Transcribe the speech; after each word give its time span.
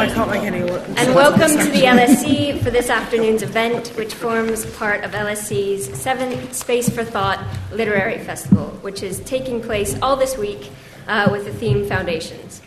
I 0.00 0.06
can't 0.06 0.30
make 0.30 0.44
any. 0.44 0.60
And 0.60 1.14
welcome 1.14 1.58
to 1.58 1.70
the 1.72 1.82
LSE 1.82 2.62
for 2.62 2.70
this 2.70 2.88
afternoon's 2.88 3.42
event, 3.42 3.88
which 3.98 4.14
forms 4.14 4.64
part 4.76 5.04
of 5.04 5.10
LSE's 5.10 5.94
seventh 6.00 6.54
Space 6.54 6.88
for 6.88 7.04
Thought 7.04 7.38
Literary 7.70 8.16
Festival, 8.16 8.68
which 8.80 9.02
is 9.02 9.20
taking 9.20 9.60
place 9.60 10.00
all 10.00 10.16
this 10.16 10.38
week 10.38 10.70
uh, 11.06 11.28
with 11.30 11.44
the 11.44 11.52
theme 11.52 11.86
Foundations. 11.86 12.62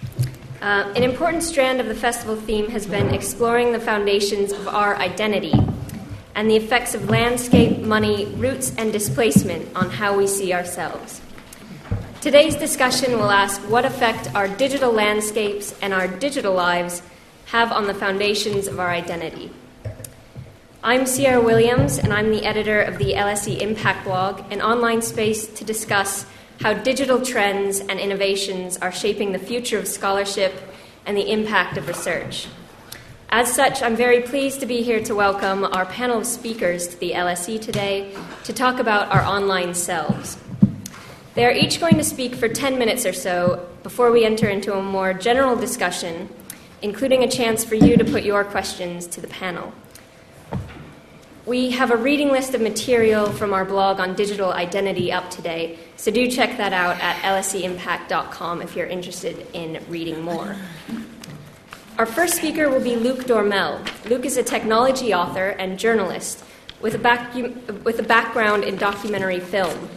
Uh, 0.62 0.94
an 0.96 1.02
important 1.02 1.42
strand 1.42 1.82
of 1.82 1.88
the 1.88 1.96
festival 1.96 2.36
theme 2.36 2.70
has 2.70 2.86
been 2.86 3.12
exploring 3.12 3.72
the 3.72 3.80
foundations 3.80 4.52
of 4.52 4.68
our 4.68 4.96
identity 4.98 5.54
and 6.36 6.48
the 6.48 6.56
effects 6.56 6.94
of 6.94 7.10
landscape, 7.10 7.80
money, 7.80 8.28
roots, 8.36 8.76
and 8.78 8.94
displacement 8.94 9.76
on 9.76 9.90
how 9.90 10.16
we 10.16 10.28
see 10.28 10.54
ourselves. 10.54 11.20
Today's 12.22 12.56
discussion 12.56 13.14
will 13.14 13.32
ask 13.32 13.60
what 13.62 13.86
effect 13.86 14.34
our 14.36 14.48
digital 14.48 14.92
landscapes 14.92 15.74
and 15.82 15.96
our 15.96 16.08
digital 16.08 16.54
lives 16.54 17.02
have 17.54 17.72
on 17.72 17.86
the 17.86 17.94
foundations 17.94 18.66
of 18.66 18.80
our 18.80 18.90
identity. 18.90 19.52
I'm 20.84 21.06
Sierra 21.06 21.40
Williams, 21.40 22.00
and 22.00 22.12
I'm 22.12 22.32
the 22.32 22.44
editor 22.44 22.82
of 22.82 22.98
the 22.98 23.14
LSE 23.14 23.60
Impact 23.60 24.06
blog, 24.06 24.52
an 24.52 24.60
online 24.60 25.04
space 25.04 25.46
to 25.46 25.64
discuss 25.64 26.26
how 26.62 26.74
digital 26.74 27.24
trends 27.24 27.80
and 27.80 28.00
innovations 28.00 28.78
are 28.78 28.92
shaping 28.92 29.34
the 29.34 29.38
future 29.38 29.78
of 29.78 29.88
scholarship 29.88 30.52
and 31.06 31.16
the 31.16 31.32
impact 31.32 31.78
of 31.78 31.88
research. 31.88 32.48
As 33.30 33.54
such, 33.54 33.84
I'm 33.84 33.96
very 33.96 34.22
pleased 34.22 34.60
to 34.62 34.66
be 34.66 34.82
here 34.82 35.04
to 35.04 35.14
welcome 35.14 35.64
our 35.64 35.86
panel 35.86 36.22
of 36.22 36.26
speakers 36.26 36.88
to 36.88 37.00
the 37.00 37.12
LSE 37.12 37.62
today 37.62 38.16
to 38.46 38.54
talk 38.54 38.80
about 38.80 39.14
our 39.14 39.22
online 39.22 39.76
selves. 39.76 40.40
They 41.36 41.46
are 41.46 41.52
each 41.52 41.80
going 41.80 41.98
to 41.98 42.04
speak 42.04 42.34
for 42.34 42.48
10 42.48 42.80
minutes 42.80 43.06
or 43.06 43.14
so 43.14 43.70
before 43.84 44.12
we 44.12 44.26
enter 44.26 44.50
into 44.50 44.74
a 44.74 44.82
more 44.82 45.14
general 45.14 45.56
discussion, 45.56 46.30
including 46.84 47.24
a 47.24 47.28
chance 47.28 47.64
for 47.64 47.76
you 47.76 47.98
to 47.98 48.04
put 48.04 48.24
your 48.24 48.44
questions 48.44 49.08
to 49.08 49.22
the 49.22 49.28
panel. 49.28 49.74
We 51.46 51.72
have 51.72 51.92
a 51.92 51.98
reading 51.98 52.30
list 52.30 52.54
of 52.54 52.62
material 52.62 53.32
from 53.32 53.54
our 53.54 53.66
blog 53.66 54.00
on 54.00 54.16
digital 54.16 54.54
identity 54.54 55.12
up 55.12 55.30
today, 55.30 55.80
so 55.98 56.12
do 56.12 56.30
check 56.30 56.58
that 56.58 56.74
out 56.74 57.02
at 57.02 57.16
lseimpact.com 57.24 58.62
if 58.62 58.76
you're 58.76 58.88
interested 58.88 59.48
in 59.54 59.84
reading 59.90 60.22
more. 60.22 60.56
Our 61.98 62.06
first 62.06 62.36
speaker 62.36 62.70
will 62.70 62.82
be 62.82 62.96
Luke 62.96 63.26
Dormehl. 63.26 64.10
Luke 64.10 64.26
is 64.26 64.38
a 64.38 64.44
technology 64.44 65.14
author 65.14 65.50
and 65.50 65.80
journalist 65.80 66.44
with 66.82 66.96
a, 66.96 67.54
with 67.84 68.00
a 68.00 68.04
background 68.04 68.64
in 68.64 68.76
documentary 68.78 69.40
film. 69.40 69.90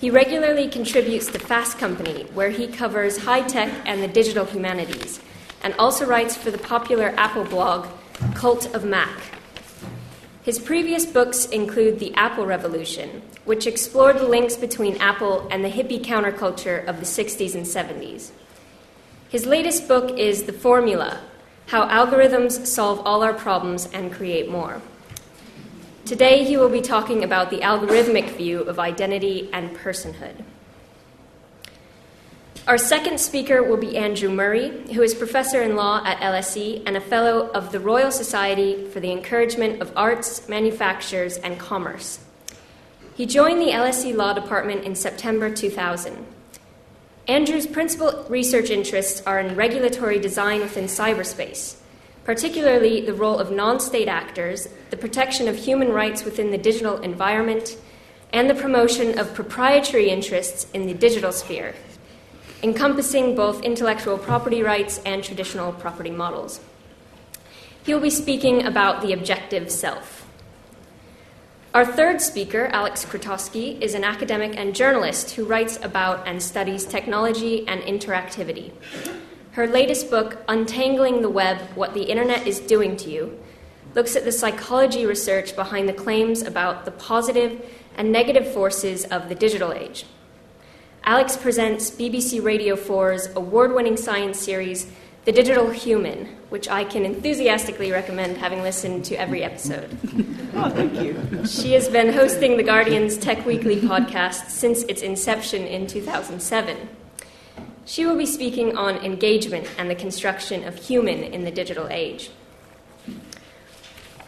He 0.00 0.10
regularly 0.10 0.68
contributes 0.68 1.26
to 1.26 1.38
Fast 1.38 1.78
Company, 1.78 2.24
where 2.34 2.50
he 2.50 2.68
covers 2.68 3.18
high 3.18 3.42
tech 3.42 3.72
and 3.84 4.00
the 4.00 4.08
digital 4.08 4.44
humanities, 4.44 5.20
and 5.62 5.74
also 5.74 6.06
writes 6.06 6.36
for 6.36 6.50
the 6.50 6.58
popular 6.58 7.14
Apple 7.16 7.44
blog 7.44 7.86
Cult 8.34 8.74
of 8.74 8.84
Mac. 8.84 9.18
His 10.42 10.58
previous 10.58 11.04
books 11.04 11.46
include 11.46 11.98
The 11.98 12.14
Apple 12.14 12.46
Revolution, 12.46 13.22
which 13.44 13.66
explored 13.66 14.18
the 14.18 14.26
links 14.26 14.56
between 14.56 14.96
Apple 14.96 15.46
and 15.50 15.64
the 15.64 15.68
hippie 15.68 16.02
counterculture 16.02 16.86
of 16.86 17.00
the 17.00 17.04
60s 17.04 17.54
and 17.54 17.66
70s. 17.66 18.30
His 19.28 19.44
latest 19.44 19.86
book 19.86 20.18
is 20.18 20.44
The 20.44 20.54
Formula 20.54 21.20
How 21.66 21.86
Algorithms 21.86 22.66
Solve 22.66 23.00
All 23.04 23.22
Our 23.22 23.34
Problems 23.34 23.90
and 23.92 24.10
Create 24.10 24.50
More. 24.50 24.80
Today, 26.06 26.44
he 26.44 26.56
will 26.56 26.70
be 26.70 26.80
talking 26.80 27.22
about 27.22 27.50
the 27.50 27.58
algorithmic 27.58 28.30
view 28.30 28.60
of 28.60 28.78
identity 28.78 29.50
and 29.52 29.76
personhood. 29.76 30.42
Our 32.68 32.76
second 32.76 33.18
speaker 33.18 33.62
will 33.62 33.78
be 33.78 33.96
Andrew 33.96 34.28
Murray, 34.28 34.92
who 34.92 35.00
is 35.00 35.14
professor 35.14 35.62
in 35.62 35.74
law 35.74 36.02
at 36.04 36.18
LSE 36.18 36.82
and 36.84 36.98
a 36.98 37.00
fellow 37.00 37.48
of 37.52 37.72
the 37.72 37.80
Royal 37.80 38.10
Society 38.10 38.84
for 38.88 39.00
the 39.00 39.10
Encouragement 39.10 39.80
of 39.80 39.90
Arts, 39.96 40.46
Manufactures, 40.50 41.38
and 41.38 41.58
Commerce. 41.58 42.18
He 43.14 43.24
joined 43.24 43.62
the 43.62 43.72
LSE 43.72 44.14
Law 44.14 44.34
Department 44.34 44.84
in 44.84 44.94
September 44.94 45.50
2000. 45.50 46.26
Andrew's 47.26 47.66
principal 47.66 48.26
research 48.28 48.68
interests 48.68 49.22
are 49.26 49.40
in 49.40 49.56
regulatory 49.56 50.18
design 50.18 50.60
within 50.60 50.84
cyberspace 50.84 51.76
particularly 52.24 53.00
the 53.00 53.14
role 53.14 53.38
of 53.38 53.50
non 53.50 53.80
state 53.80 54.06
actors, 54.06 54.68
the 54.90 54.96
protection 54.98 55.48
of 55.48 55.56
human 55.56 55.90
rights 55.90 56.26
within 56.26 56.50
the 56.50 56.58
digital 56.58 56.98
environment, 56.98 57.78
and 58.34 58.50
the 58.50 58.54
promotion 58.54 59.18
of 59.18 59.32
proprietary 59.32 60.10
interests 60.10 60.66
in 60.74 60.86
the 60.86 60.92
digital 60.92 61.32
sphere, 61.32 61.74
encompassing 62.62 63.36
both 63.36 63.62
intellectual 63.62 64.18
property 64.18 64.62
rights 64.62 65.00
and 65.06 65.22
traditional 65.22 65.72
property 65.72 66.10
models. 66.10 66.60
He 67.84 67.94
will 67.94 68.00
be 68.00 68.10
speaking 68.10 68.66
about 68.66 69.00
the 69.00 69.12
objective 69.12 69.70
self. 69.70 70.26
Our 71.72 71.84
third 71.84 72.20
speaker, 72.20 72.68
Aleks 72.72 73.06
Krotoski, 73.06 73.80
is 73.80 73.94
an 73.94 74.02
academic 74.02 74.58
and 74.58 74.74
journalist 74.74 75.32
who 75.32 75.44
writes 75.44 75.78
about 75.82 76.26
and 76.26 76.42
studies 76.42 76.84
technology 76.84 77.68
and 77.68 77.80
interactivity. 77.82 78.72
Her 79.52 79.66
latest 79.66 80.10
book, 80.10 80.38
Untangling 80.48 81.22
the 81.22 81.28
Web 81.28 81.58
What 81.74 81.94
the 81.94 82.04
Internet 82.04 82.46
is 82.46 82.58
Doing 82.58 82.96
to 82.98 83.10
You, 83.10 83.38
looks 83.94 84.16
at 84.16 84.24
the 84.24 84.32
psychology 84.32 85.06
research 85.06 85.54
behind 85.54 85.88
the 85.88 85.92
claims 85.92 86.42
about 86.42 86.84
the 86.84 86.90
positive 86.90 87.64
and 87.96 88.10
negative 88.10 88.52
forces 88.52 89.04
of 89.04 89.28
the 89.28 89.34
digital 89.34 89.72
age. 89.72 90.04
Aleks 91.08 91.40
presents 91.40 91.90
BBC 91.90 92.44
Radio 92.44 92.76
4's 92.76 93.34
award 93.34 93.72
winning 93.72 93.96
science 93.96 94.38
series, 94.38 94.92
The 95.24 95.32
Digital 95.32 95.70
Human, 95.70 96.26
which 96.50 96.68
I 96.68 96.84
can 96.84 97.06
enthusiastically 97.06 97.90
recommend 97.90 98.36
having 98.36 98.60
listened 98.60 99.06
to 99.06 99.14
every 99.14 99.42
episode. 99.42 99.88
oh, 100.54 100.68
thank 100.68 101.00
you. 101.00 101.46
She 101.46 101.72
has 101.72 101.88
been 101.88 102.12
hosting 102.12 102.58
The 102.58 102.62
Guardian's 102.62 103.16
Tech 103.16 103.46
Weekly 103.46 103.76
podcast 103.76 104.50
since 104.50 104.82
its 104.82 105.00
inception 105.00 105.62
in 105.62 105.86
2007. 105.86 106.76
She 107.86 108.04
will 108.04 108.18
be 108.18 108.26
speaking 108.26 108.76
on 108.76 108.96
engagement 108.96 109.66
and 109.78 109.88
the 109.88 109.94
construction 109.94 110.64
of 110.64 110.76
human 110.76 111.24
in 111.24 111.42
the 111.42 111.50
digital 111.50 111.88
age. 111.88 112.30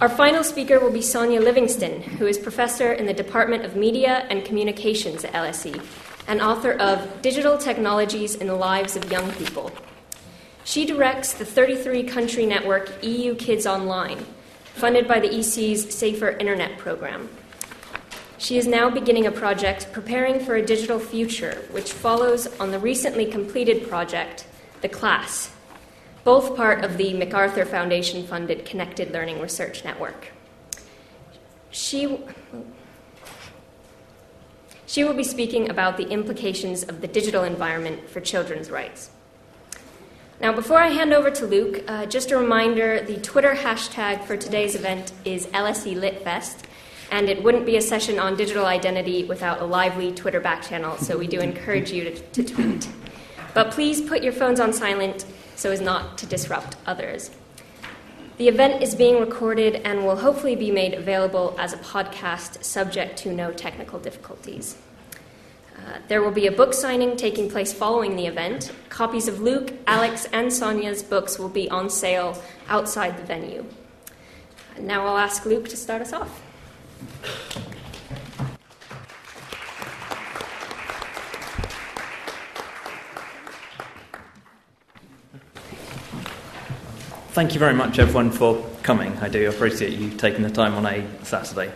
Our 0.00 0.08
final 0.08 0.42
speaker 0.42 0.80
will 0.80 0.90
be 0.90 1.02
Sonia 1.02 1.42
Livingstone, 1.42 2.00
who 2.00 2.26
is 2.26 2.38
professor 2.38 2.90
in 2.90 3.04
the 3.04 3.12
Department 3.12 3.66
of 3.66 3.76
Media 3.76 4.26
and 4.30 4.46
Communications 4.46 5.26
at 5.26 5.34
LSE 5.34 5.78
and 6.30 6.40
author 6.40 6.74
of 6.74 7.22
Digital 7.22 7.58
Technologies 7.58 8.36
in 8.36 8.46
the 8.46 8.54
Lives 8.54 8.94
of 8.94 9.10
Young 9.10 9.32
People. 9.32 9.72
She 10.62 10.86
directs 10.86 11.32
the 11.32 11.44
33 11.44 12.04
country 12.04 12.46
network 12.46 13.02
EU 13.02 13.34
Kids 13.34 13.66
Online, 13.66 14.24
funded 14.74 15.08
by 15.08 15.18
the 15.18 15.26
EC's 15.26 15.92
Safer 15.92 16.30
Internet 16.30 16.78
program. 16.78 17.28
She 18.38 18.58
is 18.58 18.68
now 18.68 18.88
beginning 18.88 19.26
a 19.26 19.32
project 19.32 19.88
preparing 19.92 20.38
for 20.38 20.54
a 20.54 20.64
digital 20.64 21.00
future, 21.00 21.64
which 21.72 21.92
follows 21.92 22.46
on 22.60 22.70
the 22.70 22.78
recently 22.78 23.26
completed 23.26 23.88
project, 23.88 24.46
The 24.82 24.88
Class, 24.88 25.52
both 26.22 26.56
part 26.56 26.84
of 26.84 26.96
the 26.96 27.12
MacArthur 27.12 27.64
Foundation 27.64 28.24
funded 28.24 28.64
Connected 28.64 29.10
Learning 29.10 29.40
Research 29.40 29.84
Network. 29.84 30.28
She, 31.72 32.20
she 34.90 35.04
will 35.04 35.14
be 35.14 35.22
speaking 35.22 35.70
about 35.70 35.96
the 35.96 36.08
implications 36.08 36.82
of 36.82 37.00
the 37.00 37.06
digital 37.06 37.44
environment 37.44 38.10
for 38.10 38.20
children's 38.20 38.72
rights. 38.72 39.08
Now, 40.40 40.52
before 40.52 40.78
I 40.78 40.88
hand 40.88 41.12
over 41.12 41.30
to 41.30 41.46
Luke, 41.46 41.84
uh, 41.86 42.06
just 42.06 42.32
a 42.32 42.36
reminder 42.36 43.00
the 43.00 43.20
Twitter 43.20 43.54
hashtag 43.54 44.24
for 44.24 44.36
today's 44.36 44.74
event 44.74 45.12
is 45.24 45.46
LSE 45.46 45.94
LitFest 45.96 46.64
and 47.12 47.28
it 47.28 47.40
wouldn't 47.40 47.66
be 47.66 47.76
a 47.76 47.80
session 47.80 48.18
on 48.18 48.36
digital 48.36 48.66
identity 48.66 49.22
without 49.22 49.62
a 49.62 49.64
lively 49.64 50.10
Twitter 50.10 50.40
back 50.40 50.62
channel, 50.62 50.96
so 50.96 51.16
we 51.16 51.28
do 51.28 51.38
encourage 51.38 51.92
you 51.92 52.10
to, 52.10 52.20
to 52.32 52.42
tweet. 52.42 52.88
But 53.54 53.70
please 53.70 54.00
put 54.00 54.24
your 54.24 54.32
phones 54.32 54.58
on 54.58 54.72
silent 54.72 55.24
so 55.54 55.70
as 55.70 55.80
not 55.80 56.18
to 56.18 56.26
disrupt 56.26 56.74
others. 56.84 57.30
The 58.40 58.48
event 58.48 58.82
is 58.82 58.94
being 58.94 59.20
recorded 59.20 59.82
and 59.84 60.06
will 60.06 60.16
hopefully 60.16 60.56
be 60.56 60.70
made 60.70 60.94
available 60.94 61.54
as 61.58 61.74
a 61.74 61.76
podcast 61.76 62.64
subject 62.64 63.18
to 63.18 63.34
no 63.34 63.52
technical 63.52 63.98
difficulties. 63.98 64.78
Uh, 65.86 65.98
there 66.08 66.22
will 66.22 66.30
be 66.30 66.46
a 66.46 66.52
book 66.52 66.74
signing 66.74 67.16
taking 67.16 67.50
place 67.50 67.72
following 67.72 68.16
the 68.16 68.26
event. 68.26 68.72
Copies 68.88 69.28
of 69.28 69.40
Luke, 69.40 69.68
Aleks, 69.86 70.26
and 70.32 70.52
Sonia's 70.52 71.02
books 71.02 71.38
will 71.38 71.48
be 71.48 71.70
on 71.70 71.88
sale 71.88 72.40
outside 72.68 73.16
the 73.16 73.24
venue. 73.24 73.64
Now 74.78 75.06
I'll 75.06 75.18
ask 75.18 75.44
Luke 75.46 75.68
to 75.68 75.76
start 75.76 76.02
us 76.02 76.12
off. 76.12 76.42
Thank 87.32 87.54
you 87.54 87.60
very 87.60 87.74
much, 87.74 87.98
everyone, 87.98 88.32
for 88.32 88.62
coming. 88.82 89.16
I 89.18 89.28
do 89.28 89.48
appreciate 89.48 89.92
you 89.92 90.10
taking 90.10 90.42
the 90.42 90.50
time 90.50 90.74
on 90.74 90.84
a 90.84 91.06
Saturday. 91.24 91.72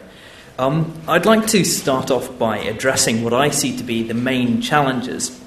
Um, 0.58 0.92
I'd 1.08 1.26
like 1.26 1.46
to 1.48 1.64
start 1.64 2.10
off 2.10 2.38
by 2.38 2.58
addressing 2.58 3.24
what 3.24 3.32
I 3.32 3.50
see 3.50 3.76
to 3.76 3.82
be 3.82 4.02
the 4.02 4.14
main 4.14 4.60
challenges 4.60 5.40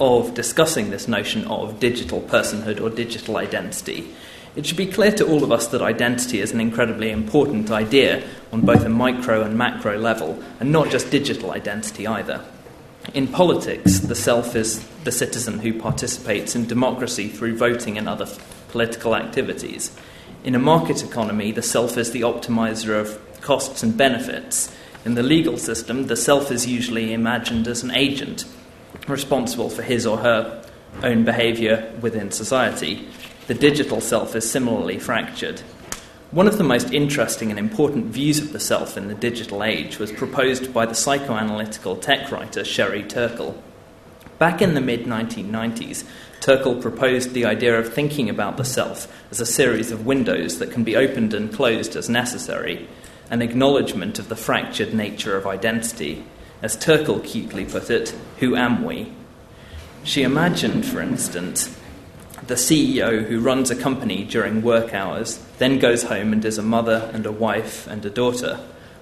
of 0.00 0.34
discussing 0.34 0.90
this 0.90 1.06
notion 1.08 1.44
of 1.46 1.78
digital 1.78 2.20
personhood 2.20 2.80
or 2.80 2.90
digital 2.90 3.36
identity 3.36 4.14
It 4.56 4.64
should 4.64 4.78
be 4.78 4.86
clear 4.86 5.12
to 5.12 5.28
all 5.28 5.44
of 5.44 5.52
us 5.52 5.66
that 5.68 5.82
identity 5.82 6.40
is 6.40 6.50
an 6.52 6.60
incredibly 6.60 7.10
important 7.10 7.70
idea 7.70 8.26
on 8.50 8.62
both 8.62 8.82
a 8.86 8.88
micro 8.88 9.42
and 9.42 9.56
macro 9.58 9.98
level, 9.98 10.42
and 10.58 10.72
not 10.72 10.88
just 10.88 11.10
digital 11.10 11.50
identity 11.50 12.06
either. 12.06 12.42
In 13.12 13.28
politics, 13.28 13.98
the 13.98 14.14
self 14.14 14.56
is 14.56 14.82
the 15.04 15.12
citizen 15.12 15.58
who 15.58 15.78
participates 15.78 16.56
in 16.56 16.66
democracy 16.66 17.28
through 17.28 17.58
voting 17.58 17.98
and 17.98 18.08
other 18.08 18.26
political 18.70 19.14
activities. 19.14 19.94
In 20.42 20.54
a 20.54 20.58
market 20.58 21.04
economy, 21.04 21.52
the 21.52 21.60
self 21.60 21.98
is 21.98 22.12
the 22.12 22.22
optimizer 22.22 22.98
of 22.98 23.35
costs 23.40 23.82
and 23.82 23.96
benefits. 23.96 24.74
In 25.04 25.14
the 25.14 25.22
legal 25.22 25.56
system, 25.56 26.06
the 26.06 26.16
self 26.16 26.50
is 26.50 26.66
usually 26.66 27.12
imagined 27.12 27.68
as 27.68 27.82
an 27.82 27.92
agent 27.92 28.44
responsible 29.06 29.70
for 29.70 29.82
his 29.82 30.06
or 30.06 30.18
her 30.18 30.64
own 31.02 31.24
behavior 31.24 31.92
within 32.00 32.30
society. 32.30 33.06
The 33.46 33.54
digital 33.54 34.00
self 34.00 34.34
is 34.34 34.50
similarly 34.50 34.98
fractured. 34.98 35.60
One 36.32 36.48
of 36.48 36.58
the 36.58 36.64
most 36.64 36.92
interesting 36.92 37.50
and 37.50 37.58
important 37.58 38.06
views 38.06 38.40
of 38.40 38.52
the 38.52 38.58
self 38.58 38.96
in 38.96 39.06
the 39.06 39.14
digital 39.14 39.62
age 39.62 39.98
was 39.98 40.10
proposed 40.10 40.74
by 40.74 40.84
the 40.84 40.92
psychoanalytical 40.92 42.00
tech 42.00 42.32
writer 42.32 42.64
Sherry 42.64 43.04
Turkle. 43.04 43.62
Back 44.38 44.60
in 44.60 44.74
the 44.74 44.80
mid 44.80 45.04
1990s, 45.04 46.04
Turkle 46.40 46.76
proposed 46.82 47.32
the 47.32 47.44
idea 47.44 47.78
of 47.78 47.94
thinking 47.94 48.28
about 48.28 48.56
the 48.56 48.64
self 48.64 49.06
as 49.30 49.40
a 49.40 49.46
series 49.46 49.92
of 49.92 50.04
windows 50.04 50.58
that 50.58 50.72
can 50.72 50.84
be 50.84 50.96
opened 50.96 51.32
and 51.32 51.52
closed 51.52 51.96
as 51.96 52.08
necessary, 52.08 52.88
an 53.30 53.42
acknowledgement 53.42 54.18
of 54.18 54.28
the 54.28 54.36
fractured 54.36 54.94
nature 54.94 55.36
of 55.36 55.46
identity. 55.46 56.24
As 56.62 56.76
Turkle 56.76 57.20
cutely 57.20 57.64
put 57.64 57.90
it, 57.90 58.14
who 58.38 58.56
am 58.56 58.84
we? 58.84 59.12
She 60.04 60.22
imagined, 60.22 60.86
for 60.86 61.00
instance, 61.00 61.76
the 62.46 62.54
CEO 62.54 63.24
who 63.26 63.40
runs 63.40 63.70
a 63.70 63.76
company 63.76 64.24
during 64.24 64.62
work 64.62 64.94
hours, 64.94 65.44
then 65.58 65.78
goes 65.78 66.04
home 66.04 66.32
and 66.32 66.44
is 66.44 66.58
a 66.58 66.62
mother 66.62 67.10
and 67.12 67.26
a 67.26 67.32
wife 67.32 67.86
and 67.88 68.04
a 68.04 68.10
daughter. 68.10 68.60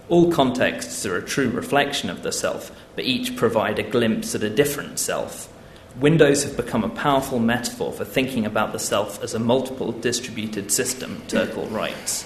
All 0.09 0.33
contexts 0.33 1.05
are 1.05 1.17
a 1.17 1.23
true 1.23 1.51
reflection 1.51 2.09
of 2.09 2.23
the 2.23 2.33
self, 2.33 2.71
but 2.95 3.05
each 3.05 3.37
provide 3.37 3.79
a 3.79 3.83
glimpse 3.83 4.35
at 4.35 4.43
a 4.43 4.51
different 4.51 4.99
self. 4.99 5.51
Windows 6.01 6.45
have 6.45 6.57
become 6.57 6.85
a 6.85 6.89
powerful 6.89 7.39
metaphor 7.39 7.93
for 7.93 8.05
thinking 8.05 8.47
about 8.47 8.73
the 8.73 8.79
self 8.79 9.23
as 9.23 9.35
a 9.35 9.39
multiple 9.39 9.93
distributed 9.93 10.73
system, 10.73 11.23
Turkle 11.29 11.67
writes. 11.67 12.25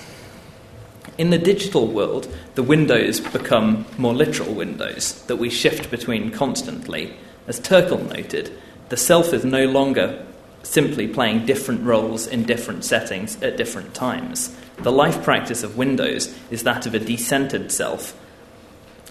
In 1.17 1.31
the 1.31 1.39
digital 1.39 1.87
world, 1.87 2.33
the 2.55 2.63
windows 2.63 3.21
become 3.21 3.87
more 3.97 4.15
literal 4.15 4.55
windows 4.55 5.23
that 5.27 5.37
we 5.37 5.51
shift 5.51 5.91
between 5.91 6.31
constantly. 6.31 7.17
As 7.47 7.59
Turkle 7.59 8.05
noted, 8.05 8.53
the 8.89 8.97
self 8.97 9.33
is 9.33 9.45
no 9.45 9.67
longer 9.67 10.25
simply 10.63 11.09
playing 11.09 11.47
different 11.47 11.83
roles 11.83 12.27
in 12.27 12.43
different 12.45 12.85
settings 12.85 13.41
at 13.43 13.57
different 13.57 13.95
times. 13.95 14.55
The 14.79 14.93
life 14.93 15.23
practice 15.23 15.63
of 15.63 15.79
Windows 15.79 16.37
is 16.51 16.63
that 16.65 16.87
of 16.87 16.95
a 16.95 17.01
decentered 17.01 17.71
self 17.71 18.17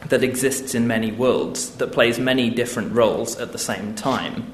that 0.07 0.23
exists 0.23 0.75
in 0.75 0.87
many 0.87 1.11
worlds, 1.11 1.71
that 1.77 1.91
plays 1.91 2.19
many 2.19 2.49
different 2.49 2.93
roles 2.93 3.37
at 3.37 3.51
the 3.51 3.57
same 3.57 3.95
time. 3.95 4.53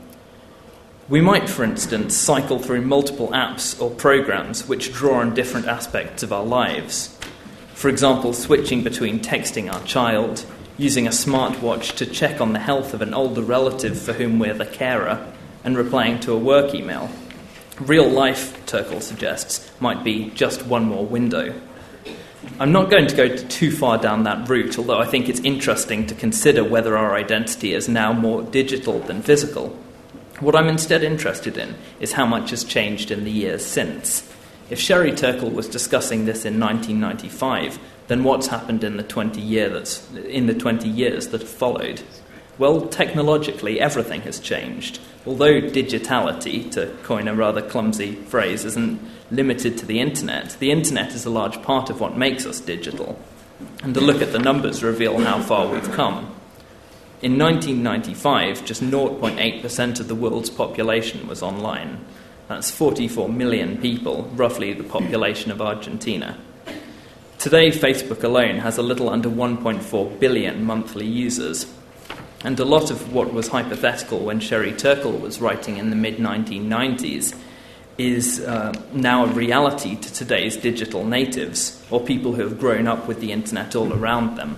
We 1.10 1.20
might, 1.20 1.50
for 1.50 1.64
instance, 1.64 2.16
cycle 2.16 2.60
through 2.60 2.82
multiple 2.84 3.28
apps 3.30 3.80
or 3.82 3.92
programs 3.92 4.68
which 4.68 4.94
draw 4.94 5.20
on 5.20 5.34
different 5.34 5.68
aspects 5.68 6.24
of 6.24 6.32
our 6.32 6.46
lives. 6.46 7.18
For 7.74 7.90
example, 7.90 8.34
switching 8.34 8.84
between 8.84 9.20
texting 9.20 9.72
our 9.72 9.84
child, 9.84 10.46
using 10.78 11.06
a 11.06 11.12
smartwatch 11.12 11.96
to 11.98 12.06
check 12.06 12.40
on 12.40 12.54
the 12.54 12.60
health 12.60 12.94
of 12.94 13.02
an 13.02 13.14
older 13.14 13.42
relative 13.42 14.00
for 14.00 14.14
whom 14.14 14.40
we're 14.40 14.54
the 14.54 14.66
carer, 14.66 15.34
and 15.64 15.78
replying 15.78 16.20
to 16.22 16.34
a 16.34 16.38
work 16.38 16.74
email. 16.74 17.10
Real 17.80 18.08
life, 18.08 18.66
Turkle 18.66 19.02
suggests, 19.02 19.72
might 19.80 20.04
be 20.04 20.30
just 20.32 20.66
one 20.66 20.86
more 20.86 21.06
window. 21.06 21.60
I'm 22.60 22.72
not 22.72 22.90
going 22.90 23.08
to 23.08 23.16
go 23.16 23.36
too 23.36 23.72
far 23.72 23.98
down 23.98 24.24
that 24.24 24.48
route, 24.48 24.78
although 24.78 25.00
I 25.00 25.06
think 25.06 25.28
it's 25.28 25.40
interesting 25.40 26.06
to 26.08 26.16
consider 26.16 26.64
whether 26.64 26.96
our 26.96 27.16
identity 27.16 27.74
is 27.74 27.90
now 27.90 28.14
more 28.14 28.44
digital 28.44 29.00
than 29.00 29.22
physical. 29.22 29.70
What 30.40 30.56
I'm 30.56 30.68
instead 30.68 31.04
interested 31.04 31.58
in 31.58 31.76
is 32.00 32.14
how 32.14 32.26
much 32.26 32.52
has 32.52 32.64
changed 32.64 33.12
in 33.12 33.24
the 33.24 33.32
years 33.32 33.66
since. 33.66 34.30
If 34.70 34.80
Sherry 34.80 35.12
Turkle 35.12 35.50
was 35.50 35.68
discussing 35.68 36.26
this 36.26 36.46
in 36.46 36.60
1995, 36.60 37.80
then 38.08 38.24
what's 38.24 38.48
happened 38.48 38.84
in 38.84 38.98
the 38.98 39.04
20, 39.04 39.42
year 39.42 39.70
that's, 39.70 40.10
in 40.14 40.48
the 40.48 40.54
20 40.54 40.88
years 40.88 41.30
that 41.30 41.42
have 41.42 41.50
followed? 41.50 42.02
Well, 42.58 42.88
technologically, 42.88 43.80
everything 43.80 44.22
has 44.22 44.40
changed. 44.40 45.00
Although 45.26 45.62
digitality, 45.62 46.70
to 46.72 46.96
coin 47.04 47.28
a 47.28 47.34
rather 47.34 47.62
clumsy 47.62 48.16
phrase, 48.16 48.64
isn't 48.66 49.00
limited 49.32 49.78
to 49.80 49.86
the 49.86 50.00
internet, 50.00 50.58
the 50.60 50.72
internet 50.72 51.14
is 51.14 51.26
a 51.26 51.30
large 51.30 51.62
part 51.64 51.90
of 51.90 52.00
what 52.00 52.18
makes 52.18 52.46
us 52.46 52.60
digital. 52.60 53.18
And 53.84 53.94
to 53.94 54.02
look 54.02 54.22
at 54.22 54.32
the 54.32 54.40
numbers 54.40 54.84
reveal 54.84 55.18
how 55.20 55.42
far 55.42 55.68
we've 55.68 55.92
come. 55.92 56.36
In 57.22 57.40
1995, 57.40 58.66
just 58.66 58.84
0.8% 58.84 60.00
of 60.00 60.08
the 60.08 60.16
world's 60.16 60.50
population 60.50 61.26
was 61.28 61.42
online. 61.42 62.04
That's 62.48 62.72
44 62.72 63.30
million 63.30 63.78
people, 63.78 64.24
roughly 64.36 64.74
the 64.74 64.84
population 64.84 65.50
of 65.52 65.62
Argentina. 65.62 66.38
Today, 67.40 67.72
Facebook 67.72 68.24
alone 68.24 68.58
has 68.60 68.78
a 68.78 68.82
little 68.82 69.10
under 69.10 69.30
1.4 69.30 70.20
billion 70.20 70.64
monthly 70.64 71.06
users, 71.06 71.72
and 72.44 72.60
a 72.60 72.66
lot 72.66 72.92
of 72.92 73.14
what 73.14 73.34
was 73.34 73.48
hypothetical 73.48 74.20
when 74.20 74.40
Sherry 74.40 74.74
Turkle 74.74 75.14
was 75.14 75.40
writing 75.40 75.78
in 75.78 75.90
the 75.90 75.96
mid 75.96 76.18
1990s 76.18 77.34
is 77.98 78.42
uh, 78.42 78.74
now 78.92 79.26
a 79.26 79.28
reality 79.28 79.96
to 79.96 80.14
today's 80.14 80.58
digital 80.58 81.06
natives, 81.06 81.82
or 81.92 82.02
people 82.02 82.34
who 82.34 82.42
have 82.42 82.60
grown 82.60 82.88
up 82.88 83.08
with 83.08 83.22
the 83.22 83.32
internet 83.32 83.76
all 83.76 83.94
around 83.94 84.36
them. 84.36 84.58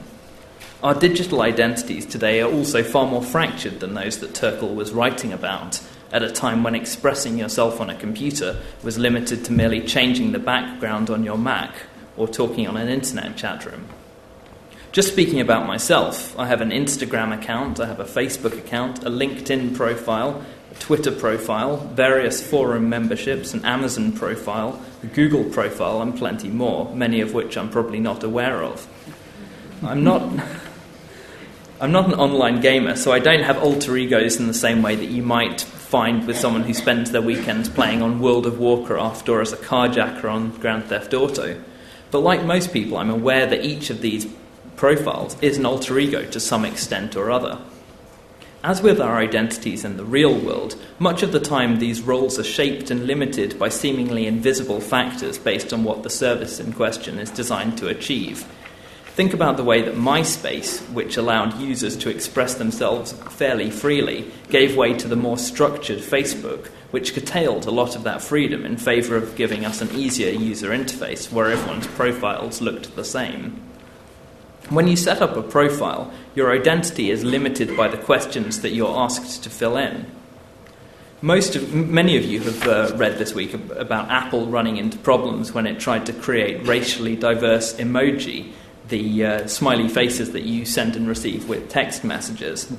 Our 0.81 0.95
digital 0.95 1.41
identities 1.41 2.05
today 2.05 2.41
are 2.41 2.51
also 2.51 2.83
far 2.83 3.07
more 3.07 3.23
fractured 3.23 3.79
than 3.79 3.93
those 3.93 4.19
that 4.19 4.33
Turkle 4.33 4.73
was 4.73 4.93
writing 4.93 5.33
about 5.33 5.81
at 6.11 6.23
a 6.23 6.31
time 6.31 6.63
when 6.63 6.75
expressing 6.75 7.37
yourself 7.37 7.81
on 7.81 7.89
a 7.89 7.95
computer 7.95 8.61
was 8.83 8.97
limited 8.97 9.45
to 9.45 9.51
merely 9.51 9.81
changing 9.81 10.31
the 10.31 10.39
background 10.39 11.09
on 11.09 11.23
your 11.23 11.37
Mac 11.37 11.73
or 12.17 12.27
talking 12.27 12.67
on 12.67 12.77
an 12.77 12.87
internet 12.87 13.35
chat 13.35 13.65
room. 13.65 13.87
Just 14.91 15.11
speaking 15.11 15.41
about 15.41 15.67
myself, 15.67 16.37
I 16.39 16.47
have 16.47 16.61
an 16.61 16.69
Instagram 16.69 17.37
account, 17.37 17.81
I 17.81 17.85
have 17.85 17.99
a 17.99 18.05
Facebook 18.05 18.57
account, 18.57 19.03
a 19.03 19.09
LinkedIn 19.09 19.75
profile, 19.75 20.45
a 20.71 20.75
Twitter 20.75 21.11
profile, 21.11 21.77
various 21.77 22.41
forum 22.41 22.87
memberships, 22.87 23.53
an 23.53 23.65
Amazon 23.65 24.13
profile, 24.13 24.81
a 25.03 25.07
Google 25.07 25.43
profile, 25.43 26.01
and 26.01 26.17
plenty 26.17 26.47
more, 26.47 26.95
many 26.95 27.19
of 27.19 27.33
which 27.33 27.57
I'm 27.57 27.69
probably 27.69 27.99
not 27.99 28.23
aware 28.23 28.63
of. 28.63 28.87
I'm 29.83 30.03
not. 30.03 30.31
I'm 31.81 31.91
not 31.91 32.05
an 32.05 32.13
online 32.13 32.61
gamer, 32.61 32.95
so 32.95 33.11
I 33.11 33.19
don't 33.19 33.43
have 33.43 33.61
alter 33.61 33.97
egos 33.97 34.37
in 34.37 34.47
the 34.47 34.53
same 34.53 34.81
way 34.81 34.95
that 34.95 35.09
you 35.09 35.21
might 35.21 35.59
find 35.59 36.25
with 36.25 36.37
someone 36.37 36.63
who 36.63 36.73
spends 36.73 37.11
their 37.11 37.21
weekends 37.21 37.67
playing 37.67 38.01
on 38.01 38.21
World 38.21 38.45
of 38.45 38.59
Warcraft 38.59 39.27
or 39.27 39.41
as 39.41 39.51
a 39.51 39.57
carjacker 39.57 40.23
on 40.23 40.51
Grand 40.59 40.85
Theft 40.85 41.13
Auto. 41.13 41.61
But 42.11 42.21
like 42.21 42.45
most 42.45 42.71
people, 42.71 42.95
I'm 42.97 43.09
aware 43.09 43.45
that 43.45 43.65
each 43.65 43.89
of 43.89 43.99
these 43.99 44.25
profiles 44.77 45.35
is 45.41 45.57
an 45.57 45.65
alter 45.65 45.99
ego 45.99 46.23
to 46.23 46.39
some 46.39 46.63
extent 46.63 47.17
or 47.17 47.29
other. 47.29 47.59
As 48.63 48.81
with 48.81 49.01
our 49.01 49.17
identities 49.17 49.83
in 49.83 49.97
the 49.97 50.05
real 50.05 50.33
world, 50.33 50.77
much 50.97 51.23
of 51.23 51.33
the 51.33 51.41
time 51.41 51.79
these 51.79 52.01
roles 52.01 52.39
are 52.39 52.43
shaped 52.45 52.89
and 52.89 53.05
limited 53.05 53.59
by 53.59 53.67
seemingly 53.67 54.27
invisible 54.27 54.79
factors 54.79 55.37
based 55.37 55.73
on 55.73 55.83
what 55.83 56.03
the 56.03 56.09
service 56.09 56.57
in 56.57 56.71
question 56.71 57.19
is 57.19 57.29
designed 57.29 57.77
to 57.79 57.89
achieve. 57.89 58.47
Think 59.15 59.33
about 59.33 59.55
the 59.55 59.63
way 59.63 59.81
that 59.81 59.95
MySpace, 59.95 60.81
which 60.91 61.15
allowed 61.15 61.57
users 61.57 61.95
to 61.97 62.09
express 62.09 62.55
themselves 62.55 63.13
fairly 63.13 63.71
freely, 63.71 64.29
gave 64.49 64.75
way 64.75 64.93
to 64.93 65.07
the 65.07 65.15
more 65.15 65.37
structured 65.37 65.99
Facebook, 65.99 66.67
which 66.91 67.13
curtailed 67.13 67.65
a 67.65 67.71
lot 67.71 67.95
of 67.95 68.03
that 68.03 68.21
freedom 68.21 68.65
in 68.65 68.75
favour 68.75 69.15
of 69.15 69.37
giving 69.37 69.63
us 69.63 69.79
an 69.79 69.89
easier 69.95 70.31
user 70.31 70.71
interface 70.71 71.31
where 71.31 71.49
everyone's 71.49 71.87
profiles 71.87 72.59
looked 72.59 72.93
the 72.97 73.05
same. 73.05 73.61
When 74.67 74.89
you 74.89 74.97
set 74.97 75.21
up 75.21 75.37
a 75.37 75.43
profile, 75.43 76.11
your 76.35 76.51
identity 76.51 77.09
is 77.09 77.23
limited 77.23 77.77
by 77.77 77.87
the 77.87 77.97
questions 77.97 78.59
that 78.63 78.71
you're 78.71 78.97
asked 78.97 79.45
to 79.45 79.49
fill 79.49 79.77
in. 79.77 80.07
Most 81.21 81.55
of, 81.55 81.73
many 81.73 82.17
of 82.17 82.25
you 82.25 82.41
have 82.41 82.67
uh, 82.67 82.97
read 82.97 83.17
this 83.17 83.33
week 83.33 83.53
about 83.53 84.09
Apple 84.09 84.47
running 84.47 84.75
into 84.75 84.97
problems 84.97 85.53
when 85.53 85.65
it 85.65 85.79
tried 85.79 86.05
to 86.07 86.13
create 86.13 86.67
racially 86.67 87.15
diverse 87.15 87.75
emoji, 87.75 88.51
the 88.87 89.25
uh, 89.25 89.47
smiley 89.47 89.87
faces 89.87 90.31
that 90.31 90.43
you 90.43 90.65
send 90.65 90.95
and 90.95 91.07
receive 91.07 91.49
with 91.49 91.69
text 91.69 92.03
messages. 92.03 92.71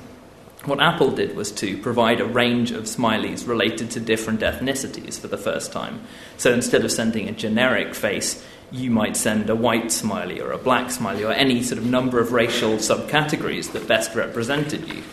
What 0.65 0.81
Apple 0.81 1.11
did 1.11 1.35
was 1.35 1.51
to 1.53 1.77
provide 1.77 2.19
a 2.19 2.25
range 2.25 2.71
of 2.71 2.85
smileys 2.85 3.47
related 3.47 3.91
to 3.91 3.99
different 3.99 4.41
ethnicities 4.41 5.19
for 5.19 5.27
the 5.27 5.37
first 5.37 5.71
time. 5.71 6.01
So 6.37 6.51
instead 6.51 6.83
of 6.83 6.91
sending 6.91 7.29
a 7.29 7.31
generic 7.31 7.95
face, 7.95 8.43
you 8.71 8.91
might 8.91 9.15
send 9.15 9.49
a 9.49 9.55
white 9.55 9.91
smiley 9.91 10.41
or 10.41 10.51
a 10.51 10.57
black 10.57 10.91
smiley 10.91 11.23
or 11.23 11.31
any 11.31 11.63
sort 11.63 11.77
of 11.77 11.85
number 11.85 12.19
of 12.19 12.33
racial 12.33 12.73
subcategories 12.77 13.71
that 13.71 13.87
best 13.87 14.13
represented 14.13 14.87
you. 14.87 15.03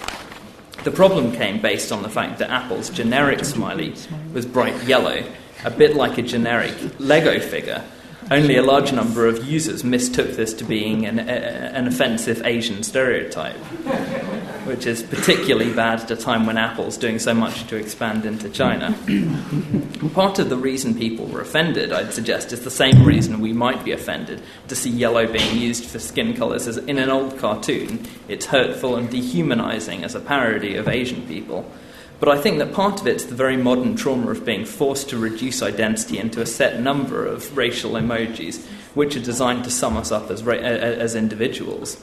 The 0.83 0.91
problem 0.91 1.33
came 1.33 1.63
based 1.63 1.93
on 1.93 2.03
the 2.03 2.11
fact 2.11 2.39
that 2.41 2.51
Apple's 2.51 2.91
generic 2.91 3.45
smiley 3.45 3.95
was 4.33 4.45
bright 4.45 4.83
yellow, 4.85 5.23
a 5.65 5.71
bit 5.71 5.95
like 5.95 6.19
a 6.19 6.23
generic 6.23 6.75
Lego 6.99 7.39
figure. 7.39 7.85
Only 8.31 8.57
a 8.57 8.63
large 8.63 8.93
number 8.93 9.27
of 9.27 9.45
users 9.45 9.85
mistook 9.85 10.33
this 10.33 10.55
to 10.55 10.65
being 10.65 11.05
an, 11.05 11.19
a, 11.19 11.23
an 11.23 11.87
offensive 11.87 12.43
Asian 12.47 12.83
stereotype, 12.83 13.57
which 14.67 14.87
is 14.87 15.03
particularly 15.03 15.73
bad 15.73 16.01
at 16.01 16.11
a 16.11 16.17
time 16.17 16.47
when 16.47 16.57
Apple's 16.57 16.97
doing 16.97 17.19
so 17.19 17.35
much 17.35 17.67
to 17.67 17.77
expand 17.77 18.25
into 18.25 18.49
China. 18.49 18.97
Part 20.15 20.39
of 20.39 20.49
the 20.49 20.57
reason 20.57 20.95
people 20.95 21.27
were 21.27 21.43
offended, 21.43 21.93
I'd 21.93 22.15
suggest, 22.15 22.53
is 22.53 22.65
the 22.65 22.71
same 22.71 23.05
reason 23.05 23.41
we 23.41 23.53
might 23.53 23.85
be 23.85 23.93
offended 23.93 24.41
to 24.69 24.75
see 24.75 24.91
yellow 24.91 25.31
being 25.31 25.59
used 25.59 25.85
for 25.85 25.99
skin 25.99 26.35
colours 26.35 26.67
as 26.67 26.79
in 26.79 26.99
an 26.99 27.11
old 27.11 27.39
cartoon. 27.39 28.07
It's 28.29 28.47
hurtful 28.47 28.97
and 28.97 29.11
dehumanising 29.11 30.03
as 30.03 30.15
a 30.15 30.21
parody 30.21 30.77
of 30.77 30.89
Asian 30.89 31.27
people. 31.27 31.71
But 32.25 32.39
I 32.39 32.41
think 32.41 32.57
that 32.57 32.73
part 32.73 33.03
of 33.03 33.07
it's 33.07 33.25
the 33.25 33.35
very 33.35 33.59
modern 33.59 33.97
trauma 33.97 34.31
of 34.31 34.47
being 34.47 34.65
forced 34.65 35.11
to 35.11 35.19
reduce 35.19 35.61
identity 35.61 36.17
into 36.17 36.41
a 36.41 36.47
set 36.47 36.81
number 36.81 37.27
of 37.27 37.55
racial 37.55 37.91
emojis, 37.91 38.65
which 38.95 39.15
are 39.15 39.21
designed 39.21 39.65
to 39.65 39.71
sum 39.71 39.99
us 39.99 40.11
up 40.11 40.31
as, 40.31 40.43
ra- 40.43 40.55
as 40.55 41.15
individuals. 41.15 42.03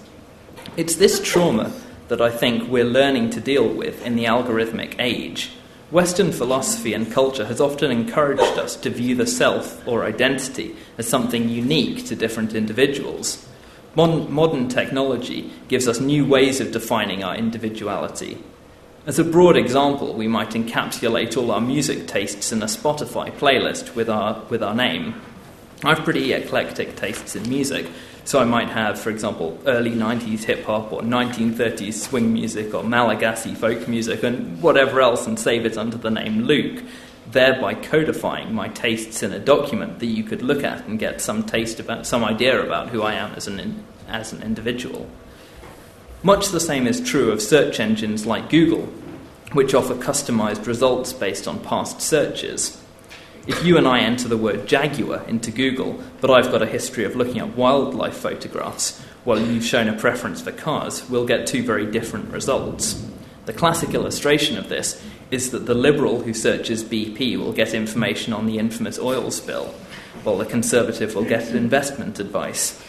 It's 0.78 0.94
this 0.94 1.20
trauma 1.24 1.74
that 2.10 2.22
I 2.22 2.30
think 2.30 2.70
we're 2.70 2.86
learning 2.86 3.32
to 3.32 3.40
deal 3.40 3.68
with 3.68 4.06
in 4.06 4.16
the 4.16 4.26
algorithmic 4.26 4.94
age. 5.00 5.54
Western 5.90 6.32
philosophy 6.32 6.94
and 6.94 7.12
culture 7.12 7.46
has 7.46 7.60
often 7.60 7.90
encouraged 7.90 8.60
us 8.60 8.76
to 8.76 8.92
view 8.92 9.16
the 9.16 9.26
self 9.26 9.82
or 9.88 10.06
identity 10.06 10.76
as 11.00 11.08
something 11.08 11.50
unique 11.50 12.06
to 12.06 12.16
different 12.16 12.54
individuals. 12.54 13.44
Modern, 13.96 14.32
modern 14.32 14.70
technology 14.70 15.52
gives 15.68 15.88
us 15.88 16.00
new 16.00 16.28
ways 16.28 16.62
of 16.62 16.72
defining 16.72 17.24
our 17.24 17.36
individuality. 17.36 18.38
As 19.04 19.18
a 19.18 19.24
broad 19.24 19.58
example, 19.58 20.14
we 20.14 20.28
might 20.28 20.52
encapsulate 20.52 21.36
all 21.36 21.50
our 21.50 21.60
music 21.60 22.06
tastes 22.06 22.52
in 22.52 22.62
a 22.62 22.68
Spotify 22.68 23.32
playlist 23.32 23.96
with 23.96 24.12
our, 24.12 24.44
with 24.52 24.62
our 24.62 24.76
name. 24.76 25.20
I 25.84 25.96
have 25.96 26.04
pretty 26.04 26.34
eclectic 26.34 26.96
tastes 26.98 27.36
in 27.36 27.50
music, 27.50 27.88
so 28.26 28.40
I 28.40 28.46
might 28.46 28.70
have, 28.70 29.00
for 29.00 29.10
example, 29.10 29.60
early 29.66 29.90
90s 29.90 30.44
hip 30.44 30.66
hop 30.66 30.94
or 30.94 31.02
1930s 31.02 31.94
swing 31.94 32.32
music 32.32 32.76
or 32.76 32.84
Malagasy 32.84 33.56
folk 33.56 33.88
music 33.88 34.22
and 34.22 34.62
whatever 34.62 35.02
else 35.02 35.26
and 35.26 35.40
save 35.40 35.66
it 35.66 35.80
under 35.80 35.98
the 35.98 36.12
name 36.12 36.44
Luke, 36.44 36.84
thereby 37.32 37.74
codifying 37.74 38.54
my 38.54 38.68
tastes 38.68 39.24
in 39.24 39.34
a 39.34 39.40
document 39.40 39.98
that 39.98 40.06
you 40.06 40.24
could 40.24 40.44
look 40.44 40.64
at 40.64 40.86
and 40.86 41.00
get 41.00 41.22
some 41.22 41.42
taste 41.42 41.80
about, 41.80 42.06
some 42.06 42.24
idea 42.24 42.62
about 42.62 42.90
who 42.90 43.02
I 43.02 43.14
am 43.14 43.34
as 43.34 43.48
an, 43.48 43.84
as 44.08 44.32
an 44.32 44.44
individual. 44.44 45.10
Much 46.24 46.50
the 46.50 46.60
same 46.60 46.86
is 46.86 47.02
true 47.02 47.32
of 47.32 47.42
search 47.42 47.80
engines 47.80 48.28
like 48.28 48.48
Google, 48.48 48.84
which 49.54 49.74
offer 49.74 49.96
customized 49.96 50.68
results 50.68 51.14
based 51.14 51.48
on 51.48 51.60
past 51.64 52.00
searches. 52.00 52.80
If 53.48 53.66
you 53.66 53.76
and 53.76 53.88
I 53.88 54.02
enter 54.02 54.28
the 54.28 54.38
word 54.38 54.68
jaguar 54.68 55.24
into 55.28 55.50
Google, 55.50 56.00
but 56.20 56.30
I've 56.30 56.52
got 56.52 56.62
a 56.62 56.68
history 56.68 57.06
of 57.06 57.16
looking 57.16 57.40
at 57.40 57.58
wildlife 57.58 58.18
photographs, 58.18 59.02
while 59.24 59.40
you've 59.40 59.66
shown 59.66 59.88
a 59.88 59.98
preference 59.98 60.42
for 60.42 60.52
cars, 60.52 61.10
we'll 61.10 61.26
get 61.26 61.48
two 61.48 61.64
very 61.64 61.88
different 61.90 62.32
results. 62.32 63.04
The 63.48 63.54
classic 63.54 63.96
illustration 63.96 64.60
of 64.60 64.70
this 64.70 65.04
is 65.32 65.50
that 65.50 65.66
the 65.66 65.74
liberal 65.74 66.22
who 66.22 66.36
searches 66.36 66.84
BP 66.84 67.36
will 67.36 67.52
get 67.52 67.74
information 67.74 68.32
on 68.32 68.46
the 68.46 68.60
infamous 68.60 69.00
oil 69.00 69.32
spill, 69.32 69.74
while 70.24 70.38
the 70.38 70.46
conservative 70.46 71.16
will 71.16 71.24
get 71.24 71.50
investment 71.50 72.20
advice. 72.20 72.82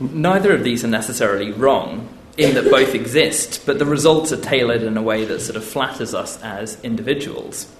Neither 0.00 0.54
of 0.54 0.64
these 0.64 0.84
are 0.84 0.88
necessarily 0.88 1.52
wrong, 1.52 2.08
in 2.36 2.54
that 2.54 2.70
both 2.70 2.94
exist, 2.94 3.64
but 3.64 3.78
the 3.78 3.84
results 3.84 4.32
are 4.32 4.40
tailored 4.40 4.82
in 4.82 4.96
a 4.96 5.02
way 5.02 5.24
that 5.24 5.40
sort 5.40 5.56
of 5.56 5.64
flatters 5.64 6.14
us 6.14 6.42
as 6.42 6.80
individuals. 6.82 7.72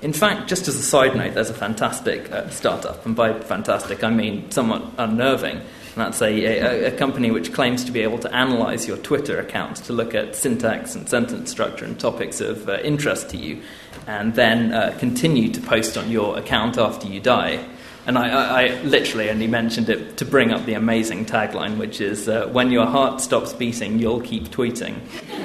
In 0.00 0.12
fact, 0.12 0.48
just 0.48 0.68
as 0.68 0.76
a 0.76 0.82
side 0.82 1.16
note, 1.16 1.34
there's 1.34 1.50
a 1.50 1.54
fantastic 1.54 2.30
uh, 2.30 2.48
startup, 2.50 3.04
and 3.04 3.16
by 3.16 3.38
fantastic 3.40 4.04
I 4.04 4.10
mean 4.10 4.48
somewhat 4.52 4.82
unnerving. 4.96 5.60
That's 5.98 6.22
a, 6.22 6.26
a, 6.26 6.86
a, 6.86 6.90
company 6.92 7.30
which 7.30 7.52
claims 7.52 7.84
to 7.84 7.92
be 7.92 8.00
able 8.00 8.18
to 8.20 8.34
analyze 8.34 8.86
your 8.86 8.96
Twitter 8.98 9.40
account 9.40 9.76
to 9.84 9.92
look 9.92 10.14
at 10.14 10.36
syntax 10.36 10.94
and 10.94 11.08
sentence 11.08 11.50
structure 11.50 11.84
and 11.84 11.98
topics 11.98 12.40
of 12.40 12.68
uh, 12.68 12.78
interest 12.84 13.30
to 13.30 13.36
you, 13.36 13.60
and 14.06 14.34
then 14.34 14.72
uh, 14.72 14.94
continue 14.98 15.50
to 15.52 15.60
post 15.60 15.98
on 15.98 16.10
your 16.10 16.38
account 16.38 16.78
after 16.78 17.08
you 17.08 17.20
die. 17.20 17.64
And 18.06 18.16
I, 18.16 18.28
I, 18.28 18.62
I, 18.62 18.82
literally 18.84 19.28
only 19.28 19.48
mentioned 19.48 19.90
it 19.90 20.16
to 20.16 20.24
bring 20.24 20.52
up 20.52 20.64
the 20.64 20.74
amazing 20.74 21.26
tagline, 21.26 21.76
which 21.76 22.00
is 22.00 22.28
uh, 22.28 22.46
When 22.46 22.70
your 22.70 22.86
heart 22.86 23.20
stops 23.20 23.52
beating, 23.52 23.98
you'll 23.98 24.22
keep 24.22 24.44
tweeting. 24.44 24.94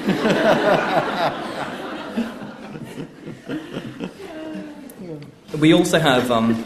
we 5.58 5.74
also 5.74 5.98
have 5.98 6.30
um, 6.30 6.64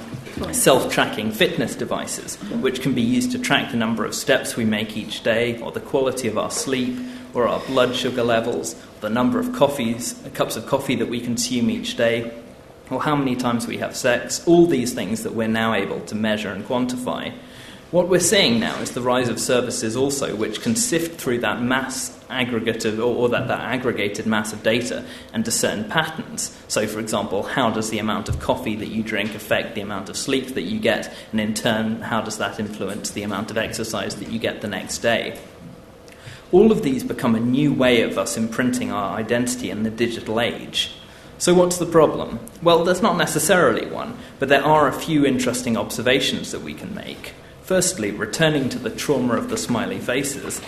self 0.52 0.92
tracking 0.92 1.30
fitness 1.30 1.74
devices, 1.74 2.36
which 2.60 2.82
can 2.82 2.94
be 2.94 3.02
used 3.02 3.32
to 3.32 3.38
track 3.38 3.70
the 3.70 3.76
number 3.76 4.04
of 4.04 4.14
steps 4.14 4.56
we 4.56 4.64
make 4.64 4.96
each 4.96 5.22
day, 5.22 5.60
or 5.60 5.72
the 5.72 5.80
quality 5.80 6.28
of 6.28 6.38
our 6.38 6.50
sleep, 6.50 6.98
or 7.34 7.46
our 7.46 7.60
blood 7.60 7.94
sugar 7.94 8.22
levels, 8.22 8.74
the 9.00 9.10
number 9.10 9.38
of 9.38 9.52
coffees, 9.52 10.20
cups 10.34 10.56
of 10.56 10.66
coffee 10.66 10.94
that 10.96 11.08
we 11.08 11.20
consume 11.20 11.70
each 11.70 11.96
day, 11.96 12.32
or 12.90 13.02
how 13.02 13.14
many 13.14 13.36
times 13.36 13.66
we 13.66 13.78
have 13.78 13.94
sex, 13.94 14.46
all 14.46 14.66
these 14.66 14.94
things 14.94 15.22
that 15.22 15.34
we're 15.34 15.48
now 15.48 15.74
able 15.74 16.00
to 16.00 16.14
measure 16.14 16.50
and 16.50 16.64
quantify. 16.64 17.32
What 17.90 18.08
we're 18.08 18.20
seeing 18.20 18.60
now 18.60 18.78
is 18.82 18.90
the 18.90 19.00
rise 19.00 19.30
of 19.30 19.40
services 19.40 19.96
also 19.96 20.36
which 20.36 20.60
can 20.60 20.76
sift 20.76 21.18
through 21.18 21.38
that 21.38 21.62
mass 21.62 22.14
aggregate 22.28 22.84
of, 22.84 22.98
or, 22.98 23.16
or 23.16 23.28
that, 23.30 23.48
that 23.48 23.60
aggregated 23.60 24.26
mass 24.26 24.52
of 24.52 24.62
data 24.62 25.06
and 25.32 25.42
discern 25.42 25.88
patterns. 25.88 26.54
So, 26.68 26.86
for 26.86 27.00
example, 27.00 27.44
how 27.44 27.70
does 27.70 27.88
the 27.88 27.98
amount 27.98 28.28
of 28.28 28.40
coffee 28.40 28.76
that 28.76 28.88
you 28.88 29.02
drink 29.02 29.34
affect 29.34 29.74
the 29.74 29.80
amount 29.80 30.10
of 30.10 30.18
sleep 30.18 30.48
that 30.48 30.64
you 30.64 30.78
get, 30.78 31.10
and 31.32 31.40
in 31.40 31.54
turn, 31.54 32.02
how 32.02 32.20
does 32.20 32.36
that 32.36 32.60
influence 32.60 33.12
the 33.12 33.22
amount 33.22 33.50
of 33.50 33.56
exercise 33.56 34.16
that 34.16 34.28
you 34.28 34.38
get 34.38 34.60
the 34.60 34.68
next 34.68 34.98
day? 34.98 35.40
All 36.52 36.70
of 36.70 36.82
these 36.82 37.02
become 37.02 37.34
a 37.34 37.40
new 37.40 37.72
way 37.72 38.02
of 38.02 38.18
us 38.18 38.36
imprinting 38.36 38.92
our 38.92 39.16
identity 39.16 39.70
in 39.70 39.84
the 39.84 39.90
digital 39.90 40.42
age. 40.42 40.92
So, 41.38 41.54
what's 41.54 41.78
the 41.78 41.86
problem? 41.86 42.38
Well, 42.62 42.84
there's 42.84 43.00
not 43.00 43.16
necessarily 43.16 43.86
one, 43.86 44.18
but 44.38 44.50
there 44.50 44.62
are 44.62 44.88
a 44.88 44.92
few 44.92 45.24
interesting 45.24 45.78
observations 45.78 46.52
that 46.52 46.60
we 46.60 46.74
can 46.74 46.94
make. 46.94 47.32
Firstly, 47.68 48.12
returning 48.12 48.70
to 48.70 48.78
the 48.78 48.88
trauma 48.88 49.36
of 49.36 49.50
the 49.50 49.58
smiley 49.58 49.98
faces, 49.98 50.62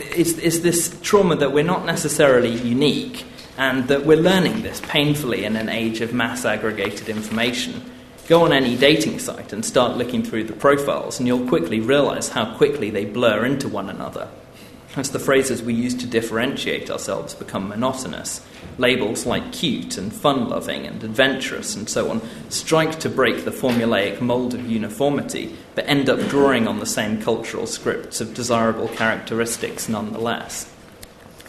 it's 0.00 0.60
this 0.60 0.98
trauma 1.02 1.36
that 1.36 1.52
we're 1.52 1.62
not 1.62 1.84
necessarily 1.84 2.48
unique 2.48 3.26
and 3.58 3.86
that 3.88 4.06
we're 4.06 4.16
learning 4.16 4.62
this 4.62 4.80
painfully 4.80 5.44
in 5.44 5.54
an 5.56 5.68
age 5.68 6.00
of 6.00 6.14
mass 6.14 6.46
aggregated 6.46 7.10
information. 7.10 7.82
Go 8.26 8.46
on 8.46 8.54
any 8.54 8.74
dating 8.74 9.18
site 9.18 9.52
and 9.52 9.62
start 9.66 9.98
looking 9.98 10.22
through 10.22 10.44
the 10.44 10.54
profiles, 10.54 11.18
and 11.18 11.26
you'll 11.26 11.46
quickly 11.46 11.78
realize 11.78 12.30
how 12.30 12.56
quickly 12.56 12.88
they 12.88 13.04
blur 13.04 13.44
into 13.44 13.68
one 13.68 13.90
another 13.90 14.30
as 14.98 15.10
the 15.10 15.18
phrases 15.18 15.62
we 15.62 15.72
use 15.72 15.94
to 15.94 16.06
differentiate 16.06 16.90
ourselves 16.90 17.34
become 17.34 17.68
monotonous. 17.68 18.44
Labels 18.78 19.26
like 19.26 19.52
cute 19.52 19.96
and 19.96 20.12
fun 20.12 20.48
loving 20.48 20.86
and 20.86 21.02
adventurous 21.04 21.76
and 21.76 21.88
so 21.88 22.10
on 22.10 22.20
strike 22.48 22.98
to 23.00 23.08
break 23.08 23.44
the 23.44 23.50
formulaic 23.50 24.20
mould 24.20 24.54
of 24.54 24.68
uniformity, 24.68 25.56
but 25.74 25.88
end 25.88 26.08
up 26.08 26.18
drawing 26.28 26.66
on 26.66 26.80
the 26.80 26.86
same 26.86 27.22
cultural 27.22 27.66
scripts 27.66 28.20
of 28.20 28.34
desirable 28.34 28.88
characteristics 28.88 29.88
nonetheless. 29.88 30.72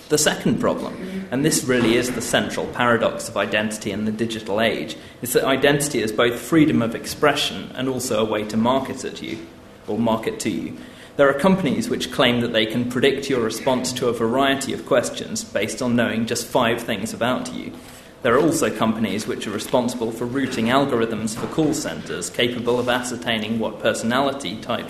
The 0.09 0.17
second 0.17 0.59
problem, 0.59 1.27
and 1.29 1.45
this 1.45 1.63
really 1.63 1.95
is 1.95 2.11
the 2.11 2.21
central 2.21 2.65
paradox 2.67 3.29
of 3.29 3.37
identity 3.37 3.91
in 3.91 4.05
the 4.05 4.11
digital 4.11 4.59
age, 4.59 4.97
is 5.21 5.33
that 5.33 5.43
identity 5.43 6.01
is 6.01 6.11
both 6.11 6.39
freedom 6.39 6.81
of 6.81 6.95
expression 6.95 7.71
and 7.75 7.87
also 7.87 8.25
a 8.25 8.29
way 8.29 8.43
to 8.45 8.57
market 8.57 9.05
at 9.05 9.21
you, 9.21 9.45
or 9.87 9.99
market 9.99 10.39
to 10.39 10.49
you. 10.49 10.77
There 11.19 11.27
are 11.27 11.37
companies 11.37 11.89
which 11.89 12.13
claim 12.13 12.39
that 12.39 12.53
they 12.53 12.65
can 12.65 12.89
predict 12.89 13.29
your 13.29 13.41
response 13.41 13.91
to 13.91 14.07
a 14.07 14.13
variety 14.13 14.71
of 14.71 14.85
questions 14.85 15.43
based 15.43 15.81
on 15.81 15.97
knowing 15.97 16.25
just 16.25 16.47
five 16.47 16.81
things 16.81 17.13
about 17.13 17.53
you. 17.53 17.73
There 18.21 18.35
are 18.35 18.41
also 18.41 18.73
companies 18.73 19.27
which 19.27 19.45
are 19.45 19.51
responsible 19.51 20.13
for 20.13 20.23
routing 20.23 20.67
algorithms 20.67 21.35
for 21.37 21.47
call 21.47 21.73
centres 21.73 22.29
capable 22.29 22.79
of 22.79 22.87
ascertaining 22.87 23.59
what 23.59 23.81
personality 23.81 24.61
type 24.61 24.89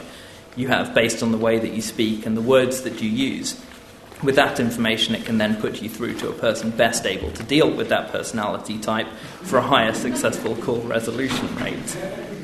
you 0.55 0.67
have 0.67 0.93
based 0.93 1.23
on 1.23 1.31
the 1.31 1.37
way 1.39 1.57
that 1.57 1.73
you 1.73 1.81
speak 1.81 2.27
and 2.27 2.37
the 2.37 2.41
words 2.41 2.83
that 2.83 3.01
you 3.01 3.09
use. 3.09 3.59
With 4.21 4.35
that 4.35 4.59
information, 4.59 5.15
it 5.15 5.25
can 5.25 5.39
then 5.39 5.59
put 5.59 5.81
you 5.81 5.89
through 5.89 6.19
to 6.19 6.29
a 6.29 6.33
person 6.33 6.69
best 6.69 7.07
able 7.07 7.31
to 7.31 7.41
deal 7.41 7.75
with 7.75 7.89
that 7.89 8.11
personality 8.11 8.77
type 8.77 9.07
for 9.41 9.57
a 9.57 9.63
higher 9.63 9.95
successful 9.95 10.55
call 10.57 10.81
resolution 10.81 11.55
rate. 11.55 12.38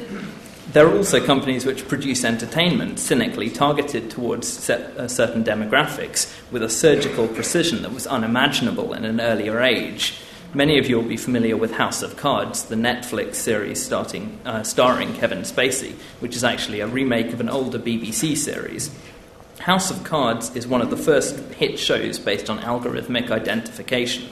There 0.76 0.86
are 0.86 0.98
also 0.98 1.26
companies 1.26 1.66
which 1.66 1.88
produce 1.88 2.26
entertainment 2.26 3.00
cynically 3.00 3.50
targeted 3.50 4.10
towards 4.10 4.70
uh, 4.70 5.08
certain 5.08 5.42
demographics 5.42 6.30
with 6.52 6.62
a 6.64 6.70
surgical 6.70 7.30
precision 7.30 7.82
that 7.84 7.94
was 7.94 8.06
unimaginable 8.06 8.92
in 8.92 9.06
an 9.06 9.22
earlier 9.22 9.62
age. 9.62 10.18
Many 10.54 10.78
of 10.78 10.90
you 10.90 10.98
will 10.98 11.08
be 11.08 11.16
familiar 11.16 11.56
with 11.56 11.72
House 11.72 12.02
of 12.02 12.18
Cards, 12.18 12.66
the 12.66 12.76
Netflix 12.76 13.36
series 13.36 13.82
starting, 13.82 14.38
uh, 14.44 14.64
starring 14.64 15.14
Kevin 15.14 15.44
Spacey, 15.44 15.94
which 16.20 16.36
is 16.36 16.44
actually 16.44 16.82
a 16.82 16.88
remake 16.88 17.32
of 17.32 17.40
an 17.40 17.48
older 17.48 17.80
BBC 17.80 18.36
series. 18.36 18.94
House 19.60 19.90
of 19.90 20.04
Cards 20.04 20.54
is 20.58 20.68
one 20.68 20.82
of 20.82 20.90
the 20.90 20.98
first 20.98 21.40
hit 21.54 21.80
shows 21.80 22.20
based 22.20 22.50
on 22.50 22.60
algorithmic 22.60 23.32
identification. 23.32 24.28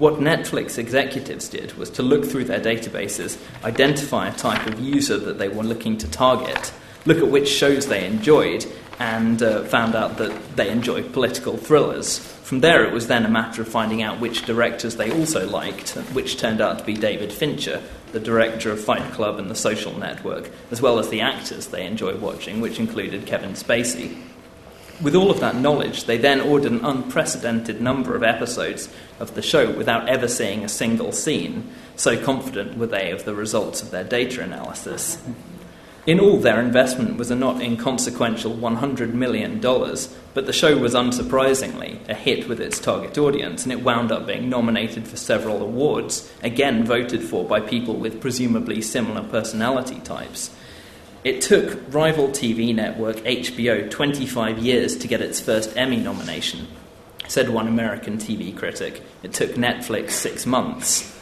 What 0.00 0.14
Netflix 0.14 0.78
executives 0.78 1.46
did 1.50 1.74
was 1.74 1.90
to 1.90 2.02
look 2.02 2.24
through 2.24 2.44
their 2.44 2.58
databases, 2.58 3.36
identify 3.62 4.28
a 4.28 4.32
type 4.32 4.66
of 4.66 4.80
user 4.80 5.18
that 5.18 5.38
they 5.38 5.48
were 5.48 5.62
looking 5.62 5.98
to 5.98 6.10
target, 6.10 6.72
look 7.04 7.18
at 7.18 7.28
which 7.28 7.50
shows 7.50 7.86
they 7.86 8.06
enjoyed, 8.06 8.64
and 8.98 9.42
uh, 9.42 9.62
found 9.64 9.94
out 9.94 10.16
that 10.16 10.56
they 10.56 10.70
enjoyed 10.70 11.12
political 11.12 11.58
thrillers. 11.58 12.18
From 12.18 12.60
there, 12.60 12.82
it 12.82 12.94
was 12.94 13.08
then 13.08 13.26
a 13.26 13.28
matter 13.28 13.60
of 13.60 13.68
finding 13.68 14.00
out 14.00 14.20
which 14.20 14.46
directors 14.46 14.96
they 14.96 15.12
also 15.12 15.46
liked, 15.46 15.90
which 16.14 16.38
turned 16.38 16.62
out 16.62 16.78
to 16.78 16.84
be 16.86 16.94
David 16.94 17.30
Fincher, 17.30 17.82
the 18.12 18.20
director 18.20 18.72
of 18.72 18.82
Fight 18.82 19.12
Club 19.12 19.38
and 19.38 19.50
The 19.50 19.54
Social 19.54 19.98
Network, 19.98 20.50
as 20.70 20.80
well 20.80 20.98
as 20.98 21.10
the 21.10 21.20
actors 21.20 21.66
they 21.66 21.84
enjoyed 21.84 22.22
watching, 22.22 22.62
which 22.62 22.80
included 22.80 23.26
Kevin 23.26 23.52
Spacey. 23.52 24.16
With 25.02 25.14
all 25.14 25.30
of 25.30 25.40
that 25.40 25.56
knowledge, 25.56 26.04
they 26.04 26.18
then 26.18 26.42
ordered 26.42 26.72
an 26.72 26.84
unprecedented 26.84 27.80
number 27.80 28.14
of 28.14 28.22
episodes 28.22 28.90
of 29.18 29.34
the 29.34 29.40
show 29.40 29.70
without 29.72 30.08
ever 30.10 30.28
seeing 30.28 30.62
a 30.62 30.68
single 30.68 31.12
scene, 31.12 31.72
so 31.96 32.22
confident 32.22 32.76
were 32.76 32.86
they 32.86 33.10
of 33.10 33.24
the 33.24 33.34
results 33.34 33.82
of 33.82 33.90
their 33.90 34.04
data 34.04 34.42
analysis. 34.42 35.18
In 36.06 36.20
all, 36.20 36.38
their 36.38 36.60
investment 36.60 37.16
was 37.16 37.30
a 37.30 37.36
not 37.36 37.62
inconsequential 37.62 38.52
$100 38.52 39.14
million, 39.14 39.58
but 39.60 40.46
the 40.46 40.52
show 40.52 40.76
was 40.76 40.94
unsurprisingly 40.94 42.06
a 42.08 42.14
hit 42.14 42.46
with 42.46 42.60
its 42.60 42.78
target 42.78 43.16
audience, 43.16 43.62
and 43.62 43.72
it 43.72 43.82
wound 43.82 44.12
up 44.12 44.26
being 44.26 44.50
nominated 44.50 45.06
for 45.06 45.16
several 45.16 45.62
awards, 45.62 46.30
again 46.42 46.84
voted 46.84 47.22
for 47.22 47.44
by 47.44 47.60
people 47.60 47.94
with 47.94 48.20
presumably 48.20 48.82
similar 48.82 49.22
personality 49.22 50.00
types. 50.00 50.50
It 51.22 51.42
took 51.42 51.78
rival 51.92 52.28
TV 52.28 52.74
network 52.74 53.16
HBO 53.16 53.90
25 53.90 54.58
years 54.58 54.96
to 54.96 55.06
get 55.06 55.20
its 55.20 55.38
first 55.38 55.76
Emmy 55.76 55.98
nomination, 55.98 56.66
said 57.28 57.50
one 57.50 57.68
American 57.68 58.16
TV 58.16 58.56
critic. 58.56 59.02
It 59.22 59.34
took 59.34 59.50
Netflix 59.50 60.12
six 60.12 60.46
months. 60.46 61.14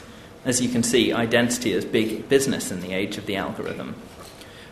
As 0.45 0.61
you 0.61 0.69
can 0.69 0.85
see, 0.85 1.13
identity 1.13 1.73
is 1.73 1.85
big 1.85 2.29
business 2.29 2.71
in 2.71 2.81
the 2.81 2.93
age 2.93 3.19
of 3.19 3.27
the 3.27 3.35
algorithm. 3.35 3.97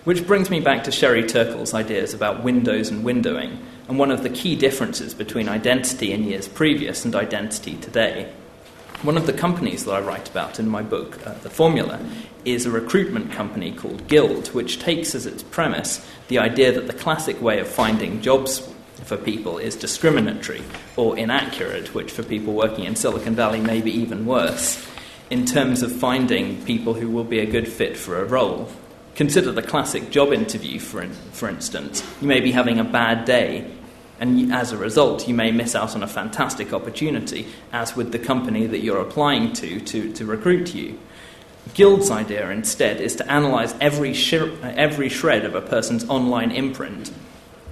Which 0.04 0.24
brings 0.24 0.48
me 0.48 0.60
back 0.60 0.84
to 0.84 0.92
Sherry 0.92 1.26
Turkle's 1.26 1.74
ideas 1.74 2.14
about 2.14 2.44
windows 2.44 2.88
and 2.88 3.04
windowing, 3.04 3.58
and 3.88 3.98
one 3.98 4.12
of 4.12 4.22
the 4.22 4.30
key 4.30 4.54
differences 4.54 5.12
between 5.12 5.48
identity 5.48 6.12
in 6.12 6.22
years 6.22 6.46
previous 6.46 7.04
and 7.04 7.16
identity 7.16 7.74
today. 7.78 8.32
One 9.06 9.16
of 9.16 9.26
the 9.26 9.32
companies 9.32 9.84
that 9.84 9.92
I 9.92 10.00
write 10.00 10.28
about 10.28 10.58
in 10.58 10.68
my 10.68 10.82
book, 10.82 11.24
uh, 11.24 11.34
The 11.34 11.48
Formula, 11.48 12.00
is 12.44 12.66
a 12.66 12.72
recruitment 12.72 13.30
company 13.30 13.70
called 13.70 14.08
Gild, 14.08 14.48
which 14.48 14.80
takes 14.80 15.14
as 15.14 15.26
its 15.26 15.44
premise 15.44 16.04
the 16.26 16.40
idea 16.40 16.72
that 16.72 16.88
the 16.88 16.92
classic 16.92 17.40
way 17.40 17.60
of 17.60 17.68
finding 17.68 18.20
jobs 18.20 18.68
for 19.04 19.16
people 19.16 19.58
is 19.58 19.76
discriminatory 19.76 20.60
or 20.96 21.16
inaccurate, 21.16 21.94
which 21.94 22.10
for 22.10 22.24
people 22.24 22.52
working 22.52 22.82
in 22.82 22.96
Silicon 22.96 23.36
Valley 23.36 23.60
may 23.60 23.80
be 23.80 23.92
even 23.92 24.26
worse, 24.26 24.84
in 25.30 25.44
terms 25.44 25.82
of 25.82 25.92
finding 25.92 26.60
people 26.64 26.94
who 26.94 27.08
will 27.08 27.22
be 27.22 27.38
a 27.38 27.46
good 27.46 27.68
fit 27.68 27.96
for 27.96 28.20
a 28.20 28.24
role. 28.24 28.68
Consider 29.14 29.52
the 29.52 29.62
classic 29.62 30.10
job 30.10 30.32
interview, 30.32 30.80
for, 30.80 31.00
in, 31.00 31.12
for 31.12 31.48
instance. 31.48 32.04
You 32.20 32.26
may 32.26 32.40
be 32.40 32.50
having 32.50 32.80
a 32.80 32.84
bad 32.84 33.24
day, 33.24 33.70
and 34.18 34.52
as 34.52 34.72
a 34.72 34.78
result, 34.78 35.28
you 35.28 35.34
may 35.34 35.50
miss 35.50 35.74
out 35.74 35.94
on 35.94 36.02
a 36.02 36.08
fantastic 36.08 36.72
opportunity, 36.72 37.46
as 37.72 37.94
with 37.94 38.12
the 38.12 38.18
company 38.18 38.66
that 38.66 38.78
you're 38.78 39.00
applying 39.00 39.52
to 39.54 39.80
to, 39.80 40.12
to 40.12 40.24
recruit 40.24 40.74
you. 40.74 40.98
Gild's 41.74 42.10
idea, 42.10 42.48
instead, 42.50 43.00
is 43.00 43.16
to 43.16 43.30
analyze 43.30 43.74
every, 43.80 44.14
sh- 44.14 44.34
every 44.62 45.08
shred 45.08 45.44
of 45.44 45.54
a 45.54 45.60
person's 45.60 46.08
online 46.08 46.50
imprint. 46.52 47.12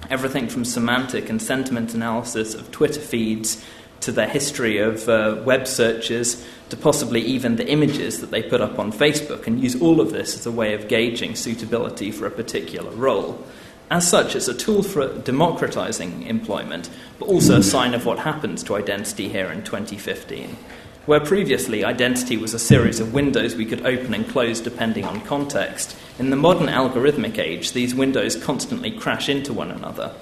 Everything 0.09 0.47
from 0.47 0.65
semantic 0.65 1.29
and 1.29 1.41
sentiment 1.41 1.93
analysis 1.93 2.53
of 2.53 2.71
Twitter 2.71 2.99
feeds 2.99 3.63
to 4.01 4.11
their 4.11 4.27
history 4.27 4.77
of 4.77 5.09
uh, 5.09 5.41
web 5.45 5.65
searches, 5.65 6.45
to 6.69 6.77
possibly 6.77 7.21
even 7.21 7.55
the 7.55 7.67
images 7.67 8.19
that 8.19 8.29
they 8.29 8.43
put 8.43 8.61
up 8.61 8.77
on 8.77 8.91
Facebook, 8.91 9.47
and 9.47 9.63
use 9.63 9.81
all 9.81 10.01
of 10.01 10.11
this 10.11 10.35
as 10.35 10.45
a 10.45 10.51
way 10.51 10.73
of 10.73 10.87
gauging 10.87 11.35
suitability 11.35 12.11
for 12.11 12.27
a 12.27 12.31
particular 12.31 12.91
role. 12.91 13.43
As 13.91 14.09
such, 14.09 14.35
it's 14.35 14.47
a 14.47 14.53
tool 14.53 14.81
for 14.81 15.07
democratizing 15.19 16.23
employment, 16.23 16.89
but 17.19 17.27
also 17.27 17.59
a 17.59 17.63
sign 17.63 17.93
of 17.93 18.05
what 18.05 18.19
happens 18.19 18.63
to 18.63 18.75
identity 18.75 19.29
here 19.29 19.51
in 19.51 19.63
2015. 19.63 20.57
Where 21.05 21.19
previously 21.19 21.85
identity 21.85 22.35
was 22.35 22.55
a 22.55 22.59
series 22.59 22.99
of 22.99 23.13
windows 23.13 23.55
we 23.55 23.65
could 23.65 23.85
open 23.85 24.15
and 24.15 24.27
close 24.27 24.59
depending 24.59 25.05
on 25.05 25.21
context, 25.21 25.95
in 26.17 26.31
the 26.31 26.35
modern 26.35 26.67
algorithmic 26.67 27.37
age, 27.37 27.73
these 27.73 27.93
windows 27.93 28.35
constantly 28.35 28.89
crash 28.89 29.29
into 29.29 29.53
one 29.53 29.69
another 29.69 30.13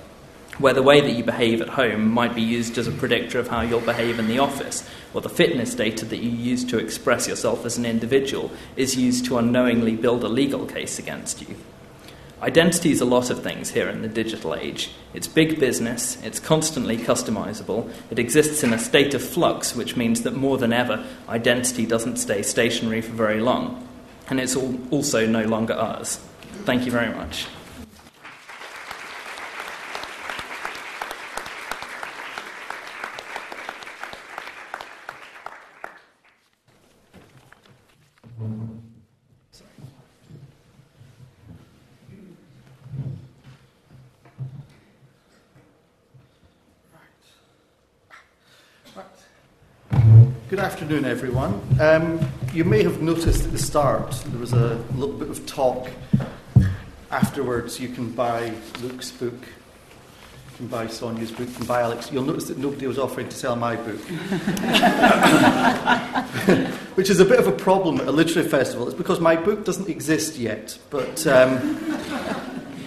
where 0.59 0.73
the 0.73 0.83
way 0.83 1.01
that 1.01 1.13
you 1.13 1.23
behave 1.23 1.61
at 1.61 1.69
home 1.69 2.09
might 2.09 2.35
be 2.35 2.41
used 2.41 2.77
as 2.77 2.87
a 2.87 2.91
predictor 2.91 3.39
of 3.39 3.47
how 3.47 3.61
you'll 3.61 3.81
behave 3.81 4.19
in 4.19 4.27
the 4.27 4.39
office, 4.39 4.87
or 5.13 5.21
the 5.21 5.29
fitness 5.29 5.73
data 5.73 6.05
that 6.05 6.21
you 6.21 6.29
use 6.29 6.63
to 6.63 6.77
express 6.77 7.27
yourself 7.27 7.65
as 7.65 7.77
an 7.77 7.85
individual 7.85 8.51
is 8.75 8.95
used 8.95 9.25
to 9.25 9.37
unknowingly 9.37 9.95
build 9.95 10.23
a 10.23 10.29
legal 10.29 10.65
case 10.65 10.99
against 10.99 11.41
you. 11.41 11.55
Identity 12.43 12.91
is 12.91 12.99
a 12.99 13.05
lot 13.05 13.29
of 13.29 13.41
things 13.41 13.69
here 13.69 13.87
in 13.87 14.01
the 14.01 14.09
digital 14.09 14.53
age. 14.53 14.91
It's 15.13 15.29
big 15.29 15.61
business, 15.61 16.21
it's 16.23 16.41
constantly 16.41 16.97
customizable, 16.97 17.89
it 18.11 18.19
exists 18.19 18.63
in 18.63 18.73
a 18.73 18.77
state 18.77 19.13
of 19.13 19.23
flux, 19.23 19.73
which 19.77 19.95
means 19.95 20.23
that 20.23 20.35
more 20.35 20.57
than 20.57 20.73
ever, 20.73 21.05
identity 21.29 21.85
doesn't 21.85 22.17
stay 22.17 22.41
stationary 22.41 22.99
for 22.99 23.13
very 23.13 23.39
long. 23.39 23.87
And 24.27 24.41
it's 24.41 24.57
also 24.57 25.25
no 25.25 25.45
longer 25.45 25.73
ours. 25.73 26.17
Thank 26.65 26.83
you 26.85 26.91
very 26.91 27.15
much. 27.15 27.47
Good 50.53 50.59
afternoon, 50.59 51.05
everyone. 51.05 51.59
Um, 51.81 52.19
you 52.53 52.63
may 52.63 52.83
have 52.83 53.01
noticed 53.01 53.43
at 53.43 53.51
the 53.51 53.57
start 53.57 54.11
there 54.27 54.39
was 54.39 54.53
a 54.53 54.75
little 54.93 55.15
bit 55.15 55.27
of 55.27 55.47
talk. 55.47 55.89
Afterwards, 57.09 57.79
you 57.79 57.89
can 57.89 58.11
buy 58.11 58.53
Luke's 58.83 59.09
book, 59.09 59.33
you 59.33 60.57
can 60.57 60.67
buy 60.67 60.85
Sonia's 60.85 61.31
book, 61.31 61.47
you 61.47 61.55
can 61.55 61.65
buy 61.65 61.81
Aleks. 61.81 62.11
You'll 62.11 62.25
notice 62.25 62.49
that 62.49 62.59
nobody 62.59 62.85
was 62.85 62.99
offering 62.99 63.29
to 63.29 63.35
sell 63.35 63.55
my 63.55 63.75
book, 63.75 63.99
which 66.97 67.09
is 67.09 67.19
a 67.19 67.25
bit 67.25 67.39
of 67.39 67.47
a 67.47 67.51
problem 67.51 67.99
at 67.99 68.07
a 68.07 68.11
literary 68.11 68.47
festival. 68.47 68.87
It's 68.87 68.95
because 68.95 69.19
my 69.19 69.35
book 69.35 69.65
doesn't 69.65 69.89
exist 69.89 70.37
yet, 70.37 70.77
but. 70.91 71.25
Um, 71.25 71.79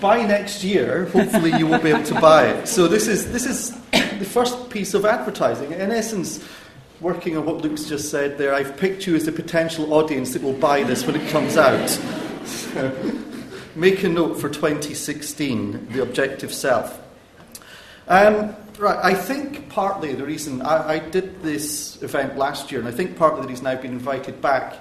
by 0.00 0.24
next 0.24 0.62
year, 0.62 1.06
hopefully, 1.06 1.58
you 1.58 1.66
will 1.66 1.80
be 1.80 1.88
able 1.88 2.04
to 2.04 2.20
buy 2.20 2.48
it. 2.48 2.68
So 2.68 2.86
this 2.86 3.08
is 3.08 3.32
this 3.32 3.46
is 3.46 3.70
the 3.92 4.26
first 4.26 4.68
piece 4.68 4.92
of 4.92 5.06
advertising. 5.06 5.72
In 5.72 5.90
essence, 5.90 6.46
working 7.00 7.36
on 7.36 7.44
what 7.44 7.58
Luke's 7.58 7.84
just 7.84 8.10
said 8.10 8.38
there, 8.38 8.54
I've 8.54 8.76
picked 8.76 9.06
you 9.06 9.14
as 9.14 9.28
a 9.28 9.32
potential 9.32 9.92
audience 9.94 10.32
that 10.32 10.42
will 10.42 10.52
buy 10.52 10.82
this 10.82 11.06
when 11.06 11.16
it 11.16 11.28
comes 11.30 11.56
out. 11.56 11.88
So, 12.46 12.94
make 13.74 14.02
a 14.02 14.08
note 14.08 14.40
for 14.40 14.48
2016, 14.48 15.88
the 15.92 16.02
objective 16.02 16.52
self. 16.52 17.00
Um, 18.08 18.54
right, 18.78 18.98
I 19.04 19.14
think 19.14 19.68
partly 19.68 20.14
the 20.14 20.24
reason 20.24 20.62
I, 20.62 20.88
I, 20.94 20.98
did 21.00 21.42
this 21.42 22.00
event 22.02 22.36
last 22.38 22.70
year, 22.70 22.80
and 22.80 22.88
I 22.88 22.92
think 22.92 23.16
partly 23.16 23.42
the 23.42 23.48
reason 23.48 23.66
I've 23.66 23.82
been 23.82 23.92
invited 23.92 24.40
back 24.40 24.76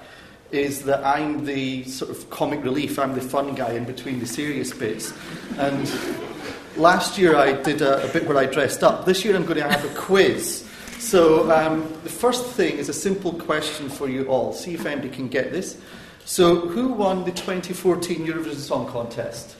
is 0.52 0.84
that 0.84 1.04
I'm 1.04 1.44
the 1.44 1.84
sort 1.84 2.10
of 2.12 2.30
comic 2.30 2.62
relief, 2.62 2.98
I'm 2.98 3.14
the 3.14 3.20
fun 3.20 3.54
guy 3.54 3.72
in 3.72 3.84
between 3.84 4.20
the 4.20 4.26
serious 4.26 4.72
bits. 4.72 5.12
And 5.58 5.92
last 6.76 7.18
year 7.18 7.36
I 7.36 7.52
did 7.52 7.82
a, 7.82 8.08
a 8.08 8.12
bit 8.12 8.26
where 8.26 8.38
I 8.38 8.46
dressed 8.46 8.84
up. 8.84 9.04
This 9.04 9.24
year 9.24 9.34
I'm 9.34 9.44
going 9.44 9.58
to 9.58 9.68
have 9.68 9.84
a 9.84 9.94
quiz. 9.94 10.65
So, 11.06 11.48
um, 11.52 11.82
the 12.02 12.10
first 12.10 12.46
thing 12.46 12.78
is 12.78 12.88
a 12.88 12.92
simple 12.92 13.32
question 13.32 13.88
for 13.88 14.08
you 14.08 14.24
all. 14.24 14.52
See 14.52 14.74
if 14.74 14.84
anybody 14.86 15.08
can 15.08 15.28
get 15.28 15.52
this. 15.52 15.80
So, 16.24 16.56
who 16.56 16.88
won 16.88 17.24
the 17.24 17.30
2014 17.30 18.26
Eurovision 18.26 18.56
Song 18.56 18.88
Contest? 18.88 19.54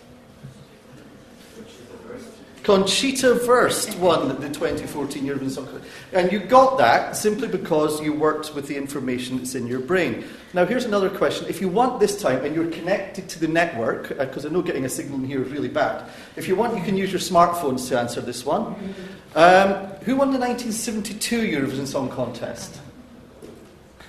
Conchita 2.64 3.46
Wurst 3.46 3.96
won 3.98 4.40
the 4.40 4.48
2014 4.48 5.24
Eurovision 5.24 5.50
Song 5.52 5.66
Contest. 5.66 5.88
And 6.12 6.32
you 6.32 6.40
got 6.40 6.78
that 6.78 7.14
simply 7.14 7.46
because 7.46 8.02
you 8.02 8.12
worked 8.12 8.52
with 8.56 8.66
the 8.66 8.76
information 8.76 9.36
that's 9.36 9.54
in 9.54 9.68
your 9.68 9.78
brain. 9.78 10.24
Now, 10.52 10.66
here's 10.66 10.84
another 10.84 11.08
question. 11.08 11.46
If 11.48 11.60
you 11.60 11.68
want 11.68 12.00
this 12.00 12.20
time 12.20 12.44
and 12.44 12.56
you're 12.56 12.72
connected 12.72 13.28
to 13.28 13.38
the 13.38 13.46
network, 13.46 14.08
because 14.08 14.44
uh, 14.44 14.48
I 14.48 14.50
know 14.50 14.62
getting 14.62 14.84
a 14.84 14.88
signal 14.88 15.20
in 15.20 15.26
here 15.26 15.44
is 15.44 15.52
really 15.52 15.68
bad, 15.68 16.10
if 16.34 16.48
you 16.48 16.56
want, 16.56 16.76
you 16.76 16.82
can 16.82 16.96
use 16.96 17.12
your 17.12 17.20
smartphones 17.20 17.88
to 17.90 18.00
answer 18.00 18.20
this 18.20 18.44
one. 18.44 18.74
Um, 19.36 19.74
who 20.04 20.16
won 20.16 20.32
the 20.32 20.38
1972 20.38 21.42
Eurovision 21.42 21.86
Song 21.86 22.08
Contest? 22.08 22.80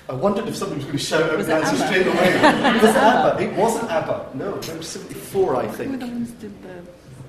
I 0.09 0.13
wondered 0.13 0.47
if 0.47 0.55
somebody 0.55 0.79
was 0.79 0.85
going 0.85 0.97
to 0.97 1.03
shout 1.03 1.23
out 1.23 1.45
the 1.45 1.53
answer 1.53 1.75
straight 1.75 2.07
away. 2.07 2.15
it 2.77 2.81
was 2.81 2.95
ABBA. 2.95 3.43
It 3.43 3.53
wasn't 3.57 3.91
ABBA. 3.91 4.31
No, 4.35 4.55
it 4.55 4.77
was 4.77 4.87
74, 4.87 5.55
I 5.57 5.67
think. 5.67 5.91
Who 5.91 5.97
the 5.97 6.05
ones 6.05 6.31
did 6.31 6.63
the, 6.63 6.77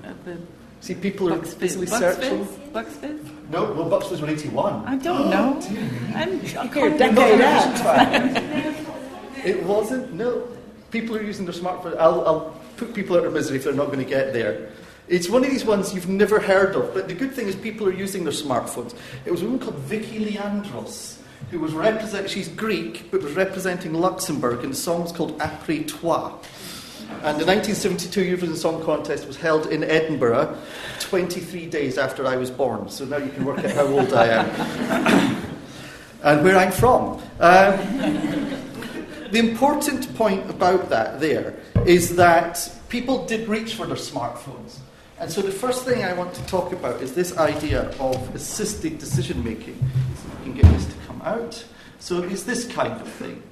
uh, 0.07 0.13
the 0.23 0.37
See, 0.79 0.95
people 0.95 1.33
are 1.33 1.37
Bucks 1.37 1.53
busily 1.55 1.87
Bucks 1.87 1.99
searching. 1.99 2.47
Bucks 2.71 2.95
Fizz? 2.95 3.19
No, 3.51 3.73
well, 3.73 3.89
Bucks 3.89 4.09
was 4.09 4.21
181. 4.21 4.85
I 4.85 4.95
don't 4.95 5.29
know. 5.29 5.59
I'm 6.15 6.41
You're 6.73 6.95
a 6.95 6.97
decade 6.97 7.41
out. 7.41 8.85
It 9.45 9.63
wasn't. 9.63 10.11
No, 10.13 10.47
people 10.91 11.15
are 11.15 11.23
using 11.23 11.45
their 11.45 11.53
smartphone. 11.53 11.97
I'll, 11.97 12.25
I'll 12.27 12.59
put 12.75 12.93
people 12.93 13.15
out 13.15 13.23
of 13.23 13.31
misery 13.31 13.55
if 13.55 13.63
they're 13.63 13.73
not 13.73 13.87
going 13.87 13.99
to 13.99 14.05
get 14.05 14.33
there. 14.33 14.69
It's 15.09 15.27
one 15.27 15.43
of 15.43 15.49
these 15.49 15.65
ones 15.65 15.93
you've 15.93 16.07
never 16.07 16.39
heard 16.39 16.75
of, 16.75 16.93
but 16.93 17.07
the 17.07 17.15
good 17.15 17.33
thing 17.33 17.47
is 17.47 17.55
people 17.55 17.87
are 17.87 17.93
using 17.93 18.23
their 18.23 18.33
smartphones. 18.33 18.95
It 19.25 19.31
was 19.31 19.41
a 19.41 19.45
woman 19.45 19.59
called 19.59 19.75
Vicky 19.75 20.23
Leandros 20.23 21.19
who 21.51 21.59
was 21.59 21.73
represent. 21.73 22.29
She's 22.29 22.47
Greek, 22.47 23.09
but 23.11 23.23
was 23.23 23.33
representing 23.33 23.93
Luxembourg, 23.93 24.63
and 24.63 24.73
the 24.73 24.77
song 24.77 25.01
was 25.01 25.11
called 25.11 25.37
Après 25.39 25.87
Toi. 25.87 26.31
And 27.23 27.39
the 27.39 27.45
1972 27.45 28.37
Eurovision 28.37 28.55
Song 28.55 28.83
Contest 28.83 29.25
was 29.25 29.35
held 29.35 29.65
in 29.67 29.83
Edinburgh 29.83 30.55
23 30.99 31.65
days 31.65 31.97
after 31.97 32.27
I 32.27 32.35
was 32.35 32.51
born. 32.51 32.87
So 32.89 33.03
now 33.05 33.17
you 33.17 33.31
can 33.31 33.45
work 33.45 33.59
out 33.59 33.71
how 33.71 33.87
old 33.87 34.13
I 34.13 34.27
am 34.27 34.45
and 36.23 36.43
where 36.43 36.55
I'm 36.55 36.71
from. 36.71 37.19
Um, 37.39 37.77
the 39.31 39.39
important 39.39 40.13
point 40.15 40.47
about 40.49 40.89
that 40.89 41.19
there 41.19 41.55
is 41.85 42.15
that 42.17 42.71
people 42.89 43.25
did 43.25 43.47
reach 43.47 43.73
for 43.73 43.87
their 43.87 43.95
smartphones. 43.95 44.77
And 45.19 45.29
so 45.29 45.41
the 45.41 45.51
first 45.51 45.83
thing 45.83 46.05
I 46.05 46.13
want 46.13 46.33
to 46.35 46.45
talk 46.45 46.71
about 46.71 47.01
is 47.01 47.13
this 47.13 47.37
idea 47.37 47.91
of 47.99 48.15
assisted 48.33 48.99
decision 48.99 49.43
making. 49.43 49.77
So 50.15 50.29
can 50.43 50.53
get 50.53 50.63
this 50.71 50.85
to 50.85 50.95
come 51.07 51.21
out. 51.23 51.63
So 51.99 52.23
it's 52.23 52.43
this 52.43 52.65
kind 52.65 52.93
of 52.93 53.07
thing. 53.07 53.43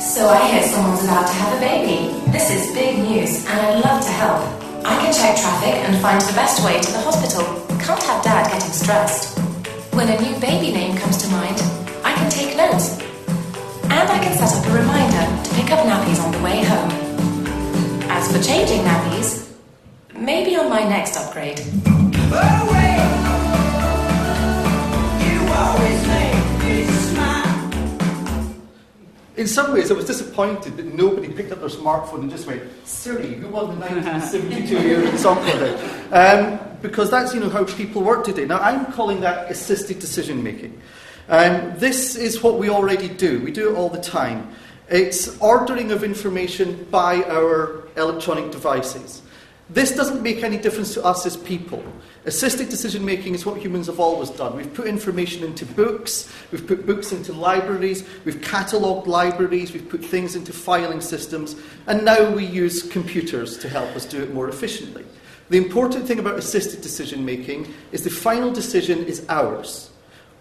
So 0.00 0.28
I 0.28 0.48
hear 0.50 0.62
someone's 0.62 1.04
about 1.04 1.26
to 1.26 1.32
have 1.34 1.58
a 1.58 1.60
baby. 1.60 2.18
This 2.32 2.50
is 2.50 2.72
big 2.72 2.98
news, 2.98 3.44
and 3.44 3.60
I'd 3.60 3.84
love 3.84 4.02
to 4.02 4.12
help. 4.12 4.40
I 4.84 4.96
can 5.04 5.12
check 5.12 5.36
traffic 5.36 5.74
and 5.84 6.00
find 6.00 6.20
the 6.22 6.32
best 6.32 6.64
way 6.64 6.80
to 6.80 6.90
the 6.90 7.00
hospital. 7.00 7.44
Can't 7.78 8.02
have 8.02 8.24
dad 8.24 8.50
getting 8.50 8.72
stressed. 8.72 9.38
When 9.92 10.08
a 10.08 10.18
new 10.22 10.40
baby 10.40 10.72
name 10.72 10.96
comes 10.96 11.18
to 11.18 11.28
mind, 11.28 11.60
I 12.02 12.14
can 12.14 12.30
take 12.30 12.56
notes. 12.56 12.98
And 13.92 14.08
I 14.08 14.18
can 14.24 14.32
set 14.38 14.56
up 14.56 14.66
a 14.66 14.72
reminder 14.72 15.24
to 15.44 15.54
pick 15.54 15.70
up 15.70 15.84
nappies 15.84 16.18
on 16.24 16.32
the 16.32 16.40
way 16.40 16.64
home. 16.64 16.90
As 18.10 18.32
for 18.32 18.42
changing 18.42 18.80
nappies, 18.88 19.51
maybe 20.24 20.56
on 20.56 20.70
my 20.70 20.84
next 20.84 21.16
upgrade. 21.16 21.60
In 29.34 29.48
some 29.48 29.72
ways, 29.72 29.90
I 29.90 29.94
was 29.94 30.04
disappointed 30.04 30.76
that 30.76 30.94
nobody 30.94 31.28
picked 31.32 31.50
up 31.50 31.60
their 31.60 31.68
smartphone 31.68 32.20
and 32.20 32.30
just 32.30 32.46
went, 32.46 32.62
Siri, 32.86 33.34
who 33.34 33.48
won 33.48 33.70
the 33.70 33.86
1972 33.86 34.76
Eurovision 34.78 35.18
Song 35.18 35.36
Contest? 35.38 36.12
Um, 36.12 36.78
because 36.80 37.10
that's 37.10 37.34
you 37.34 37.40
know 37.40 37.48
how 37.48 37.64
people 37.64 38.02
work 38.02 38.24
today. 38.24 38.44
Now, 38.44 38.58
I'm 38.58 38.92
calling 38.92 39.20
that 39.22 39.50
assisted 39.50 39.98
decision 39.98 40.42
making. 40.42 40.80
Um, 41.28 41.72
this 41.76 42.14
is 42.14 42.42
what 42.42 42.58
we 42.58 42.68
already 42.68 43.08
do. 43.08 43.40
We 43.40 43.50
do 43.50 43.72
it 43.72 43.76
all 43.76 43.88
the 43.88 44.00
time. 44.00 44.54
It's 44.88 45.38
ordering 45.40 45.90
of 45.92 46.04
information 46.04 46.86
by 46.90 47.22
our 47.24 47.88
electronic 47.96 48.50
devices. 48.50 49.22
This 49.70 49.92
doesn't 49.92 50.22
make 50.22 50.42
any 50.42 50.58
difference 50.58 50.92
to 50.94 51.04
us 51.04 51.24
as 51.24 51.36
people. 51.36 51.82
Assisted 52.26 52.68
decision 52.68 53.04
making 53.04 53.34
is 53.34 53.46
what 53.46 53.58
humans 53.58 53.86
have 53.86 54.00
always 54.00 54.28
done. 54.30 54.56
We've 54.56 54.74
put 54.74 54.86
information 54.86 55.44
into 55.44 55.64
books, 55.64 56.30
we've 56.50 56.66
put 56.66 56.86
books 56.86 57.12
into 57.12 57.32
libraries, 57.32 58.04
we've 58.24 58.42
catalogued 58.42 59.06
libraries, 59.06 59.72
we've 59.72 59.88
put 59.88 60.04
things 60.04 60.36
into 60.36 60.52
filing 60.52 61.00
systems, 61.00 61.56
and 61.86 62.04
now 62.04 62.30
we 62.30 62.44
use 62.44 62.82
computers 62.82 63.56
to 63.58 63.68
help 63.68 63.88
us 63.96 64.04
do 64.04 64.22
it 64.22 64.34
more 64.34 64.48
efficiently. 64.48 65.04
The 65.48 65.58
important 65.58 66.06
thing 66.06 66.18
about 66.18 66.38
assisted 66.38 66.80
decision 66.80 67.24
making 67.24 67.72
is 67.92 68.04
the 68.04 68.10
final 68.10 68.52
decision 68.52 69.04
is 69.04 69.24
ours. 69.28 69.90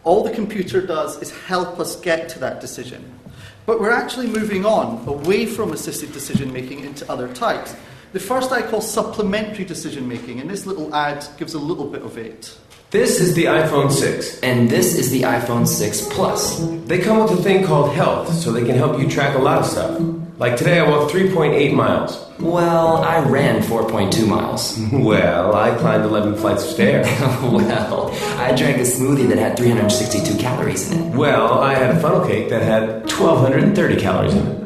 All 0.04 0.24
the 0.24 0.32
computer 0.32 0.86
does 0.86 1.22
is 1.22 1.32
help 1.46 1.80
us 1.80 1.96
get 1.96 2.28
to 2.30 2.40
that 2.40 2.60
decision. 2.60 3.20
But 3.66 3.80
we're 3.80 3.92
actually 3.92 4.28
moving 4.28 4.66
on 4.66 5.08
away 5.08 5.46
from 5.46 5.74
assisted 5.74 6.12
decision 6.12 6.52
making 6.52 6.84
into 6.84 7.10
other 7.12 7.32
types. 7.34 7.76
The 8.14 8.20
first 8.20 8.52
I 8.52 8.62
call 8.62 8.82
supplementary 8.82 9.64
decision 9.64 10.06
making, 10.06 10.42
and 10.42 10.50
this 10.50 10.66
little 10.66 10.94
ad 10.94 11.26
gives 11.38 11.54
a 11.54 11.60
little 11.60 11.88
bit 11.88 12.02
of 12.02 12.18
it. 12.18 12.58
This 12.90 13.22
is 13.22 13.36
the 13.36 13.46
iPhone 13.46 13.90
6. 13.90 14.42
And 14.42 14.70
this 14.70 15.00
is 15.00 15.12
the 15.12 15.22
iPhone 15.22 15.66
6 15.66 16.10
Plus. 16.10 16.60
They 16.88 17.00
come 17.00 17.20
with 17.24 17.40
a 17.40 17.42
thing 17.42 17.64
called 17.64 17.94
Health, 17.94 18.34
so 18.34 18.52
they 18.52 18.66
can 18.66 18.76
help 18.76 19.00
you 19.00 19.10
track 19.10 19.36
a 19.36 19.40
lot 19.40 19.60
of 19.60 19.66
stuff. 19.66 19.98
Like 20.40 20.58
today, 20.58 20.80
I 20.80 20.90
walked 20.90 21.14
3.8 21.14 21.74
miles. 21.74 22.20
Well, 22.38 22.98
I 22.98 23.20
ran 23.30 23.62
4.2 23.62 24.28
miles. 24.28 24.78
Well, 24.92 25.56
I 25.56 25.74
climbed 25.78 26.04
11 26.04 26.36
flights 26.36 26.66
of 26.66 26.72
stairs. 26.72 27.08
well, 27.22 28.12
I 28.42 28.54
drank 28.54 28.76
a 28.80 28.82
smoothie 28.82 29.30
that 29.30 29.38
had 29.38 29.56
362 29.56 30.38
calories 30.38 30.92
in 30.92 31.02
it. 31.02 31.16
Well, 31.16 31.60
I 31.60 31.76
had 31.76 31.96
a 31.96 32.00
funnel 32.02 32.28
cake 32.28 32.50
that 32.50 32.62
had 32.62 33.10
1,230 33.10 33.96
calories 34.02 34.34
in 34.34 34.48
it. 34.48 34.62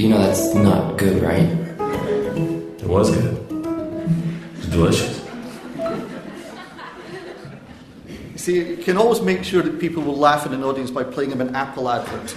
You 0.00 0.08
know 0.08 0.18
that's 0.18 0.54
not 0.54 0.96
good, 0.96 1.22
right? 1.22 1.65
It 2.86 2.90
was 2.90 3.10
good. 3.10 3.34
It 3.50 4.58
was 4.58 4.66
delicious. 4.68 5.28
You 8.30 8.38
see, 8.38 8.58
you 8.58 8.76
can 8.76 8.96
always 8.96 9.20
make 9.20 9.42
sure 9.42 9.60
that 9.60 9.80
people 9.80 10.04
will 10.04 10.16
laugh 10.16 10.46
in 10.46 10.54
an 10.54 10.62
audience 10.62 10.92
by 10.92 11.02
playing 11.02 11.30
them 11.30 11.40
an 11.40 11.56
Apple 11.56 11.90
advert. 11.90 12.36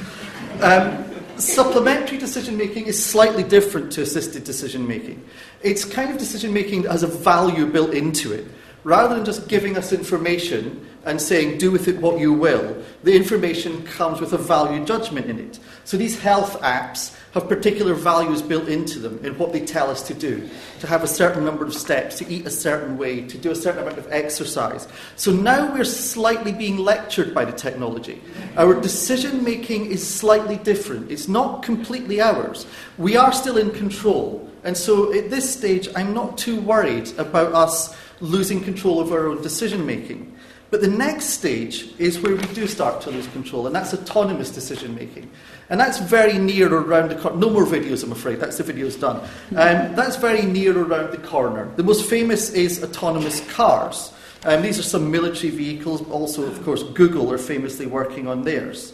Um, 0.63 1.05
supplementary 1.39 2.17
decision 2.17 2.57
making 2.57 2.87
is 2.87 2.97
slightly 2.97 3.43
different 3.43 3.91
to 3.91 4.01
assisted 4.01 4.43
decision 4.43 4.87
making. 4.87 5.23
It's 5.61 5.85
kind 5.85 6.09
of 6.09 6.17
decision 6.17 6.51
making 6.51 6.81
that 6.81 6.93
has 6.93 7.03
a 7.03 7.07
value 7.07 7.67
built 7.67 7.93
into 7.93 8.33
it. 8.33 8.47
Rather 8.83 9.13
than 9.13 9.25
just 9.25 9.49
giving 9.49 9.77
us 9.77 9.93
information 9.93 10.88
and 11.05 11.21
saying, 11.21 11.57
do 11.57 11.71
with 11.71 11.87
it 11.87 11.97
what 11.99 12.19
you 12.19 12.33
will, 12.33 12.83
the 13.03 13.15
information 13.15 13.83
comes 13.83 14.19
with 14.19 14.33
a 14.33 14.37
value 14.37 14.83
judgment 14.83 15.27
in 15.27 15.39
it. 15.39 15.59
So 15.85 15.97
these 15.97 16.19
health 16.19 16.59
apps 16.61 17.15
have 17.33 17.47
particular 17.47 17.93
values 17.93 18.41
built 18.41 18.67
into 18.67 18.99
them 18.99 19.23
in 19.23 19.37
what 19.37 19.53
they 19.53 19.61
tell 19.61 19.89
us 19.89 20.03
to 20.07 20.13
do. 20.13 20.49
To 20.79 20.87
have 20.87 21.03
a 21.03 21.07
certain 21.07 21.45
number 21.45 21.63
of 21.63 21.73
steps, 21.73 22.17
to 22.17 22.27
eat 22.27 22.45
a 22.45 22.49
certain 22.49 22.97
way, 22.97 23.21
to 23.21 23.37
do 23.37 23.51
a 23.51 23.55
certain 23.55 23.83
amount 23.83 23.97
of 23.97 24.11
exercise. 24.11 24.87
So 25.15 25.31
now 25.31 25.73
we're 25.73 25.85
slightly 25.85 26.51
being 26.51 26.77
lectured 26.77 27.33
by 27.33 27.45
the 27.45 27.51
technology. 27.51 28.21
Our 28.57 28.79
decision 28.79 29.43
making 29.43 29.91
is 29.91 30.05
slightly 30.05 30.57
different. 30.57 31.11
It's 31.11 31.27
not 31.27 31.63
completely 31.63 32.19
ours. 32.19 32.65
We 32.97 33.15
are 33.15 33.31
still 33.31 33.57
in 33.57 33.71
control. 33.71 34.49
And 34.63 34.75
so 34.75 35.13
at 35.13 35.29
this 35.29 35.49
stage, 35.49 35.87
I'm 35.95 36.13
not 36.13 36.37
too 36.37 36.59
worried 36.59 37.17
about 37.17 37.53
us 37.53 37.95
losing 38.19 38.61
control 38.61 38.99
of 38.99 39.11
our 39.11 39.27
own 39.27 39.41
decision 39.41 39.85
making. 39.85 40.35
But 40.71 40.81
the 40.81 40.87
next 40.87 41.25
stage 41.31 41.89
is 41.97 42.19
where 42.19 42.35
we 42.35 42.43
do 42.53 42.67
start 42.67 43.01
to 43.01 43.11
lose 43.11 43.27
control, 43.27 43.65
and 43.65 43.75
that's 43.75 43.93
autonomous 43.93 44.51
decision 44.51 44.93
making. 44.93 45.29
And 45.69 45.79
that's 45.79 45.99
very 45.99 46.37
near 46.37 46.71
or 46.71 46.81
around 46.81 47.09
the 47.09 47.15
corner. 47.15 47.37
No 47.37 47.49
more 47.49 47.65
videos, 47.65 48.03
I'm 48.03 48.11
afraid. 48.11 48.39
That's 48.39 48.57
the 48.57 48.63
video's 48.63 48.95
done. 48.95 49.17
Um, 49.51 49.95
that's 49.95 50.17
very 50.17 50.43
near 50.43 50.77
or 50.77 50.83
around 50.83 51.11
the 51.11 51.17
corner. 51.17 51.71
The 51.75 51.83
most 51.83 52.07
famous 52.07 52.51
is 52.51 52.83
autonomous 52.83 53.41
cars. 53.51 54.13
Um, 54.45 54.61
these 54.61 54.77
are 54.77 54.83
some 54.83 55.09
military 55.09 55.49
vehicles. 55.49 56.07
Also, 56.09 56.43
of 56.43 56.63
course, 56.63 56.83
Google 56.83 57.31
are 57.31 57.39
famously 57.39 57.87
working 57.87 58.27
on 58.27 58.43
theirs. 58.43 58.93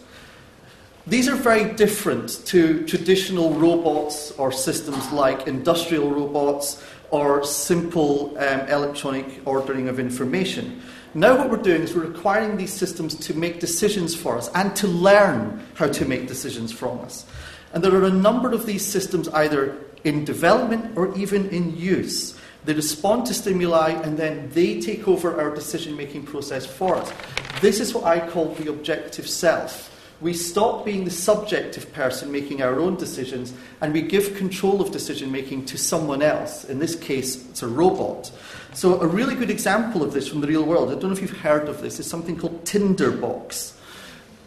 These 1.07 1.27
are 1.27 1.35
very 1.35 1.73
different 1.75 2.41
to 2.47 2.83
traditional 2.87 3.53
robots 3.53 4.31
or 4.31 4.51
systems 4.51 5.11
like 5.11 5.45
industrial 5.45 6.09
robots 6.09 6.83
or 7.11 7.43
simple 7.43 8.35
um, 8.39 8.61
electronic 8.61 9.41
ordering 9.45 9.87
of 9.87 9.99
information. 9.99 10.81
Now, 11.17 11.37
what 11.37 11.49
we're 11.49 11.63
doing 11.63 11.81
is 11.81 11.95
we're 11.95 12.07
requiring 12.07 12.57
these 12.57 12.73
systems 12.73 13.15
to 13.15 13.33
make 13.33 13.61
decisions 13.61 14.13
for 14.13 14.37
us 14.37 14.49
and 14.53 14.75
to 14.75 14.85
learn 14.85 15.65
how 15.75 15.87
to 15.87 16.03
make 16.03 16.27
decisions 16.27 16.73
from 16.73 16.99
us. 16.99 17.25
And 17.71 17.81
there 17.81 17.95
are 17.95 18.03
a 18.03 18.09
number 18.09 18.51
of 18.51 18.65
these 18.65 18.85
systems 18.85 19.29
either 19.29 19.77
in 20.03 20.25
development 20.25 20.97
or 20.97 21.17
even 21.17 21.47
in 21.51 21.77
use. 21.77 22.37
They 22.65 22.73
respond 22.73 23.27
to 23.27 23.33
stimuli 23.33 23.91
and 23.91 24.17
then 24.17 24.49
they 24.49 24.81
take 24.81 25.07
over 25.07 25.39
our 25.39 25.55
decision 25.55 25.95
making 25.95 26.23
process 26.23 26.65
for 26.65 26.97
us. 26.97 27.13
This 27.61 27.79
is 27.79 27.93
what 27.93 28.03
I 28.03 28.19
call 28.27 28.53
the 28.55 28.69
objective 28.69 29.29
self. 29.29 29.94
We 30.21 30.33
stop 30.33 30.85
being 30.85 31.03
the 31.03 31.11
subjective 31.11 31.91
person 31.93 32.31
making 32.31 32.61
our 32.61 32.79
own 32.79 32.95
decisions 32.95 33.53
and 33.81 33.93
we 33.93 34.01
give 34.01 34.35
control 34.37 34.81
of 34.81 34.91
decision 34.91 35.31
making 35.31 35.65
to 35.65 35.77
someone 35.77 36.21
else. 36.21 36.63
In 36.65 36.79
this 36.79 36.95
case, 36.95 37.47
it's 37.49 37.61
a 37.61 37.67
robot. 37.67 38.31
So, 38.73 38.99
a 39.01 39.07
really 39.07 39.35
good 39.35 39.49
example 39.49 40.03
of 40.03 40.13
this 40.13 40.27
from 40.27 40.41
the 40.41 40.47
real 40.47 40.63
world, 40.63 40.89
I 40.89 40.93
don't 40.93 41.05
know 41.05 41.11
if 41.11 41.21
you've 41.21 41.37
heard 41.39 41.67
of 41.67 41.81
this, 41.81 41.99
is 41.99 42.07
something 42.09 42.37
called 42.37 42.65
Tinderbox. 42.65 43.73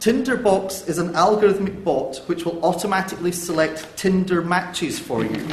Tinderbox 0.00 0.87
is 0.87 0.98
an 0.98 1.14
algorithmic 1.14 1.83
bot 1.83 2.18
which 2.26 2.44
will 2.44 2.64
automatically 2.64 3.33
select 3.33 3.96
Tinder 3.96 4.42
matches 4.42 4.98
for 4.98 5.24
you. 5.24 5.46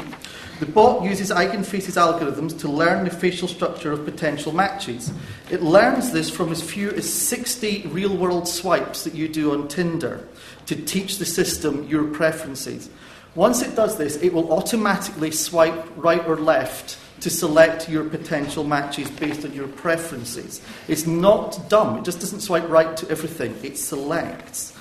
The 0.60 0.66
bot 0.66 1.04
uses 1.04 1.32
Eigenface's 1.32 1.98
algorithms 1.98 2.58
to 2.60 2.70
learn 2.70 3.04
the 3.04 3.10
facial 3.10 3.48
structure 3.48 3.92
of 3.92 4.06
potential 4.06 4.54
matches. 4.54 5.12
It 5.52 5.62
learns 5.62 6.14
this 6.14 6.30
from 6.30 6.50
as 6.52 6.62
few 6.62 6.92
as 6.92 7.12
60 7.12 7.88
real 7.88 8.16
world 8.16 8.48
swipes 8.48 9.04
that 9.04 9.14
you 9.14 9.28
do 9.28 9.52
on 9.52 9.68
Tinder 9.68 10.26
to 10.68 10.76
teach 10.76 11.18
the 11.18 11.26
system 11.26 11.86
your 11.88 12.06
preferences. 12.06 12.90
Once 13.36 13.62
it 13.62 13.76
does 13.76 13.98
this, 13.98 14.16
it 14.18 14.34
will 14.34 14.54
automatically 14.54 15.30
swipe 15.30 15.92
right 15.98 16.26
or 16.26 16.38
left 16.38 16.98
to 17.20 17.30
select 17.30 17.90
your 17.90 18.06
potential 18.06 18.64
matches 18.64 19.10
based 19.12 19.44
on 19.44 19.54
your 19.54 19.68
preferences. 19.68 20.62
It's 20.88 21.06
not 21.06 21.70
dumb, 21.70 21.98
it 21.98 22.06
just 22.06 22.22
doesn't 22.22 22.42
swipe 22.42 22.70
right 22.70 22.96
to 22.98 23.10
everything, 23.10 23.56
it 23.62 23.78
selects. 23.78 24.75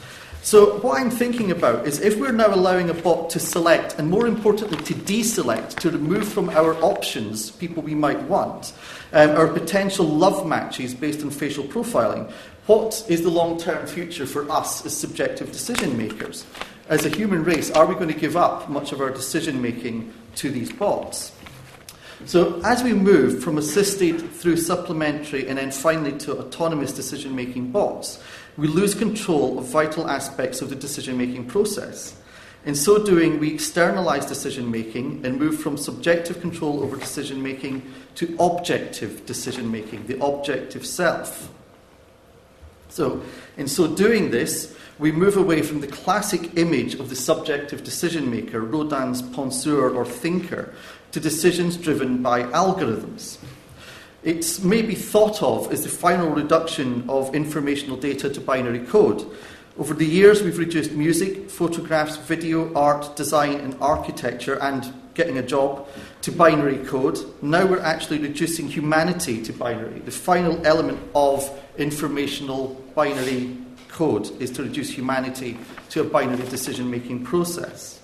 So, 0.45 0.79
what 0.81 1.01
I'm 1.01 1.09
thinking 1.09 1.53
about 1.53 1.87
is 1.87 2.01
if 2.01 2.21
we're 2.21 2.31
now 2.31 2.55
allowing 2.55 2.91
a 2.91 2.95
bot 2.95 3.31
to 3.31 3.41
select, 3.41 3.99
and 3.99 4.11
more 4.11 4.27
importantly, 4.27 4.77
to 4.77 4.93
deselect, 4.93 5.77
to 5.77 5.91
remove 5.91 6.29
from 6.29 6.51
our 6.51 6.75
options 6.85 7.51
people 7.51 7.83
we 7.83 7.95
might 7.95 8.21
want, 8.25 8.75
um, 9.15 9.31
our 9.31 9.49
potential 9.49 10.05
love 10.05 10.47
matches 10.47 10.93
based 10.93 11.23
on 11.23 11.31
facial 11.31 11.65
profiling, 11.65 12.31
what 12.67 13.07
is 13.09 13.23
the 13.23 13.31
long 13.31 13.59
term 13.59 13.87
future 13.87 14.27
for 14.27 14.51
us 14.53 14.85
as 14.85 14.95
subjective 14.95 15.51
decision 15.51 15.97
makers? 15.97 16.45
As 16.91 17.07
a 17.07 17.09
human 17.09 17.43
race, 17.43 17.71
are 17.71 17.87
we 17.87 17.95
going 17.95 18.09
to 18.09 18.21
give 18.21 18.37
up 18.37 18.69
much 18.69 18.93
of 18.93 19.01
our 19.01 19.11
decision 19.11 19.63
making 19.63 20.13
to 20.35 20.51
these 20.51 20.71
bots? 20.71 21.33
So, 22.27 22.61
as 22.65 22.83
we 22.83 22.93
move 22.93 23.43
from 23.43 23.59
assisted 23.59 24.31
through 24.31 24.59
supplementary 24.59 25.49
and 25.49 25.59
then 25.59 25.71
finally 25.71 26.13
to 26.21 26.39
autonomous 26.39 26.93
decision 26.93 27.35
making 27.35 27.71
bots, 27.71 28.23
we 28.57 28.69
lose 28.69 28.95
control 28.95 29.59
of 29.59 29.67
vital 29.67 30.09
aspects 30.09 30.63
of 30.63 30.71
the 30.71 30.77
decision 30.77 31.19
making 31.19 31.47
process. 31.47 32.17
In 32.65 32.75
so 32.75 33.05
doing, 33.05 33.41
we 33.41 33.53
externalize 33.53 34.25
decision 34.25 34.71
making 34.71 35.25
and 35.25 35.39
move 35.39 35.61
from 35.61 35.77
subjective 35.77 36.41
control 36.41 36.83
over 36.83 36.97
decision 36.97 37.43
making 37.43 37.83
to 38.15 38.35
objective 38.41 39.27
decision 39.27 39.71
making, 39.71 40.07
the 40.07 40.25
objective 40.25 40.87
self. 40.87 41.53
So, 42.89 43.23
in 43.57 43.69
so 43.69 43.95
doing 43.95 44.31
this, 44.31 44.75
we 44.99 45.11
move 45.11 45.37
away 45.37 45.63
from 45.63 45.81
the 45.81 45.89
classic 45.89 46.57
image 46.57 46.95
of 46.95 47.11
the 47.11 47.17
subjective 47.17 47.83
decision 47.83 48.31
maker, 48.31 48.61
Rodin's 48.61 49.21
penseur 49.21 49.95
or 49.95 50.07
thinker, 50.07 50.73
to 51.11 51.21
decisions 51.21 51.77
driven 51.77 52.23
by 52.23 52.45
algorithms. 52.45 53.39
It's 54.25 54.65
maybe 54.65 54.95
thought 54.95 55.43
of 55.43 55.71
as 55.71 55.83
the 55.83 55.91
final 55.91 56.31
reduction 56.31 57.05
of 57.11 57.35
informational 57.35 57.99
data 57.99 58.31
to 58.31 58.41
binary 58.41 58.79
code. 58.79 59.23
Over 59.79 59.93
the 59.93 60.07
years, 60.07 60.43
we've 60.43 60.57
reduced 60.57 60.93
music, 60.93 61.51
photographs, 61.51 62.17
video, 62.17 62.73
art, 62.75 63.17
design, 63.17 63.57
and 63.57 63.77
architecture, 63.83 64.59
and 64.63 64.95
getting 65.13 65.37
a 65.37 65.43
job 65.43 65.87
to 66.23 66.33
binary 66.33 66.79
code. 66.87 67.19
Now 67.43 67.67
we're 67.67 67.81
actually 67.81 68.19
reducing 68.19 68.67
humanity 68.67 69.43
to 69.43 69.53
binary. 69.53 69.99
The 69.99 70.11
final 70.11 70.67
element 70.67 71.01
of 71.15 71.47
informational 71.77 72.83
binary 72.95 73.59
code 73.89 74.31
is 74.41 74.51
to 74.53 74.63
reduce 74.63 74.89
humanity 74.89 75.59
to 75.91 76.01
a 76.01 76.05
binary 76.05 76.49
decision 76.49 76.91
making 76.91 77.25
process. 77.25 78.01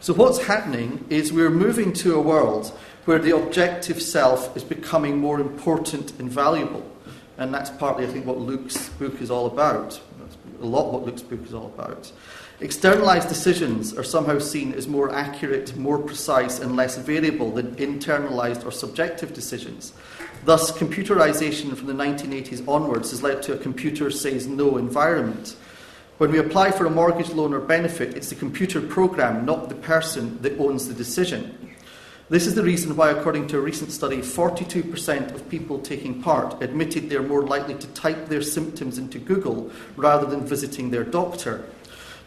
So, 0.00 0.14
what's 0.14 0.38
happening 0.38 1.04
is 1.10 1.32
we're 1.32 1.50
moving 1.50 1.92
to 1.94 2.14
a 2.14 2.20
world 2.20 2.76
where 3.04 3.18
the 3.18 3.36
objective 3.36 4.00
self 4.00 4.56
is 4.56 4.64
becoming 4.64 5.18
more 5.18 5.40
important 5.40 6.18
and 6.18 6.30
valuable. 6.30 6.84
And 7.36 7.52
that's 7.52 7.70
partly, 7.70 8.06
I 8.06 8.08
think, 8.08 8.26
what 8.26 8.38
Luke's 8.38 8.88
book 8.90 9.20
is 9.20 9.30
all 9.30 9.46
about. 9.46 10.00
That's 10.18 10.36
a 10.62 10.66
lot 10.66 10.92
what 10.92 11.04
Luke's 11.04 11.22
book 11.22 11.44
is 11.44 11.52
all 11.52 11.66
about. 11.66 12.10
Externalized 12.60 13.28
decisions 13.28 13.92
are 13.98 14.04
somehow 14.04 14.38
seen 14.38 14.72
as 14.74 14.86
more 14.86 15.12
accurate, 15.12 15.76
more 15.76 15.98
precise, 15.98 16.60
and 16.60 16.76
less 16.76 16.96
variable 16.96 17.50
than 17.50 17.74
internalized 17.76 18.64
or 18.64 18.70
subjective 18.70 19.34
decisions. 19.34 19.92
Thus, 20.44 20.70
computerization 20.70 21.76
from 21.76 21.88
the 21.88 21.92
1980s 21.92 22.66
onwards 22.68 23.10
has 23.10 23.22
led 23.22 23.42
to 23.44 23.54
a 23.54 23.58
computer 23.58 24.10
says 24.10 24.46
no 24.46 24.76
environment. 24.76 25.56
When 26.18 26.30
we 26.30 26.38
apply 26.38 26.70
for 26.70 26.86
a 26.86 26.90
mortgage 26.90 27.30
loan 27.30 27.52
or 27.52 27.60
benefit, 27.60 28.16
it's 28.16 28.28
the 28.28 28.36
computer 28.36 28.80
program, 28.80 29.44
not 29.44 29.68
the 29.68 29.74
person, 29.74 30.40
that 30.42 30.58
owns 30.60 30.86
the 30.86 30.94
decision. 30.94 31.63
This 32.30 32.46
is 32.46 32.54
the 32.54 32.62
reason 32.62 32.96
why, 32.96 33.10
according 33.10 33.48
to 33.48 33.58
a 33.58 33.60
recent 33.60 33.92
study, 33.92 34.18
42% 34.18 35.34
of 35.34 35.48
people 35.50 35.78
taking 35.78 36.22
part 36.22 36.62
admitted 36.62 37.10
they're 37.10 37.22
more 37.22 37.42
likely 37.42 37.74
to 37.74 37.86
type 37.88 38.28
their 38.28 38.40
symptoms 38.40 38.96
into 38.96 39.18
Google 39.18 39.70
rather 39.94 40.24
than 40.24 40.46
visiting 40.46 40.90
their 40.90 41.04
doctor. 41.04 41.66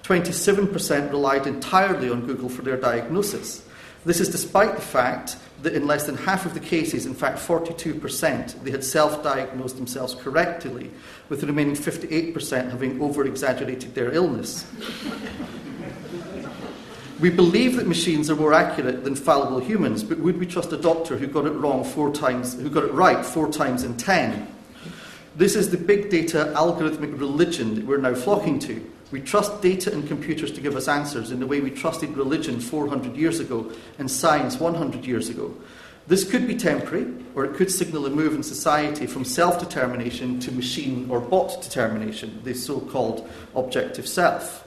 27% 0.04 1.10
relied 1.10 1.48
entirely 1.48 2.12
on 2.12 2.28
Google 2.28 2.48
for 2.48 2.62
their 2.62 2.78
diagnosis. 2.78 3.68
This 4.06 4.20
is 4.20 4.30
despite 4.30 4.76
the 4.76 4.82
fact 4.82 5.36
that 5.64 5.74
in 5.74 5.88
less 5.88 6.06
than 6.06 6.16
half 6.16 6.46
of 6.46 6.54
the 6.54 6.60
cases, 6.60 7.08
in 7.08 7.16
fact 7.16 7.40
42%, 7.40 8.64
they 8.64 8.72
had 8.72 8.84
self 8.84 9.24
diagnosed 9.24 9.78
themselves 9.78 10.14
correctly, 10.14 10.92
with 11.28 11.42
the 11.42 11.48
remaining 11.48 11.76
58% 11.76 12.70
having 12.70 13.02
over 13.02 13.26
exaggerated 13.26 13.96
their 13.96 14.12
illness. 14.12 14.66
We 17.20 17.32
believe 17.32 17.78
that 17.78 17.88
machines 17.88 18.30
are 18.30 18.36
more 18.36 18.54
accurate 18.54 19.04
than 19.04 19.16
fallible 19.16 19.60
humans, 19.60 20.04
but 20.04 20.20
would 20.20 20.40
we 20.40 20.46
trust 20.46 20.72
a 20.72 20.78
doctor 20.78 21.18
who 21.18 21.26
got 21.26 21.48
it 21.48 21.52
wrong 21.52 21.84
four 21.84 22.14
times, 22.14 22.54
who 22.54 22.70
got 22.70 22.84
it 22.84 22.94
right 22.94 23.26
four 23.26 23.52
times 23.52 23.84
in 23.84 23.98
ten? 23.98 24.48
This 25.36 25.56
is 25.56 25.72
the 25.72 25.78
big 25.78 26.12
data 26.12 26.54
algorithmic 26.56 27.20
religion 27.20 27.74
that 27.74 27.86
we're 27.88 27.98
now 27.98 28.14
flocking 28.14 28.60
to. 28.60 28.88
We 29.10 29.22
trust 29.22 29.64
data 29.64 29.92
and 29.92 30.08
computers 30.08 30.52
to 30.52 30.62
give 30.62 30.76
us 30.76 30.88
answers 30.88 31.32
in 31.32 31.40
the 31.40 31.48
way 31.48 31.60
we 31.60 31.72
trusted 31.72 32.16
religion 32.16 32.60
400 32.60 33.16
years 33.16 33.40
ago 33.40 33.72
and 33.98 34.12
science 34.12 34.60
100 34.60 35.06
years 35.06 35.30
ago. 35.30 35.56
This 36.06 36.30
could 36.30 36.48
be 36.48 36.56
temporary, 36.56 37.08
or 37.34 37.46
it 37.46 37.56
could 37.56 37.72
signal 37.72 38.06
a 38.06 38.12
move 38.12 38.36
in 38.36 38.44
society 38.44 39.08
from 39.08 39.26
self 39.26 39.60
determination 39.60 40.40
to 40.42 40.52
machine 40.52 41.10
or 41.10 41.20
bot 41.20 41.64
determination, 41.64 42.42
the 42.44 42.54
so 42.54 42.80
called 42.80 43.28
objective 43.56 44.08
self. 44.08 44.67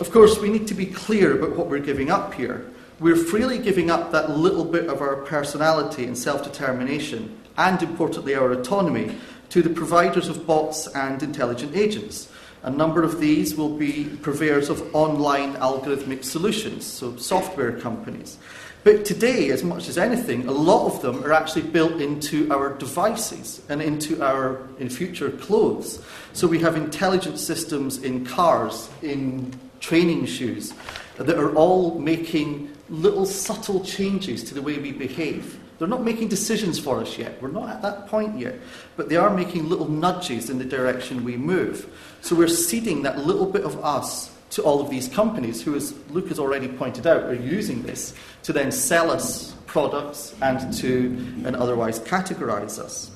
Of 0.00 0.12
course, 0.12 0.38
we 0.38 0.48
need 0.48 0.68
to 0.68 0.74
be 0.74 0.86
clear 0.86 1.36
about 1.36 1.56
what 1.56 1.66
we're 1.66 1.80
giving 1.80 2.08
up 2.08 2.32
here. 2.34 2.70
We're 3.00 3.16
freely 3.16 3.58
giving 3.58 3.90
up 3.90 4.12
that 4.12 4.30
little 4.30 4.64
bit 4.64 4.86
of 4.86 5.00
our 5.00 5.16
personality 5.16 6.04
and 6.04 6.16
self 6.16 6.44
determination, 6.44 7.36
and 7.56 7.82
importantly, 7.82 8.36
our 8.36 8.52
autonomy, 8.52 9.16
to 9.50 9.60
the 9.60 9.70
providers 9.70 10.28
of 10.28 10.46
bots 10.46 10.86
and 10.94 11.20
intelligent 11.20 11.74
agents. 11.74 12.30
A 12.62 12.70
number 12.70 13.02
of 13.02 13.18
these 13.18 13.56
will 13.56 13.76
be 13.76 14.04
purveyors 14.22 14.68
of 14.68 14.94
online 14.94 15.54
algorithmic 15.54 16.22
solutions, 16.22 16.86
so 16.86 17.16
software 17.16 17.72
companies. 17.72 18.38
But 18.84 19.04
today, 19.04 19.50
as 19.50 19.64
much 19.64 19.88
as 19.88 19.98
anything, 19.98 20.46
a 20.46 20.52
lot 20.52 20.86
of 20.86 21.02
them 21.02 21.24
are 21.24 21.32
actually 21.32 21.62
built 21.62 22.00
into 22.00 22.48
our 22.52 22.74
devices 22.74 23.62
and 23.68 23.82
into 23.82 24.22
our 24.22 24.60
in 24.78 24.90
future 24.90 25.30
clothes. 25.30 26.00
So 26.34 26.46
we 26.46 26.60
have 26.60 26.76
intelligent 26.76 27.40
systems 27.40 27.98
in 28.02 28.24
cars, 28.24 28.88
in 29.02 29.52
training 29.80 30.26
shoes 30.26 30.74
that 31.16 31.38
are 31.38 31.54
all 31.54 31.98
making 31.98 32.72
little 32.88 33.26
subtle 33.26 33.84
changes 33.84 34.42
to 34.44 34.54
the 34.54 34.62
way 34.62 34.78
we 34.78 34.92
behave. 34.92 35.58
They're 35.78 35.88
not 35.88 36.02
making 36.02 36.28
decisions 36.28 36.78
for 36.78 37.00
us 37.00 37.18
yet. 37.18 37.40
We're 37.40 37.50
not 37.50 37.68
at 37.68 37.82
that 37.82 38.08
point 38.08 38.38
yet. 38.38 38.56
But 38.96 39.08
they 39.08 39.16
are 39.16 39.30
making 39.30 39.68
little 39.68 39.88
nudges 39.88 40.50
in 40.50 40.58
the 40.58 40.64
direction 40.64 41.24
we 41.24 41.36
move. 41.36 41.88
So 42.20 42.34
we're 42.34 42.48
seeding 42.48 43.02
that 43.02 43.18
little 43.18 43.46
bit 43.46 43.64
of 43.64 43.84
us 43.84 44.34
to 44.50 44.62
all 44.62 44.80
of 44.80 44.90
these 44.90 45.08
companies 45.08 45.62
who, 45.62 45.76
as 45.76 45.94
Luke 46.10 46.28
has 46.28 46.38
already 46.38 46.68
pointed 46.68 47.06
out, 47.06 47.24
are 47.24 47.34
using 47.34 47.82
this 47.82 48.14
to 48.44 48.52
then 48.52 48.72
sell 48.72 49.10
us 49.10 49.54
products 49.66 50.34
and 50.40 50.72
to 50.74 51.42
and 51.44 51.54
otherwise 51.54 52.00
categorize 52.00 52.78
us. 52.78 53.10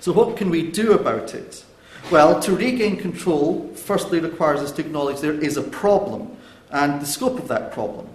So 0.00 0.12
what 0.12 0.36
can 0.36 0.50
we 0.50 0.68
do 0.70 0.94
about 0.94 1.34
it? 1.34 1.64
Well, 2.10 2.40
to 2.40 2.54
regain 2.54 2.96
control, 2.96 3.72
firstly 3.74 4.20
requires 4.20 4.60
us 4.60 4.72
to 4.72 4.82
acknowledge 4.82 5.20
there 5.20 5.32
is 5.32 5.56
a 5.56 5.62
problem 5.62 6.36
and 6.70 7.00
the 7.00 7.06
scope 7.06 7.38
of 7.38 7.48
that 7.48 7.72
problem. 7.72 8.08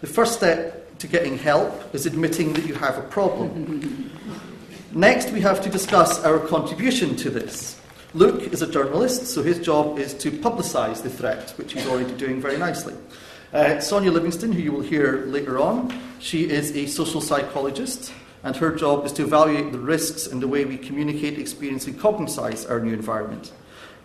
The 0.00 0.06
first 0.06 0.34
step 0.34 0.98
to 0.98 1.06
getting 1.06 1.38
help 1.38 1.94
is 1.94 2.06
admitting 2.06 2.52
that 2.54 2.66
you 2.66 2.74
have 2.74 2.98
a 2.98 3.02
problem. 3.02 4.10
Next, 4.92 5.30
we 5.32 5.40
have 5.40 5.60
to 5.62 5.70
discuss 5.70 6.22
our 6.24 6.38
contribution 6.38 7.16
to 7.16 7.30
this. 7.30 7.80
Luke 8.14 8.52
is 8.52 8.62
a 8.62 8.70
journalist, 8.70 9.26
so 9.26 9.42
his 9.42 9.58
job 9.58 9.98
is 9.98 10.14
to 10.14 10.30
publicise 10.30 11.02
the 11.02 11.10
threat, 11.10 11.50
which 11.56 11.72
he's 11.72 11.86
already 11.88 12.14
doing 12.14 12.40
very 12.40 12.56
nicely. 12.56 12.94
Uh, 13.52 13.80
Sonia 13.80 14.12
Livingstone, 14.12 14.52
who 14.52 14.62
you 14.62 14.72
will 14.72 14.82
hear 14.82 15.24
later 15.26 15.58
on, 15.58 15.92
she 16.20 16.48
is 16.48 16.76
a 16.76 16.86
social 16.86 17.20
psychologist 17.20 18.12
and 18.44 18.54
her 18.56 18.76
job 18.76 19.06
is 19.06 19.12
to 19.14 19.22
evaluate 19.22 19.72
the 19.72 19.78
risks 19.78 20.26
and 20.26 20.40
the 20.40 20.46
way 20.46 20.66
we 20.66 20.76
communicate, 20.76 21.38
experience, 21.38 21.86
and 21.86 21.98
cognise 21.98 22.66
our 22.66 22.78
new 22.78 22.92
environment. 22.92 23.52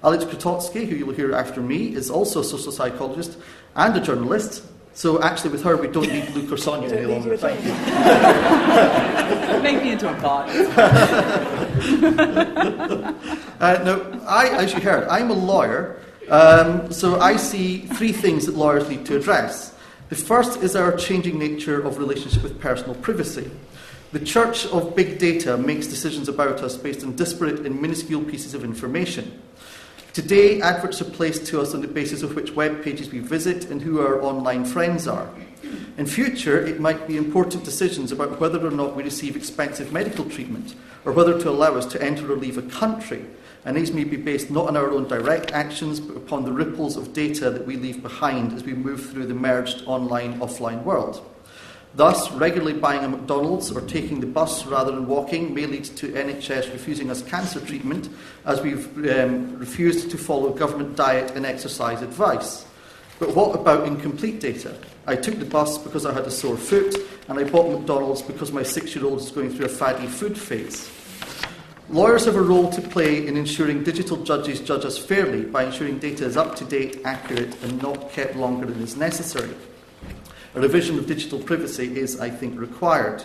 Aleks 0.01 0.23
Krotoski, 0.23 0.87
who 0.87 0.95
you'll 0.95 1.13
hear 1.13 1.33
after 1.33 1.61
me, 1.61 1.93
is 1.93 2.09
also 2.09 2.39
a 2.39 2.43
social 2.43 2.71
psychologist 2.71 3.37
and 3.75 3.95
a 3.97 3.99
journalist. 3.99 4.63
So 4.93 5.21
actually, 5.21 5.51
with 5.51 5.63
her, 5.63 5.75
we 5.75 5.87
don't 5.87 6.07
need 6.07 6.29
Luke 6.29 6.53
or 6.53 6.57
Sonia 6.57 6.89
any 6.89 7.05
longer. 7.05 7.35
Thank 7.35 7.61
you. 7.63 7.71
Make 9.61 9.83
me 9.83 9.91
into 9.91 10.09
a 10.09 10.13
bot. 10.21 10.49
uh, 13.59 13.83
no, 13.83 14.21
I, 14.25 14.47
as 14.57 14.73
you 14.73 14.79
heard, 14.79 15.05
I'm 15.09 15.31
a 15.31 15.33
lawyer, 15.33 16.01
um, 16.29 16.93
so 16.93 17.19
I 17.19 17.35
see 17.35 17.79
three 17.79 18.13
things 18.13 18.45
that 18.45 18.55
lawyers 18.55 18.89
need 18.89 19.05
to 19.07 19.17
address. 19.17 19.75
The 20.07 20.15
first 20.15 20.63
is 20.63 20.77
our 20.77 20.95
changing 20.95 21.37
nature 21.37 21.85
of 21.85 21.97
relationship 21.97 22.41
with 22.41 22.57
personal 22.59 22.95
privacy. 22.95 23.51
The 24.11 24.19
church 24.19 24.65
of 24.65 24.95
big 24.95 25.19
data 25.19 25.55
makes 25.55 25.85
decisions 25.85 26.27
about 26.27 26.61
us 26.61 26.75
based 26.75 27.03
on 27.03 27.15
disparate 27.15 27.59
and 27.59 27.79
minuscule 27.79 28.23
pieces 28.23 28.55
of 28.55 28.63
information. 28.63 29.39
Today, 30.13 30.59
adverts 30.61 30.99
are 30.99 31.05
placed 31.05 31.45
to 31.47 31.61
us 31.61 31.75
on 31.75 31.81
the 31.81 31.87
basis 31.87 32.23
of 32.23 32.35
which 32.35 32.53
web 32.53 32.83
pages 32.83 33.11
we 33.11 33.19
visit 33.19 33.65
and 33.69 33.83
who 33.83 34.01
our 34.01 34.19
online 34.23 34.65
friends 34.65 35.07
are. 35.07 35.29
In 35.99 36.07
future, 36.07 36.59
it 36.59 36.79
might 36.79 37.07
be 37.07 37.17
important 37.17 37.63
decisions 37.63 38.11
about 38.11 38.39
whether 38.39 38.65
or 38.65 38.71
not 38.71 38.95
we 38.95 39.03
receive 39.03 39.35
expensive 39.35 39.93
medical 39.93 40.25
treatment 40.25 40.73
or 41.05 41.11
whether 41.11 41.39
to 41.39 41.49
allow 41.51 41.75
us 41.75 41.85
to 41.85 42.01
enter 42.01 42.31
or 42.31 42.35
leave 42.35 42.57
a 42.57 42.63
country. 42.63 43.23
And 43.63 43.77
these 43.77 43.91
may 43.91 44.05
be 44.05 44.17
based 44.17 44.49
not 44.49 44.69
on 44.69 44.75
our 44.75 44.89
own 44.89 45.07
direct 45.07 45.51
actions, 45.51 45.99
but 45.99 46.17
upon 46.17 46.45
the 46.45 46.51
ripples 46.51 46.97
of 46.97 47.13
data 47.13 47.51
that 47.51 47.67
we 47.67 47.75
leave 47.75 48.01
behind 48.01 48.53
as 48.53 48.63
we 48.63 48.73
move 48.73 49.11
through 49.11 49.27
the 49.27 49.35
merged 49.35 49.83
online 49.85 50.39
offline 50.39 50.83
world. 50.83 51.23
Thus, 51.95 52.31
regularly 52.31 52.79
buying 52.79 53.03
a 53.03 53.09
McDonald's 53.09 53.71
or 53.71 53.81
taking 53.81 54.19
the 54.19 54.27
bus 54.27 54.65
rather 54.65 54.91
than 54.91 55.07
walking 55.07 55.53
may 55.53 55.65
lead 55.65 55.85
to 55.85 56.07
NHS 56.09 56.71
refusing 56.71 57.09
us 57.09 57.23
cancer 57.23 57.59
treatment 57.59 58.09
as 58.45 58.61
we've 58.61 58.85
um, 59.09 59.57
refused 59.57 60.11
to 60.11 60.17
follow 60.17 60.51
government 60.51 60.95
diet 60.95 61.31
and 61.31 61.45
exercise 61.45 62.01
advice. 62.01 62.65
But 63.17 63.35
what 63.35 63.53
about 63.53 63.87
incomplete 63.87 64.39
data? 64.39 64.75
I 65.07 65.15
took 65.15 65.39
the 65.39 65.45
bus 65.45 65.77
because 65.77 66.05
I 66.05 66.13
had 66.13 66.25
a 66.25 66.31
sore 66.31 66.55
foot, 66.55 66.95
and 67.27 67.39
I 67.39 67.43
bought 67.43 67.69
McDonald's 67.69 68.21
because 68.21 68.51
my 68.51 68.63
six 68.63 68.95
year 68.95 69.05
old 69.05 69.19
is 69.19 69.31
going 69.31 69.49
through 69.49 69.65
a 69.65 69.69
faddy 69.69 70.07
food 70.07 70.37
phase. 70.37 70.89
Lawyers 71.89 72.25
have 72.25 72.35
a 72.35 72.41
role 72.41 72.69
to 72.69 72.81
play 72.81 73.25
in 73.25 73.35
ensuring 73.35 73.83
digital 73.83 74.17
judges 74.17 74.59
judge 74.59 74.85
us 74.85 74.99
fairly 74.99 75.41
by 75.41 75.63
ensuring 75.63 75.97
data 75.97 76.23
is 76.23 76.37
up 76.37 76.55
to 76.57 76.63
date, 76.65 77.01
accurate, 77.03 77.61
and 77.63 77.81
not 77.81 78.11
kept 78.11 78.35
longer 78.35 78.67
than 78.67 78.79
is 78.83 78.95
necessary. 78.95 79.55
A 80.59 80.61
revision 80.61 80.99
of 80.99 81.07
digital 81.07 81.39
privacy 81.39 81.97
is, 81.97 82.19
I 82.19 82.29
think, 82.29 82.59
required. 82.59 83.23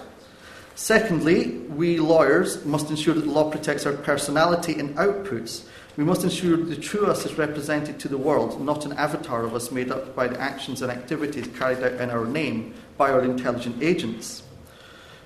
Secondly, 0.76 1.58
we 1.68 1.98
lawyers 1.98 2.64
must 2.64 2.90
ensure 2.90 3.12
that 3.14 3.26
the 3.26 3.30
law 3.30 3.50
protects 3.50 3.86
our 3.86 3.92
personality 3.92 4.78
and 4.78 4.96
outputs 4.96 5.64
we 5.96 6.02
must 6.02 6.24
ensure 6.24 6.56
the 6.56 6.76
true 6.76 7.06
us 7.06 7.24
is 7.24 7.38
represented 7.38 8.00
to 8.00 8.08
the 8.08 8.18
world, 8.18 8.60
not 8.60 8.84
an 8.84 8.94
avatar 8.94 9.44
of 9.44 9.54
us 9.54 9.70
made 9.70 9.92
up 9.92 10.16
by 10.16 10.26
the 10.26 10.40
actions 10.40 10.82
and 10.82 10.90
activities 10.90 11.46
carried 11.56 11.84
out 11.84 12.00
in 12.00 12.10
our 12.10 12.26
name 12.26 12.74
by 12.96 13.12
our 13.12 13.22
intelligent 13.22 13.80
agents. 13.80 14.42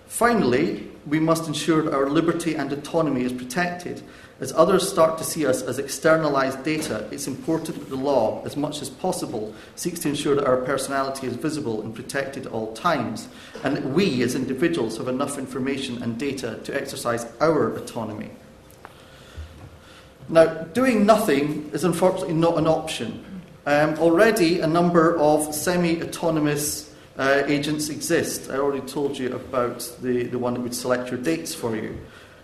Finally, 0.07 0.90
we 1.07 1.21
must 1.21 1.49
ensure 1.49 1.94
our 1.94 2.11
liberty 2.11 2.55
and 2.55 2.71
autonomy 2.71 3.23
is 3.23 3.33
protected. 3.33 4.03
As 4.40 4.53
others 4.53 4.88
start 4.88 5.18
to 5.18 5.24
see 5.24 5.46
us 5.46 5.62
as 5.62 5.81
externalized 5.81 6.62
data, 6.62 7.09
it's 7.11 7.27
important 7.27 7.77
that 7.79 7.88
the 7.88 7.96
law, 7.96 8.40
as 8.44 8.57
much 8.57 8.81
as 8.81 8.88
possible, 8.88 9.53
seeks 9.74 9.98
to 10.01 10.09
ensure 10.09 10.37
that 10.37 10.46
our 10.46 10.59
personality 10.59 11.27
is 11.27 11.35
visible 11.35 11.83
and 11.83 11.92
protected 11.92 12.46
at 12.46 12.53
all 12.53 12.72
times, 12.72 13.27
and 13.64 13.77
that 13.77 13.85
we, 13.85 14.22
as 14.22 14.37
individuals, 14.37 14.98
have 14.98 15.09
enough 15.09 15.38
information 15.38 16.01
and 16.05 16.18
data 16.18 16.61
to 16.62 16.72
exercise 16.74 17.27
our 17.40 17.74
autonomy. 17.74 18.31
Now, 20.29 20.46
doing 20.46 21.05
nothing 21.05 21.70
is 21.72 21.83
unfortunately 21.83 22.35
not 22.35 22.59
an 22.59 22.68
option. 22.68 23.42
Um, 23.66 23.98
already, 23.98 24.61
a 24.61 24.68
number 24.68 25.18
of 25.18 25.53
semi 25.53 26.01
autonomous 26.01 26.94
uh, 27.18 27.42
agents 27.46 27.88
exist. 27.88 28.51
I 28.51 28.59
already 28.59 28.87
told 28.87 29.18
you 29.18 29.35
about 29.35 29.81
the, 30.01 30.24
the 30.24 30.38
one 30.38 30.55
that 30.55 30.61
would 30.61 30.74
select 30.74 31.11
your 31.11 31.18
dates 31.20 31.55
for 31.55 31.74
you. 31.74 31.98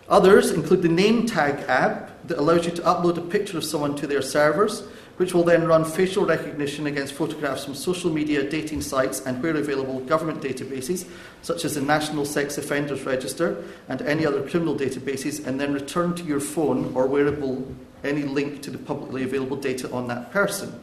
Others 0.09 0.51
include 0.51 0.83
the 0.83 0.89
name 0.89 1.27
tag 1.27 1.65
app 1.69 2.11
that 2.27 2.39
allows 2.39 2.67
you 2.67 2.73
to 2.73 2.83
upload 2.83 3.17
a 3.17 3.23
picture 3.23 3.57
of 3.57 3.65
someone 3.65 3.97
to 3.97 4.07
their 4.07 4.21
servers, 4.21 4.83
which 5.17 5.33
will 5.33 5.45
then 5.45 5.67
run 5.67 5.85
facial 5.85 6.27
recognition 6.27 6.87
against 6.87 7.15
photographs 7.15 7.65
from 7.65 7.75
social 7.75 8.11
media, 8.11 8.49
dating 8.49 8.83
sites, 8.83 9.21
and 9.25 9.43
where 9.43 9.57
available, 9.57 10.01
government 10.01 10.43
databases, 10.43 11.09
such 11.43 11.65
as 11.65 11.75
the 11.75 11.81
National 11.81 12.25
Sex 12.25 12.59
Offenders 12.59 13.03
Register 13.05 13.65
and 13.89 14.03
any 14.03 14.27
other 14.27 14.47
criminal 14.49 14.77
databases, 14.77 15.47
and 15.47 15.59
then 15.59 15.73
return 15.73 16.15
to 16.15 16.25
your 16.25 16.41
phone 16.41 16.93
or 16.95 17.07
wearable 17.07 17.67
any 18.03 18.25
link 18.25 18.61
to 18.63 18.71
the 18.71 18.79
publicly 18.79 19.23
available 19.23 19.57
data 19.57 19.91
on 19.93 20.09
that 20.09 20.31
person. 20.33 20.83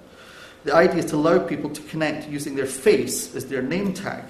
The 0.64 0.74
idea 0.74 0.98
is 0.98 1.06
to 1.12 1.16
allow 1.16 1.40
people 1.40 1.70
to 1.70 1.82
connect 1.84 2.28
using 2.28 2.56
their 2.56 2.66
face 2.66 3.36
as 3.36 3.46
their 3.46 3.62
name 3.62 3.94
tag. 3.94 4.24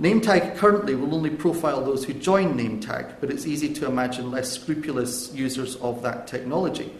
Name 0.00 0.20
tag 0.20 0.56
currently 0.56 0.94
will 0.94 1.12
only 1.12 1.30
profile 1.30 1.84
those 1.84 2.04
who 2.04 2.12
join 2.12 2.56
NameTag, 2.56 3.14
but 3.20 3.30
it's 3.30 3.46
easy 3.46 3.74
to 3.74 3.86
imagine 3.86 4.30
less 4.30 4.52
scrupulous 4.52 5.34
users 5.34 5.74
of 5.76 6.02
that 6.02 6.28
technology. 6.28 6.92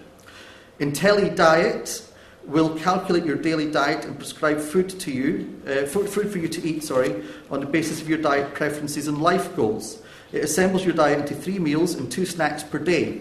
IntelliDiet 0.81 2.11
will 2.45 2.77
calculate 2.77 3.25
your 3.25 3.37
daily 3.37 3.71
diet 3.71 4.05
and 4.05 4.17
prescribe 4.17 4.59
food 4.59 4.89
to 4.89 5.13
you, 5.13 5.61
uh, 5.65 5.87
food 5.87 6.09
for 6.09 6.39
you 6.39 6.49
to 6.49 6.69
eat, 6.69 6.83
sorry, 6.83 7.23
on 7.53 7.61
the 7.61 7.67
basis 7.67 8.01
of 8.01 8.09
your 8.09 8.19
diet 8.19 8.53
preferences 8.53 9.07
and 9.07 9.23
life 9.23 9.55
goals. 9.55 10.03
It 10.33 10.43
assembles 10.43 10.85
your 10.85 10.95
diet 10.95 11.21
into 11.21 11.37
three 11.37 11.61
meals 11.61 11.95
and 11.95 12.11
two 12.11 12.27
snacks 12.27 12.65
per 12.65 12.81
day. 12.81 13.21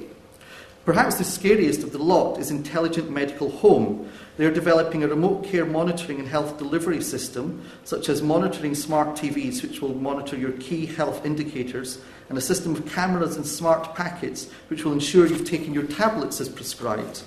Perhaps 0.86 1.18
the 1.18 1.24
scariest 1.24 1.84
of 1.84 1.92
the 1.92 2.00
lot 2.00 2.40
is 2.40 2.50
Intelligent 2.50 3.12
Medical 3.12 3.52
Home. 3.52 4.10
They 4.38 4.46
are 4.46 4.54
developing 4.54 5.04
a 5.04 5.08
remote 5.08 5.46
care 5.46 5.66
monitoring 5.66 6.20
and 6.20 6.28
health 6.28 6.60
delivery 6.60 7.02
system, 7.02 7.64
such 7.84 8.08
as 8.08 8.22
monitoring 8.22 8.76
smart 8.76 9.18
TVs, 9.18 9.64
which 9.64 9.82
will 9.82 9.96
monitor 9.96 10.38
your 10.38 10.52
key 10.54 10.86
health 10.86 11.26
indicators, 11.26 12.00
and 12.30 12.38
a 12.38 12.42
system 12.42 12.76
of 12.76 12.86
cameras 12.94 13.36
and 13.36 13.46
smart 13.46 13.96
packets, 13.96 14.50
which 14.68 14.86
will 14.86 14.94
ensure 14.94 15.26
you've 15.26 15.50
taken 15.50 15.74
your 15.74 15.88
tablets 15.88 16.40
as 16.40 16.50
prescribed. 16.50 17.24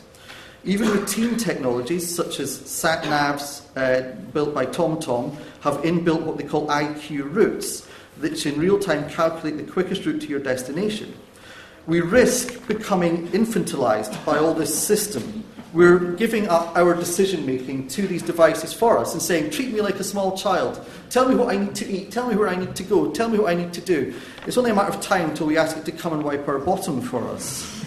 Even 0.65 0.89
routine 0.91 1.37
technologies 1.37 2.15
such 2.15 2.39
as 2.39 2.55
sat 2.55 3.03
navs 3.05 3.63
uh, 3.77 4.15
built 4.33 4.55
by 4.55 4.67
TomTom 4.67 5.35
have 5.63 5.79
inbuilt 5.79 6.23
what 6.23 6.37
they 6.37 6.45
call 6.45 6.69
IQ 6.69 7.35
routes, 7.35 7.87
which 8.19 8.45
in 8.45 8.61
real 8.61 8.79
time 8.79 9.09
calculate 9.09 9.57
the 9.57 9.73
quickest 9.73 10.05
route 10.05 10.21
to 10.21 10.29
your 10.29 10.39
destination. 10.39 11.15
We 11.87 12.03
risk 12.03 12.69
becoming 12.69 13.27
infantilized 13.29 14.25
by 14.27 14.37
all 14.37 14.53
this 14.53 14.79
system. 14.79 15.45
We're 15.73 16.15
giving 16.15 16.49
up 16.49 16.77
our 16.77 16.95
decision 16.95 17.47
making 17.47 17.89
to 17.89 18.07
these 18.07 18.23
devices 18.23 18.73
for 18.73 18.99
us 18.99 19.13
and 19.13 19.23
saying, 19.23 19.51
treat 19.51 19.73
me 19.73 19.81
like 19.81 19.97
a 19.97 20.05
small 20.05 20.37
child. 20.37 20.85
Tell 21.11 21.29
me 21.29 21.37
what 21.37 21.55
I 21.55 21.59
need 21.59 21.77
to 21.77 21.89
eat. 21.89 22.11
Tell 22.11 22.29
me 22.29 22.35
where 22.35 22.49
I 22.49 22.57
need 22.57 22.75
to 22.75 22.83
go. 22.83 23.11
Tell 23.13 23.29
me 23.29 23.39
what 23.39 23.51
I 23.51 23.55
need 23.55 23.73
to 23.75 23.81
do. 23.81 24.13
It's 24.47 24.59
only 24.59 24.73
a 24.73 24.75
matter 24.75 24.93
of 24.93 25.01
time 25.01 25.31
until 25.31 25.47
we 25.47 25.57
ask 25.57 25.77
it 25.77 25.85
to 25.85 25.93
come 25.93 26.13
and 26.13 26.25
wipe 26.25 26.49
our 26.49 26.59
bottom 26.59 27.01
for 27.01 27.23
us. 27.29 27.85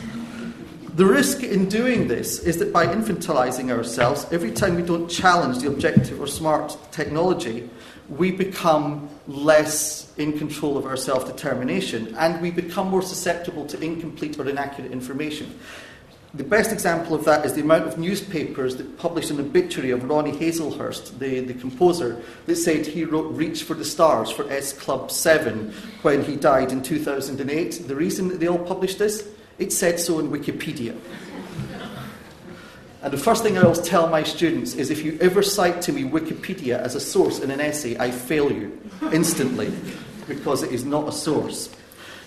The 0.96 1.06
risk 1.06 1.43
in 1.43 1.67
doing 1.67 2.08
this 2.08 2.39
is 2.39 2.58
that 2.60 2.72
by 2.72 2.86
infantilizing 2.86 3.69
ourselves, 3.76 4.28
every 4.32 4.52
time 4.52 4.76
we 4.76 4.84
don't 4.84 5.10
challenge 5.10 5.58
the 5.58 5.67
objective 5.67 6.22
or 6.22 6.28
smart 6.28 6.78
technology, 6.91 7.69
we 8.10 8.32
become 8.32 9.10
less 9.28 10.13
in 10.17 10.38
control 10.38 10.78
of 10.78 10.86
our 10.86 10.96
self 10.96 11.26
determination 11.26 12.13
and 12.17 12.41
we 12.41 12.52
become 12.52 12.89
more 12.89 13.02
susceptible 13.02 13.65
to 13.65 13.82
incomplete 13.82 14.39
or 14.39 14.48
inaccurate 14.48 14.91
information. 14.91 15.58
The 16.36 16.43
best 16.43 16.72
example 16.72 17.13
of 17.13 17.26
that 17.26 17.46
is 17.46 17.54
the 17.54 17.62
amount 17.62 17.86
of 17.86 18.00
newspapers 18.00 18.78
that 18.78 18.98
published 18.98 19.30
an 19.30 19.39
obituary 19.39 19.91
of 19.91 20.04
Ronnie 20.04 20.32
Hazlehurst, 20.32 21.19
the, 21.19 21.41
the 21.41 21.54
composer, 21.54 22.24
that 22.48 22.56
said 22.56 22.88
he 22.88 23.06
wrote 23.06 23.32
Reach 23.36 23.62
for 23.62 23.76
the 23.76 23.86
Stars 23.86 24.32
for 24.32 24.50
S 24.50 24.74
Club 24.74 25.12
7 25.12 25.72
when 26.02 26.24
he 26.24 26.36
died 26.36 26.72
in 26.72 26.82
2008. 26.82 27.88
The 27.88 27.96
reason 27.96 28.30
that 28.30 28.39
they 28.39 28.48
all 28.48 28.58
published 28.58 28.98
this? 28.98 29.28
It 29.60 29.72
said 29.72 30.00
so 30.00 30.17
in 30.17 30.32
Wikipedia. 30.32 30.98
And 33.04 33.13
the 33.13 33.17
first 33.17 33.43
thing 33.43 33.56
I 33.60 33.62
always 33.62 33.82
tell 33.82 34.08
my 34.08 34.24
students 34.24 34.74
is 34.74 34.89
if 34.89 35.04
you 35.04 35.19
ever 35.22 35.43
cite 35.43 35.84
to 35.84 35.91
me 35.91 36.04
Wikipedia 36.04 36.80
as 36.80 36.96
a 36.96 37.00
source 37.00 37.39
in 37.39 37.52
an 37.52 37.62
essay, 37.62 37.96
I 38.00 38.10
fail 38.10 38.52
you 38.52 38.82
instantly 39.12 39.72
because 40.28 40.63
it 40.63 40.72
is 40.72 40.84
not 40.84 41.10
a 41.10 41.12
source. 41.12 41.69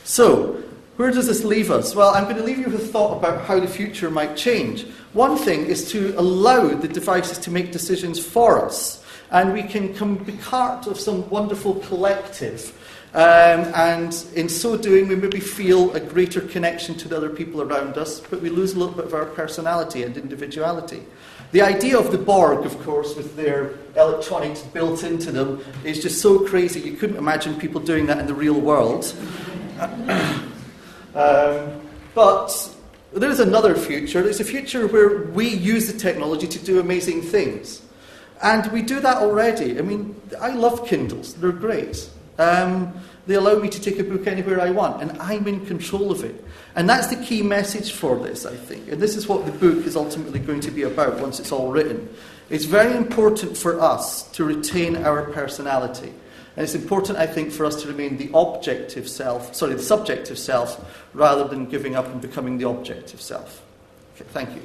So, 0.04 0.62
where 0.96 1.10
does 1.10 1.26
this 1.26 1.44
leave 1.44 1.70
us? 1.70 1.94
Well, 1.94 2.14
I'm 2.14 2.24
going 2.24 2.36
to 2.36 2.42
leave 2.42 2.58
you 2.58 2.64
with 2.64 2.74
a 2.74 2.86
thought 2.86 3.18
about 3.18 3.44
how 3.44 3.60
the 3.60 3.68
future 3.68 4.10
might 4.10 4.36
change. 4.36 4.86
One 5.12 5.36
thing 5.36 5.66
is 5.66 5.90
to 5.92 6.14
allow 6.18 6.68
the 6.68 6.88
devices 6.88 7.38
to 7.38 7.50
make 7.50 7.72
decisions 7.72 8.24
for 8.24 8.64
us, 8.64 9.04
and 9.30 9.52
we 9.52 9.62
can 9.62 10.16
be 10.16 10.32
part 10.32 10.86
of 10.86 10.98
some 10.98 11.28
wonderful 11.30 11.74
collective 11.76 12.72
um, 13.16 13.72
and 13.74 14.26
in 14.34 14.46
so 14.46 14.76
doing, 14.76 15.08
we 15.08 15.16
maybe 15.16 15.40
feel 15.40 15.90
a 15.94 16.00
greater 16.00 16.42
connection 16.42 16.96
to 16.96 17.08
the 17.08 17.16
other 17.16 17.30
people 17.30 17.62
around 17.62 17.96
us, 17.96 18.20
but 18.20 18.42
we 18.42 18.50
lose 18.50 18.74
a 18.74 18.78
little 18.78 18.94
bit 18.94 19.06
of 19.06 19.14
our 19.14 19.24
personality 19.24 20.02
and 20.02 20.18
individuality. 20.18 21.02
The 21.52 21.62
idea 21.62 21.98
of 21.98 22.12
the 22.12 22.18
Borg, 22.18 22.66
of 22.66 22.78
course, 22.82 23.16
with 23.16 23.34
their 23.34 23.78
electronics 23.96 24.60
built 24.60 25.02
into 25.02 25.32
them, 25.32 25.64
is 25.82 26.02
just 26.02 26.20
so 26.20 26.40
crazy. 26.40 26.80
You 26.80 26.98
couldn't 26.98 27.16
imagine 27.16 27.58
people 27.58 27.80
doing 27.80 28.04
that 28.04 28.18
in 28.18 28.26
the 28.26 28.34
real 28.34 28.60
world. 28.60 29.14
um, 31.16 31.80
but 32.14 32.74
there 33.12 33.30
is 33.30 33.40
another 33.40 33.74
future. 33.74 34.22
There's 34.22 34.40
a 34.40 34.44
future 34.44 34.86
where 34.86 35.22
we 35.24 35.48
use 35.48 35.90
the 35.90 35.98
technology 35.98 36.46
to 36.46 36.58
do 36.58 36.80
amazing 36.80 37.22
things. 37.22 37.82
And 38.42 38.70
we 38.72 38.82
do 38.82 39.00
that 39.00 39.16
already. 39.16 39.78
I 39.78 39.82
mean, 39.82 40.20
I 40.40 40.50
love 40.50 40.86
Kindles, 40.86 41.34
they're 41.34 41.52
great. 41.52 42.08
Um, 42.38 42.92
they 43.26 43.34
allow 43.34 43.58
me 43.58 43.68
to 43.68 43.80
take 43.80 43.98
a 43.98 44.04
book 44.04 44.26
anywhere 44.26 44.60
I 44.60 44.70
want, 44.70 45.02
and 45.02 45.18
I'm 45.20 45.48
in 45.48 45.66
control 45.66 46.12
of 46.12 46.22
it. 46.22 46.44
And 46.76 46.88
that's 46.88 47.08
the 47.08 47.16
key 47.16 47.42
message 47.42 47.92
for 47.92 48.16
this, 48.18 48.46
I 48.46 48.54
think. 48.54 48.88
And 48.88 49.00
this 49.00 49.16
is 49.16 49.26
what 49.26 49.46
the 49.46 49.52
book 49.52 49.84
is 49.86 49.96
ultimately 49.96 50.38
going 50.38 50.60
to 50.60 50.70
be 50.70 50.82
about 50.82 51.18
once 51.18 51.40
it's 51.40 51.50
all 51.50 51.72
written. 51.72 52.08
It's 52.50 52.66
very 52.66 52.94
important 52.94 53.56
for 53.56 53.80
us 53.80 54.30
to 54.32 54.44
retain 54.44 54.96
our 54.96 55.30
personality. 55.30 56.12
And 56.56 56.64
it's 56.64 56.74
important, 56.74 57.18
I 57.18 57.26
think, 57.26 57.52
for 57.52 57.66
us 57.66 57.82
to 57.82 57.88
remain 57.88 58.16
the 58.16 58.30
objective 58.32 59.10
self, 59.10 59.54
sorry, 59.54 59.74
the 59.74 59.82
subjective 59.82 60.38
self, 60.38 60.82
rather 61.12 61.46
than 61.46 61.66
giving 61.66 61.94
up 61.94 62.06
and 62.06 62.18
becoming 62.18 62.56
the 62.56 62.66
objective 62.66 63.20
self. 63.20 63.62
Okay, 64.14 64.24
thank 64.32 64.54
you. 64.54 64.62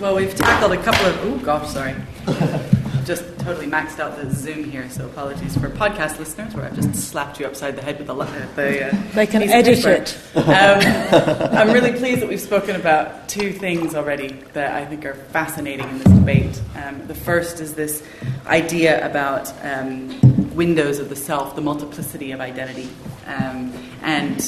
Well, 0.00 0.16
we've 0.16 0.34
tackled 0.34 0.72
a 0.72 0.82
couple 0.82 1.06
of, 1.06 1.16
oh 1.24 1.38
gosh, 1.38 1.68
sorry. 1.68 1.94
Just 3.06 3.22
totally 3.38 3.68
maxed 3.68 4.00
out 4.00 4.16
the 4.20 4.28
Zoom 4.32 4.64
here, 4.64 4.90
so 4.90 5.06
apologies 5.06 5.56
for 5.56 5.70
podcast 5.70 6.18
listeners 6.18 6.52
where 6.54 6.64
I've 6.64 6.74
just 6.74 6.92
slapped 7.08 7.38
you 7.38 7.46
upside 7.46 7.76
the 7.76 7.82
head 7.82 7.98
with 7.98 8.08
the. 8.08 8.14
the 8.56 8.88
uh, 8.88 9.02
They 9.14 9.28
can 9.28 9.42
edit 9.44 9.78
paper. 9.78 9.90
it. 9.90 10.18
Um, 10.34 11.56
I'm 11.56 11.70
really 11.70 11.92
pleased 11.92 12.20
that 12.20 12.28
we've 12.28 12.40
spoken 12.40 12.74
about 12.74 13.28
two 13.28 13.52
things 13.52 13.94
already 13.94 14.32
that 14.54 14.74
I 14.74 14.84
think 14.86 15.04
are 15.04 15.14
fascinating 15.14 15.88
in 15.88 15.98
this 15.98 16.12
debate. 16.12 16.60
Um, 16.84 17.06
the 17.06 17.14
first 17.14 17.60
is 17.60 17.74
this 17.74 18.02
idea 18.46 19.06
about 19.08 19.52
um, 19.62 20.56
windows 20.56 20.98
of 20.98 21.08
the 21.08 21.16
self, 21.16 21.54
the 21.54 21.60
multiplicity 21.62 22.32
of 22.32 22.40
identity, 22.40 22.88
um, 23.26 23.72
and 24.02 24.40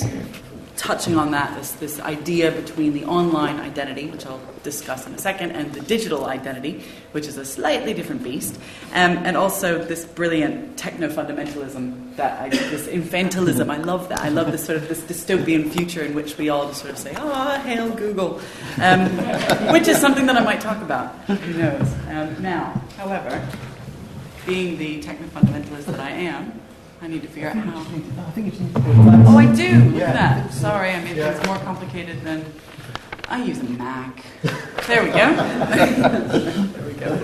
touching 0.79 1.17
on 1.17 1.33
that, 1.33 1.55
this, 1.59 1.73
this 1.73 2.01
idea 2.01 2.53
between 2.53 2.95
the 2.95 3.05
online 3.05 3.59
identity, 3.59 4.07
which 4.07 4.25
I'll 4.25 4.41
discuss 4.63 5.07
in 5.07 5.13
a 5.13 5.19
second, 5.19 5.51
and 5.51 5.73
the 5.75 5.81
digital 5.81 6.27
identity, 6.27 6.83
which 7.13 7.27
is 7.27 7.37
a 7.37 7.45
slightly 7.45 7.93
different 7.93 8.23
beast, 8.23 8.57
um, 8.93 9.19
and 9.19 9.37
also 9.37 9.85
this 9.85 10.05
brilliant 10.05 10.79
techno 10.79 11.09
fundamentalism 11.09 12.17
that 12.17 12.41
I, 12.41 12.49
this 12.49 12.87
infantilism. 12.87 13.71
I 13.71 13.79
love 13.79 14.09
that. 14.09 14.21
I 14.21 14.29
love 14.29 14.53
this 14.53 14.65
sort 14.65 14.79
of 14.79 14.89
this 14.89 15.01
dystopian 15.03 15.71
future 15.71 16.03
in 16.03 16.15
which 16.15 16.39
we 16.39 16.49
all 16.49 16.69
just 16.69 16.81
sort 16.81 16.93
of 16.93 16.99
say, 16.99 17.13
"Ah, 17.17 17.61
hail 17.65 17.91
Google," 17.91 18.41
um, 18.81 19.09
which 19.73 19.89
is 19.89 19.99
something 19.99 20.27
that 20.27 20.37
I 20.37 20.45
might 20.45 20.61
talk 20.61 20.81
about. 20.81 21.15
Who 21.27 21.53
knows? 21.55 21.93
Um, 22.09 22.41
now, 22.41 22.81
however, 22.97 23.47
being 24.47 24.79
the 24.79 25.01
techno 25.03 25.27
fundamentalist 25.29 25.87
that 25.87 26.01
I 26.01 26.11
am. 26.11 26.61
I 27.01 27.07
need 27.07 27.23
to 27.23 27.29
figure 27.29 27.49
out 27.49 27.57
how. 27.57 27.79
I 27.81 28.31
think 28.33 28.53
you 28.55 28.61
need 28.61 28.75
to 28.75 28.81
go 28.81 28.87
Oh, 29.27 29.39
I 29.39 29.47
do. 29.55 29.79
Look 29.91 30.03
at 30.03 30.15
that. 30.15 30.53
Sorry, 30.53 30.91
I 30.91 31.03
made 31.05 31.17
Yeah. 31.17 31.33
things 31.33 31.47
more 31.47 31.59
complicated 31.59 32.23
than 32.23 32.45
I 33.29 33.43
use 33.43 33.59
a 33.61 33.65
Mac. 33.65 34.25
There 34.87 35.05
we 35.05 35.11
go. 35.11 35.35
there 36.75 36.87
we 36.87 36.95
go. 36.95 37.19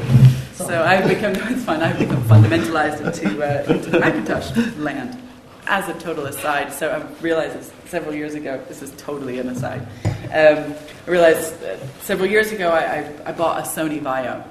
So 0.54 0.82
I've 0.82 1.08
become. 1.08 1.34
It's 1.52 1.64
fine. 1.64 1.82
I've 1.82 1.98
become 1.98 2.22
fundamentalized 2.24 3.00
into 3.04 3.42
uh, 3.42 3.72
into 3.72 3.98
Macintosh 3.98 4.56
land. 4.76 5.20
As 5.66 5.88
a 5.88 5.94
total 5.94 6.26
aside, 6.26 6.72
so 6.74 6.90
I 6.90 7.22
realized 7.22 7.56
this 7.58 7.72
several 7.86 8.14
years 8.14 8.34
ago. 8.34 8.62
This 8.68 8.82
is 8.82 8.90
totally 8.98 9.38
an 9.38 9.48
aside. 9.48 9.80
Um, 10.26 10.74
I 11.06 11.10
realized 11.10 11.62
uh, 11.64 11.78
several 12.02 12.28
years 12.28 12.52
ago 12.52 12.68
I, 12.70 12.98
I, 12.98 13.12
I 13.26 13.32
bought 13.32 13.58
a 13.60 13.66
Sony 13.66 13.98
Vaio 14.00 14.44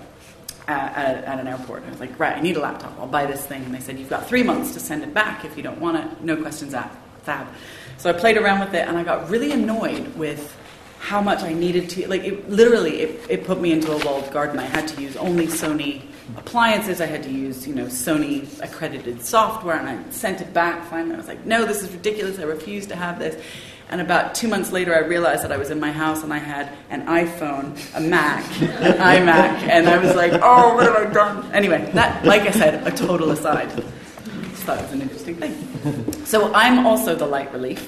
at, 0.68 1.24
at, 1.26 1.40
an 1.40 1.48
airport. 1.48 1.84
I 1.86 1.90
was 1.90 2.00
like, 2.00 2.18
right, 2.20 2.38
I 2.38 2.42
need 2.42 2.58
a 2.58 2.62
laptop. 2.62 2.98
I'll 3.00 3.08
buy 3.08 3.26
this 3.26 3.46
thing. 3.46 3.64
And 3.64 3.74
they 3.74 3.80
said, 3.80 4.00
you've 4.00 4.10
got 4.10 4.28
three 4.28 4.44
months 4.44 4.74
to 4.74 4.80
send 4.80 5.04
it 5.04 5.14
back 5.14 5.46
if 5.46 5.58
you 5.58 5.64
don't 5.64 5.80
want 5.80 5.98
it. 5.98 6.22
No 6.22 6.38
questions 6.38 6.74
asked. 6.74 6.98
Fab. 7.24 7.48
So 7.98 8.10
I 8.10 8.14
played 8.14 8.38
around 8.38 8.60
with 8.60 8.74
it 8.74 8.88
and 8.88 8.98
I 8.98 9.04
got 9.04 9.30
really 9.30 9.52
annoyed 9.52 10.16
with 10.16 10.58
how 11.00 11.22
much 11.22 11.42
I 11.42 11.54
needed 11.54 11.90
to. 11.92 12.08
Like, 12.08 12.24
it, 12.24 12.50
literally, 12.50 13.02
it, 13.02 13.26
it 13.30 13.46
put 13.46 13.60
me 13.62 13.72
into 13.72 13.92
a 13.92 14.06
walled 14.06 14.32
garden. 14.32 14.60
I 14.60 14.66
had 14.66 14.88
to 14.90 15.02
use 15.02 15.16
only 15.18 15.48
Sony 15.48 16.02
appliances. 16.38 17.02
I 17.02 17.06
had 17.06 17.24
to 17.24 17.30
use, 17.30 17.68
you 17.68 17.76
know, 17.76 17.86
Sony 17.86 18.48
accredited 18.62 19.22
software. 19.22 19.76
And 19.76 19.88
I 19.88 20.10
sent 20.12 20.42
it 20.42 20.54
back 20.54 20.90
finally. 20.90 21.16
I 21.16 21.18
was 21.18 21.28
like, 21.28 21.46
no, 21.46 21.66
this 21.66 21.84
is 21.84 21.92
ridiculous. 21.92 22.40
I 22.40 22.44
refuse 22.44 22.88
to 22.88 22.96
have 22.96 23.20
this. 23.20 23.42
And 23.94 24.02
about 24.02 24.34
two 24.34 24.48
months 24.48 24.72
later, 24.72 24.96
I 24.96 25.02
realized 25.02 25.44
that 25.44 25.52
I 25.52 25.58
was 25.58 25.70
in 25.70 25.80
my 25.80 25.92
house 25.92 26.24
and 26.24 26.34
I 26.34 26.40
had 26.40 26.68
an 26.90 27.06
iPhone, 27.06 27.78
a 27.96 28.02
Mac, 28.02 28.44
an 28.60 28.98
iMac, 29.28 29.70
and 29.70 29.88
I 29.88 30.00
was 30.00 30.16
like, 30.16 30.34
oh, 30.42 30.74
what 30.74 30.88
have 30.88 30.96
I 30.96 31.14
done? 31.14 31.52
Anyway, 31.54 31.92
that, 31.94 32.26
like 32.26 32.42
I 32.42 32.50
said, 32.50 32.88
a 32.88 32.92
total 32.92 33.30
aside. 33.30 33.70
Just 33.70 34.64
thought 34.64 34.80
it 34.80 34.82
was 34.82 34.94
an 34.94 35.02
interesting 35.04 35.36
thing. 35.36 36.26
So 36.26 36.52
I'm 36.56 36.88
also 36.88 37.14
the 37.14 37.28
light 37.28 37.54
relief. 37.54 37.88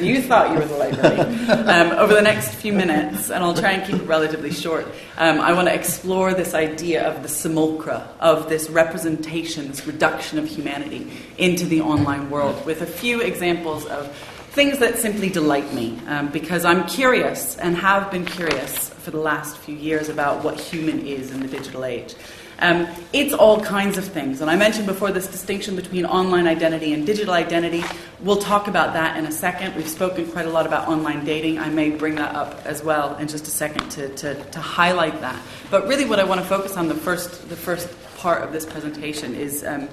You 0.00 0.22
thought 0.22 0.52
you 0.52 0.58
were 0.58 0.64
the 0.64 0.78
light 0.78 0.96
relief. 0.96 1.50
Um, 1.50 1.90
over 1.98 2.14
the 2.14 2.22
next 2.22 2.54
few 2.54 2.72
minutes, 2.72 3.30
and 3.30 3.44
I'll 3.44 3.52
try 3.52 3.72
and 3.72 3.86
keep 3.86 4.00
it 4.00 4.06
relatively 4.06 4.52
short, 4.52 4.86
um, 5.18 5.38
I 5.38 5.52
want 5.52 5.68
to 5.68 5.74
explore 5.74 6.32
this 6.32 6.54
idea 6.54 7.06
of 7.06 7.22
the 7.22 7.28
simulacra, 7.28 8.08
of 8.20 8.48
this 8.48 8.70
representation, 8.70 9.68
this 9.68 9.86
reduction 9.86 10.38
of 10.38 10.48
humanity 10.48 11.12
into 11.36 11.66
the 11.66 11.82
online 11.82 12.30
world, 12.30 12.64
with 12.64 12.80
a 12.80 12.86
few 12.86 13.20
examples 13.20 13.84
of 13.84 14.08
things 14.52 14.78
that 14.80 14.98
simply 14.98 15.30
delight 15.30 15.72
me 15.72 15.98
um, 16.08 16.28
because 16.28 16.66
I'm 16.66 16.86
curious 16.86 17.56
and 17.56 17.74
have 17.74 18.10
been 18.10 18.26
curious 18.26 18.90
for 18.90 19.10
the 19.10 19.18
last 19.18 19.56
few 19.56 19.74
years 19.74 20.10
about 20.10 20.44
what 20.44 20.60
human 20.60 21.06
is 21.06 21.30
in 21.30 21.40
the 21.40 21.48
digital 21.48 21.86
age. 21.86 22.14
Um, 22.58 22.86
it's 23.14 23.32
all 23.32 23.62
kinds 23.62 23.96
of 23.96 24.04
things. 24.04 24.42
And 24.42 24.50
I 24.50 24.56
mentioned 24.56 24.86
before 24.86 25.10
this 25.10 25.26
distinction 25.26 25.74
between 25.74 26.04
online 26.04 26.46
identity 26.46 26.92
and 26.92 27.06
digital 27.06 27.32
identity. 27.32 27.82
We'll 28.20 28.36
talk 28.36 28.68
about 28.68 28.92
that 28.92 29.16
in 29.16 29.24
a 29.24 29.32
second. 29.32 29.74
We've 29.74 29.88
spoken 29.88 30.30
quite 30.30 30.44
a 30.44 30.50
lot 30.50 30.66
about 30.66 30.86
online 30.86 31.24
dating. 31.24 31.58
I 31.58 31.70
may 31.70 31.88
bring 31.88 32.16
that 32.16 32.34
up 32.34 32.64
as 32.66 32.84
well 32.84 33.16
in 33.16 33.28
just 33.28 33.48
a 33.48 33.50
second 33.50 33.88
to, 33.92 34.14
to, 34.16 34.34
to 34.34 34.60
highlight 34.60 35.18
that. 35.22 35.42
But 35.70 35.88
really, 35.88 36.04
what 36.04 36.20
I 36.20 36.24
want 36.24 36.42
to 36.42 36.46
focus 36.46 36.76
on 36.76 36.88
the 36.88 36.94
first, 36.94 37.48
the 37.48 37.56
first 37.56 37.88
part 38.18 38.42
of 38.42 38.52
this 38.52 38.66
presentation 38.66 39.34
is. 39.34 39.64
Um, 39.64 39.88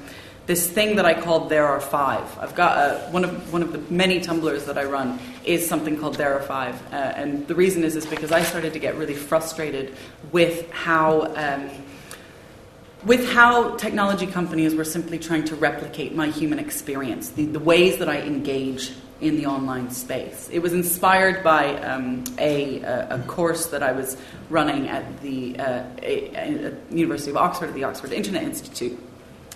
this 0.49 0.67
thing 0.67 0.95
that 0.95 1.05
I 1.05 1.13
called 1.13 1.47
There 1.47 1.67
Are 1.67 1.79
Five. 1.79 2.25
I've 2.39 2.55
got 2.55 2.75
a, 2.79 3.11
one 3.11 3.23
of 3.23 3.53
one 3.53 3.61
of 3.61 3.71
the 3.71 3.77
many 3.93 4.19
Tumblrs 4.19 4.65
that 4.65 4.79
I 4.79 4.83
run 4.83 5.19
is 5.45 5.69
something 5.69 5.95
called 5.95 6.15
There 6.15 6.33
Are 6.33 6.41
Five, 6.41 6.81
uh, 6.91 6.95
and 6.95 7.47
the 7.47 7.53
reason 7.53 7.83
is 7.83 7.95
is 7.95 8.07
because 8.07 8.31
I 8.31 8.41
started 8.41 8.73
to 8.73 8.79
get 8.79 8.97
really 8.97 9.13
frustrated 9.13 9.95
with 10.31 10.69
how. 10.71 11.31
Um, 11.35 11.69
with 13.05 13.29
how 13.29 13.77
technology 13.77 14.27
companies 14.27 14.75
were 14.75 14.83
simply 14.83 15.17
trying 15.17 15.45
to 15.45 15.55
replicate 15.55 16.13
my 16.13 16.27
human 16.27 16.59
experience, 16.59 17.29
the, 17.29 17.45
the 17.45 17.59
ways 17.59 17.97
that 17.99 18.09
I 18.09 18.19
engage 18.19 18.91
in 19.21 19.37
the 19.37 19.45
online 19.45 19.89
space. 19.89 20.49
It 20.51 20.59
was 20.59 20.73
inspired 20.73 21.41
by 21.41 21.77
um, 21.77 22.25
a, 22.37 22.81
a, 22.81 23.07
a 23.11 23.19
course 23.19 23.67
that 23.67 23.81
I 23.83 23.93
was 23.93 24.17
running 24.49 24.89
at 24.89 25.21
the 25.21 25.57
uh, 25.59 25.83
a, 26.01 26.35
a 26.35 26.93
University 26.93 27.31
of 27.31 27.37
Oxford, 27.37 27.69
at 27.69 27.75
the 27.75 27.85
Oxford 27.85 28.11
Internet 28.11 28.43
Institute. 28.43 28.99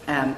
Um, 0.08 0.38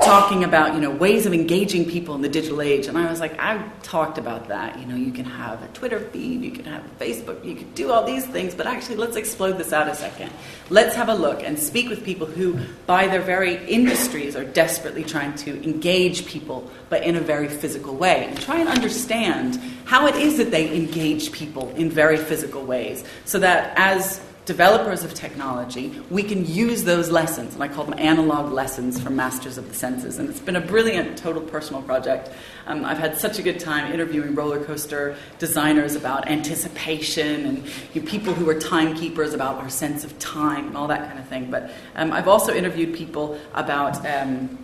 talking 0.00 0.44
about 0.44 0.74
you 0.74 0.80
know 0.80 0.90
ways 0.90 1.26
of 1.26 1.32
engaging 1.32 1.84
people 1.88 2.14
in 2.14 2.22
the 2.22 2.28
digital 2.28 2.60
age. 2.60 2.86
And 2.86 2.98
i 2.98 3.08
was 3.08 3.20
like 3.20 3.38
i 3.38 3.62
talked 3.82 4.18
about 4.18 4.48
that. 4.48 4.78
You 4.78 4.86
know 4.86 4.96
you 4.96 5.12
can 5.12 5.24
have 5.24 5.62
a 5.62 5.68
twitter 5.68 6.00
feed 6.00 6.42
you 6.42 6.50
can 6.50 6.64
have 6.64 6.82
facebook 6.98 7.44
you 7.44 7.54
can 7.54 7.72
do 7.72 7.90
all 7.90 8.04
these 8.04 8.26
things. 8.26 8.54
But 8.54 8.66
actually 8.66 8.96
let's 8.96 9.16
explode 9.16 9.58
this 9.58 9.72
out 9.72 9.88
a 9.88 9.94
second. 9.94 10.30
Let's 10.70 10.94
have 10.94 11.08
a 11.08 11.14
look 11.14 11.42
and 11.42 11.58
speak 11.58 11.88
with 11.88 12.04
people 12.04 12.26
who 12.26 12.58
by 12.86 13.06
their 13.08 13.22
very 13.22 13.64
industries 13.66 14.34
are 14.36 14.44
desperately 14.44 15.04
trying 15.04 15.34
to 15.36 15.62
engage 15.62 16.26
people 16.26 16.70
but 16.88 17.02
in 17.04 17.16
a 17.16 17.20
very 17.20 17.48
physical 17.48 17.94
way. 17.94 18.26
And 18.26 18.40
try 18.40 18.58
and 18.58 18.68
understand 18.68 19.60
how 19.84 20.06
it 20.06 20.16
is 20.16 20.38
that 20.38 20.50
they 20.50 20.74
engage 20.74 21.32
people 21.32 21.70
in 21.76 21.90
very 21.90 22.16
physical 22.16 22.64
ways 22.64 23.04
so 23.24 23.38
that 23.38 23.72
as 23.76 24.20
developers 24.44 25.04
of 25.04 25.14
technology, 25.14 26.00
we 26.10 26.22
can 26.22 26.44
use 26.44 26.82
those 26.82 27.10
lessons, 27.10 27.54
and 27.54 27.62
I 27.62 27.68
call 27.68 27.84
them 27.84 27.98
analog 27.98 28.50
lessons 28.52 29.00
from 29.00 29.14
Masters 29.14 29.56
of 29.56 29.68
the 29.68 29.74
Senses. 29.74 30.18
And 30.18 30.28
it's 30.28 30.40
been 30.40 30.56
a 30.56 30.60
brilliant, 30.60 31.16
total 31.16 31.42
personal 31.42 31.80
project. 31.82 32.30
Um, 32.66 32.84
I've 32.84 32.98
had 32.98 33.16
such 33.16 33.38
a 33.38 33.42
good 33.42 33.60
time 33.60 33.92
interviewing 33.92 34.34
roller 34.34 34.62
coaster 34.64 35.16
designers 35.38 35.94
about 35.94 36.28
anticipation 36.28 37.46
and 37.46 37.64
you 37.94 38.02
know, 38.02 38.10
people 38.10 38.34
who 38.34 38.48
are 38.48 38.58
timekeepers 38.58 39.32
about 39.32 39.56
our 39.56 39.68
sense 39.68 40.04
of 40.04 40.18
time 40.18 40.66
and 40.68 40.76
all 40.76 40.88
that 40.88 41.06
kind 41.06 41.18
of 41.20 41.28
thing. 41.28 41.50
But 41.50 41.70
um, 41.94 42.12
I've 42.12 42.28
also 42.28 42.52
interviewed 42.52 42.94
people 42.94 43.38
about. 43.54 44.04
Um, 44.04 44.58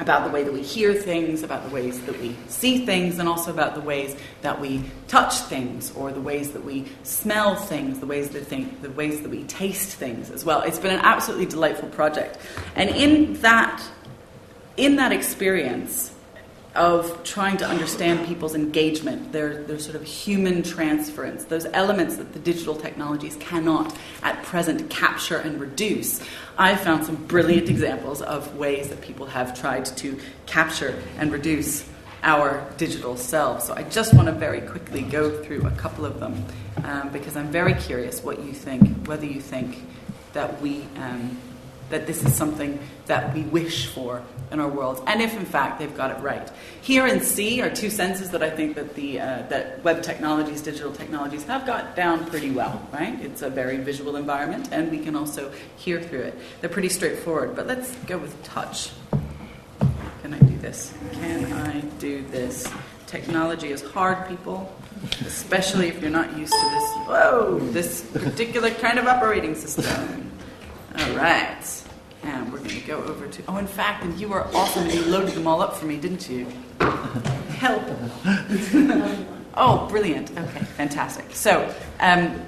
about 0.00 0.24
the 0.24 0.30
way 0.30 0.42
that 0.44 0.52
we 0.52 0.62
hear 0.62 0.94
things, 0.94 1.42
about 1.42 1.64
the 1.64 1.70
ways 1.70 2.00
that 2.02 2.18
we 2.20 2.36
see 2.48 2.86
things, 2.86 3.18
and 3.18 3.28
also 3.28 3.50
about 3.50 3.74
the 3.74 3.80
ways 3.80 4.16
that 4.42 4.60
we 4.60 4.82
touch 5.08 5.34
things, 5.34 5.92
or 5.96 6.12
the 6.12 6.20
ways 6.20 6.52
that 6.52 6.64
we 6.64 6.86
smell 7.02 7.54
things, 7.56 7.98
the 7.98 8.06
ways 8.06 8.30
that 8.30 8.46
think, 8.46 8.82
the 8.82 8.90
ways 8.90 9.22
that 9.22 9.30
we 9.30 9.44
taste 9.44 9.96
things 9.96 10.30
as 10.30 10.44
well. 10.44 10.62
It's 10.62 10.78
been 10.78 10.94
an 10.94 11.04
absolutely 11.04 11.46
delightful 11.46 11.88
project, 11.88 12.38
and 12.76 12.90
in 12.90 13.34
that, 13.40 13.82
in 14.76 14.96
that 14.96 15.12
experience 15.12 16.12
of 16.74 17.24
trying 17.24 17.56
to 17.56 17.66
understand 17.66 18.26
people's 18.26 18.54
engagement, 18.54 19.32
their, 19.32 19.62
their 19.64 19.78
sort 19.78 19.96
of 19.96 20.04
human 20.04 20.62
transference, 20.62 21.44
those 21.44 21.66
elements 21.66 22.16
that 22.16 22.32
the 22.32 22.38
digital 22.38 22.74
technologies 22.74 23.36
cannot 23.36 23.96
at 24.22 24.42
present 24.44 24.88
capture 24.90 25.38
and 25.38 25.60
reduce, 25.60 26.22
I 26.56 26.76
found 26.76 27.06
some 27.06 27.16
brilliant 27.26 27.68
examples 27.68 28.22
of 28.22 28.56
ways 28.56 28.88
that 28.88 29.00
people 29.00 29.26
have 29.26 29.58
tried 29.58 29.86
to 29.86 30.18
capture 30.46 31.00
and 31.18 31.32
reduce 31.32 31.88
our 32.22 32.68
digital 32.76 33.16
selves. 33.16 33.64
So 33.64 33.74
I 33.74 33.84
just 33.84 34.12
want 34.14 34.26
to 34.26 34.32
very 34.32 34.60
quickly 34.60 35.02
go 35.02 35.42
through 35.42 35.66
a 35.66 35.70
couple 35.72 36.04
of 36.04 36.20
them 36.20 36.44
um, 36.84 37.10
because 37.10 37.36
I'm 37.36 37.50
very 37.50 37.74
curious 37.74 38.22
what 38.22 38.40
you 38.40 38.52
think, 38.52 39.06
whether 39.06 39.26
you 39.26 39.40
think 39.40 39.82
that 40.32 40.60
we. 40.60 40.82
Um, 40.96 41.38
that 41.90 42.06
this 42.06 42.24
is 42.24 42.34
something 42.34 42.78
that 43.06 43.34
we 43.34 43.42
wish 43.42 43.86
for 43.86 44.22
in 44.50 44.60
our 44.60 44.68
world, 44.68 45.02
and 45.06 45.20
if 45.20 45.36
in 45.36 45.44
fact 45.44 45.78
they've 45.78 45.96
got 45.96 46.10
it 46.10 46.22
right. 46.22 46.50
Hear 46.82 47.06
and 47.06 47.22
see 47.22 47.60
are 47.60 47.70
two 47.70 47.90
senses 47.90 48.30
that 48.30 48.42
I 48.42 48.50
think 48.50 48.76
that 48.76 48.94
the 48.94 49.20
uh, 49.20 49.42
that 49.48 49.82
web 49.84 50.02
technologies, 50.02 50.62
digital 50.62 50.92
technologies 50.92 51.44
have 51.44 51.66
got 51.66 51.96
down 51.96 52.26
pretty 52.26 52.50
well. 52.50 52.86
Right? 52.92 53.20
It's 53.20 53.42
a 53.42 53.50
very 53.50 53.76
visual 53.76 54.16
environment, 54.16 54.68
and 54.72 54.90
we 54.90 54.98
can 54.98 55.16
also 55.16 55.52
hear 55.76 56.00
through 56.00 56.22
it. 56.22 56.38
They're 56.60 56.70
pretty 56.70 56.88
straightforward. 56.88 57.54
But 57.56 57.66
let's 57.66 57.94
go 58.06 58.18
with 58.18 58.42
touch. 58.42 58.90
Can 60.22 60.34
I 60.34 60.38
do 60.38 60.56
this? 60.58 60.94
Can 61.12 61.52
I 61.52 61.80
do 61.98 62.22
this? 62.28 62.70
technology 63.08 63.72
is 63.72 63.82
hard, 63.82 64.28
people, 64.28 64.70
especially 65.26 65.88
if 65.88 66.00
you're 66.00 66.10
not 66.10 66.36
used 66.36 66.52
to 66.52 66.68
this. 66.70 66.90
Whoa, 67.08 67.58
this 67.72 68.02
particular 68.02 68.70
kind 68.70 68.98
of 68.98 69.06
operating 69.06 69.54
system. 69.54 70.30
All 70.98 71.16
right. 71.16 71.84
And 72.24 72.52
we're 72.52 72.58
going 72.58 72.70
to 72.70 72.80
go 72.80 73.02
over 73.04 73.28
to. 73.28 73.42
Oh, 73.46 73.56
in 73.58 73.68
fact, 73.68 74.04
and 74.04 74.18
you 74.18 74.28
were 74.28 74.44
awesome 74.48 74.84
and 74.84 74.92
you 74.92 75.04
loaded 75.04 75.34
them 75.34 75.46
all 75.46 75.62
up 75.62 75.76
for 75.76 75.86
me, 75.86 75.96
didn't 75.96 76.28
you? 76.28 76.46
Help. 77.50 77.84
oh, 79.54 79.86
brilliant. 79.88 80.30
Okay, 80.36 80.64
fantastic. 80.76 81.26
So, 81.30 81.72
um, 82.00 82.42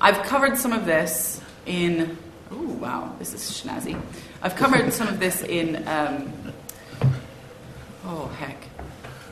I've 0.00 0.22
covered 0.22 0.56
some 0.56 0.72
of 0.72 0.86
this 0.86 1.42
in. 1.66 2.16
Oh, 2.50 2.72
wow, 2.80 3.14
this 3.18 3.34
is 3.34 3.42
snazzy. 3.42 4.00
I've 4.40 4.56
covered 4.56 4.90
some 4.92 5.08
of 5.08 5.20
this 5.20 5.42
in. 5.42 5.86
Um, 5.86 6.32
oh, 8.06 8.28
heck. 8.38 8.69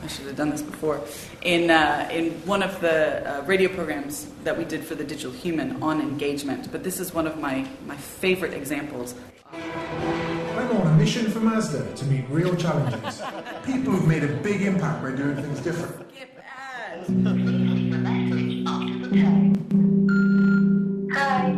I 0.01 0.07
should 0.07 0.25
have 0.27 0.35
done 0.35 0.49
this 0.49 0.61
before. 0.61 1.01
In, 1.41 1.69
uh, 1.69 2.09
in 2.11 2.31
one 2.45 2.63
of 2.63 2.79
the 2.81 3.39
uh, 3.39 3.41
radio 3.43 3.69
programs 3.69 4.27
that 4.43 4.57
we 4.57 4.63
did 4.63 4.83
for 4.83 4.95
the 4.95 5.03
Digital 5.03 5.31
Human 5.31 5.81
on 5.83 6.01
engagement, 6.01 6.71
but 6.71 6.83
this 6.83 6.99
is 6.99 7.13
one 7.13 7.27
of 7.27 7.39
my, 7.39 7.67
my 7.85 7.97
favorite 7.97 8.53
examples. 8.53 9.15
I'm 9.51 10.77
on 10.77 10.87
a 10.87 10.93
mission 10.97 11.29
for 11.31 11.39
Mazda 11.39 11.95
to 11.95 12.05
meet 12.05 12.25
real 12.29 12.55
challenges. 12.55 13.21
People 13.65 13.93
who've 13.93 14.07
made 14.07 14.23
a 14.23 14.27
big 14.27 14.61
impact 14.61 15.01
by 15.03 15.11
doing 15.11 15.35
things 15.35 15.59
different. 15.61 16.05
Hi. 21.13 21.51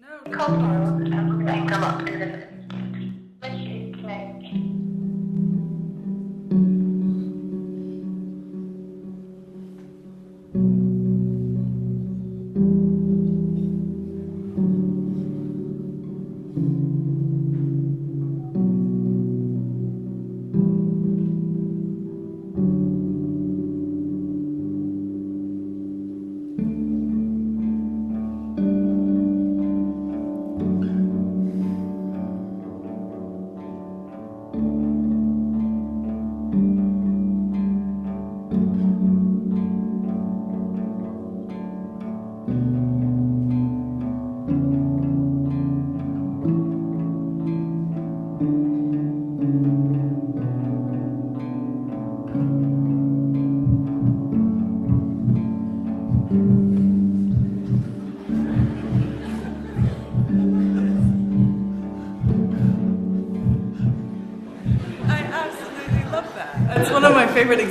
No. 0.00 0.32
Call 0.32 0.46
tomorrow 0.46 0.96
and 0.96 1.46
then 1.46 1.68
come 1.68 1.84
up 1.84 2.47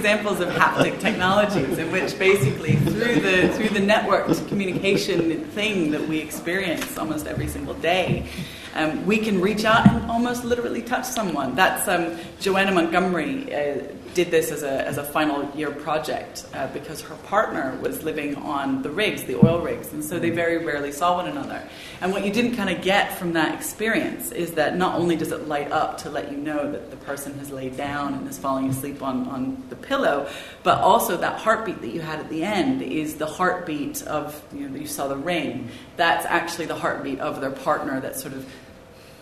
examples 0.07 0.39
of 0.39 0.47
haptic 0.47 0.97
technologies, 1.01 1.77
in 1.77 1.91
which 1.91 2.17
basically 2.17 2.77
through 2.77 3.19
the 3.19 3.49
through 3.49 3.67
the 3.67 3.85
networked 3.85 4.29
communication 4.57 5.45
thing 5.51 5.91
that 5.91 6.07
we 6.07 6.17
experience 6.17 6.97
almost 6.97 7.27
every 7.27 7.47
single 7.47 7.75
day, 7.75 8.27
um, 8.73 9.05
we 9.05 9.19
can 9.19 9.39
reach 9.39 9.65
out 9.65 9.87
and 9.87 10.09
almost 10.09 10.43
literally 10.43 10.81
touch 10.81 11.05
someone. 11.05 11.53
That's 11.53 11.87
um, 11.87 12.17
Joanna 12.39 12.71
Montgomery. 12.71 13.53
Uh, 13.53 13.83
did 14.17 14.31
this 14.31 14.51
as 14.51 14.63
a, 14.63 14.87
as 14.87 14.97
a 14.97 15.03
final 15.03 15.47
year 15.55 15.69
project 15.69 16.47
uh, 16.55 16.65
because 16.73 17.01
her 17.01 17.13
partner 17.17 17.77
was 17.83 18.01
living 18.01 18.35
on 18.37 18.81
the 18.81 18.89
rigs, 18.89 19.23
the 19.25 19.35
oil 19.35 19.61
rigs, 19.61 19.93
and 19.93 20.03
so 20.03 20.17
they 20.17 20.31
very 20.31 20.57
rarely 20.65 20.91
saw 20.91 21.17
one 21.17 21.27
another. 21.27 21.61
And 22.01 22.11
what 22.11 22.25
you 22.25 22.33
didn't 22.33 22.55
kind 22.55 22.71
of 22.71 22.81
get 22.81 23.15
from 23.19 23.33
that 23.33 23.53
experience 23.53 24.31
is 24.31 24.53
that 24.53 24.75
not 24.75 24.95
only 24.95 25.15
does 25.15 25.31
it 25.31 25.47
light 25.47 25.71
up 25.71 25.99
to 25.99 26.09
let 26.09 26.31
you 26.31 26.37
know 26.37 26.71
that 26.71 26.89
the 26.89 26.97
person 26.97 27.37
has 27.37 27.51
laid 27.51 27.77
down 27.77 28.15
and 28.15 28.27
is 28.27 28.39
falling 28.39 28.71
asleep 28.71 29.03
on, 29.03 29.27
on 29.27 29.63
the 29.69 29.75
pillow, 29.75 30.27
but 30.63 30.79
also 30.79 31.15
that 31.17 31.39
heartbeat 31.39 31.79
that 31.81 31.89
you 31.89 32.01
had 32.01 32.19
at 32.19 32.27
the 32.29 32.43
end 32.43 32.81
is 32.81 33.17
the 33.17 33.27
heartbeat 33.27 34.01
of, 34.07 34.43
you 34.53 34.69
know, 34.69 34.77
you 34.77 34.87
saw 34.87 35.07
the 35.07 35.17
ring. 35.17 35.69
That's 35.95 36.25
actually 36.25 36.65
the 36.65 36.75
heartbeat 36.75 37.19
of 37.19 37.41
their 37.41 37.51
partner 37.51 37.99
that 37.99 38.19
sort 38.19 38.33
of 38.33 38.45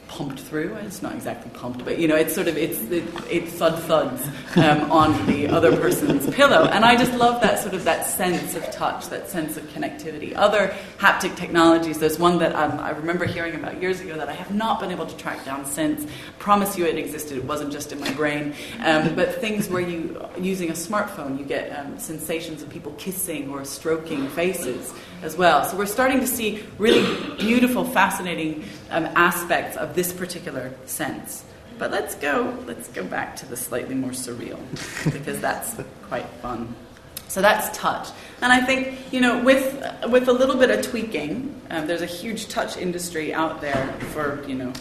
pumped 0.07 0.39
through. 0.39 0.75
It's 0.75 1.01
not 1.01 1.13
exactly 1.13 1.51
pumped, 1.51 1.83
but 1.83 1.97
you 1.99 2.07
know, 2.07 2.15
it's 2.15 2.33
sort 2.33 2.47
of 2.47 2.57
it's 2.57 2.79
it, 2.91 3.03
it 3.29 3.49
thud 3.49 3.79
thuds 3.83 4.25
um, 4.57 4.91
on 4.91 5.25
the 5.25 5.47
other 5.47 5.75
person's 5.75 6.33
pillow, 6.33 6.65
and 6.65 6.85
I 6.85 6.95
just 6.95 7.13
love 7.13 7.41
that 7.41 7.59
sort 7.59 7.73
of 7.73 7.83
that 7.85 8.05
sense 8.05 8.55
of 8.55 8.69
touch, 8.71 9.07
that 9.09 9.29
sense 9.29 9.57
of 9.57 9.63
connectivity. 9.65 10.33
Other 10.35 10.73
haptic 10.97 11.35
technologies. 11.35 11.99
There's 11.99 12.19
one 12.19 12.39
that 12.39 12.55
um, 12.55 12.79
I 12.79 12.91
remember 12.91 13.25
hearing 13.25 13.55
about 13.55 13.81
years 13.81 13.99
ago 13.99 14.15
that 14.17 14.29
I 14.29 14.33
have 14.33 14.53
not 14.53 14.79
been 14.79 14.91
able 14.91 15.05
to 15.05 15.17
track 15.17 15.43
down 15.45 15.65
since. 15.65 16.09
Promise 16.39 16.77
you, 16.77 16.85
it 16.85 16.97
existed. 16.97 17.37
It 17.37 17.45
wasn't 17.45 17.71
just 17.71 17.91
in 17.91 17.99
my 17.99 18.13
brain. 18.13 18.53
Um, 18.83 19.15
but 19.15 19.35
things 19.35 19.69
where 19.69 19.81
you 19.81 20.25
using 20.39 20.69
a 20.69 20.73
smartphone, 20.73 21.37
you 21.39 21.45
get 21.45 21.77
um, 21.77 21.97
sensations 21.99 22.61
of 22.61 22.69
people 22.69 22.93
kissing 22.93 23.49
or 23.49 23.65
stroking 23.65 24.27
faces 24.29 24.93
as 25.25 25.35
well. 25.35 25.65
So 25.65 25.75
we're 25.77 25.85
starting 25.85 26.19
to 26.19 26.27
see 26.27 26.63
really 26.77 27.35
beautiful, 27.37 27.83
fascinating 27.83 28.63
um, 28.91 29.05
aspects 29.15 29.75
of 29.75 29.95
this 29.95 30.13
particular 30.13 30.71
sense. 30.85 31.43
But 31.77 31.91
let's 31.91 32.15
go. 32.15 32.57
Let's 32.65 32.87
go 32.87 33.03
back 33.03 33.35
to 33.37 33.45
the 33.45 33.57
slightly 33.57 33.95
more 33.95 34.11
surreal 34.11 34.59
because 35.11 35.41
that's 35.41 35.75
quite 36.03 36.27
fun. 36.41 36.73
So 37.27 37.41
that's 37.41 37.75
touch, 37.77 38.09
and 38.41 38.53
I 38.53 38.61
think 38.61 39.11
you 39.11 39.19
know 39.19 39.43
with 39.43 39.83
with 40.07 40.29
a 40.29 40.31
little 40.31 40.55
bit 40.55 40.69
of 40.69 40.85
tweaking, 40.85 41.59
um, 41.69 41.85
there's 41.85 42.03
a 42.03 42.05
huge 42.05 42.47
touch 42.47 42.77
industry 42.77 43.33
out 43.33 43.59
there 43.59 43.93
for 44.13 44.41
you 44.47 44.55
know 44.55 44.71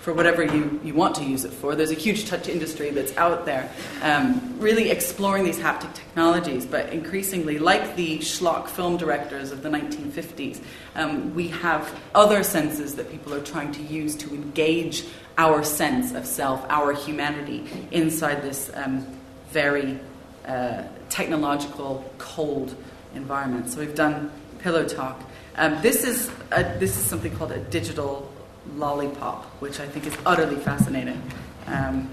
for 0.00 0.14
whatever 0.14 0.42
you, 0.42 0.80
you 0.82 0.94
want 0.94 1.14
to 1.16 1.24
use 1.24 1.44
it 1.44 1.52
for. 1.52 1.74
There's 1.74 1.90
a 1.90 1.94
huge 1.94 2.26
touch 2.26 2.48
industry 2.48 2.90
that's 2.90 3.14
out 3.16 3.44
there 3.44 3.70
um, 4.02 4.56
really 4.58 4.90
exploring 4.90 5.44
these 5.44 5.58
haptic 5.58 5.92
technologies, 5.92 6.64
but 6.64 6.90
increasingly, 6.90 7.58
like 7.58 7.96
the 7.96 8.18
schlock 8.18 8.68
film 8.68 8.96
directors 8.96 9.52
of 9.52 9.62
the 9.62 9.68
1950s, 9.68 10.60
um, 10.94 11.34
we 11.34 11.48
have 11.48 11.98
other 12.14 12.42
senses 12.42 12.94
that 12.96 13.10
people 13.10 13.34
are 13.34 13.42
trying 13.42 13.72
to 13.72 13.82
use 13.82 14.16
to 14.16 14.34
engage 14.34 15.04
our 15.36 15.62
sense 15.62 16.12
of 16.12 16.24
self, 16.24 16.64
our 16.70 16.92
humanity, 16.92 17.66
inside 17.90 18.42
this 18.42 18.70
um, 18.74 19.06
very 19.50 19.98
uh, 20.46 20.82
technological, 21.10 22.10
cold 22.18 22.74
environment. 23.14 23.68
So 23.68 23.80
we've 23.80 23.94
done 23.94 24.30
pillow 24.60 24.86
talk. 24.86 25.20
Um, 25.56 25.80
this 25.82 26.04
is 26.04 26.30
a, 26.52 26.62
this 26.78 26.96
is 26.96 27.04
something 27.04 27.36
called 27.36 27.52
a 27.52 27.58
digital 27.58 28.29
lollipop, 28.76 29.44
which 29.60 29.80
I 29.80 29.86
think 29.86 30.06
is 30.06 30.16
utterly 30.24 30.56
fascinating. 30.56 31.22
Um, 31.66 32.10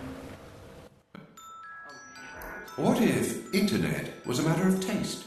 What 2.78 3.02
if 3.02 3.52
internet 3.56 4.26
was 4.28 4.38
a 4.38 4.44
matter 4.44 4.68
of 4.68 4.80
taste? 4.80 5.26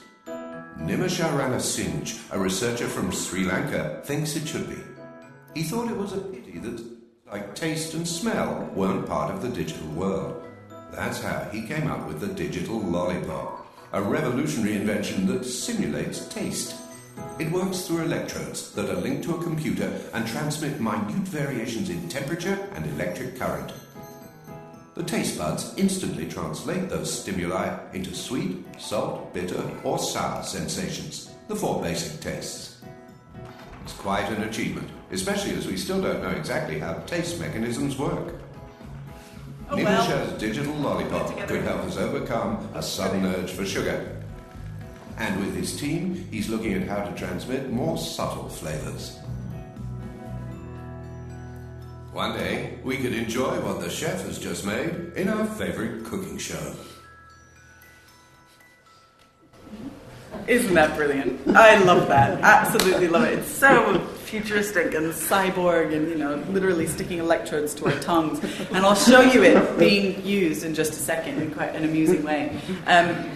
Nimesha 0.78 1.28
Ranasinghe, 1.36 2.30
a 2.30 2.38
researcher 2.38 2.86
from 2.86 3.10
Sri 3.10 3.44
Lanka, 3.44 4.00
thinks 4.04 4.36
it 4.36 4.46
should 4.46 4.68
be. 4.68 4.78
He 5.54 5.64
thought 5.64 5.90
it 5.90 5.96
was 5.96 6.12
a 6.12 6.20
pity 6.20 6.60
that 6.60 6.80
like 7.26 7.56
taste 7.56 7.94
and 7.94 8.06
smell 8.06 8.70
weren't 8.72 9.08
part 9.08 9.34
of 9.34 9.42
the 9.42 9.48
digital 9.48 9.88
world. 9.88 10.42
That's 10.92 11.20
how 11.22 11.48
he 11.50 11.66
came 11.66 11.90
up 11.90 12.06
with 12.06 12.20
the 12.20 12.28
digital 12.28 12.78
lollipop, 12.78 13.66
a 13.92 14.00
revolutionary 14.00 14.76
invention 14.76 15.26
that 15.26 15.44
simulates 15.44 16.28
taste. 16.28 16.76
It 17.40 17.50
works 17.50 17.86
through 17.86 18.02
electrodes 18.02 18.70
that 18.72 18.90
are 18.90 19.00
linked 19.00 19.24
to 19.24 19.34
a 19.34 19.42
computer 19.42 19.90
and 20.12 20.28
transmit 20.28 20.78
minute 20.78 21.26
variations 21.26 21.88
in 21.88 22.06
temperature 22.06 22.68
and 22.74 22.84
electric 22.84 23.38
current. 23.38 23.72
The 24.94 25.04
taste 25.04 25.38
buds 25.38 25.72
instantly 25.78 26.28
translate 26.28 26.90
those 26.90 27.22
stimuli 27.22 27.78
into 27.94 28.14
sweet, 28.14 28.58
salt, 28.78 29.32
bitter, 29.32 29.62
or 29.84 29.98
sour 29.98 30.42
sensations, 30.42 31.30
the 31.48 31.56
four 31.56 31.80
basic 31.80 32.20
tastes. 32.20 32.82
It's 33.84 33.94
quite 33.94 34.28
an 34.28 34.42
achievement, 34.42 34.90
especially 35.10 35.54
as 35.54 35.66
we 35.66 35.78
still 35.78 36.02
don't 36.02 36.22
know 36.22 36.36
exactly 36.36 36.78
how 36.78 36.92
taste 37.06 37.40
mechanisms 37.40 37.96
work. 37.96 38.34
Oh, 39.70 39.76
Nimesha's 39.76 40.30
well. 40.30 40.38
digital 40.38 40.74
lollipop 40.74 41.48
could 41.48 41.62
help 41.62 41.80
us 41.84 41.96
overcome 41.96 42.68
a 42.74 42.82
sudden 42.82 43.24
urge 43.24 43.50
for 43.50 43.64
sugar 43.64 44.19
and 45.20 45.38
with 45.38 45.54
his 45.54 45.78
team, 45.78 46.26
he's 46.30 46.48
looking 46.48 46.72
at 46.72 46.88
how 46.88 47.04
to 47.04 47.14
transmit 47.14 47.70
more 47.70 47.98
subtle 47.98 48.48
flavors. 48.48 49.18
One 52.12 52.36
day, 52.36 52.78
we 52.82 52.96
could 52.96 53.12
enjoy 53.12 53.60
what 53.60 53.80
the 53.80 53.90
chef 53.90 54.22
has 54.24 54.38
just 54.38 54.64
made 54.64 55.12
in 55.16 55.28
our 55.28 55.44
favorite 55.44 56.06
cooking 56.06 56.38
show. 56.38 56.74
Isn't 60.48 60.74
that 60.74 60.96
brilliant? 60.96 61.46
I 61.48 61.78
love 61.84 62.08
that. 62.08 62.40
Absolutely 62.40 63.08
love 63.08 63.24
it. 63.24 63.40
It's 63.40 63.50
so 63.50 64.00
futuristic 64.30 64.94
and 64.94 65.12
cyborg 65.12 65.92
and, 65.92 66.08
you 66.08 66.16
know, 66.16 66.36
literally 66.50 66.86
sticking 66.86 67.18
electrodes 67.18 67.74
to 67.74 67.86
our 67.86 67.98
tongues. 68.00 68.38
And 68.70 68.78
I'll 68.78 68.94
show 68.94 69.20
you 69.20 69.42
it 69.42 69.78
being 69.78 70.24
used 70.24 70.64
in 70.64 70.72
just 70.72 70.92
a 70.92 70.96
second 70.96 71.42
in 71.42 71.50
quite 71.50 71.74
an 71.74 71.82
amusing 71.84 72.22
way. 72.22 72.56
Um, 72.86 73.28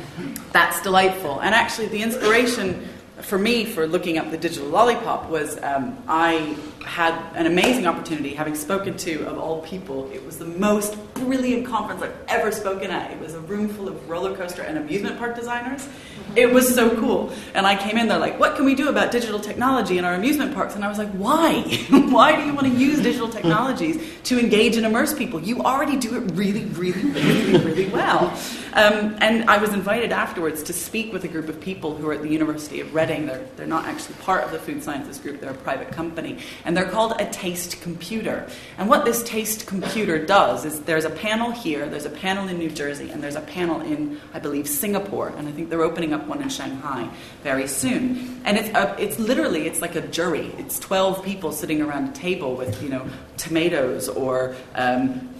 that's 0.53 0.81
delightful. 0.83 1.41
And 1.41 1.53
actually, 1.53 1.89
the 1.89 2.01
inspiration 2.01 2.89
for 3.19 3.39
me 3.39 3.65
for 3.65 3.87
looking 3.87 4.19
up 4.19 4.31
the 4.31 4.37
digital 4.37 4.69
lollipop 4.69 5.29
was 5.29 5.61
um, 5.63 5.99
I 6.07 6.57
had 6.85 7.15
an 7.35 7.47
amazing 7.47 7.87
opportunity, 7.87 8.35
having 8.35 8.55
spoken 8.55 8.97
to, 8.99 9.27
of 9.27 9.39
all 9.39 9.63
people, 9.63 10.11
it 10.13 10.25
was 10.25 10.39
the 10.39 10.45
most 10.45 10.97
brilliant 11.15 11.67
conference 11.67 12.03
I've 12.03 12.17
ever 12.29 12.51
spoken 12.53 12.91
at. 12.91 13.11
It 13.11 13.21
was 13.21 13.35
a 13.35 13.41
room 13.41 13.69
full 13.69 13.89
of 13.89 14.09
roller 14.09 14.37
coaster 14.37 14.63
and 14.63 14.79
amusement 14.79 15.19
park 15.19 15.37
designers. 15.37 15.89
It 16.37 16.53
was 16.53 16.75
so 16.75 16.97
cool. 16.99 17.33
And 17.55 17.67
I 17.67 17.77
came 17.77 17.97
in 17.97 18.09
there 18.09 18.19
like, 18.19 18.39
what 18.41 18.57
can 18.57 18.65
we 18.65 18.75
do 18.75 18.89
about 18.89 19.13
digital 19.13 19.39
technology 19.39 19.99
in 19.99 20.05
our 20.05 20.15
amusement 20.15 20.55
parks? 20.55 20.75
And 20.75 20.85
I 20.85 20.89
was 20.89 20.99
like, 20.99 21.11
why? 21.13 21.63
why 21.91 22.37
do 22.37 22.43
you 22.45 22.55
want 22.55 22.67
to 22.67 22.73
use 22.73 23.01
digital 23.01 23.29
technologies 23.29 24.03
to 24.25 24.39
engage 24.39 24.77
and 24.77 24.85
immerse 24.85 25.15
people? 25.15 25.41
You 25.41 25.63
already 25.63 25.97
do 25.97 26.17
it 26.17 26.33
really, 26.35 26.65
really, 26.67 27.11
really, 27.11 27.65
really 27.65 27.87
well. 27.87 28.37
Um, 28.75 29.17
and 29.21 29.49
I 29.49 29.59
was 29.59 29.73
invited 29.73 30.11
afterwards 30.11 30.65
to 30.65 30.73
speak 30.73 31.13
with 31.13 31.23
a 31.23 31.29
group 31.29 31.49
of 31.49 31.61
people 31.61 31.95
who 31.95 32.09
are 32.09 32.13
at 32.13 32.23
the 32.23 32.29
University 32.29 32.81
of 32.81 32.93
Reading. 32.93 33.27
They're, 33.27 33.47
they're 33.57 33.67
not 33.67 33.85
actually 33.85 34.17
part 34.17 34.43
of 34.43 34.51
the 34.51 34.59
food 34.59 34.83
sciences 34.83 35.19
group, 35.19 35.41
they're 35.41 35.51
a 35.51 35.55
private 35.55 35.93
company. 35.93 36.39
And 36.65 36.77
they're 36.77 36.91
called 36.91 37.15
a 37.21 37.31
taste 37.31 37.81
computer. 37.83 38.49
And 38.77 38.89
what 38.89 39.05
this 39.05 39.23
taste 39.23 39.67
computer 39.67 40.25
does 40.25 40.65
is 40.65 40.81
there's 40.81 41.04
a 41.05 41.11
panel 41.11 41.51
here, 41.51 41.89
there's 41.89 42.05
a 42.05 42.11
panel 42.11 42.49
in 42.49 42.59
New 42.59 42.71
Jersey, 42.71 43.11
and 43.11 43.23
there's 43.23 43.37
a 43.37 43.41
panel 43.41 43.81
in, 43.81 44.21
I 44.33 44.39
believe, 44.39 44.69
Singapore. 44.69 45.29
And 45.29 45.49
I 45.49 45.53
think 45.53 45.71
they're 45.71 45.83
opening 45.83 46.13
up 46.13 46.27
one 46.27 46.43
in 46.43 46.49
Shanghai 46.49 47.09
very 47.43 47.67
soon. 47.67 48.41
And 48.45 48.57
it's, 48.57 48.69
a, 48.71 48.97
it's 48.99 49.19
literally, 49.19 49.67
it's 49.67 49.81
like 49.81 49.95
a 49.95 50.07
jury. 50.07 50.53
It's 50.59 50.79
12 50.79 51.25
people 51.25 51.53
sitting 51.53 51.83
around 51.83 52.09
a 52.09 52.13
table 52.13 52.55
with, 52.57 52.83
you 52.83 52.89
know, 52.89 53.07
tomatoes 53.37 54.09
or 54.09 54.55
um, 54.75 55.35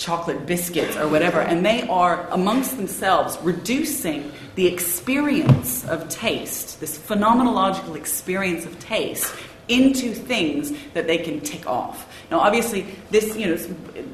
chocolate 0.00 0.46
biscuits 0.46 0.96
or 0.96 1.08
whatever, 1.08 1.40
and 1.40 1.64
they 1.64 1.86
are 1.88 2.26
amongst 2.30 2.76
themselves 2.76 3.38
reducing 3.42 4.32
the 4.54 4.66
experience 4.66 5.86
of 5.86 6.08
taste, 6.08 6.80
this 6.80 6.98
phenomenological 6.98 7.96
experience 7.96 8.64
of 8.64 8.78
taste, 8.78 9.32
into 9.68 10.12
things 10.12 10.72
that 10.94 11.06
they 11.06 11.18
can 11.18 11.40
tick 11.40 11.66
off. 11.66 12.06
Now, 12.30 12.38
obviously, 12.40 12.86
this 13.10 13.36
you 13.36 13.48
know 13.48 13.56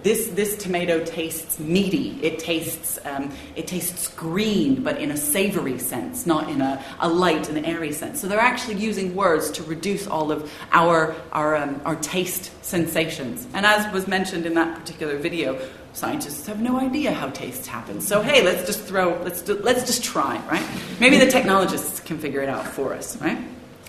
this 0.03 0.29
this 0.29 0.57
tomato 0.57 1.05
tastes 1.05 1.59
meaty. 1.59 2.19
It 2.23 2.39
tastes 2.39 2.99
um, 3.05 3.31
it 3.57 3.67
tastes 3.67 4.09
green, 4.09 4.83
but 4.83 4.99
in 4.99 5.11
a 5.11 5.17
savory 5.17 5.79
sense, 5.79 6.25
not 6.27 6.49
in 6.49 6.63
a, 6.63 6.83
a 7.01 7.09
light 7.09 7.51
and 7.51 7.67
airy 7.67 7.93
sense. 7.93 8.21
So 8.21 8.27
they're 8.27 8.41
actually 8.41 8.77
using 8.77 9.15
words 9.15 9.51
to 9.53 9.63
reduce 9.65 10.07
all 10.07 10.33
of 10.33 10.51
our 10.73 11.15
our 11.33 11.57
um, 11.57 11.81
our 11.85 11.97
taste 11.97 12.51
sensations. 12.65 13.47
And 13.53 13.67
as 13.67 13.93
was 13.93 14.07
mentioned 14.07 14.47
in 14.47 14.55
that 14.55 14.79
particular 14.79 15.19
video, 15.19 15.61
scientists 15.93 16.47
have 16.47 16.61
no 16.61 16.81
idea 16.81 17.13
how 17.13 17.29
taste 17.31 17.67
happens. 17.67 18.09
So 18.09 18.23
hey, 18.23 18.43
let's 18.43 18.67
just 18.67 18.81
throw 18.81 19.21
let's 19.25 19.43
do, 19.43 19.59
let's 19.63 19.85
just 19.85 20.03
try, 20.03 20.39
right? 20.49 20.67
Maybe 21.01 21.19
the 21.19 21.31
technologists 21.31 22.01
can 22.01 22.19
figure 22.19 22.41
it 22.41 22.49
out 22.49 22.67
for 22.67 22.95
us, 22.95 23.21
right? 23.21 23.39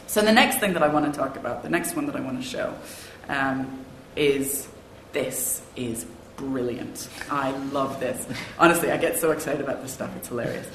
So 0.08 0.22
the 0.22 0.34
next 0.34 0.60
thing 0.60 0.74
that 0.74 0.84
I 0.84 0.90
want 0.90 1.14
to 1.14 1.18
talk 1.18 1.38
about, 1.38 1.64
the 1.64 1.70
next 1.70 1.96
one 1.96 2.08
that 2.08 2.16
I 2.16 2.22
want 2.22 2.42
to 2.42 2.46
show, 2.46 2.74
um, 3.30 3.86
is 4.18 4.68
this 5.14 5.62
is 5.76 6.06
brilliant. 6.36 7.08
I 7.30 7.52
love 7.72 8.00
this. 8.00 8.28
Honestly, 8.60 8.92
I 8.92 8.98
get 8.98 9.18
so 9.18 9.32
excited 9.32 9.62
about 9.62 9.82
this 9.82 9.94
stuff. 9.94 10.16
It's 10.18 10.28
hilarious. 10.28 10.68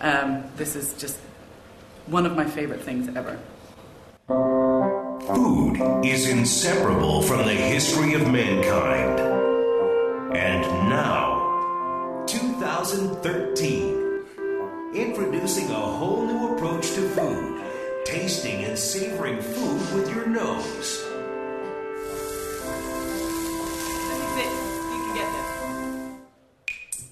Um, 0.00 0.44
this 0.56 0.76
is 0.76 0.94
just 0.94 1.18
one 2.06 2.26
of 2.26 2.36
my 2.36 2.44
favorite 2.44 2.82
things 2.82 3.08
ever. 3.16 3.38
Food 4.28 6.04
is 6.04 6.28
inseparable 6.28 7.22
from 7.22 7.38
the 7.38 7.54
history 7.54 8.14
of 8.14 8.30
mankind. 8.30 9.20
And 10.36 10.62
now, 10.88 12.24
2013, 12.28 14.24
introducing 14.94 15.70
a 15.70 15.74
whole 15.74 16.26
new 16.26 16.54
approach 16.54 16.92
to 16.92 17.08
food 17.10 17.56
tasting 18.04 18.64
and 18.64 18.78
savoring 18.78 19.40
food 19.40 19.94
with 19.94 20.08
your 20.14 20.26
nose. 20.26 21.05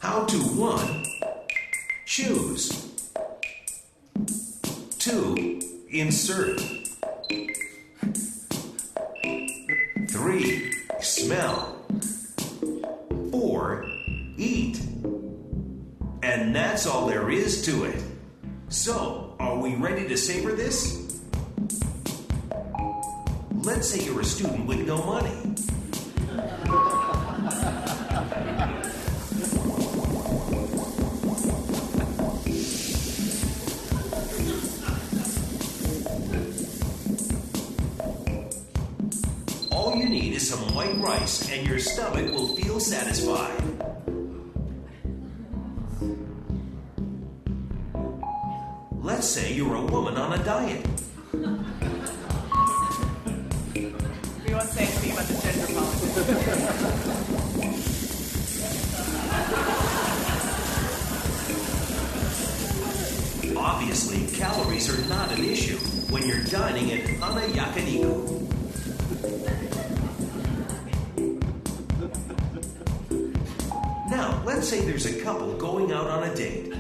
How 0.05 0.27
to 0.27 0.37
1. 0.37 1.07
Choose. 2.05 2.93
2. 4.99 5.61
Insert. 5.89 6.61
3. 10.11 10.73
Smell. 11.01 11.87
4. 13.31 13.87
Eat. 14.37 14.79
And 16.23 16.55
that's 16.55 16.87
all 16.87 17.07
there 17.07 17.31
is 17.31 17.65
to 17.65 17.85
it. 17.85 18.03
So, 18.69 19.35
are 19.41 19.57
we 19.59 19.75
ready 19.77 20.07
to 20.07 20.19
savor 20.19 20.53
this? 20.53 21.01
Let's 23.53 23.89
say 23.89 24.05
you're 24.05 24.21
a 24.21 24.25
student 24.25 24.67
with 24.67 24.87
no 24.87 25.03
money. 25.03 25.55
All 39.95 40.01
you 40.01 40.09
need 40.09 40.35
is 40.35 40.49
some 40.49 40.75
white 40.75 40.97
rice, 40.97 41.49
and 41.53 41.65
your 41.69 41.79
stomach 41.79 42.29
will 42.33 42.49
feel 42.57 42.81
satisfied. 42.81 43.63
Let's 48.91 49.29
say 49.29 49.55
you're 49.55 49.77
a 49.77 49.85
woman 49.87 50.17
on 50.17 50.33
a 50.33 50.43
diet. 50.43 50.85
We 53.73 53.93
won't 54.53 54.69
say 54.71 54.83
anything 54.83 55.13
about 55.13 55.27
the 55.29 55.35
gender 55.45 55.67
politics. 55.79 56.27
Obviously, 63.57 64.27
calories 64.37 64.89
are 64.91 65.09
not 65.09 65.31
an 65.39 65.45
issue 65.45 65.79
when 66.11 66.27
you're 66.27 66.43
dining 66.43 66.91
at 66.91 67.07
Hana 67.07 67.43
Yakiniku. 67.43 68.44
Let's 74.45 74.69
say 74.69 74.81
there's 74.85 75.07
a 75.07 75.23
couple 75.23 75.55
going 75.55 75.91
out 75.93 76.09
on 76.09 76.23
a 76.25 76.35
date. 76.35 76.74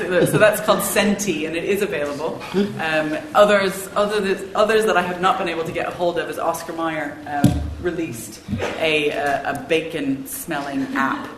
Absolutely. 0.00 0.26
So 0.26 0.38
that's 0.38 0.60
called 0.60 0.80
Scentee, 0.80 1.46
and 1.46 1.56
it 1.56 1.64
is 1.64 1.82
available. 1.82 2.40
Um, 2.80 3.16
others, 3.34 3.88
other 3.94 4.20
th- 4.20 4.48
others 4.54 4.86
that 4.86 4.96
I 4.96 5.02
have 5.02 5.20
not 5.20 5.38
been 5.38 5.48
able 5.48 5.64
to 5.64 5.72
get 5.72 5.86
a 5.86 5.90
hold 5.90 6.18
of 6.18 6.28
is 6.30 6.38
Oscar 6.38 6.72
Mayer 6.72 7.16
um, 7.26 7.60
released 7.82 8.42
a, 8.78 9.12
uh, 9.12 9.52
a 9.54 9.62
bacon-smelling 9.66 10.82
app 10.94 11.28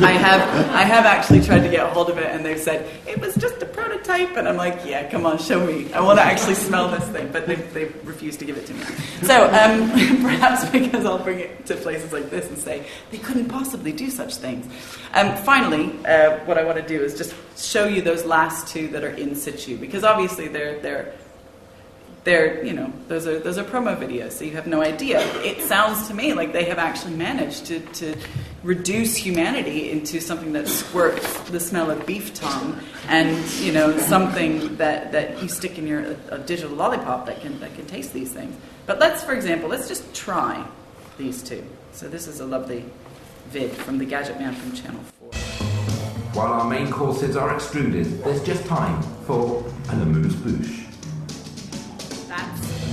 I 0.00 0.12
have, 0.12 0.40
I 0.70 0.82
have 0.82 1.04
actually 1.04 1.42
tried 1.42 1.60
to 1.60 1.68
get 1.68 1.84
a 1.84 1.90
hold 1.90 2.08
of 2.08 2.18
it, 2.18 2.26
and 2.26 2.44
they've 2.44 2.58
said 2.58 2.88
it 3.06 3.20
was 3.20 3.34
just 3.34 3.60
a 3.60 3.66
prototype, 3.66 4.36
and 4.36 4.48
I'm 4.48 4.56
like, 4.56 4.80
yeah, 4.86 5.10
come 5.10 5.26
on, 5.26 5.38
show 5.38 5.64
me. 5.64 5.92
I 5.92 6.00
want 6.00 6.18
to 6.18 6.22
actually 6.22 6.54
smell 6.54 6.88
this 6.88 7.06
thing, 7.08 7.30
but 7.30 7.46
they 7.46 7.56
they 7.56 7.84
refused 8.04 8.38
to 8.38 8.44
give 8.44 8.56
it 8.56 8.66
to 8.66 8.74
me. 8.74 8.84
So 9.22 9.44
um, 9.46 9.90
perhaps 10.22 10.68
because 10.70 11.04
I'll 11.04 11.22
bring 11.22 11.40
it 11.40 11.66
to 11.66 11.76
places 11.76 12.12
like 12.12 12.30
this 12.30 12.48
and 12.48 12.56
say 12.56 12.86
they 13.10 13.18
couldn't 13.18 13.48
possibly 13.48 13.92
do 13.92 14.08
such 14.08 14.36
things. 14.36 14.66
Um, 15.14 15.36
finally, 15.36 15.92
uh, 16.06 16.38
what 16.46 16.58
I 16.58 16.64
want 16.64 16.78
to 16.78 16.86
do 16.86 17.02
is 17.02 17.16
just 17.16 17.34
show 17.56 17.86
you 17.86 18.00
those 18.00 18.24
last 18.24 18.68
two 18.68 18.88
that 18.88 19.04
are 19.04 19.10
in 19.10 19.34
situ, 19.34 19.76
because 19.76 20.04
obviously 20.04 20.48
they're 20.48 20.80
they're 20.80 21.14
they're 22.24 22.64
you 22.64 22.72
know 22.72 22.92
those 23.08 23.26
are 23.26 23.38
those 23.40 23.58
are 23.58 23.64
promo 23.64 23.96
videos 23.96 24.32
so 24.32 24.44
you 24.44 24.52
have 24.52 24.66
no 24.66 24.82
idea. 24.82 25.20
It 25.42 25.62
sounds 25.62 26.08
to 26.08 26.14
me 26.14 26.34
like 26.34 26.52
they 26.52 26.64
have 26.64 26.78
actually 26.78 27.14
managed 27.14 27.66
to, 27.66 27.80
to 27.80 28.16
reduce 28.62 29.16
humanity 29.16 29.90
into 29.90 30.20
something 30.20 30.52
that 30.52 30.68
squirts 30.68 31.40
the 31.50 31.58
smell 31.58 31.90
of 31.90 32.06
beef 32.06 32.32
tongue 32.32 32.78
and 33.08 33.36
you 33.54 33.72
know 33.72 33.98
something 33.98 34.76
that, 34.76 35.10
that 35.12 35.42
you 35.42 35.48
stick 35.48 35.78
in 35.78 35.86
your 35.86 36.16
a 36.30 36.38
digital 36.38 36.76
lollipop 36.76 37.26
that 37.26 37.40
can 37.40 37.58
that 37.60 37.74
can 37.74 37.86
taste 37.86 38.12
these 38.12 38.32
things. 38.32 38.54
But 38.86 39.00
let's 39.00 39.24
for 39.24 39.32
example 39.32 39.68
let's 39.68 39.88
just 39.88 40.14
try 40.14 40.64
these 41.18 41.42
two. 41.42 41.64
So 41.92 42.08
this 42.08 42.28
is 42.28 42.40
a 42.40 42.46
lovely 42.46 42.84
vid 43.48 43.72
from 43.72 43.98
the 43.98 44.04
gadget 44.04 44.38
man 44.38 44.54
from 44.54 44.72
channel 44.72 45.00
4 45.18 45.30
While 46.34 46.52
our 46.52 46.68
main 46.68 46.90
courses 46.90 47.36
are 47.36 47.52
extruded, 47.54 48.06
there's 48.22 48.42
just 48.44 48.64
time 48.66 49.02
for 49.26 49.64
an 49.88 50.00
amuse 50.02 50.34
bouche. 50.36 50.81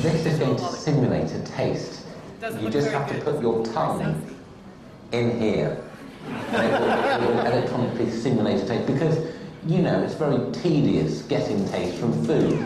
This 0.02 0.26
is 0.26 0.40
going 0.40 0.56
to 0.56 0.64
simulate 0.64 1.30
a 1.34 1.42
taste. 1.44 2.06
Doesn't 2.40 2.64
You 2.64 2.70
just 2.70 2.88
very 2.88 3.04
have 3.04 3.12
to 3.14 3.20
put 3.20 3.42
your 3.42 3.66
tongue 3.66 4.26
in 5.12 5.38
here. 5.38 5.84
And 6.26 6.74
it 6.74 6.80
will, 6.80 6.90
it 6.90 7.22
will 7.22 7.40
electronically 7.46 8.10
simulate 8.10 8.64
a 8.64 8.66
taste 8.66 8.88
because, 8.88 9.18
you 9.66 9.82
know, 9.82 10.02
it's 10.02 10.14
very 10.14 10.50
tedious 10.54 11.24
getting 11.24 11.68
taste 11.68 11.98
from 11.98 12.14
food. 12.26 12.66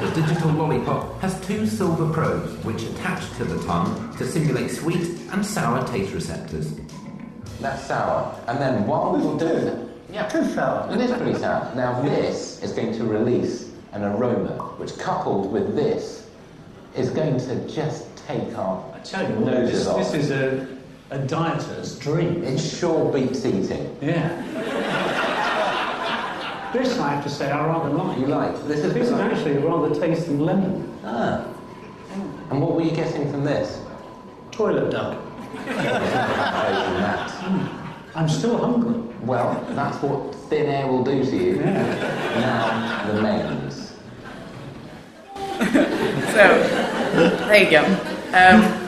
The 0.00 0.10
digital 0.16 0.50
lollipop 0.50 1.20
has 1.20 1.40
two 1.46 1.64
silver 1.64 2.12
probes 2.12 2.52
which 2.64 2.82
attach 2.82 3.30
to 3.36 3.44
the 3.44 3.64
tongue 3.66 4.16
to 4.16 4.26
simulate 4.26 4.72
sweet 4.72 5.06
and 5.30 5.46
sour 5.46 5.86
taste 5.86 6.12
receptors. 6.12 6.74
That's 7.60 7.84
sour. 7.84 8.36
And 8.48 8.58
then 8.58 8.84
while 8.88 9.16
you're 9.22 9.38
doing 9.38 9.68
it, 9.68 9.88
yeah, 10.10 10.26
too 10.26 10.44
sour. 10.52 10.92
It 10.92 11.00
is 11.00 11.12
pretty 11.12 11.38
sour. 11.38 11.72
Now 11.76 12.02
this 12.02 12.60
is 12.64 12.72
going 12.72 12.92
to 12.94 13.04
release 13.04 13.65
an 13.96 14.04
aroma, 14.04 14.52
which 14.76 14.96
coupled 14.98 15.50
with 15.50 15.74
this 15.74 16.28
is 16.94 17.08
going 17.10 17.38
to 17.38 17.66
just 17.66 18.04
take 18.26 18.56
our 18.58 18.84
I 18.94 18.98
tell 19.00 19.26
you 19.28 19.36
what, 19.36 19.54
this, 19.54 19.72
noses 19.72 19.86
off. 19.88 19.98
this 19.98 20.14
is 20.14 20.30
a, 20.30 20.68
a 21.10 21.18
dieter's 21.18 21.98
dream. 21.98 22.44
It 22.44 22.58
sure 22.58 23.10
beats 23.10 23.44
eating. 23.46 23.96
Yeah. 24.02 24.28
this, 26.74 26.98
I 26.98 27.14
have 27.14 27.24
to 27.24 27.30
say, 27.30 27.50
I 27.50 27.66
rather 27.66 27.88
like. 27.90 28.18
You 28.18 28.26
like? 28.26 28.54
This 28.68 28.84
is 28.84 28.92
This 28.92 29.08
is 29.08 29.14
actually 29.14 29.56
rather 29.58 29.94
tasting 29.98 30.40
lemon. 30.40 30.98
Ah. 31.02 31.46
And 32.50 32.60
what 32.60 32.74
were 32.74 32.82
you 32.82 32.92
getting 32.92 33.30
from 33.30 33.44
this? 33.44 33.80
Toilet 34.50 34.90
duck. 34.90 35.22
I'm 38.14 38.28
still 38.28 38.58
hungry. 38.58 39.00
Well, 39.22 39.64
that's 39.70 39.96
what 40.02 40.34
thin 40.48 40.66
air 40.66 40.86
will 40.86 41.04
do 41.04 41.24
to 41.24 41.36
you. 41.36 41.56
Now, 41.56 43.12
the 43.12 43.22
mains. 43.22 43.65
So, 46.36 46.42
there 47.48 47.64
you 47.64 47.70
go. 47.70 47.82
Um, 48.34 48.86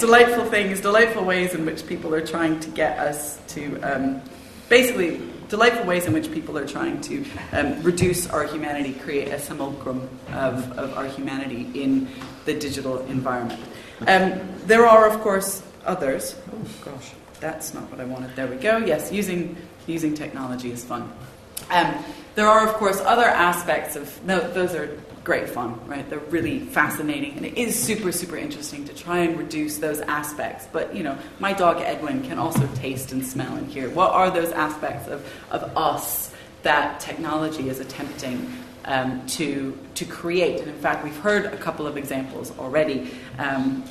delightful 0.00 0.44
things, 0.46 0.80
delightful 0.80 1.24
ways 1.24 1.54
in 1.54 1.64
which 1.64 1.86
people 1.86 2.12
are 2.16 2.26
trying 2.26 2.58
to 2.60 2.70
get 2.70 2.98
us 2.98 3.38
to, 3.48 3.80
um, 3.82 4.22
basically, 4.68 5.20
delightful 5.48 5.84
ways 5.84 6.06
in 6.06 6.12
which 6.12 6.32
people 6.32 6.58
are 6.58 6.66
trying 6.66 7.00
to 7.02 7.24
um, 7.52 7.80
reduce 7.82 8.28
our 8.28 8.44
humanity, 8.44 8.94
create 8.94 9.28
a 9.28 9.38
simulacrum 9.38 10.08
of, 10.32 10.76
of 10.78 10.96
our 10.96 11.06
humanity 11.06 11.70
in 11.80 12.08
the 12.44 12.54
digital 12.54 12.98
environment. 13.06 13.60
Um, 14.08 14.40
there 14.66 14.86
are, 14.86 15.08
of 15.08 15.20
course, 15.20 15.62
others. 15.84 16.34
Oh 16.52 16.84
gosh, 16.84 17.12
that's 17.38 17.74
not 17.74 17.90
what 17.90 18.00
I 18.00 18.04
wanted. 18.04 18.34
There 18.34 18.46
we 18.46 18.56
go. 18.56 18.78
Yes, 18.78 19.12
using 19.12 19.56
using 19.86 20.14
technology 20.14 20.70
is 20.70 20.84
fun. 20.84 21.12
Um, 21.70 21.94
there 22.34 22.46
are, 22.46 22.66
of 22.66 22.74
course, 22.74 23.00
other 23.00 23.26
aspects 23.26 23.96
of 23.96 24.24
no, 24.24 24.40
those 24.52 24.74
are 24.74 24.98
great 25.30 25.48
fun, 25.48 25.80
right? 25.86 26.10
They're 26.10 26.18
really 26.18 26.58
fascinating, 26.58 27.36
and 27.36 27.46
it 27.46 27.56
is 27.56 27.80
super, 27.80 28.10
super 28.10 28.36
interesting 28.36 28.84
to 28.86 28.92
try 28.92 29.18
and 29.18 29.38
reduce 29.38 29.76
those 29.78 30.00
aspects. 30.00 30.66
But 30.72 30.92
you 30.92 31.04
know, 31.04 31.16
my 31.38 31.52
dog 31.52 31.80
Edwin 31.80 32.24
can 32.24 32.36
also 32.36 32.68
taste 32.74 33.12
and 33.12 33.24
smell 33.24 33.54
and 33.54 33.68
hear. 33.68 33.88
What 33.90 34.10
are 34.10 34.28
those 34.28 34.50
aspects 34.50 35.06
of, 35.06 35.24
of 35.52 35.62
us 35.76 36.34
that 36.64 36.98
technology 36.98 37.68
is 37.68 37.78
attempting 37.78 38.52
um, 38.86 39.24
to 39.38 39.78
to 39.94 40.04
create? 40.04 40.62
And 40.62 40.68
in 40.68 40.78
fact, 40.78 41.04
we've 41.04 41.16
heard 41.18 41.44
a 41.44 41.56
couple 41.58 41.86
of 41.86 41.96
examples 41.96 42.50
already 42.58 43.12
um, 43.38 43.84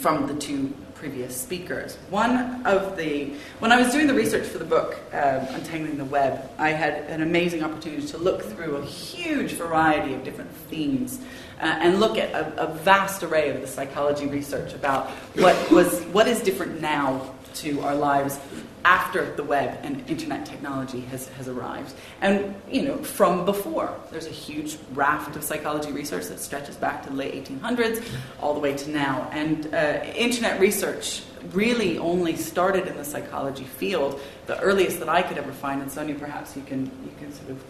from 0.00 0.26
the 0.26 0.36
two 0.36 0.72
previous 0.98 1.40
speakers. 1.40 1.96
One 2.10 2.66
of 2.66 2.96
the, 2.96 3.32
when 3.60 3.70
I 3.70 3.80
was 3.80 3.92
doing 3.92 4.08
the 4.08 4.14
research 4.14 4.46
for 4.46 4.58
the 4.58 4.64
book, 4.64 4.98
um, 5.12 5.46
Untangling 5.50 5.96
the 5.96 6.04
Web, 6.04 6.50
I 6.58 6.70
had 6.70 7.04
an 7.04 7.22
amazing 7.22 7.62
opportunity 7.62 8.04
to 8.08 8.18
look 8.18 8.42
through 8.42 8.76
a 8.76 8.84
huge 8.84 9.52
variety 9.52 10.14
of 10.14 10.24
different 10.24 10.50
themes 10.68 11.20
uh, 11.60 11.66
and 11.66 12.00
look 12.00 12.18
at 12.18 12.32
a, 12.34 12.68
a 12.68 12.74
vast 12.74 13.22
array 13.22 13.50
of 13.50 13.60
the 13.60 13.66
psychology 13.68 14.26
research 14.26 14.74
about 14.74 15.08
what 15.36 15.70
was, 15.70 16.02
what 16.06 16.26
is 16.26 16.42
different 16.42 16.80
now 16.80 17.32
to 17.54 17.80
our 17.82 17.94
lives 17.94 18.38
after 18.84 19.34
the 19.34 19.42
web 19.42 19.78
and 19.82 20.08
internet 20.08 20.46
technology 20.46 21.00
has, 21.00 21.28
has 21.30 21.48
arrived. 21.48 21.94
And, 22.20 22.54
you 22.70 22.82
know, 22.82 22.96
from 22.98 23.44
before, 23.44 23.94
there's 24.10 24.26
a 24.26 24.30
huge 24.30 24.78
raft 24.92 25.36
of 25.36 25.44
psychology 25.44 25.92
research 25.92 26.26
that 26.26 26.40
stretches 26.40 26.76
back 26.76 27.02
to 27.04 27.10
the 27.10 27.16
late 27.16 27.44
1800s 27.44 28.04
all 28.40 28.54
the 28.54 28.60
way 28.60 28.76
to 28.76 28.90
now. 28.90 29.28
And 29.32 29.72
uh, 29.74 30.04
internet 30.14 30.60
research 30.60 31.22
really 31.52 31.98
only 31.98 32.36
started 32.36 32.86
in 32.86 32.96
the 32.96 33.04
psychology 33.04 33.64
field. 33.64 34.20
The 34.46 34.58
earliest 34.60 34.98
that 35.00 35.08
I 35.08 35.22
could 35.22 35.38
ever 35.38 35.52
find, 35.52 35.82
and 35.82 35.90
Sonia, 35.90 36.14
perhaps 36.14 36.56
you 36.56 36.62
can, 36.62 36.84
you 36.84 37.12
can 37.18 37.32
sort 37.32 37.50
of 37.50 37.64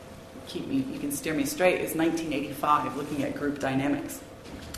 keep 0.46 0.66
me, 0.66 0.84
you 0.92 0.98
can 0.98 1.12
steer 1.12 1.34
me 1.34 1.44
straight, 1.44 1.80
is 1.80 1.94
1985, 1.94 2.96
looking 2.96 3.22
at 3.22 3.34
group 3.34 3.58
dynamics, 3.58 4.20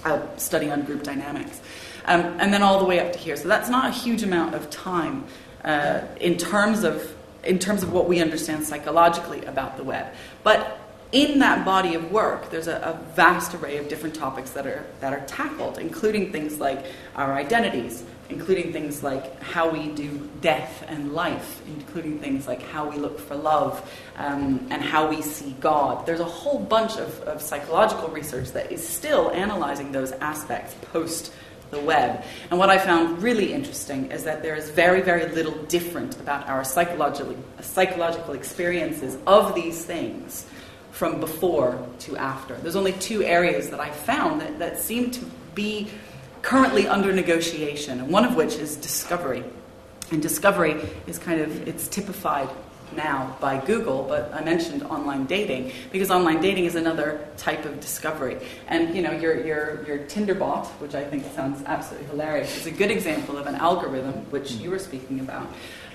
a 0.04 0.22
study 0.36 0.70
on 0.70 0.82
group 0.82 1.02
dynamics. 1.02 1.60
Um, 2.06 2.22
and 2.40 2.52
then 2.52 2.62
all 2.62 2.78
the 2.78 2.86
way 2.86 2.98
up 2.98 3.12
to 3.12 3.18
here. 3.18 3.36
So 3.36 3.46
that's 3.46 3.68
not 3.68 3.88
a 3.88 3.92
huge 3.92 4.22
amount 4.22 4.54
of 4.54 4.70
time 4.70 5.24
uh, 5.64 6.02
in 6.20 6.36
terms 6.36 6.84
of 6.84 7.14
in 7.42 7.58
terms 7.58 7.82
of 7.82 7.92
what 7.92 8.06
we 8.06 8.20
understand 8.20 8.66
psychologically 8.66 9.44
about 9.46 9.76
the 9.78 9.84
web. 9.84 10.12
But 10.42 10.78
in 11.12 11.38
that 11.40 11.64
body 11.64 11.94
of 11.94 12.12
work, 12.12 12.50
there's 12.50 12.68
a, 12.68 12.76
a 12.76 13.14
vast 13.14 13.54
array 13.54 13.78
of 13.78 13.88
different 13.88 14.14
topics 14.14 14.50
that 14.50 14.66
are 14.66 14.84
that 15.00 15.12
are 15.12 15.24
tackled, 15.26 15.78
including 15.78 16.32
things 16.32 16.60
like 16.60 16.84
our 17.16 17.34
identities, 17.34 18.04
including 18.28 18.72
things 18.72 19.02
like 19.02 19.40
how 19.42 19.68
we 19.68 19.88
do 19.88 20.28
death 20.40 20.84
and 20.86 21.12
life, 21.12 21.60
including 21.66 22.20
things 22.20 22.46
like 22.46 22.62
how 22.62 22.88
we 22.88 22.96
look 22.96 23.18
for 23.18 23.34
love 23.34 23.90
um, 24.16 24.66
and 24.70 24.82
how 24.82 25.08
we 25.08 25.20
see 25.20 25.56
God. 25.60 26.06
There's 26.06 26.20
a 26.20 26.24
whole 26.24 26.58
bunch 26.58 26.96
of, 26.96 27.20
of 27.22 27.42
psychological 27.42 28.08
research 28.08 28.52
that 28.52 28.70
is 28.70 28.86
still 28.86 29.30
analyzing 29.32 29.90
those 29.92 30.12
aspects 30.12 30.74
post 30.92 31.32
the 31.70 31.80
web. 31.80 32.24
And 32.50 32.58
what 32.58 32.70
I 32.70 32.78
found 32.78 33.22
really 33.22 33.52
interesting 33.52 34.10
is 34.10 34.24
that 34.24 34.42
there 34.42 34.54
is 34.54 34.70
very, 34.70 35.00
very 35.00 35.32
little 35.34 35.54
different 35.64 36.18
about 36.20 36.48
our 36.48 36.64
psychological, 36.64 37.36
psychological 37.60 38.34
experiences 38.34 39.16
of 39.26 39.54
these 39.54 39.84
things 39.84 40.46
from 40.90 41.20
before 41.20 41.86
to 42.00 42.16
after. 42.16 42.54
There's 42.56 42.76
only 42.76 42.92
two 42.92 43.22
areas 43.22 43.70
that 43.70 43.80
I 43.80 43.90
found 43.90 44.40
that, 44.40 44.58
that 44.58 44.78
seem 44.78 45.10
to 45.12 45.24
be 45.54 45.88
currently 46.42 46.86
under 46.88 47.12
negotiation, 47.12 48.00
and 48.00 48.10
one 48.10 48.24
of 48.24 48.34
which 48.34 48.54
is 48.56 48.76
discovery. 48.76 49.44
And 50.10 50.20
discovery 50.20 50.80
is 51.06 51.18
kind 51.18 51.40
of, 51.40 51.68
it's 51.68 51.86
typified 51.86 52.48
now 52.94 53.36
by 53.40 53.64
Google, 53.64 54.04
but 54.04 54.32
I 54.32 54.42
mentioned 54.42 54.82
online 54.84 55.26
dating 55.26 55.72
because 55.90 56.10
online 56.10 56.40
dating 56.40 56.64
is 56.64 56.74
another 56.74 57.26
type 57.36 57.64
of 57.64 57.80
discovery. 57.80 58.38
And 58.68 58.94
you 58.94 59.02
know, 59.02 59.12
your 59.12 59.44
your 59.44 59.84
your 59.86 59.98
Tinder 60.06 60.34
bot, 60.34 60.66
which 60.80 60.94
I 60.94 61.04
think 61.04 61.24
sounds 61.34 61.62
absolutely 61.66 62.08
hilarious, 62.08 62.56
is 62.56 62.66
a 62.66 62.70
good 62.70 62.90
example 62.90 63.38
of 63.38 63.46
an 63.46 63.54
algorithm 63.54 64.14
which 64.30 64.52
you 64.52 64.70
were 64.70 64.78
speaking 64.78 65.20
about, 65.20 65.46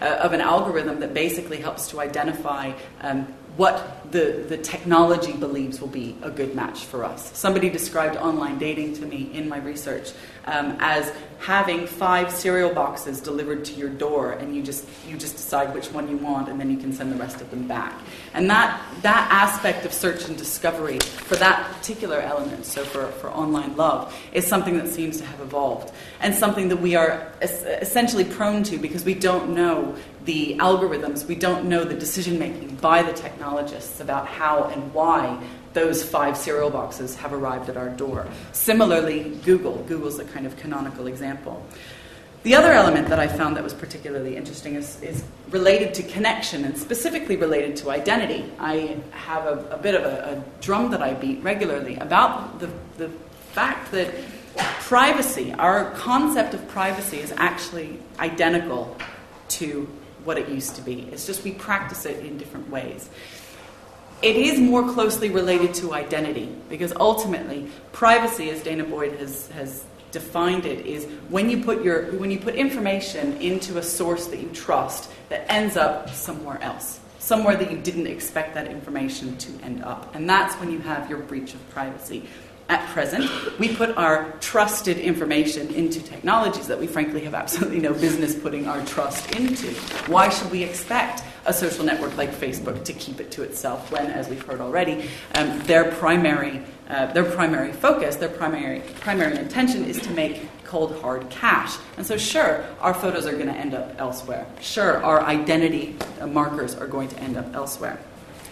uh, 0.02 0.06
of 0.22 0.34
an 0.34 0.42
algorithm 0.42 1.00
that 1.00 1.14
basically 1.14 1.58
helps 1.58 1.90
to 1.90 2.00
identify 2.00 2.74
um, 3.02 3.28
what 3.58 4.12
the, 4.12 4.46
the 4.50 4.58
technology 4.58 5.32
believes 5.32 5.80
will 5.80 5.88
be 5.88 6.16
a 6.22 6.30
good 6.30 6.56
match 6.56 6.86
for 6.86 7.06
us. 7.06 7.36
Somebody 7.38 7.70
described 7.70 8.18
online 8.18 8.58
dating 8.58 8.96
to 8.96 9.06
me 9.06 9.30
in 9.34 9.48
my 9.48 9.60
research 9.60 10.12
um, 10.46 10.78
as 10.80 11.12
having 11.40 11.86
five 11.86 12.32
cereal 12.32 12.74
boxes 12.74 13.22
delivered 13.22 13.64
to 13.66 13.74
your 13.74 13.90
door, 13.90 14.32
and 14.32 14.56
you 14.56 14.64
just 14.64 14.88
you 15.08 15.18
just 15.18 15.36
decide 15.36 15.74
which 15.74 15.92
one 15.92 16.10
you 16.10 16.18
want, 16.18 16.50
and 16.50 16.60
then 16.60 16.72
you 16.72 16.78
can 16.78 16.92
send 16.94 17.12
the 17.12 17.18
rest 17.18 17.42
of 17.42 17.50
them 17.52 17.68
back. 17.68 17.94
And 18.34 18.50
that 18.50 18.82
that 19.02 19.28
aspect 19.32 19.86
of 19.86 19.94
search 19.94 20.28
and 20.28 20.38
discovery 20.38 21.00
for 21.00 21.36
that 21.36 21.72
particular 21.74 22.20
element, 22.20 22.66
so 22.66 22.84
for, 22.84 23.08
for 23.08 23.30
online 23.30 23.76
love, 23.76 24.16
is 24.34 24.48
something 24.48 24.78
that 24.78 24.88
seems 24.88 25.18
to 25.18 25.26
have 25.26 25.42
evolved, 25.42 25.92
and 26.20 26.34
something 26.34 26.70
that 26.70 26.78
we 26.78 26.96
are 26.96 27.32
es- 27.42 27.64
essentially 27.64 28.24
prone 28.24 28.64
to 28.64 28.78
because 28.78 29.04
we 29.04 29.14
don't 29.14 29.54
know 29.54 29.96
the 30.26 30.58
algorithms, 30.58 31.28
we 31.28 31.36
don't 31.36 31.66
know 31.66 31.84
the 31.84 31.94
decision 31.94 32.40
making 32.40 32.76
by 32.78 33.04
the 33.04 33.14
technologists 33.14 34.00
about 34.00 34.28
how 34.28 34.64
and 34.66 34.92
why 34.94 35.40
those 35.76 36.04
five 36.04 36.36
cereal 36.36 36.72
boxes 36.72 37.16
have 37.18 37.34
arrived 37.34 37.70
at 37.70 37.78
our 37.78 37.90
door. 37.90 38.26
Similarly, 38.54 39.38
Google. 39.44 39.84
Google's 39.88 40.18
a 40.18 40.26
kind 40.26 40.48
of 40.48 40.58
canonical 40.58 41.06
example. 41.06 41.64
The 42.44 42.56
other 42.56 42.72
element 42.72 43.10
that 43.10 43.20
I 43.20 43.28
found 43.28 43.58
that 43.58 43.64
was 43.64 43.74
particularly 43.74 44.38
interesting 44.38 44.76
is, 44.76 45.02
is 45.02 45.24
related 45.50 45.94
to 45.96 46.04
connection 46.04 46.64
and 46.64 46.78
specifically 46.78 47.36
related 47.36 47.76
to 47.78 47.90
identity. 47.90 48.52
I 48.60 48.98
have 49.12 49.46
a, 49.46 49.68
a 49.72 49.78
bit 49.78 49.96
of 49.96 50.04
a, 50.04 50.38
a, 50.38 50.62
drum 50.62 50.92
that 50.92 51.02
I 51.02 51.14
beat 51.14 51.42
regularly 51.44 51.96
about 51.98 52.60
the, 52.60 52.70
the 52.98 53.10
fact 53.54 53.92
that 53.92 54.14
privacy, 54.56 55.54
our 55.54 55.92
concept 55.92 56.54
of 56.54 56.68
privacy, 56.68 57.18
is 57.18 57.34
actually 57.36 58.00
identical 58.20 58.96
to 59.50 59.90
what 60.24 60.38
it 60.38 60.48
used 60.48 60.76
to 60.76 60.84
be. 60.84 61.10
It's 61.12 61.26
just 61.26 61.44
we 61.44 61.52
practice 61.52 62.06
it 62.06 62.24
in 62.24 62.38
different 62.38 62.70
ways 62.70 63.10
it 64.22 64.36
is 64.36 64.60
more 64.60 64.92
closely 64.94 65.30
related 65.30 65.74
to 65.76 65.94
identity 65.94 66.54
because 66.70 66.94
ultimately 66.94 67.70
privacy 67.92 68.50
as 68.50 68.62
Danah 68.62 68.90
Boyd 68.90 69.14
has, 69.20 69.48
has 69.50 69.86
defined 70.12 70.66
it 70.66 70.86
is 70.86 71.06
when 71.30 71.50
you 71.50 71.64
put 71.64 71.84
your 71.84 72.12
when 72.14 72.32
you 72.32 72.40
put 72.40 72.56
information 72.56 73.34
into 73.42 73.78
a 73.78 73.84
source 73.84 74.28
that 74.28 74.40
you 74.40 74.50
trust 74.50 75.12
that 75.30 75.52
ends 75.52 75.76
up 75.76 76.10
somewhere 76.10 76.62
else 76.62 77.02
somewhere 77.20 77.58
that 77.58 77.70
you 77.70 77.78
didn't 77.78 78.08
expect 78.08 78.54
that 78.54 78.68
information 78.68 79.38
to 79.38 79.52
end 79.62 79.84
up 79.84 80.16
and 80.16 80.30
that's 80.30 80.56
when 80.56 80.72
you 80.72 80.80
have 80.80 81.10
your 81.10 81.20
breach 81.20 81.54
of 81.54 81.70
privacy 81.72 82.26
at 82.68 82.88
present, 82.90 83.30
we 83.60 83.76
put 83.76 83.96
our 83.96 84.32
trusted 84.40 84.98
information 84.98 85.72
into 85.76 86.02
technologies 86.02 86.66
that 86.68 86.80
we 86.80 86.88
frankly 86.88 87.22
have 87.22 87.36
absolutely 87.36 87.80
no 87.80 87.94
business 87.94 88.34
putting 88.34 88.68
our 88.68 88.84
trust 88.86 89.36
into. 89.36 89.68
Why 90.10 90.30
should 90.30 90.50
we 90.50 90.64
expect 90.64 91.22
a 91.46 91.54
social 91.54 91.86
network 91.86 92.16
like 92.18 92.32
Facebook 92.32 92.84
to 92.86 92.94
keep 92.94 93.20
it 93.20 93.32
to 93.32 93.44
itself 93.44 93.92
when, 93.92 94.08
as 94.08 94.28
we've 94.30 94.42
heard 94.42 94.62
already, 94.62 95.10
um, 95.36 95.60
their 95.64 95.92
primary 95.92 96.62
uh, 96.88 97.12
their 97.14 97.24
primary 97.24 97.72
focus, 97.72 98.16
their 98.18 98.30
primary 98.30 98.82
primary 99.00 99.36
intention 99.38 99.86
is 99.86 100.00
to 100.02 100.12
make 100.12 100.48
cold 100.66 100.96
hard 101.02 101.28
cash. 101.30 101.78
And 101.98 102.06
so, 102.06 102.18
sure, 102.18 102.64
our 102.80 102.94
photos 102.94 103.26
are 103.26 103.34
going 103.34 103.48
to 103.48 103.58
end 103.58 103.74
up 103.74 104.00
elsewhere. 104.00 104.46
Sure, 104.62 105.04
our 105.04 105.22
identity 105.22 105.96
uh, 106.20 106.28
markers 106.28 106.76
are 106.76 106.88
going 106.88 107.10
to 107.10 107.20
end 107.20 107.38
up 107.38 107.56
elsewhere. 107.56 108.00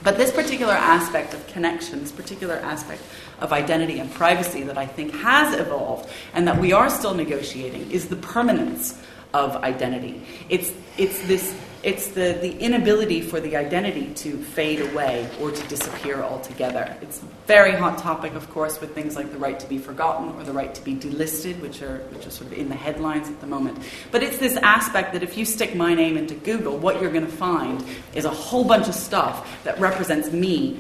But 0.04 0.18
this 0.18 0.32
particular 0.32 0.74
aspect 0.74 1.34
of 1.34 1.46
connection, 1.48 2.00
this 2.02 2.12
particular 2.12 2.56
aspect 2.56 3.02
of 3.40 3.54
identity 3.54 4.00
and 4.00 4.12
privacy 4.12 4.64
that 4.64 4.78
I 4.78 4.86
think 4.86 5.14
has 5.16 5.58
evolved 5.58 6.10
and 6.34 6.48
that 6.48 6.60
we 6.60 6.74
are 6.74 6.90
still 6.90 7.14
negotiating 7.14 7.90
is 7.92 8.10
the 8.10 8.18
permanence 8.18 9.00
of 9.34 9.56
identity. 9.58 10.22
It's, 10.50 10.74
it's 10.98 11.26
this 11.26 11.56
it's 11.84 12.08
the, 12.08 12.38
the 12.42 12.58
inability 12.60 13.22
for 13.22 13.42
the 13.42 13.58
identity 13.58 14.14
to 14.16 14.38
fade 14.38 14.80
away 14.80 15.30
or 15.42 15.52
to 15.52 15.68
disappear 15.68 16.22
altogether. 16.24 16.96
It's 17.02 17.22
a 17.22 17.26
very 17.46 17.74
hot 17.74 17.98
topic, 17.98 18.36
of 18.36 18.50
course, 18.50 18.80
with 18.80 18.96
things 18.96 19.18
like 19.18 19.32
the 19.32 19.38
right 19.38 19.60
to 19.60 19.68
be 19.68 19.78
forgotten 19.78 20.30
or 20.30 20.44
the 20.44 20.54
right 20.54 20.74
to 20.74 20.82
be 20.82 20.96
delisted, 20.96 21.60
which 21.60 21.82
are, 21.82 21.98
which 22.12 22.26
are 22.26 22.32
sort 22.32 22.52
of 22.52 22.58
in 22.58 22.70
the 22.70 22.76
headlines 22.76 23.28
at 23.28 23.42
the 23.42 23.48
moment. 23.48 23.78
But 24.12 24.24
it's 24.24 24.38
this 24.38 24.56
aspect 24.58 25.12
that 25.12 25.24
if 25.24 25.38
you 25.38 25.44
stick 25.44 25.76
my 25.76 25.94
name 25.94 26.16
into 26.16 26.36
Google, 26.36 26.78
what 26.78 27.02
you're 27.02 27.12
going 27.12 27.26
to 27.26 27.32
find 27.32 27.84
is 28.16 28.24
a 28.24 28.30
whole 28.30 28.64
bunch 28.64 28.88
of 28.88 28.96
stuff 28.96 29.64
that 29.66 29.78
represents 29.80 30.32
me 30.32 30.80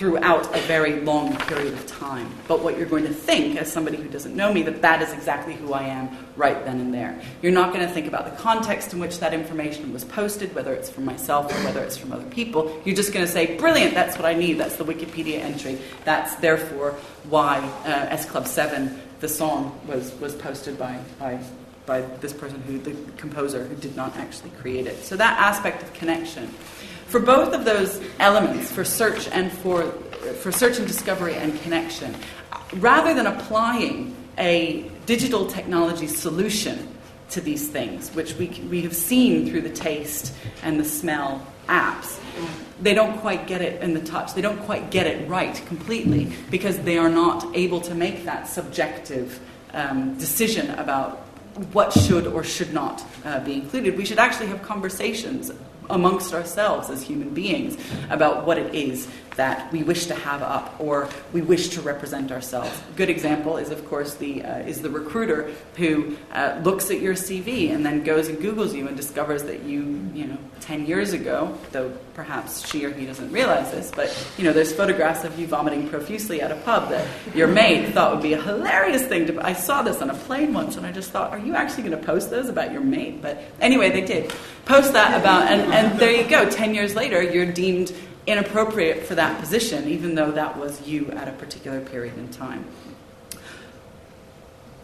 throughout 0.00 0.56
a 0.56 0.60
very 0.60 0.98
long 1.02 1.36
period 1.40 1.74
of 1.74 1.86
time. 1.86 2.26
But 2.48 2.62
what 2.62 2.78
you're 2.78 2.86
going 2.86 3.04
to 3.04 3.12
think, 3.12 3.58
as 3.58 3.70
somebody 3.70 3.98
who 3.98 4.08
doesn't 4.08 4.34
know 4.34 4.50
me, 4.50 4.62
that 4.62 4.80
that 4.80 5.02
is 5.02 5.12
exactly 5.12 5.52
who 5.52 5.74
I 5.74 5.82
am 5.82 6.08
right 6.36 6.64
then 6.64 6.80
and 6.80 6.94
there. 6.94 7.20
You're 7.42 7.52
not 7.52 7.74
going 7.74 7.86
to 7.86 7.92
think 7.92 8.06
about 8.06 8.24
the 8.24 8.34
context 8.42 8.94
in 8.94 8.98
which 8.98 9.18
that 9.18 9.34
information 9.34 9.92
was 9.92 10.06
posted, 10.06 10.54
whether 10.54 10.72
it's 10.72 10.88
from 10.88 11.04
myself 11.04 11.52
or 11.52 11.64
whether 11.66 11.84
it's 11.84 11.98
from 11.98 12.12
other 12.12 12.24
people. 12.30 12.80
You're 12.86 12.96
just 12.96 13.12
going 13.12 13.26
to 13.26 13.30
say, 13.30 13.58
brilliant, 13.58 13.92
that's 13.92 14.16
what 14.16 14.24
I 14.24 14.32
need. 14.32 14.54
That's 14.54 14.76
the 14.76 14.86
Wikipedia 14.86 15.40
entry. 15.40 15.78
That's 16.04 16.34
therefore 16.36 16.92
why 17.28 17.58
uh, 17.84 18.06
S 18.08 18.24
Club 18.24 18.46
7, 18.46 18.98
the 19.20 19.28
song, 19.28 19.78
was, 19.86 20.18
was 20.18 20.34
posted 20.34 20.78
by, 20.78 20.98
by 21.18 21.38
by 21.86 22.02
this 22.20 22.32
person 22.32 22.60
who 22.62 22.78
the 22.78 22.94
composer 23.16 23.64
who 23.64 23.74
did 23.74 23.96
not 23.96 24.16
actually 24.16 24.50
create 24.60 24.86
it. 24.86 25.02
So 25.02 25.16
that 25.16 25.40
aspect 25.40 25.82
of 25.82 25.92
connection 25.92 26.48
for 27.10 27.18
both 27.18 27.52
of 27.52 27.64
those 27.64 28.00
elements, 28.20 28.70
for 28.70 28.84
search 28.84 29.28
and 29.28 29.50
for, 29.50 29.90
for 30.40 30.52
search 30.52 30.78
and 30.78 30.86
discovery 30.86 31.34
and 31.34 31.60
connection, 31.62 32.14
rather 32.74 33.12
than 33.14 33.26
applying 33.26 34.16
a 34.38 34.88
digital 35.06 35.46
technology 35.46 36.06
solution 36.06 36.86
to 37.30 37.40
these 37.40 37.68
things, 37.68 38.10
which 38.14 38.34
we, 38.36 38.48
we 38.70 38.82
have 38.82 38.94
seen 38.94 39.50
through 39.50 39.60
the 39.60 39.70
taste 39.70 40.32
and 40.62 40.78
the 40.78 40.84
smell 40.84 41.44
apps, 41.68 42.18
they 42.80 42.94
don't 42.94 43.18
quite 43.18 43.46
get 43.46 43.60
it 43.60 43.82
in 43.82 43.92
the 43.92 44.00
touch. 44.00 44.34
They 44.34 44.40
don't 44.40 44.60
quite 44.60 44.90
get 44.90 45.06
it 45.06 45.28
right 45.28 45.54
completely 45.66 46.32
because 46.50 46.78
they 46.78 46.96
are 46.96 47.10
not 47.10 47.56
able 47.56 47.80
to 47.82 47.94
make 47.94 48.24
that 48.24 48.48
subjective 48.48 49.40
um, 49.72 50.16
decision 50.16 50.70
about 50.70 51.18
what 51.72 51.92
should 51.92 52.26
or 52.26 52.44
should 52.44 52.72
not 52.72 53.04
uh, 53.24 53.40
be 53.40 53.54
included. 53.54 53.96
We 53.96 54.04
should 54.04 54.18
actually 54.18 54.46
have 54.46 54.62
conversations 54.62 55.50
amongst 55.90 56.32
ourselves 56.34 56.90
as 56.90 57.02
human 57.02 57.30
beings 57.34 57.76
about 58.10 58.46
what 58.46 58.58
it 58.58 58.74
is 58.74 59.08
that 59.36 59.72
we 59.72 59.82
wish 59.82 60.06
to 60.06 60.14
have 60.14 60.42
up 60.42 60.74
or 60.78 61.08
we 61.32 61.40
wish 61.40 61.68
to 61.70 61.80
represent 61.80 62.32
ourselves. 62.32 62.70
A 62.92 62.96
good 62.96 63.10
example 63.10 63.56
is, 63.56 63.70
of 63.70 63.88
course, 63.88 64.14
the 64.14 64.42
uh, 64.44 64.58
is 64.58 64.82
the 64.82 64.90
recruiter 64.90 65.52
who 65.76 66.16
uh, 66.32 66.60
looks 66.62 66.90
at 66.90 67.00
your 67.00 67.14
CV 67.14 67.72
and 67.72 67.84
then 67.84 68.02
goes 68.02 68.28
and 68.28 68.38
Googles 68.38 68.74
you 68.74 68.88
and 68.88 68.96
discovers 68.96 69.44
that 69.44 69.62
you, 69.62 70.08
you 70.14 70.26
know, 70.26 70.38
ten 70.60 70.86
years 70.86 71.12
ago, 71.12 71.56
though 71.72 71.90
perhaps 72.14 72.68
she 72.68 72.84
or 72.84 72.92
he 72.92 73.06
doesn't 73.06 73.32
realize 73.32 73.70
this, 73.70 73.90
but 73.94 74.10
you 74.36 74.44
know, 74.44 74.52
there's 74.52 74.72
photographs 74.72 75.24
of 75.24 75.38
you 75.38 75.46
vomiting 75.46 75.88
profusely 75.88 76.42
at 76.42 76.52
a 76.52 76.56
pub 76.56 76.90
that 76.90 77.06
your 77.34 77.48
mate 77.48 77.92
thought 77.94 78.12
would 78.12 78.22
be 78.22 78.34
a 78.34 78.42
hilarious 78.42 79.02
thing 79.06 79.26
to. 79.26 79.40
I 79.40 79.54
saw 79.54 79.82
this 79.82 80.02
on 80.02 80.10
a 80.10 80.14
plane 80.14 80.52
once, 80.52 80.76
and 80.76 80.84
I 80.84 80.92
just 80.92 81.10
thought, 81.10 81.30
are 81.30 81.38
you 81.38 81.54
actually 81.54 81.84
going 81.84 81.98
to 81.98 82.06
post 82.06 82.30
those 82.30 82.48
about 82.48 82.72
your 82.72 82.82
mate? 82.82 83.22
But 83.22 83.42
anyway, 83.60 83.90
they 83.90 84.02
did 84.02 84.32
post 84.66 84.92
that 84.92 85.18
about, 85.18 85.50
and, 85.50 85.72
and 85.72 85.98
there 85.98 86.10
you 86.10 86.28
go. 86.28 86.48
Ten 86.50 86.74
years 86.74 86.94
later, 86.94 87.22
you're 87.22 87.50
deemed 87.50 87.92
inappropriate 88.26 89.04
for 89.04 89.14
that 89.14 89.40
position, 89.40 89.88
even 89.88 90.14
though 90.14 90.30
that 90.32 90.56
was 90.58 90.86
you 90.86 91.10
at 91.12 91.28
a 91.28 91.32
particular 91.32 91.80
period 91.80 92.16
in 92.18 92.28
time. 92.28 92.64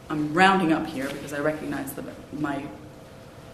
I'm 0.09 0.33
rounding 0.33 0.73
up 0.73 0.87
here 0.87 1.09
because 1.09 1.33
I 1.33 1.41
recognize 1.41 1.93
that 1.95 2.05
my 2.33 2.65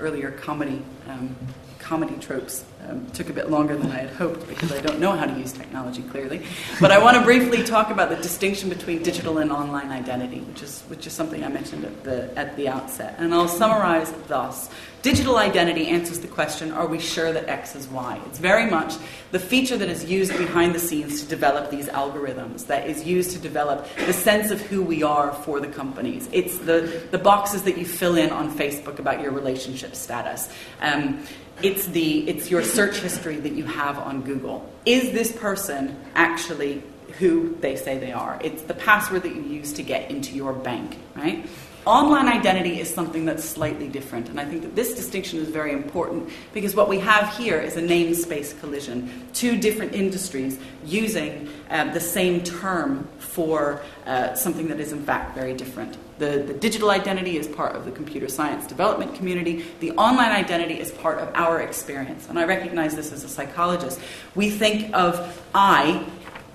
earlier 0.01 0.31
comedy 0.33 0.83
um, 1.09 1.35
comedy 1.83 2.17
tropes 2.19 2.65
um, 2.89 3.07
took 3.11 3.29
a 3.29 3.33
bit 3.33 3.51
longer 3.51 3.77
than 3.77 3.91
I 3.91 3.99
had 3.99 4.11
hoped 4.11 4.49
because 4.49 4.73
I 4.73 4.81
don't 4.81 4.99
know 4.99 5.13
how 5.13 5.27
to 5.27 5.39
use 5.39 5.53
technology 5.53 6.03
clearly. 6.03 6.43
But 6.81 6.91
I 6.91 6.99
want 6.99 7.17
to 7.17 7.23
briefly 7.23 7.63
talk 7.63 7.91
about 7.91 8.09
the 8.09 8.17
distinction 8.17 8.69
between 8.69 9.03
digital 9.03 9.39
and 9.39 9.53
online 9.53 9.91
identity, 9.91 10.41
which 10.41 10.63
is 10.63 10.83
which 10.89 11.07
is 11.07 11.13
something 11.13 11.45
I 11.45 11.49
mentioned 11.49 11.85
at 11.85 12.05
the 12.05 12.39
at 12.39 12.57
the 12.57 12.69
outset, 12.69 13.17
and 13.19 13.35
I'll 13.35 13.49
summarize 13.49 14.13
thus. 14.29 14.69
Digital 15.03 15.37
identity 15.37 15.89
answers 15.89 16.21
the 16.21 16.29
question 16.29 16.71
Are 16.71 16.87
we 16.87 17.01
sure 17.01 17.33
that 17.33 17.49
X 17.49 17.75
is 17.75 17.89
Y? 17.89 18.21
It's 18.27 18.39
very 18.39 18.71
much 18.71 18.95
the 19.33 19.41
feature 19.41 19.77
that 19.77 19.89
is 19.89 20.05
used 20.05 20.37
behind 20.39 20.77
the 20.77 20.79
scenes 20.79 21.23
to 21.23 21.29
develop 21.29 21.71
these 21.71 21.89
algorithms, 21.89 22.69
that 22.69 22.89
is 22.89 23.05
used 23.05 23.33
to 23.33 23.39
develop 23.41 23.89
the 24.07 24.13
sense 24.13 24.53
of 24.53 24.61
who 24.61 24.81
we 24.81 25.03
are 25.03 25.33
for 25.33 25.59
the 25.59 25.67
companies. 25.67 26.29
It's 26.33 26.59
the, 26.59 27.03
the 27.11 27.19
boxes 27.19 27.65
that 27.65 27.77
you 27.77 27.85
fill 27.85 28.17
in 28.17 28.31
on 28.31 28.57
Facebook 28.57 29.01
about 29.01 29.21
your 29.21 29.33
relationship 29.33 29.97
status. 29.97 30.49
Um, 30.81 31.27
it's, 31.61 31.87
the, 31.87 32.29
it's 32.29 32.51
your 32.51 32.63
search 32.63 32.99
history 32.99 33.37
that 33.37 33.53
you 33.53 33.65
have 33.65 33.99
on 33.99 34.23
Google. 34.23 34.71
Is 34.87 35.13
this 35.13 35.33
person 35.33 35.97
actually 36.15 36.83
who 37.19 37.57
they 37.61 37.77
say 37.77 37.99
they 37.99 38.13
are? 38.13 38.39
It's 38.43 38.63
the 38.63 38.75
password 38.75 39.23
that 39.25 39.35
you 39.35 39.43
use 39.43 39.73
to 39.75 39.83
get 39.83 40.11
into 40.11 40.35
your 40.35 40.53
bank, 40.53 40.97
right? 41.15 41.47
Online 41.85 42.29
identity 42.29 42.79
is 42.79 42.93
something 42.93 43.25
that's 43.25 43.43
slightly 43.45 43.89
different, 43.89 44.29
and 44.29 44.39
I 44.39 44.45
think 44.45 44.63
that 44.63 44.77
this 44.77 44.95
distinction 44.95 45.41
is 45.41 45.49
very 45.49 45.73
important 45.73 46.31
because 46.55 46.77
what 46.77 46.89
we 46.89 47.01
have 47.01 47.37
here 47.37 47.59
is 47.59 47.77
a 47.77 47.83
namespace 47.83 48.59
collision. 48.61 49.11
Two 49.35 49.59
different 49.59 49.93
industries 49.93 50.61
using 50.85 51.49
uh, 51.71 51.93
the 51.93 51.99
same 51.99 52.45
term 52.45 53.09
for 53.19 53.83
uh, 54.07 54.33
something 54.35 54.69
that 54.69 54.79
is, 54.79 54.93
in 54.93 55.03
fact, 55.05 55.35
very 55.35 55.55
different. 55.55 55.97
The, 56.19 56.45
the 56.47 56.55
digital 56.55 56.91
identity 56.91 57.37
is 57.37 57.49
part 57.49 57.75
of 57.75 57.85
the 57.85 57.91
computer 57.91 58.29
science 58.29 58.67
development 58.67 59.15
community, 59.15 59.65
the 59.81 59.93
online 59.93 60.33
identity 60.33 60.79
is 60.79 60.91
part 60.91 61.19
of 61.19 61.35
our 61.35 61.61
experience. 61.61 62.29
And 62.29 62.39
I 62.39 62.45
recognize 62.45 62.95
this 62.95 63.13
as 63.13 63.25
a 63.25 63.29
psychologist. 63.29 64.01
We 64.35 64.51
think 64.51 64.95
of 64.95 65.43
I, 65.55 66.07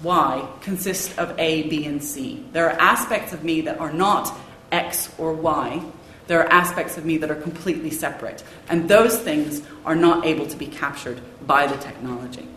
Y, 0.03 0.47
consists 0.61 1.17
of 1.17 1.37
A, 1.39 1.67
B, 1.69 1.85
and 1.85 2.03
C. 2.03 2.45
There 2.53 2.69
are 2.69 2.79
aspects 2.79 3.33
of 3.33 3.43
me 3.43 3.61
that 3.61 3.79
are 3.79 3.91
not 3.91 4.31
X 4.71 5.13
or 5.17 5.33
Y, 5.33 5.83
there 6.27 6.41
are 6.41 6.51
aspects 6.51 6.97
of 6.97 7.05
me 7.05 7.17
that 7.17 7.31
are 7.31 7.35
completely 7.35 7.89
separate. 7.89 8.43
And 8.69 8.89
those 8.89 9.17
things 9.17 9.61
are 9.85 9.95
not 9.95 10.25
able 10.25 10.45
to 10.45 10.57
be 10.57 10.67
captured 10.67 11.21
by 11.45 11.67
the 11.67 11.77
technology. 11.77 12.47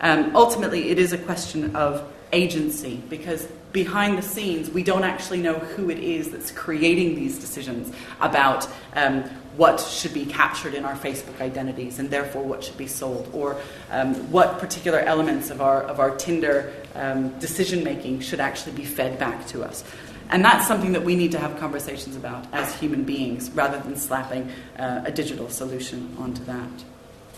Um, 0.00 0.34
ultimately, 0.34 0.90
it 0.90 0.98
is 0.98 1.12
a 1.12 1.18
question 1.18 1.76
of 1.76 2.10
agency 2.32 3.02
because 3.08 3.46
behind 3.84 4.18
the 4.18 4.22
scenes, 4.22 4.68
we 4.70 4.82
don't 4.82 5.04
actually 5.04 5.40
know 5.40 5.54
who 5.54 5.88
it 5.88 6.00
is 6.00 6.32
that's 6.32 6.50
creating 6.50 7.14
these 7.14 7.38
decisions 7.38 7.94
about 8.20 8.68
um, 8.94 9.22
what 9.56 9.78
should 9.78 10.12
be 10.12 10.26
captured 10.26 10.74
in 10.74 10.84
our 10.84 10.96
Facebook 10.96 11.40
identities 11.40 12.00
and 12.00 12.10
therefore 12.10 12.42
what 12.42 12.64
should 12.64 12.76
be 12.76 12.88
sold, 12.88 13.30
or 13.32 13.56
um, 13.92 14.16
what 14.32 14.58
particular 14.58 14.98
elements 14.98 15.50
of 15.50 15.60
our, 15.60 15.84
of 15.84 16.00
our 16.00 16.10
Tinder 16.16 16.72
um, 16.96 17.38
decision 17.38 17.84
making 17.84 18.18
should 18.18 18.40
actually 18.40 18.72
be 18.72 18.84
fed 18.84 19.16
back 19.16 19.46
to 19.46 19.62
us. 19.62 19.84
And 20.30 20.44
that's 20.44 20.66
something 20.66 20.92
that 20.92 21.04
we 21.04 21.14
need 21.14 21.30
to 21.32 21.38
have 21.38 21.56
conversations 21.60 22.16
about 22.16 22.46
as 22.52 22.74
human 22.80 23.04
beings 23.04 23.48
rather 23.52 23.78
than 23.78 23.94
slapping 23.94 24.50
uh, 24.76 25.02
a 25.04 25.12
digital 25.12 25.48
solution 25.48 26.16
onto 26.18 26.44
that. 26.46 26.84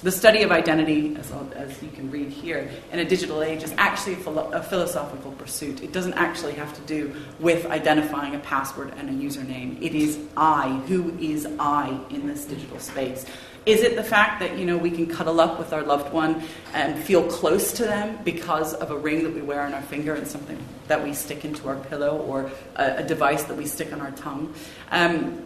The 0.02 0.10
study 0.10 0.42
of 0.42 0.50
identity, 0.50 1.14
as, 1.16 1.30
as, 1.54 1.82
you 1.82 1.90
can 1.90 2.10
read 2.10 2.30
here, 2.30 2.70
in 2.90 3.00
a 3.00 3.04
digital 3.04 3.42
age 3.42 3.62
is 3.62 3.74
actually 3.76 4.14
a, 4.14 4.16
philo- 4.16 4.50
a, 4.50 4.62
philosophical 4.62 5.32
pursuit. 5.32 5.82
It 5.82 5.92
doesn't 5.92 6.14
actually 6.14 6.54
have 6.54 6.72
to 6.74 6.80
do 6.82 7.14
with 7.38 7.66
identifying 7.66 8.34
a 8.34 8.38
password 8.38 8.94
and 8.96 9.10
a 9.10 9.12
username. 9.12 9.76
It 9.82 9.94
is 9.94 10.18
I. 10.38 10.68
Who 10.88 11.14
is 11.20 11.46
I 11.58 12.00
in 12.08 12.26
this 12.26 12.46
digital 12.46 12.78
space? 12.78 13.26
Is 13.66 13.82
it 13.82 13.94
the 13.94 14.02
fact 14.02 14.40
that 14.40 14.56
you 14.58 14.64
know 14.64 14.78
we 14.78 14.90
can 14.90 15.06
cuddle 15.06 15.38
up 15.38 15.58
with 15.58 15.74
our 15.74 15.82
loved 15.82 16.14
one 16.14 16.42
and 16.72 16.98
feel 17.04 17.22
close 17.24 17.74
to 17.74 17.84
them 17.84 18.18
because 18.24 18.72
of 18.72 18.90
a 18.90 18.96
ring 18.96 19.22
that 19.24 19.34
we 19.34 19.42
wear 19.42 19.60
on 19.60 19.74
our 19.74 19.82
finger 19.82 20.14
and 20.14 20.26
something 20.26 20.56
that 20.88 21.04
we 21.04 21.12
stick 21.12 21.44
into 21.44 21.68
our 21.68 21.76
pillow 21.76 22.16
or 22.16 22.50
a, 22.76 22.96
a 22.96 23.02
device 23.02 23.44
that 23.44 23.56
we 23.56 23.66
stick 23.66 23.92
on 23.92 24.00
our 24.00 24.12
tongue? 24.12 24.54
Um, 24.90 25.42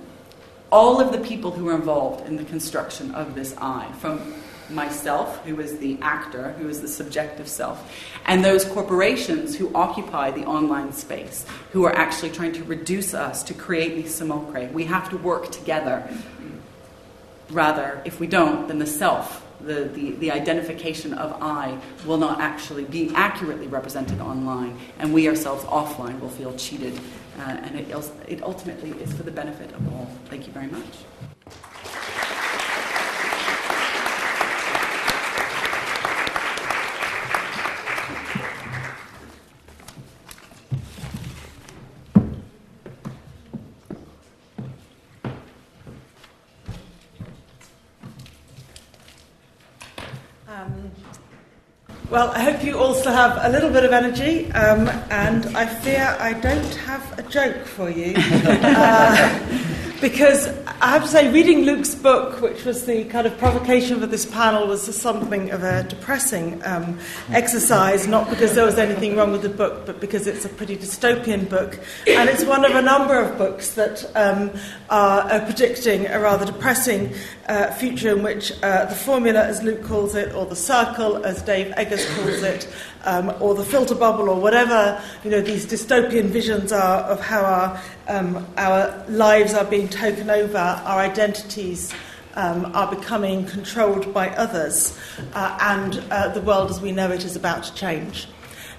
all 0.71 1.01
of 1.01 1.13
the 1.13 1.19
people 1.19 1.51
who 1.51 1.69
are 1.69 1.75
involved 1.75 2.27
in 2.27 2.37
the 2.37 2.45
construction 2.45 3.15
of 3.15 3.35
this 3.35 3.55
I, 3.59 3.91
from 4.01 4.35
myself, 4.71 5.45
who 5.45 5.61
is 5.61 5.79
the 5.79 5.99
actor, 6.01 6.53
who 6.53 6.69
is 6.69 6.81
the 6.81 6.89
subjective 6.89 7.49
self, 7.49 7.93
and 8.27 8.45
those 8.45 8.65
corporations 8.65 9.55
who 9.55 9.71
occupy 9.75 10.31
the 10.31 10.45
online 10.47 10.93
space, 10.93 11.45
who 11.73 11.85
are 11.85 11.95
actually 11.95 12.31
trying 12.31 12.53
to 12.53 12.65
reduce 12.65 13.15
us 13.15 13.43
to 13.45 13.55
create 13.55 13.95
these 13.95 14.15
simulacra. 14.15 14.69
We 14.73 14.85
have 14.85 15.11
to 15.11 15.19
work 15.19 15.53
together 15.53 16.09
Rather, 17.51 18.01
if 18.05 18.21
we 18.21 18.27
don't, 18.27 18.69
then 18.69 18.79
the 18.79 18.87
self, 18.87 19.44
the, 19.67 19.85
the, 19.85 20.11
the, 20.13 20.31
identification 20.31 21.15
of 21.15 21.41
I, 21.43 21.79
will 22.07 22.19
not 22.19 22.41
actually 22.41 22.85
be 22.85 23.11
accurately 23.15 23.67
represented 23.67 24.21
online, 24.21 24.79
and 24.99 25.13
we 25.13 25.29
ourselves 25.29 25.65
offline 25.65 26.21
will 26.21 26.29
feel 26.29 26.55
cheated. 26.57 26.99
Uh, 27.39 27.43
and 27.43 27.79
it, 27.79 27.89
it 28.29 28.43
ultimately 28.43 28.91
is 29.03 29.13
for 29.13 29.25
the 29.25 29.31
benefit 29.31 29.73
of 29.73 29.93
all. 29.93 30.09
Thank 30.27 30.47
you 30.47 30.53
very 30.53 30.69
much. 30.69 30.85
Well, 52.15 52.31
I 52.31 52.45
hope 52.45 52.63
you 52.63 52.79
also 52.79 53.11
have 53.11 53.41
a 53.43 53.49
little 53.49 53.71
bit 53.71 53.85
of 53.85 53.93
energy, 53.93 54.47
um, 54.53 54.87
and 55.11 55.45
I 55.57 55.67
fear 55.67 56.17
I 56.21 56.33
don't 56.33 56.75
have 56.87 57.19
a 57.19 57.23
joke 57.25 57.67
for 57.67 57.91
you. 57.91 58.15
Uh, 58.77 59.74
because 60.01 60.49
I 60.81 60.91
have 60.91 61.03
to 61.03 61.09
say, 61.09 61.33
reading 61.33 61.63
Luke's 61.63 61.95
book, 61.95 62.41
which 62.41 62.65
was 62.65 62.85
the 62.87 63.05
kind 63.05 63.27
of 63.27 63.37
provocation 63.39 64.01
for 64.01 64.07
this 64.07 64.27
panel, 64.27 64.67
was 64.67 64.83
something 64.95 65.51
of 65.51 65.63
a 65.63 65.85
depressing 65.85 66.61
um, 66.65 66.99
exercise, 67.31 68.07
not 68.07 68.29
because 68.29 68.55
there 68.55 68.65
was 68.65 68.79
anything 68.79 69.17
wrong 69.17 69.33
with 69.33 69.43
the 69.43 69.49
book, 69.49 69.87
but 69.87 70.01
because 70.01 70.27
it's 70.27 70.45
a 70.45 70.49
pretty 70.49 70.77
dystopian 70.77 71.49
book. 71.49 71.79
And 72.07 72.29
it's 72.29 72.45
one 72.45 72.65
of 72.65 72.75
a 72.75 72.83
number 72.83 73.19
of 73.19 73.39
books 73.39 73.75
that 73.75 74.05
um, 74.15 74.51
are, 74.91 75.41
predicting 75.41 76.07
a 76.07 76.19
rather 76.21 76.45
depressing 76.45 77.13
uh, 77.49 77.73
future 77.73 78.17
in 78.17 78.23
which 78.23 78.53
uh, 78.63 78.87
the 78.87 78.95
formula, 78.95 79.45
as 79.45 79.63
Luke 79.63 79.85
calls 79.85 80.15
it, 80.15 80.35
or 80.35 80.47
the 80.47 80.57
circle, 80.57 81.25
as 81.25 81.43
Dave 81.43 81.73
Eggers 81.77 82.07
calls 82.17 82.43
it, 82.43 82.69
um, 83.05 83.33
or 83.41 83.55
the 83.55 83.65
filter 83.65 83.95
bubble, 83.95 84.29
or 84.29 84.41
whatever 84.41 85.03
you 85.23 85.31
know 85.31 85.41
these 85.41 85.67
dystopian 85.67 86.27
visions 86.27 86.73
are 86.73 87.03
of 87.03 87.21
how 87.21 87.43
our 87.43 87.83
um, 88.09 88.47
our 88.57 89.05
lives 89.09 89.55
are 89.55 89.65
being 89.65 89.89
taken 89.89 90.31
over, 90.31 90.59
our 90.59 90.99
identities 91.01 91.93
um, 92.35 92.71
are 92.75 92.95
becoming 92.95 93.47
controlled 93.47 94.13
by 94.13 94.29
others, 94.31 94.99
uh, 95.35 95.57
and 95.61 96.03
uh, 96.11 96.29
the 96.29 96.41
world 96.41 96.71
as 96.71 96.81
we 96.81 96.93
know 96.93 97.11
it 97.11 97.25
is 97.25 97.37
about 97.37 97.65
to 97.65 97.75
change. 97.75 98.29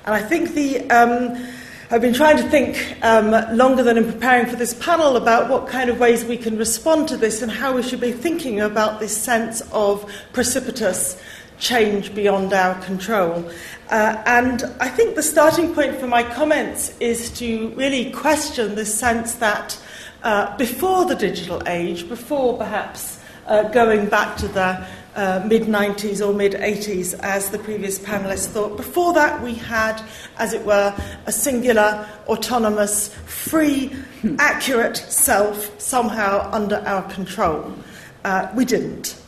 And 0.06 0.14
I 0.14 0.22
think 0.22 0.54
the 0.54 0.90
um, 0.90 1.48
I've 1.92 2.02
been 2.02 2.16
trying 2.16 2.38
to 2.38 2.50
think 2.50 2.98
um, 3.04 3.32
longer 3.56 3.84
than 3.84 3.96
in 3.96 4.12
preparing 4.12 4.48
for 4.48 4.56
this 4.56 4.74
panel 4.74 5.18
about 5.18 5.52
what 5.52 5.68
kind 5.68 5.88
of 5.88 6.00
ways 6.00 6.26
we 6.26 6.36
can 6.36 6.58
respond 6.58 7.08
to 7.10 7.18
this 7.18 7.44
and 7.44 7.52
how 7.52 7.76
we 7.76 7.84
should 7.84 8.02
be 8.02 8.12
thinking 8.12 8.60
about 8.60 9.00
this 9.00 9.16
sense 9.16 9.62
of 9.72 10.12
precipitous 10.34 11.22
change 11.60 12.14
beyond 12.14 12.54
our 12.54 12.76
control. 12.84 13.50
Uh, 13.90 14.22
and 14.26 14.64
I 14.80 14.90
think 14.90 15.16
the 15.16 15.24
starting 15.24 15.74
point 15.74 16.00
for 16.00 16.08
my 16.08 16.24
comments 16.24 16.98
is 17.00 17.30
to 17.40 17.70
really 17.76 18.12
question 18.12 18.76
this 18.76 18.94
sense 18.94 19.36
that 19.36 19.80
uh, 20.24 20.58
before 20.58 21.06
the 21.06 21.16
digital 21.16 21.62
age, 21.68 22.10
before 22.10 22.58
perhaps 22.58 23.20
uh, 23.46 23.64
going 23.70 24.08
back 24.08 24.38
to 24.38 24.48
the 24.48 24.86
uh, 25.16 25.46
mid 25.48 25.64
90s 25.64 26.26
or 26.26 26.34
mid 26.34 26.54
80s, 26.54 27.18
as 27.20 27.50
the 27.52 27.60
previous 27.60 28.00
panelists 28.00 28.48
thought, 28.48 28.76
before 28.76 29.14
that 29.14 29.42
we 29.42 29.54
had, 29.54 30.02
as 30.38 30.54
it 30.54 30.66
were, 30.66 30.94
a 31.26 31.32
singular, 31.32 32.08
autonomous, 32.28 33.14
free, 33.26 33.96
accurate 34.40 34.98
self 34.98 35.80
somehow 35.80 36.50
under 36.52 36.78
our 36.88 37.04
control. 37.12 37.74
Uh, 38.24 38.52
we 38.56 38.66
didn't. 38.66 39.22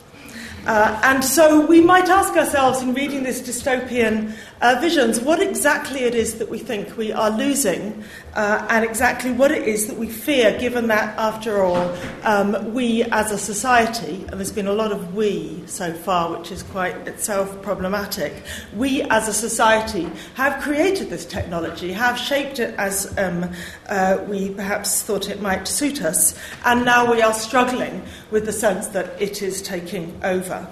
Uh, 0.68 1.00
and 1.02 1.24
so 1.24 1.64
we 1.64 1.80
might 1.80 2.10
ask 2.10 2.36
ourselves 2.36 2.82
in 2.82 2.92
reading 2.92 3.22
this 3.22 3.40
dystopian 3.40 4.34
uh, 4.60 4.78
visions 4.80 5.20
what 5.20 5.40
exactly 5.40 6.00
it 6.00 6.14
is 6.14 6.38
that 6.38 6.48
we 6.48 6.58
think 6.58 6.96
we 6.96 7.12
are 7.12 7.30
losing 7.30 8.02
uh, 8.34 8.66
and 8.70 8.84
exactly 8.84 9.32
what 9.32 9.50
it 9.50 9.66
is 9.66 9.86
that 9.86 9.96
we 9.96 10.08
fear, 10.08 10.58
given 10.58 10.88
that, 10.88 11.18
after 11.18 11.62
all, 11.62 11.96
um, 12.22 12.72
we 12.72 13.02
as 13.04 13.32
a 13.32 13.38
society, 13.38 14.24
and 14.28 14.32
there's 14.32 14.52
been 14.52 14.66
a 14.66 14.72
lot 14.72 14.92
of 14.92 15.14
we 15.14 15.62
so 15.66 15.92
far, 15.92 16.36
which 16.36 16.52
is 16.52 16.62
quite 16.62 16.94
itself 17.08 17.60
problematic, 17.62 18.32
we 18.76 19.02
as 19.02 19.28
a 19.28 19.34
society 19.34 20.08
have 20.34 20.62
created 20.62 21.10
this 21.10 21.24
technology, 21.24 21.92
have 21.92 22.18
shaped 22.18 22.58
it 22.58 22.74
as 22.78 23.16
um, 23.18 23.50
uh, 23.88 24.18
we 24.28 24.50
perhaps 24.50 25.02
thought 25.02 25.28
it 25.28 25.40
might 25.40 25.66
suit 25.66 26.02
us, 26.02 26.38
and 26.64 26.84
now 26.84 27.10
we 27.10 27.22
are 27.22 27.34
struggling 27.34 28.02
with 28.30 28.46
the 28.46 28.52
sense 28.52 28.88
that 28.88 29.20
it 29.20 29.42
is 29.42 29.62
taking 29.62 30.18
over. 30.22 30.66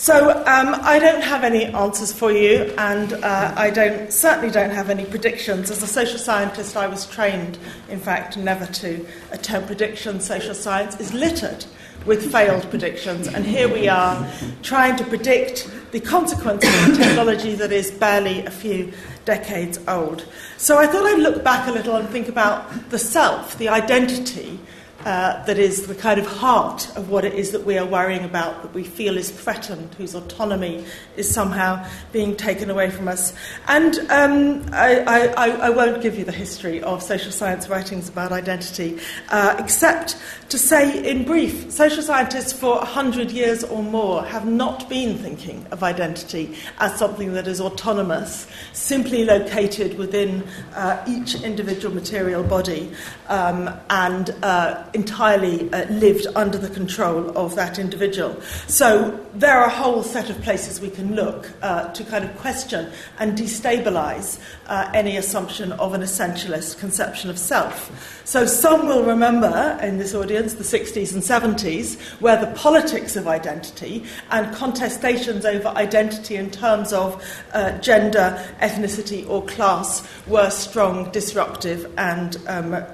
So 0.00 0.30
um, 0.46 0.74
I 0.80 0.98
don't 0.98 1.20
have 1.20 1.44
any 1.44 1.66
answers 1.66 2.10
for 2.10 2.32
you, 2.32 2.72
and 2.78 3.12
uh, 3.12 3.52
I 3.54 3.68
don't 3.68 4.10
certainly 4.10 4.50
don't 4.50 4.70
have 4.70 4.88
any 4.88 5.04
predictions. 5.04 5.70
As 5.70 5.82
a 5.82 5.86
social 5.86 6.16
scientist, 6.18 6.74
I 6.74 6.86
was 6.86 7.04
trained, 7.04 7.58
in 7.90 8.00
fact, 8.00 8.38
never 8.38 8.64
to 8.64 9.06
attempt 9.30 9.66
predictions. 9.66 10.26
Social 10.26 10.54
science 10.54 10.98
is 10.98 11.12
littered 11.12 11.66
with 12.06 12.32
failed 12.32 12.62
predictions, 12.70 13.26
and 13.26 13.44
here 13.44 13.68
we 13.70 13.88
are 13.88 14.26
trying 14.62 14.96
to 14.96 15.04
predict 15.04 15.70
the 15.92 16.00
consequences 16.00 16.74
of 16.88 16.96
technology 16.96 17.54
that 17.56 17.70
is 17.70 17.90
barely 17.90 18.42
a 18.46 18.50
few 18.50 18.94
decades 19.26 19.78
old. 19.86 20.24
So 20.56 20.78
I 20.78 20.86
thought 20.86 21.04
I'd 21.04 21.20
look 21.20 21.44
back 21.44 21.68
a 21.68 21.72
little 21.72 21.96
and 21.96 22.08
think 22.08 22.28
about 22.28 22.88
the 22.88 22.98
self, 22.98 23.58
the 23.58 23.68
identity 23.68 24.60
uh, 25.04 25.44
that 25.44 25.58
is 25.58 25.86
the 25.86 25.94
kind 25.94 26.20
of 26.20 26.26
heart 26.26 26.90
of 26.96 27.08
what 27.08 27.24
it 27.24 27.34
is 27.34 27.52
that 27.52 27.64
we 27.64 27.78
are 27.78 27.86
worrying 27.86 28.24
about, 28.24 28.62
that 28.62 28.74
we 28.74 28.84
feel 28.84 29.16
is 29.16 29.30
threatened, 29.30 29.94
whose 29.94 30.14
autonomy 30.14 30.84
is 31.16 31.32
somehow 31.32 31.84
being 32.12 32.36
taken 32.36 32.70
away 32.70 32.90
from 32.90 33.08
us. 33.08 33.32
And 33.66 33.98
um, 34.10 34.66
I, 34.72 35.00
I, 35.36 35.48
I, 35.66 35.70
won't 35.70 36.02
give 36.02 36.18
you 36.18 36.24
the 36.24 36.32
history 36.32 36.82
of 36.82 37.02
social 37.02 37.32
science 37.32 37.68
writings 37.68 38.08
about 38.08 38.32
identity, 38.32 38.98
uh, 39.30 39.56
except 39.58 40.16
to 40.50 40.58
say 40.58 41.08
in 41.08 41.24
brief, 41.24 41.70
social 41.70 42.02
scientists 42.02 42.52
for 42.52 42.76
100 42.76 43.30
years 43.30 43.64
or 43.64 43.82
more 43.82 44.24
have 44.24 44.46
not 44.46 44.88
been 44.88 45.16
thinking 45.16 45.66
of 45.70 45.82
identity 45.82 46.54
as 46.78 46.98
something 46.98 47.32
that 47.32 47.46
is 47.46 47.60
autonomous, 47.60 48.46
simply 48.72 49.24
located 49.24 49.96
within 49.96 50.42
uh, 50.74 51.02
each 51.08 51.42
individual 51.42 51.94
material 51.94 52.42
body, 52.42 52.90
um, 53.28 53.70
and 53.90 54.34
uh, 54.42 54.84
entirely 54.94 55.72
uh, 55.72 55.88
lived 55.90 56.26
under 56.34 56.58
the 56.58 56.68
control 56.68 57.36
of 57.36 57.54
that 57.54 57.78
individual. 57.78 58.40
So 58.66 59.18
there 59.34 59.58
are 59.58 59.66
a 59.66 59.70
whole 59.70 60.02
set 60.02 60.30
of 60.30 60.40
places 60.42 60.80
we 60.80 60.90
can 60.90 61.14
look 61.14 61.50
uh, 61.62 61.92
to 61.92 62.04
kind 62.04 62.24
of 62.24 62.36
question 62.38 62.90
and 63.18 63.36
destabilize 63.36 64.40
uh, 64.66 64.90
any 64.94 65.16
assumption 65.16 65.72
of 65.72 65.94
an 65.94 66.02
essentialist 66.02 66.78
conception 66.78 67.30
of 67.30 67.38
self. 67.38 68.20
So 68.24 68.46
some 68.46 68.86
will 68.86 69.04
remember 69.04 69.78
in 69.82 69.98
this 69.98 70.14
audience 70.14 70.54
the 70.54 70.64
60s 70.64 71.12
and 71.14 71.22
70s, 71.22 72.00
where 72.20 72.36
the 72.36 72.52
politics 72.52 73.16
of 73.16 73.26
identity 73.26 74.04
and 74.30 74.54
contestations 74.54 75.44
over 75.44 75.68
identity 75.68 76.36
in 76.36 76.50
terms 76.50 76.92
of 76.92 77.24
uh, 77.52 77.78
gender, 77.78 78.42
ethnicity, 78.60 79.28
or 79.28 79.44
class 79.46 80.06
were 80.26 80.50
strong, 80.50 81.10
disruptive, 81.10 81.92
and 81.98 82.36
um, 82.46 82.84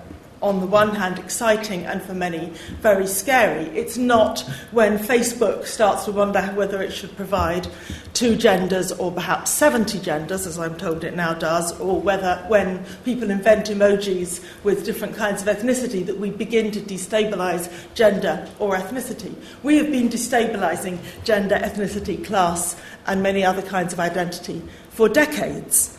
on 0.43 0.61
the 0.61 0.67
one 0.67 0.95
hand 0.95 1.19
exciting 1.19 1.85
and 1.87 2.03
for 2.03 2.15
many 2.15 2.53
very 2.81 3.07
scary. 3.07 3.65
It's 3.77 3.97
not 3.97 4.41
when 4.71 4.99
Facebook 4.99 5.65
starts 5.65 6.05
to 6.05 6.13
wonder 6.13 6.43
whether 6.55 6.83
it 6.83 6.93
should 6.93 7.15
provide 7.17 7.69
two 8.13 8.37
genders 8.37 8.93
or 8.93 9.13
perhaps 9.13 9.51
70 9.51 10.01
genders, 10.01 10.47
as 10.47 10.59
I'm 10.59 10.77
told 10.77 11.05
it 11.05 11.15
now 11.15 11.35
does, 11.35 11.79
or 11.81 12.01
whether 12.01 12.43
when 12.49 12.85
people 13.05 13.31
invent 13.31 13.67
emojis 13.67 14.43
with 14.65 14.85
different 14.85 15.17
kinds 15.17 15.43
of 15.43 15.49
ethnicity 15.49 16.05
that 16.07 16.19
we 16.19 16.31
begin 16.31 16.71
to 16.73 16.81
destabilize 16.81 17.71
gender 17.95 18.49
or 18.59 18.77
ethnicity. 18.77 19.35
We 19.63 19.77
have 19.77 19.91
been 19.91 20.09
destabilizing 20.09 20.99
gender, 21.25 21.57
ethnicity, 21.57 22.25
class, 22.25 22.77
and 23.07 23.23
many 23.23 23.45
other 23.45 23.63
kinds 23.63 23.93
of 23.93 24.01
identity 24.01 24.63
for 24.91 25.09
decades. 25.09 25.96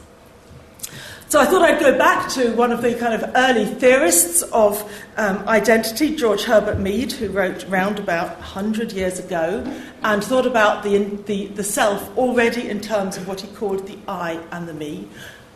So 1.30 1.41
I 1.41 1.45
thought 1.45 1.61
I'd 1.61 1.82
go 1.82 1.97
back 1.97 2.30
to 2.36 2.53
one 2.53 2.71
of 2.71 2.82
the 2.82 2.95
kind 2.95 3.13
of 3.13 3.30
early 3.36 3.65
theorists 3.65 4.43
of 4.43 4.89
um, 5.17 5.45
identity, 5.45 6.15
George 6.15 6.43
Herbert 6.43 6.80
Mead, 6.80 7.11
who 7.11 7.28
wrote 7.28 7.65
round 7.67 7.99
about 7.99 8.38
100 8.38 8.93
years 8.93 9.19
ago 9.19 9.61
and 10.03 10.23
thought 10.23 10.45
about 10.45 10.84
the, 10.84 10.99
the, 11.25 11.47
the 11.47 11.65
self 11.65 12.17
already 12.17 12.69
in 12.69 12.80
terms 12.80 13.17
of 13.17 13.28
what 13.28 13.41
he 13.41 13.47
called 13.49 13.86
the 13.88 13.97
I 14.07 14.41
and 14.53 14.69
the 14.69 14.73
me, 14.73 15.09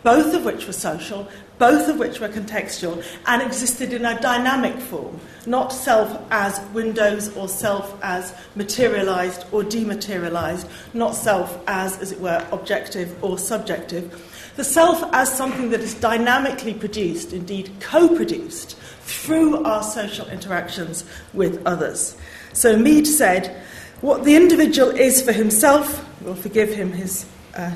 both 0.04 0.34
of 0.34 0.44
which 0.44 0.68
were 0.68 0.74
social, 0.74 1.30
both 1.58 1.88
of 1.88 1.98
which 1.98 2.20
were 2.20 2.28
contextual, 2.28 3.02
and 3.28 3.42
existed 3.42 3.94
in 3.94 4.04
a 4.04 4.20
dynamic 4.20 4.78
form, 4.78 5.22
not 5.46 5.72
self 5.72 6.22
as 6.32 6.60
windows 6.74 7.34
or 7.38 7.48
self 7.48 7.98
as 8.04 8.36
materialized 8.56 9.46
or 9.54 9.64
dematerialized, 9.64 10.68
not 10.94 11.16
self 11.16 11.64
as, 11.66 11.98
as 12.00 12.12
it 12.12 12.20
were, 12.20 12.46
objective 12.52 13.24
or 13.24 13.38
subjective 13.38 14.31
the 14.56 14.64
self 14.64 15.04
as 15.14 15.32
something 15.36 15.70
that 15.70 15.80
is 15.80 15.94
dynamically 15.94 16.74
produced, 16.74 17.34
indeed 17.34 17.72
co 17.80 18.08
produced, 18.16 18.78
through 19.02 19.64
our 19.64 19.84
social 19.84 20.28
interactions 20.28 21.06
with 21.34 21.62
others. 21.66 22.18
So 22.54 22.78
Mead 22.78 23.08
said, 23.08 23.62
What 24.02 24.24
the 24.24 24.36
individual 24.36 24.90
is 24.92 25.22
for 25.22 25.32
himself, 25.32 26.06
we'll 26.22 26.36
forgive 26.36 26.74
him 26.74 26.92
his 26.92 27.26
uh, 27.56 27.72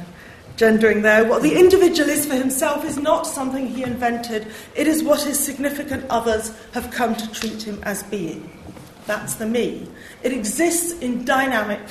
gendering 0.57 1.01
there, 1.01 1.25
what 1.25 1.41
the 1.41 1.57
individual 1.59 2.09
is 2.09 2.25
for 2.25 2.35
himself 2.35 2.85
is 2.85 2.97
not 2.97 3.27
something 3.27 3.67
he 3.67 3.83
invented, 3.83 4.47
it 4.75 4.87
is 4.87 5.03
what 5.03 5.21
his 5.21 5.39
significant 5.39 6.05
others 6.09 6.51
have 6.73 6.91
come 6.91 7.15
to 7.15 7.31
treat 7.31 7.61
him 7.61 7.79
as 7.83 8.03
being. 8.03 8.49
That's 9.07 9.35
the 9.35 9.45
me. 9.45 9.87
It 10.23 10.33
exists 10.33 10.99
in 10.99 11.25
dynamic 11.25 11.81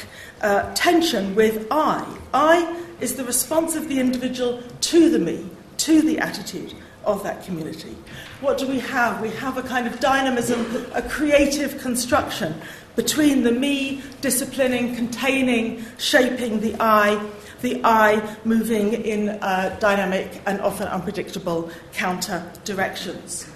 uh, 0.41 0.73
tension 0.75 1.35
with 1.35 1.67
I. 1.71 2.05
I 2.33 2.77
is 3.01 3.15
the 3.15 3.25
response 3.25 3.77
of 3.77 3.89
the 3.89 4.01
individual 4.01 4.63
to 4.81 5.11
the 5.11 5.19
me, 5.19 5.49
to 5.79 6.03
the 6.03 6.19
attitude 6.19 6.75
of 7.05 7.23
that 7.23 7.45
community. 7.45 7.97
What 8.41 8.59
do 8.59 8.67
we 8.67 8.81
have? 8.81 9.21
We 9.21 9.31
have 9.31 9.59
a 9.59 9.63
kind 9.63 9.87
of 9.87 10.01
dynamism, 10.01 10.87
a 10.95 11.03
creative 11.03 11.81
construction 11.81 12.55
between 12.97 13.43
the 13.43 13.53
me 13.53 14.03
disciplining, 14.21 14.95
containing, 14.95 15.85
shaping 15.99 16.61
the 16.61 16.77
I, 16.81 17.25
the 17.61 17.81
I 17.85 18.37
moving 18.45 18.93
in 18.93 19.31
uh, 19.31 19.77
dynamic 19.81 20.43
and 20.47 20.61
often 20.61 20.89
unpredictable 20.89 21.71
counter 21.93 22.51
directions. 22.65 23.51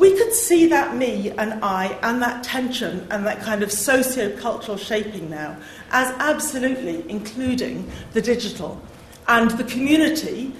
We 0.00 0.16
could 0.16 0.32
see 0.32 0.66
that 0.68 0.96
me 0.96 1.28
and 1.28 1.62
I 1.62 1.88
and 2.02 2.22
that 2.22 2.42
tension 2.42 3.06
and 3.10 3.26
that 3.26 3.42
kind 3.42 3.62
of 3.62 3.70
socio 3.70 4.34
cultural 4.38 4.78
shaping 4.78 5.28
now 5.28 5.58
as 5.90 6.08
absolutely 6.18 7.04
including 7.10 7.86
the 8.14 8.22
digital 8.22 8.80
and 9.28 9.50
the 9.50 9.64
community 9.64 10.54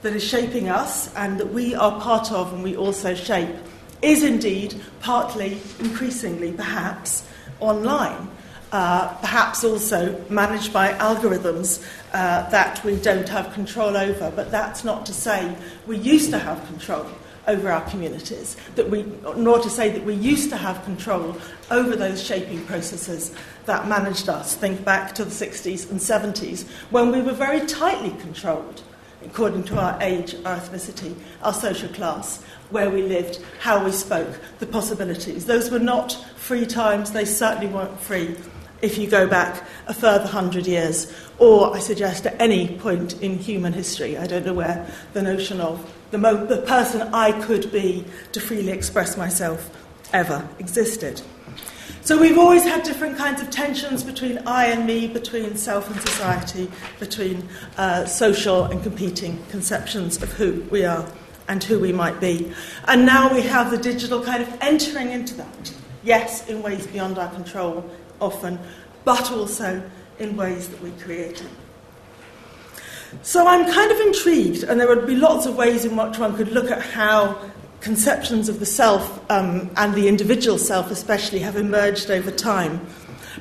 that 0.00 0.14
is 0.14 0.24
shaping 0.24 0.70
us 0.70 1.14
and 1.14 1.38
that 1.38 1.52
we 1.52 1.74
are 1.74 2.00
part 2.00 2.32
of 2.32 2.54
and 2.54 2.62
we 2.62 2.74
also 2.74 3.14
shape 3.14 3.54
is 4.00 4.22
indeed 4.24 4.74
partly, 5.00 5.60
increasingly 5.78 6.52
perhaps, 6.52 7.28
online. 7.60 8.30
Uh, 8.72 9.08
perhaps 9.16 9.62
also 9.62 10.24
managed 10.30 10.72
by 10.72 10.92
algorithms 10.94 11.84
uh, 12.14 12.48
that 12.48 12.82
we 12.84 12.96
don't 12.96 13.28
have 13.28 13.52
control 13.52 13.94
over, 13.94 14.32
but 14.34 14.50
that's 14.50 14.84
not 14.84 15.04
to 15.04 15.12
say 15.12 15.54
we 15.86 15.98
used 15.98 16.30
to 16.30 16.38
have 16.38 16.64
control 16.68 17.04
over 17.46 17.70
our 17.70 17.88
communities, 17.88 18.56
that 18.74 18.90
we, 18.90 19.04
nor 19.36 19.58
to 19.58 19.70
say 19.70 19.90
that 19.90 20.04
we 20.04 20.14
used 20.14 20.50
to 20.50 20.56
have 20.56 20.84
control 20.84 21.36
over 21.70 21.96
those 21.96 22.22
shaping 22.22 22.64
processes 22.66 23.34
that 23.66 23.88
managed 23.88 24.28
us. 24.28 24.54
Think 24.54 24.84
back 24.84 25.14
to 25.14 25.24
the 25.24 25.30
60s 25.30 25.90
and 25.90 26.00
70s 26.00 26.68
when 26.90 27.10
we 27.10 27.20
were 27.22 27.32
very 27.32 27.66
tightly 27.66 28.10
controlled 28.20 28.82
according 29.24 29.62
to 29.64 29.78
our 29.78 29.98
age, 30.00 30.34
our 30.46 30.56
ethnicity, 30.56 31.14
our 31.42 31.52
social 31.52 31.88
class, 31.90 32.42
where 32.70 32.88
we 32.88 33.02
lived, 33.02 33.40
how 33.60 33.84
we 33.84 33.92
spoke, 33.92 34.38
the 34.60 34.66
possibilities. 34.66 35.46
Those 35.46 35.70
were 35.70 35.78
not 35.78 36.12
free 36.36 36.64
times, 36.64 37.12
they 37.12 37.24
certainly 37.24 37.66
weren't 37.66 37.98
free 38.00 38.36
if 38.82 38.96
you 38.96 39.06
go 39.06 39.26
back 39.26 39.66
a 39.88 39.94
further 39.94 40.26
hundred 40.26 40.66
years, 40.66 41.12
or 41.38 41.76
I 41.76 41.80
suggest 41.80 42.26
at 42.26 42.40
any 42.40 42.78
point 42.78 43.20
in 43.20 43.38
human 43.38 43.72
history. 43.72 44.16
I 44.16 44.26
don't 44.26 44.46
know 44.46 44.54
where 44.54 44.90
the 45.12 45.22
notion 45.22 45.60
of 45.60 45.84
the, 46.10 46.18
mo- 46.18 46.46
the 46.46 46.62
person 46.62 47.02
I 47.14 47.32
could 47.42 47.70
be 47.72 48.04
to 48.32 48.40
freely 48.40 48.72
express 48.72 49.16
myself 49.16 49.70
ever 50.12 50.48
existed. 50.58 51.22
So 52.02 52.18
we've 52.18 52.38
always 52.38 52.64
had 52.64 52.82
different 52.82 53.18
kinds 53.18 53.42
of 53.42 53.50
tensions 53.50 54.02
between 54.02 54.38
I 54.38 54.66
and 54.66 54.86
me, 54.86 55.06
between 55.06 55.56
self 55.56 55.90
and 55.90 56.00
society, 56.00 56.70
between 56.98 57.46
uh, 57.76 58.06
social 58.06 58.64
and 58.64 58.82
competing 58.82 59.42
conceptions 59.50 60.22
of 60.22 60.32
who 60.32 60.62
we 60.70 60.84
are 60.84 61.06
and 61.46 61.62
who 61.62 61.78
we 61.78 61.92
might 61.92 62.18
be. 62.18 62.52
And 62.88 63.04
now 63.04 63.32
we 63.32 63.42
have 63.42 63.70
the 63.70 63.78
digital 63.78 64.22
kind 64.22 64.42
of 64.42 64.48
entering 64.60 65.10
into 65.10 65.34
that. 65.34 65.74
Yes, 66.02 66.48
in 66.48 66.62
ways 66.62 66.86
beyond 66.86 67.18
our 67.18 67.30
control, 67.32 67.88
often, 68.18 68.58
but 69.04 69.30
also 69.30 69.82
in 70.18 70.36
ways 70.36 70.68
that 70.68 70.80
we 70.82 70.92
create. 70.92 71.44
So 73.22 73.46
I'm 73.46 73.70
kind 73.70 73.90
of 73.90 74.00
intrigued, 74.00 74.62
and 74.62 74.80
there 74.80 74.88
would 74.88 75.06
be 75.06 75.16
lots 75.16 75.46
of 75.46 75.56
ways 75.56 75.84
in 75.84 75.96
which 75.96 76.18
one 76.18 76.36
could 76.36 76.48
look 76.52 76.70
at 76.70 76.80
how 76.80 77.38
conceptions 77.80 78.48
of 78.48 78.60
the 78.60 78.66
self 78.66 79.24
um, 79.30 79.70
and 79.76 79.94
the 79.94 80.08
individual 80.08 80.58
self, 80.58 80.90
especially, 80.90 81.40
have 81.40 81.56
emerged 81.56 82.10
over 82.10 82.30
time. 82.30 82.86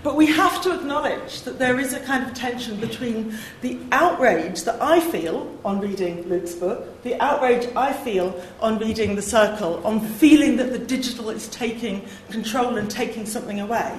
But 0.03 0.15
we 0.15 0.28
have 0.28 0.61
to 0.61 0.74
acknowledge 0.74 1.41
that 1.41 1.59
there 1.59 1.80
is 1.80 1.93
a 1.93 1.99
kind 1.99 2.26
of 2.26 2.34
tension 2.34 2.80
between 2.80 3.38
the 3.61 3.80
outrage 3.91 4.63
that 4.63 4.82
I 4.82 4.99
feel 4.99 5.53
on 5.65 5.80
reading 5.80 6.28
Luke's 6.30 6.53
book, 6.53 7.01
the 7.03 7.20
outrage 7.22 7.67
I 7.76 7.91
feel 7.91 8.41
on 8.61 8.80
reading 8.80 9.15
The 9.15 9.22
Circle, 9.22 9.86
on 9.86 9.99
feeling 9.99 10.57
that 10.57 10.72
the 10.72 10.80
digital 10.80 11.30
is 11.30 11.47
taking 11.49 12.05
control 12.30 12.78
and 12.78 12.89
taking 12.89 13.26
something 13.26 13.59
away, 13.59 13.93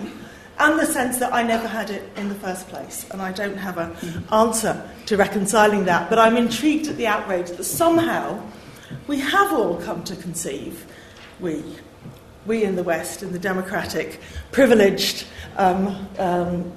and 0.60 0.78
the 0.78 0.86
sense 0.86 1.18
that 1.18 1.32
I 1.32 1.42
never 1.42 1.66
had 1.66 1.90
it 1.90 2.08
in 2.16 2.28
the 2.28 2.34
first 2.34 2.68
place. 2.68 3.06
And 3.10 3.22
I 3.22 3.32
don't 3.32 3.56
have 3.56 3.78
an 3.78 4.24
answer 4.30 4.88
to 5.06 5.16
reconciling 5.16 5.84
that, 5.86 6.10
but 6.10 6.18
I'm 6.18 6.36
intrigued 6.36 6.86
at 6.88 6.96
the 6.96 7.06
outrage 7.06 7.50
that 7.50 7.64
somehow 7.64 8.40
we 9.06 9.18
have 9.20 9.52
all 9.52 9.76
come 9.80 10.04
to 10.04 10.16
conceive, 10.16 10.86
we, 11.40 11.62
we 12.46 12.64
in 12.64 12.76
the 12.76 12.82
West, 12.82 13.22
in 13.22 13.32
the 13.32 13.38
democratic, 13.38 14.20
privileged, 14.52 15.26
um, 15.56 16.08
um, 16.18 16.72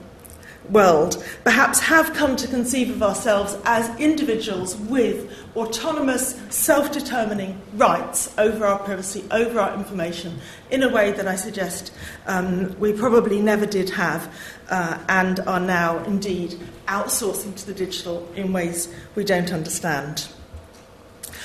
world, 0.69 1.23
perhaps 1.43 1.79
have 1.79 2.13
come 2.13 2.35
to 2.37 2.47
conceive 2.47 2.89
of 2.89 3.03
ourselves 3.03 3.57
as 3.65 3.89
individuals 3.99 4.77
with 4.77 5.42
autonomous, 5.55 6.39
self 6.49 6.91
determining 6.91 7.61
rights 7.73 8.33
over 8.37 8.65
our 8.65 8.79
privacy, 8.79 9.23
over 9.31 9.59
our 9.59 9.73
information, 9.75 10.39
in 10.71 10.83
a 10.83 10.89
way 10.89 11.11
that 11.11 11.27
I 11.27 11.35
suggest 11.35 11.93
um, 12.25 12.77
we 12.79 12.93
probably 12.93 13.41
never 13.41 13.65
did 13.65 13.89
have 13.91 14.33
uh, 14.69 14.97
and 15.09 15.39
are 15.41 15.59
now 15.59 16.03
indeed 16.05 16.55
outsourcing 16.87 17.55
to 17.55 17.65
the 17.65 17.73
digital 17.73 18.27
in 18.35 18.53
ways 18.53 18.93
we 19.15 19.23
don't 19.23 19.51
understand. 19.51 20.27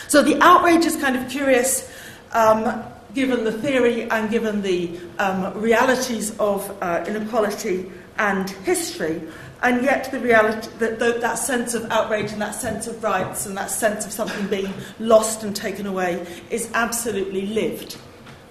So 0.09 0.23
the 0.23 0.41
outrage 0.43 0.85
is 0.85 0.97
kind 0.97 1.17
of 1.17 1.29
curious. 1.29 1.93
Um, 2.33 2.85
given 3.15 3.43
the 3.43 3.53
theory 3.53 4.03
and 4.11 4.31
given 4.31 4.63
the 4.63 4.99
um, 5.19 5.59
realities 5.59 6.37
of 6.39 6.71
uh, 6.83 7.05
inequality 7.09 7.91
and 8.19 8.51
history, 8.51 9.23
and 9.62 9.82
yet 9.82 10.11
the 10.11 10.20
reality 10.20 10.69
that, 10.78 10.99
that 10.99 11.39
sense 11.39 11.74
of 11.74 11.90
outrage 11.90 12.32
and 12.32 12.40
that 12.40 12.55
sense 12.55 12.86
of 12.86 13.03
rights 13.03 13.47
and 13.47 13.57
that 13.57 13.70
sense 13.70 14.07
of 14.07 14.12
something 14.12 14.47
being 14.49 14.73
lost 15.01 15.43
and 15.43 15.55
taken 15.55 15.86
away 15.86 16.27
is 16.51 16.70
absolutely 16.74 17.47
lived. 17.47 17.97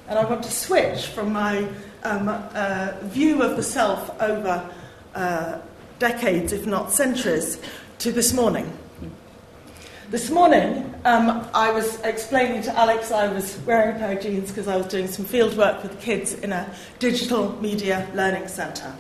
And 0.08 0.18
I 0.18 0.26
want 0.26 0.44
to 0.44 0.52
switch 0.52 1.08
from 1.08 1.34
my 1.34 1.68
um, 2.04 2.30
uh, 2.30 2.94
view 3.04 3.42
of 3.42 3.58
the 3.58 3.64
self 3.64 4.22
over 4.22 4.70
uh, 5.16 5.60
decades, 6.00 6.54
if 6.54 6.66
not 6.66 6.92
centuries, 6.92 7.60
to 8.00 8.12
this 8.12 8.34
morning. 8.34 8.72
This 10.10 10.30
morning, 10.30 10.96
um, 11.04 11.46
I 11.54 11.70
was 11.72 12.00
explaining 12.02 12.62
to 12.64 12.70
Aleks 12.70 13.12
I 13.12 13.28
was 13.28 13.58
wearing 13.66 13.98
a 13.98 14.00
pair 14.00 14.18
of 14.18 14.24
jeans 14.24 14.50
because 14.50 14.70
I 14.70 14.78
was 14.78 14.86
doing 14.86 15.08
some 15.08 15.26
field 15.26 15.58
work 15.58 15.84
with 15.84 16.00
kids 16.00 16.34
in 16.34 16.54
a 16.54 16.74
digital 17.00 17.62
media 17.62 18.08
learning 18.16 18.48
centre. 18.48 18.94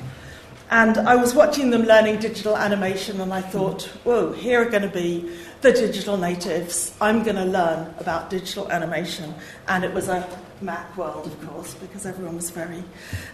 And 0.69 0.97
I 0.97 1.15
was 1.15 1.33
watching 1.33 1.69
them 1.69 1.83
learning 1.83 2.19
digital 2.19 2.57
animation, 2.57 3.21
and 3.21 3.33
I 3.33 3.41
thought, 3.41 3.83
whoa, 4.03 4.33
here 4.33 4.61
are 4.61 4.69
going 4.69 4.81
to 4.83 4.89
be 4.89 5.31
the 5.61 5.71
digital 5.71 6.17
natives. 6.17 6.93
I'm 6.99 7.23
going 7.23 7.37
to 7.37 7.45
learn 7.45 7.93
about 7.99 8.29
digital 8.29 8.69
animation. 8.69 9.33
And 9.69 9.85
it 9.85 9.93
was 9.93 10.09
a 10.09 10.27
Mac 10.59 10.97
world, 10.97 11.27
of 11.27 11.47
course, 11.47 11.75
because 11.75 12.05
everyone 12.05 12.35
was 12.35 12.49
very 12.49 12.83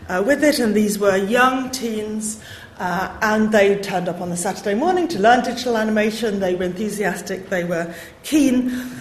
uh, 0.09 0.23
with 0.25 0.43
it. 0.43 0.59
And 0.59 0.75
these 0.75 0.99
were 0.99 1.17
young 1.17 1.71
teens, 1.71 2.39
uh, 2.77 3.17
and 3.21 3.51
they 3.51 3.79
turned 3.79 4.09
up 4.09 4.21
on 4.21 4.29
the 4.29 4.37
Saturday 4.37 4.75
morning 4.75 5.07
to 5.07 5.19
learn 5.19 5.43
digital 5.43 5.77
animation. 5.77 6.39
They 6.39 6.53
were 6.53 6.65
enthusiastic, 6.65 7.49
they 7.49 7.63
were 7.63 7.95
keen. 8.23 8.91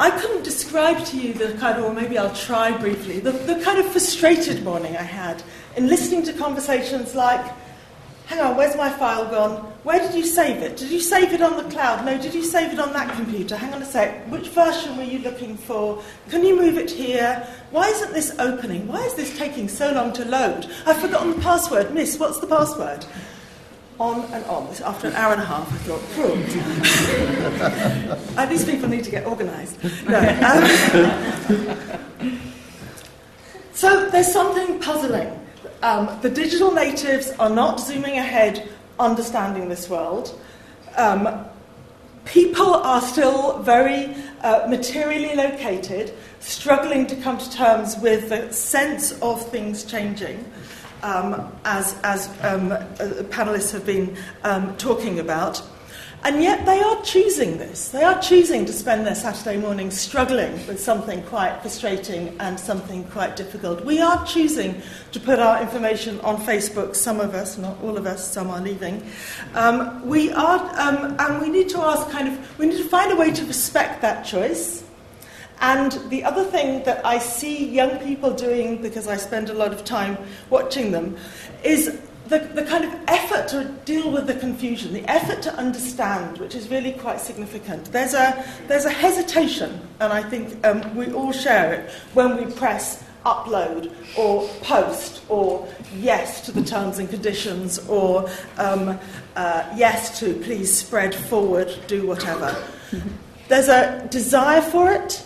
I 0.00 0.10
couldn't 0.10 0.44
describe 0.44 1.04
to 1.06 1.18
you 1.18 1.32
the 1.32 1.54
kind 1.54 1.78
of, 1.78 1.84
or 1.86 1.92
maybe 1.92 2.18
I'll 2.18 2.34
try 2.34 2.70
briefly, 2.76 3.18
the, 3.18 3.32
the 3.32 3.60
kind 3.64 3.80
of 3.80 3.86
frustrated 3.86 4.62
morning 4.62 4.96
I 4.96 5.02
had 5.02 5.42
in 5.78 5.86
listening 5.86 6.24
to 6.24 6.32
conversations 6.32 7.14
like, 7.14 7.54
hang 8.26 8.40
on, 8.40 8.56
where's 8.56 8.74
my 8.76 8.90
file 8.90 9.30
gone? 9.30 9.58
Where 9.84 10.00
did 10.00 10.12
you 10.12 10.24
save 10.26 10.60
it? 10.60 10.76
Did 10.76 10.90
you 10.90 10.98
save 10.98 11.32
it 11.32 11.40
on 11.40 11.56
the 11.56 11.70
cloud? 11.70 12.04
No, 12.04 12.18
did 12.20 12.34
you 12.34 12.42
save 12.42 12.72
it 12.72 12.80
on 12.80 12.92
that 12.94 13.14
computer? 13.14 13.54
Hang 13.54 13.72
on 13.72 13.80
a 13.80 13.84
sec. 13.84 14.26
Which 14.28 14.48
version 14.48 14.96
were 14.96 15.04
you 15.04 15.20
looking 15.20 15.56
for? 15.56 16.02
Can 16.30 16.44
you 16.44 16.56
move 16.56 16.78
it 16.78 16.90
here? 16.90 17.46
Why 17.70 17.86
isn't 17.90 18.12
this 18.12 18.36
opening? 18.40 18.88
Why 18.88 19.04
is 19.04 19.14
this 19.14 19.38
taking 19.38 19.68
so 19.68 19.92
long 19.92 20.12
to 20.14 20.24
load? 20.24 20.66
I've 20.84 21.00
forgotten 21.00 21.30
the 21.30 21.40
password. 21.40 21.94
Miss, 21.94 22.18
what's 22.18 22.40
the 22.40 22.48
password? 22.48 23.06
On 24.00 24.24
and 24.32 24.44
on. 24.46 24.66
After 24.84 25.06
an 25.06 25.14
hour 25.14 25.32
and 25.32 25.42
a 25.42 25.44
half, 25.44 25.72
I 25.72 25.76
thought, 25.86 26.02
oh, 28.36 28.46
these 28.50 28.64
people 28.64 28.88
need 28.88 29.04
to 29.04 29.12
get 29.12 29.26
organised. 29.26 29.78
No. 30.08 30.18
Um, 30.42 30.64
so 33.72 34.10
there's 34.10 34.32
something 34.32 34.80
puzzling 34.80 35.37
um, 35.82 36.18
the 36.22 36.30
digital 36.30 36.72
natives 36.72 37.30
are 37.38 37.50
not 37.50 37.80
zooming 37.80 38.16
ahead, 38.16 38.68
understanding 38.98 39.68
this 39.68 39.88
world. 39.88 40.38
Um, 40.96 41.44
people 42.24 42.74
are 42.74 43.00
still 43.00 43.58
very 43.60 44.14
uh, 44.42 44.66
materially 44.68 45.34
located, 45.34 46.12
struggling 46.40 47.06
to 47.06 47.16
come 47.16 47.38
to 47.38 47.50
terms 47.50 47.96
with 47.98 48.28
the 48.28 48.52
sense 48.52 49.12
of 49.20 49.44
things 49.50 49.84
changing. 49.84 50.44
Um, 51.02 51.52
as, 51.64 51.96
as 52.02 52.26
um, 52.42 52.72
uh, 52.72 52.86
panelists 53.30 53.70
have 53.70 53.86
been 53.86 54.16
um, 54.42 54.76
talking 54.78 55.20
about. 55.20 55.62
And 56.24 56.42
yet 56.42 56.66
they 56.66 56.80
are 56.80 57.00
choosing 57.02 57.58
this. 57.58 57.88
They 57.88 58.02
are 58.02 58.20
choosing 58.20 58.66
to 58.66 58.72
spend 58.72 59.06
their 59.06 59.14
Saturday 59.14 59.56
morning 59.56 59.90
struggling 59.90 60.52
with 60.66 60.80
something 60.80 61.22
quite 61.22 61.60
frustrating 61.62 62.36
and 62.40 62.58
something 62.58 63.04
quite 63.04 63.36
difficult. 63.36 63.84
We 63.84 64.00
are 64.00 64.26
choosing 64.26 64.82
to 65.12 65.20
put 65.20 65.38
our 65.38 65.62
information 65.62 66.20
on 66.20 66.38
Facebook, 66.38 66.96
some 66.96 67.20
of 67.20 67.34
us, 67.34 67.56
not 67.56 67.80
all 67.82 67.96
of 67.96 68.06
us, 68.06 68.30
some 68.30 68.50
are 68.50 68.60
leaving. 68.60 69.08
Um, 69.54 70.04
we 70.06 70.32
are, 70.32 70.58
um, 70.80 71.14
and 71.20 71.40
we 71.40 71.50
need 71.50 71.68
to 71.70 71.78
ask 71.78 72.10
kind 72.10 72.26
of, 72.26 72.58
we 72.58 72.66
need 72.66 72.78
to 72.78 72.88
find 72.88 73.12
a 73.12 73.16
way 73.16 73.30
to 73.30 73.44
respect 73.46 74.02
that 74.02 74.26
choice. 74.26 74.82
And 75.60 75.92
the 76.10 76.24
other 76.24 76.44
thing 76.44 76.82
that 76.84 77.04
I 77.06 77.18
see 77.18 77.68
young 77.68 77.98
people 77.98 78.32
doing, 78.32 78.82
because 78.82 79.06
I 79.08 79.16
spend 79.16 79.50
a 79.50 79.54
lot 79.54 79.72
of 79.72 79.84
time 79.84 80.18
watching 80.50 80.90
them, 80.90 81.16
is 81.64 82.00
the, 82.28 82.38
the 82.54 82.64
kind 82.64 82.84
of 82.84 82.94
effort 83.06 83.48
to 83.48 83.64
deal 83.84 84.10
with 84.10 84.26
the 84.26 84.34
confusion, 84.34 84.92
the 84.92 85.08
effort 85.10 85.42
to 85.42 85.54
understand, 85.54 86.38
which 86.38 86.54
is 86.54 86.68
really 86.68 86.92
quite 86.92 87.20
significant. 87.20 87.86
There's 87.92 88.14
a, 88.14 88.44
there's 88.66 88.84
a 88.84 88.90
hesitation, 88.90 89.80
and 90.00 90.12
I 90.12 90.22
think 90.22 90.66
um, 90.66 90.94
we 90.94 91.12
all 91.12 91.32
share 91.32 91.72
it, 91.74 91.90
when 92.14 92.36
we 92.36 92.52
press 92.52 93.04
upload 93.26 93.92
or 94.16 94.48
post 94.62 95.22
or 95.28 95.68
yes 95.96 96.40
to 96.46 96.52
the 96.52 96.62
terms 96.62 96.98
and 96.98 97.10
conditions 97.10 97.78
or 97.88 98.28
um, 98.56 98.98
uh, 99.36 99.74
yes 99.76 100.18
to 100.20 100.34
please 100.34 100.72
spread 100.72 101.14
forward, 101.14 101.68
do 101.86 102.06
whatever. 102.06 102.54
There's 103.48 103.68
a 103.68 104.06
desire 104.10 104.62
for 104.62 104.90
it, 104.90 105.24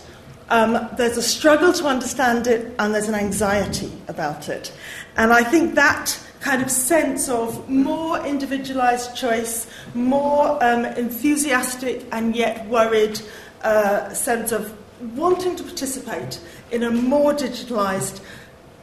um, 0.49 0.89
there's 0.97 1.17
a 1.17 1.21
struggle 1.21 1.73
to 1.73 1.85
understand 1.85 2.47
it, 2.47 2.73
and 2.79 2.93
there's 2.93 3.09
an 3.09 3.15
anxiety 3.15 3.91
about 4.07 4.49
it. 4.49 4.73
And 5.15 5.31
I 5.31 5.43
think 5.43 5.75
that 5.75 6.19
kind 6.43 6.61
of 6.61 6.69
sense 6.69 7.29
of 7.29 7.69
more 7.69 8.23
individualized 8.25 9.15
choice, 9.15 9.65
more 9.95 10.61
um, 10.61 10.83
enthusiastic 10.83 12.05
and 12.11 12.35
yet 12.35 12.67
worried 12.67 13.19
uh, 13.63 14.13
sense 14.13 14.51
of 14.51 14.77
wanting 15.15 15.55
to 15.55 15.63
participate 15.63 16.41
in 16.71 16.83
a 16.83 16.91
more 16.91 17.33
digitalized 17.33 18.21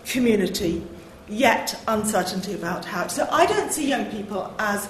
community, 0.07 0.83
yet 1.29 1.79
uncertainty 1.87 2.55
about 2.55 2.87
how. 2.87 3.07
So 3.09 3.29
I 3.31 3.45
don't 3.45 3.71
see 3.71 3.87
young 3.87 4.07
people 4.07 4.53
as 4.59 4.89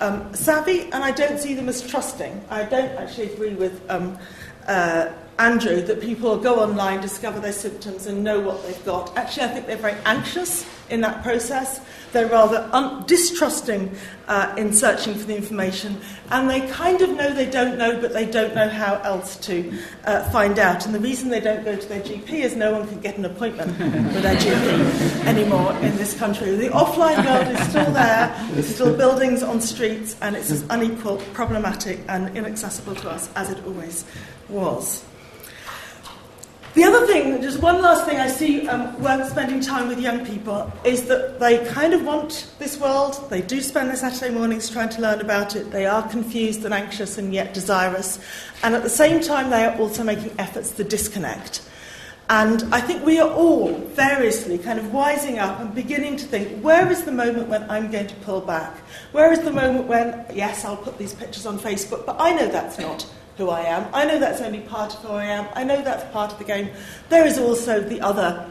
um, 0.00 0.34
savvy 0.34 0.82
and 0.92 1.04
I 1.04 1.12
don't 1.12 1.38
see 1.38 1.54
them 1.54 1.68
as 1.68 1.88
trusting. 1.88 2.44
I 2.50 2.64
don't 2.64 2.90
actually 2.98 3.32
agree 3.32 3.54
with. 3.54 3.80
Um, 3.88 4.18
uh, 4.66 5.12
Andrew, 5.38 5.80
that 5.82 6.00
people 6.00 6.36
go 6.36 6.60
online, 6.60 7.00
discover 7.00 7.38
their 7.38 7.52
symptoms, 7.52 8.06
and 8.06 8.24
know 8.24 8.40
what 8.40 8.62
they've 8.64 8.84
got. 8.84 9.16
Actually, 9.16 9.44
I 9.44 9.48
think 9.48 9.66
they're 9.66 9.76
very 9.76 9.98
anxious 10.04 10.66
in 10.90 11.00
that 11.02 11.22
process. 11.22 11.80
They're 12.12 12.26
rather 12.26 12.68
un- 12.72 13.04
distrusting 13.06 13.94
uh, 14.26 14.54
in 14.56 14.72
searching 14.72 15.14
for 15.14 15.26
the 15.26 15.36
information, 15.36 16.00
and 16.30 16.50
they 16.50 16.66
kind 16.68 17.02
of 17.02 17.10
know 17.10 17.32
they 17.32 17.48
don't 17.48 17.78
know, 17.78 18.00
but 18.00 18.12
they 18.12 18.26
don't 18.26 18.54
know 18.54 18.68
how 18.68 18.96
else 19.04 19.36
to 19.46 19.72
uh, 20.04 20.28
find 20.30 20.58
out. 20.58 20.86
And 20.86 20.94
the 20.94 21.00
reason 21.00 21.28
they 21.28 21.40
don't 21.40 21.64
go 21.64 21.76
to 21.76 21.88
their 21.88 22.00
GP 22.00 22.30
is 22.30 22.56
no 22.56 22.72
one 22.72 22.88
can 22.88 23.00
get 23.00 23.16
an 23.18 23.24
appointment 23.24 23.78
with 23.78 24.22
their 24.22 24.36
GP 24.36 25.24
anymore 25.26 25.72
in 25.82 25.96
this 25.96 26.18
country. 26.18 26.56
The 26.56 26.70
offline 26.70 27.24
world 27.24 27.54
is 27.54 27.68
still 27.68 27.92
there, 27.92 28.48
there's 28.52 28.74
still 28.74 28.96
buildings 28.96 29.42
on 29.42 29.60
streets, 29.60 30.16
and 30.20 30.34
it's 30.34 30.50
as 30.50 30.64
unequal, 30.70 31.18
problematic, 31.32 32.00
and 32.08 32.36
inaccessible 32.36 32.94
to 32.96 33.10
us 33.10 33.30
as 33.36 33.50
it 33.50 33.64
always 33.66 34.04
was. 34.48 35.04
The 36.78 36.84
other 36.84 37.08
thing, 37.08 37.42
just 37.42 37.60
one 37.60 37.82
last 37.82 38.04
thing 38.04 38.20
I 38.20 38.28
see 38.28 38.68
um, 38.68 39.02
when 39.02 39.28
spending 39.28 39.60
time 39.60 39.88
with 39.88 39.98
young 39.98 40.24
people 40.24 40.72
is 40.84 41.06
that 41.08 41.40
they 41.40 41.66
kind 41.66 41.92
of 41.92 42.04
want 42.04 42.52
this 42.60 42.78
world. 42.78 43.28
They 43.30 43.42
do 43.42 43.60
spend 43.60 43.88
their 43.88 43.96
Saturday 43.96 44.32
mornings 44.32 44.70
trying 44.70 44.90
to 44.90 45.00
learn 45.00 45.20
about 45.20 45.56
it. 45.56 45.72
They 45.72 45.86
are 45.86 46.08
confused 46.08 46.64
and 46.64 46.72
anxious 46.72 47.18
and 47.18 47.34
yet 47.34 47.52
desirous. 47.52 48.20
And 48.62 48.76
at 48.76 48.84
the 48.84 48.90
same 48.90 49.20
time, 49.20 49.50
they 49.50 49.64
are 49.64 49.76
also 49.76 50.04
making 50.04 50.38
efforts 50.38 50.70
to 50.76 50.84
disconnect. 50.84 51.68
And 52.30 52.62
I 52.72 52.80
think 52.80 53.04
we 53.04 53.18
are 53.18 53.28
all 53.28 53.74
variously 53.74 54.56
kind 54.56 54.78
of 54.78 54.84
wising 54.92 55.40
up 55.40 55.58
and 55.58 55.74
beginning 55.74 56.16
to 56.18 56.26
think 56.26 56.62
where 56.62 56.88
is 56.92 57.02
the 57.02 57.10
moment 57.10 57.48
when 57.48 57.68
I'm 57.68 57.90
going 57.90 58.06
to 58.06 58.14
pull 58.16 58.40
back? 58.40 58.78
Where 59.10 59.32
is 59.32 59.40
the 59.40 59.50
moment 59.50 59.88
when, 59.88 60.24
yes, 60.32 60.64
I'll 60.64 60.76
put 60.76 60.96
these 60.96 61.12
pictures 61.12 61.44
on 61.44 61.58
Facebook, 61.58 62.06
but 62.06 62.20
I 62.20 62.30
know 62.34 62.46
that's 62.46 62.78
not 62.78 63.04
who 63.38 63.48
I 63.48 63.60
am. 63.60 63.88
I 63.94 64.04
know 64.04 64.18
that's 64.18 64.42
only 64.42 64.60
part 64.60 64.92
of 64.94 65.00
who 65.00 65.12
I 65.12 65.24
am. 65.24 65.46
I 65.54 65.64
know 65.64 65.80
that's 65.80 66.04
part 66.12 66.32
of 66.32 66.38
the 66.38 66.44
game. 66.44 66.68
There 67.08 67.24
is 67.24 67.38
also 67.38 67.80
the 67.80 68.00
other 68.00 68.50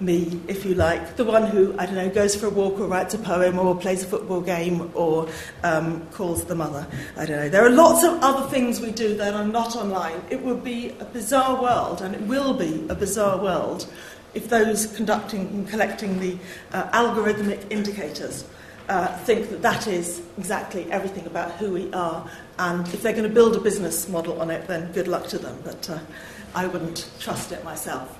me, 0.00 0.40
if 0.48 0.64
you 0.64 0.74
like, 0.74 1.16
the 1.16 1.24
one 1.24 1.46
who, 1.46 1.74
I 1.78 1.86
don't 1.86 1.94
know, 1.94 2.10
goes 2.10 2.34
for 2.34 2.46
a 2.46 2.50
walk 2.50 2.78
or 2.80 2.86
writes 2.86 3.14
a 3.14 3.18
poem 3.18 3.58
or 3.58 3.76
plays 3.76 4.02
a 4.02 4.06
football 4.06 4.40
game 4.40 4.90
or 4.94 5.28
um, 5.62 6.06
calls 6.08 6.44
the 6.44 6.54
mother. 6.54 6.86
I 7.16 7.26
don't 7.26 7.36
know. 7.36 7.48
There 7.48 7.64
are 7.64 7.70
lots 7.70 8.04
of 8.04 8.20
other 8.22 8.48
things 8.48 8.80
we 8.80 8.90
do 8.90 9.16
that 9.16 9.34
are 9.34 9.46
not 9.46 9.76
online. 9.76 10.20
It 10.30 10.42
would 10.42 10.62
be 10.62 10.90
a 11.00 11.04
bizarre 11.04 11.60
world, 11.60 12.02
and 12.02 12.14
it 12.14 12.22
will 12.22 12.54
be 12.54 12.86
a 12.88 12.94
bizarre 12.94 13.40
world 13.40 13.86
if 14.34 14.48
those 14.48 14.86
conducting 14.96 15.42
and 15.48 15.68
collecting 15.68 16.18
the 16.18 16.36
uh, 16.72 16.88
algorithmic 16.90 17.70
indicators 17.70 18.44
uh, 18.88 19.16
think 19.18 19.50
that 19.50 19.62
that 19.62 19.86
is 19.86 20.22
exactly 20.38 20.90
everything 20.90 21.26
about 21.26 21.52
who 21.52 21.72
we 21.72 21.92
are. 21.92 22.28
And 22.58 22.86
if 22.88 23.02
they're 23.02 23.12
going 23.12 23.28
to 23.28 23.34
build 23.34 23.56
a 23.56 23.60
business 23.60 24.08
model 24.08 24.40
on 24.40 24.50
it, 24.50 24.66
then 24.66 24.92
good 24.92 25.08
luck 25.08 25.26
to 25.28 25.38
them. 25.38 25.58
But 25.64 25.88
uh, 25.90 25.98
I 26.54 26.66
wouldn't 26.66 27.10
trust 27.18 27.52
it 27.52 27.64
myself. 27.64 28.18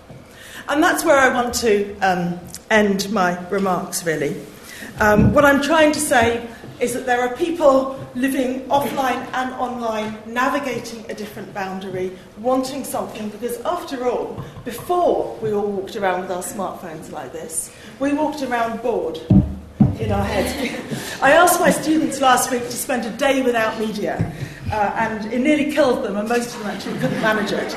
And 0.68 0.82
that's 0.82 1.04
where 1.04 1.18
I 1.18 1.32
want 1.34 1.54
to 1.56 1.98
um, 2.00 2.40
end 2.70 3.12
my 3.12 3.38
remarks, 3.48 4.04
really. 4.04 4.40
Um, 5.00 5.34
what 5.34 5.44
I'm 5.44 5.60
trying 5.60 5.92
to 5.92 6.00
say 6.00 6.48
is 6.80 6.94
that 6.94 7.06
there 7.06 7.20
are 7.20 7.36
people 7.36 8.00
living 8.14 8.60
offline 8.62 9.26
and 9.34 9.52
online, 9.54 10.16
navigating 10.26 11.08
a 11.10 11.14
different 11.14 11.52
boundary, 11.52 12.16
wanting 12.38 12.84
something, 12.84 13.28
because 13.28 13.60
after 13.62 14.08
all, 14.08 14.42
before 14.64 15.36
we 15.42 15.52
all 15.52 15.70
walked 15.70 15.96
around 15.96 16.22
with 16.22 16.30
our 16.30 16.42
smartphones 16.42 17.12
like 17.12 17.32
this, 17.32 17.70
we 18.00 18.12
walked 18.12 18.42
around 18.42 18.82
bored 18.82 19.20
in 20.00 20.12
our 20.12 20.24
heads. 20.24 21.22
I 21.22 21.32
asked 21.32 21.60
my 21.60 21.70
students 21.70 22.20
last 22.20 22.50
week 22.50 22.62
to 22.62 22.72
spend 22.72 23.04
a 23.04 23.16
day 23.16 23.42
without 23.42 23.78
media, 23.78 24.32
uh, 24.72 24.92
and 24.96 25.32
it 25.32 25.40
nearly 25.40 25.72
killed 25.72 26.04
them, 26.04 26.16
and 26.16 26.28
most 26.28 26.54
of 26.54 26.60
them 26.60 26.70
actually 26.70 26.98
couldn't 26.98 27.20
manage 27.20 27.52
it. 27.52 27.76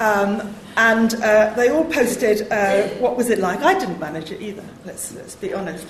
Um, 0.00 0.54
and 0.76 1.14
uh, 1.16 1.52
they 1.54 1.70
all 1.70 1.84
posted 1.84 2.50
uh, 2.50 2.88
what 2.98 3.16
was 3.16 3.30
it 3.30 3.38
like. 3.38 3.60
I 3.60 3.78
didn't 3.78 4.00
manage 4.00 4.30
it 4.30 4.42
either, 4.42 4.64
let's, 4.84 5.14
let's 5.14 5.36
be 5.36 5.54
honest. 5.54 5.86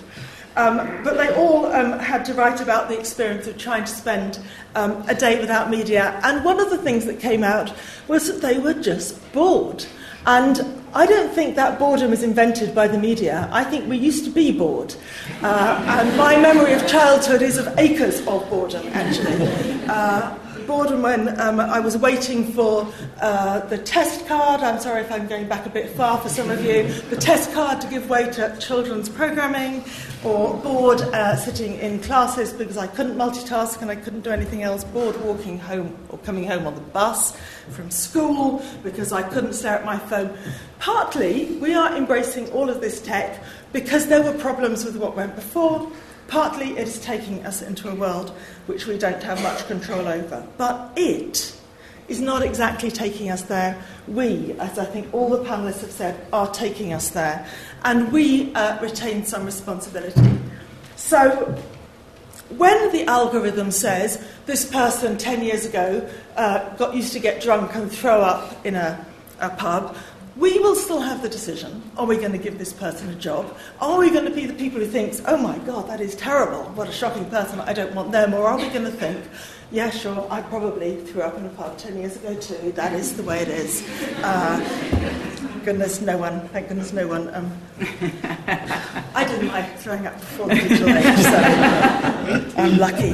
Um, 0.56 0.76
but 1.02 1.16
they 1.16 1.34
all 1.34 1.66
um, 1.66 1.98
had 1.98 2.24
to 2.26 2.34
write 2.34 2.60
about 2.60 2.88
the 2.88 2.98
experience 2.98 3.46
of 3.48 3.58
trying 3.58 3.84
to 3.84 3.90
spend 3.90 4.38
um, 4.76 5.02
a 5.08 5.14
day 5.14 5.40
without 5.40 5.68
media. 5.68 6.20
And 6.22 6.44
one 6.44 6.60
of 6.60 6.70
the 6.70 6.78
things 6.78 7.06
that 7.06 7.18
came 7.18 7.42
out 7.42 7.72
was 8.06 8.28
that 8.28 8.40
they 8.40 8.58
were 8.58 8.74
just 8.74 9.20
bored. 9.32 9.84
And 10.26 10.60
I 10.94 11.06
don't 11.06 11.32
think 11.32 11.56
that 11.56 11.78
boredom 11.78 12.12
is 12.12 12.22
invented 12.22 12.74
by 12.74 12.88
the 12.88 12.98
media. 12.98 13.48
I 13.52 13.64
think 13.64 13.88
we 13.88 13.96
used 13.96 14.24
to 14.24 14.30
be 14.30 14.56
bored. 14.56 14.94
Uh, 15.42 15.84
and 15.86 16.16
my 16.16 16.36
memory 16.36 16.72
of 16.72 16.86
childhood 16.86 17.42
is 17.42 17.58
of 17.58 17.66
acres 17.78 18.20
of 18.26 18.48
boredom, 18.48 18.86
actually. 18.92 19.36
Uh, 19.88 20.36
boredom 20.66 21.02
when 21.02 21.40
um, 21.40 21.60
I 21.60 21.80
was 21.80 21.96
waiting 21.96 22.52
for 22.52 22.86
uh, 23.20 23.60
the 23.60 23.78
test 23.78 24.26
card. 24.26 24.60
I'm 24.60 24.80
sorry 24.80 25.02
if 25.02 25.12
I'm 25.12 25.26
going 25.26 25.48
back 25.48 25.66
a 25.66 25.70
bit 25.70 25.90
far 25.90 26.18
for 26.18 26.28
some 26.28 26.50
of 26.50 26.64
you. 26.64 26.88
The 27.10 27.16
test 27.16 27.52
card 27.52 27.80
to 27.80 27.88
give 27.88 28.08
way 28.08 28.30
to 28.32 28.56
children's 28.60 29.08
programming, 29.08 29.84
or 30.24 30.54
bored 30.54 31.00
uh, 31.00 31.36
sitting 31.36 31.74
in 31.78 32.00
classes 32.00 32.52
because 32.52 32.76
I 32.76 32.86
couldn't 32.86 33.16
multitask 33.16 33.82
and 33.82 33.90
I 33.90 33.96
couldn't 33.96 34.22
do 34.22 34.30
anything 34.30 34.62
else. 34.62 34.84
Bored 34.84 35.20
walking 35.22 35.58
home 35.58 35.96
or 36.08 36.18
coming 36.18 36.46
home 36.46 36.66
on 36.66 36.74
the 36.74 36.80
bus 36.80 37.36
from 37.70 37.90
school 37.90 38.64
because 38.82 39.12
I 39.12 39.22
couldn't 39.22 39.52
stare 39.52 39.78
at 39.78 39.84
my 39.84 39.98
phone. 39.98 40.36
Partly, 40.78 41.56
we 41.56 41.74
are 41.74 41.94
embracing 41.94 42.50
all 42.52 42.70
of 42.70 42.80
this 42.80 43.00
tech 43.00 43.42
because 43.72 44.06
there 44.06 44.22
were 44.22 44.38
problems 44.38 44.84
with 44.84 44.96
what 44.96 45.16
went 45.16 45.34
before. 45.34 45.90
Partly, 46.34 46.70
it 46.70 46.88
is 46.88 46.98
taking 46.98 47.46
us 47.46 47.62
into 47.62 47.88
a 47.88 47.94
world 47.94 48.30
which 48.66 48.88
we 48.88 48.98
don't 48.98 49.22
have 49.22 49.40
much 49.40 49.68
control 49.68 50.08
over. 50.08 50.44
But 50.56 50.90
it 50.96 51.56
is 52.08 52.20
not 52.20 52.42
exactly 52.42 52.90
taking 52.90 53.30
us 53.30 53.42
there. 53.42 53.80
We, 54.08 54.50
as 54.58 54.76
I 54.76 54.84
think 54.84 55.14
all 55.14 55.30
the 55.30 55.44
panelists 55.44 55.82
have 55.82 55.92
said, 55.92 56.26
are 56.32 56.50
taking 56.50 56.92
us 56.92 57.10
there. 57.10 57.46
And 57.84 58.12
we 58.12 58.52
uh, 58.56 58.82
retain 58.82 59.24
some 59.24 59.44
responsibility. 59.44 60.40
So, 60.96 61.56
when 62.48 62.90
the 62.90 63.04
algorithm 63.04 63.70
says 63.70 64.20
this 64.46 64.68
person 64.68 65.16
10 65.16 65.44
years 65.44 65.64
ago 65.64 66.10
uh, 66.36 66.68
got 66.74 66.96
used 66.96 67.12
to 67.12 67.20
get 67.20 67.42
drunk 67.42 67.76
and 67.76 67.88
throw 67.88 68.20
up 68.20 68.66
in 68.66 68.74
a, 68.74 69.06
a 69.38 69.50
pub, 69.50 69.96
we 70.36 70.58
will 70.58 70.74
still 70.74 71.00
have 71.00 71.22
the 71.22 71.28
decision 71.28 71.82
are 71.96 72.06
we 72.06 72.16
going 72.16 72.32
to 72.32 72.38
give 72.38 72.58
this 72.58 72.72
person 72.72 73.08
a 73.10 73.14
job? 73.14 73.56
Are 73.80 73.98
we 73.98 74.10
going 74.10 74.24
to 74.24 74.30
be 74.30 74.46
the 74.46 74.54
people 74.54 74.80
who 74.80 74.86
think, 74.86 75.14
oh 75.26 75.36
my 75.36 75.58
God, 75.58 75.88
that 75.88 76.00
is 76.00 76.16
terrible, 76.16 76.64
what 76.74 76.88
a 76.88 76.92
shocking 76.92 77.24
person, 77.26 77.60
I 77.60 77.72
don't 77.72 77.94
want 77.94 78.10
them? 78.12 78.34
Or 78.34 78.44
are 78.44 78.56
we 78.56 78.68
going 78.68 78.84
to 78.84 78.90
think, 78.90 79.24
yeah, 79.70 79.90
sure, 79.90 80.26
I 80.30 80.42
probably 80.42 80.96
threw 81.02 81.22
up 81.22 81.38
in 81.38 81.46
a 81.46 81.50
pub 81.50 81.78
10 81.78 81.98
years 81.98 82.16
ago 82.16 82.34
too, 82.34 82.72
that 82.72 82.92
is 82.94 83.16
the 83.16 83.22
way 83.22 83.40
it 83.40 83.48
is. 83.48 83.88
Uh, 84.22 84.58
goodness, 85.64 86.00
no 86.00 86.18
one, 86.18 86.48
thank 86.48 86.68
goodness, 86.68 86.92
no 86.92 87.06
one. 87.06 87.32
Um, 87.34 87.52
I 89.14 89.24
didn't 89.26 89.48
like 89.48 89.78
throwing 89.78 90.06
up 90.06 90.14
before 90.14 90.48
the 90.48 90.54
digital 90.56 90.88
age, 90.90 91.18
so 91.18 92.60
I'm 92.60 92.76
lucky. 92.78 93.12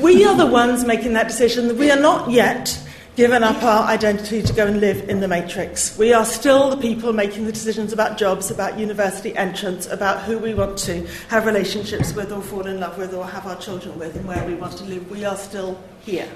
We 0.00 0.24
are 0.24 0.36
the 0.36 0.46
ones 0.46 0.84
making 0.84 1.12
that 1.14 1.28
decision. 1.28 1.76
We 1.76 1.90
are 1.90 2.00
not 2.00 2.30
yet 2.30 2.78
given 3.20 3.44
up 3.44 3.62
our 3.62 3.86
identity 3.86 4.40
to 4.40 4.50
go 4.54 4.66
and 4.66 4.80
live 4.80 5.06
in 5.10 5.20
the 5.20 5.28
matrix. 5.28 5.98
We 5.98 6.14
are 6.14 6.24
still 6.24 6.70
the 6.70 6.78
people 6.78 7.12
making 7.12 7.44
the 7.44 7.52
decisions 7.52 7.92
about 7.92 8.16
jobs, 8.16 8.50
about 8.50 8.78
university 8.78 9.36
entrance, 9.36 9.86
about 9.88 10.22
who 10.22 10.38
we 10.38 10.54
want 10.54 10.78
to 10.78 11.06
have 11.28 11.44
relationships 11.44 12.14
with 12.14 12.32
or 12.32 12.40
fall 12.40 12.66
in 12.66 12.80
love 12.80 12.96
with 12.96 13.12
or 13.12 13.26
have 13.26 13.46
our 13.46 13.56
children 13.56 13.98
with 13.98 14.16
and 14.16 14.26
where 14.26 14.42
we 14.46 14.54
want 14.54 14.78
to 14.78 14.84
live. 14.84 15.10
We 15.10 15.26
are 15.26 15.36
still 15.36 15.78
here. 16.00 16.30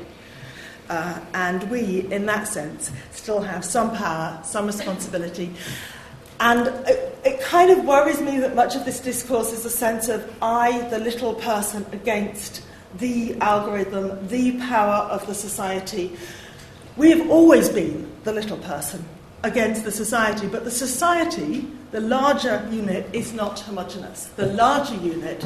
Uh, 0.90 1.20
and 1.32 1.62
we, 1.70 2.01
in 2.12 2.27
that 2.27 2.48
sense, 2.48 2.93
still 3.12 3.40
have 3.40 3.65
some 3.65 3.97
power, 3.97 4.39
some 4.44 4.66
responsibility. 4.66 5.55
And 6.39 6.66
it, 6.86 7.19
it 7.24 7.40
kind 7.40 7.70
of 7.70 7.82
worries 7.86 8.20
me 8.20 8.40
that 8.40 8.55
much 8.55 8.77
of 8.77 8.85
this 8.85 9.01
discourse 9.01 9.55
is 9.55 9.65
a 9.65 9.70
sense 9.70 10.11
of 10.11 10.31
I, 10.43 10.86
the 10.90 10.98
little 10.98 11.32
person, 11.32 11.86
against 11.93 12.62
the 12.98 13.36
algorithm, 13.40 14.28
the 14.28 14.59
power 14.59 15.05
of 15.05 15.27
the 15.27 15.35
society. 15.35 16.15
We 16.97 17.11
have 17.11 17.29
always 17.29 17.69
been 17.69 18.09
the 18.23 18.33
little 18.33 18.57
person 18.59 19.05
against 19.43 19.85
the 19.85 19.91
society, 19.91 20.47
but 20.47 20.62
the 20.62 20.71
society, 20.71 21.66
the 21.91 22.01
larger 22.01 22.66
unit, 22.71 23.07
is 23.12 23.33
not 23.33 23.59
homogenous. 23.59 24.27
The 24.37 24.47
larger 24.47 24.95
unit, 24.95 25.43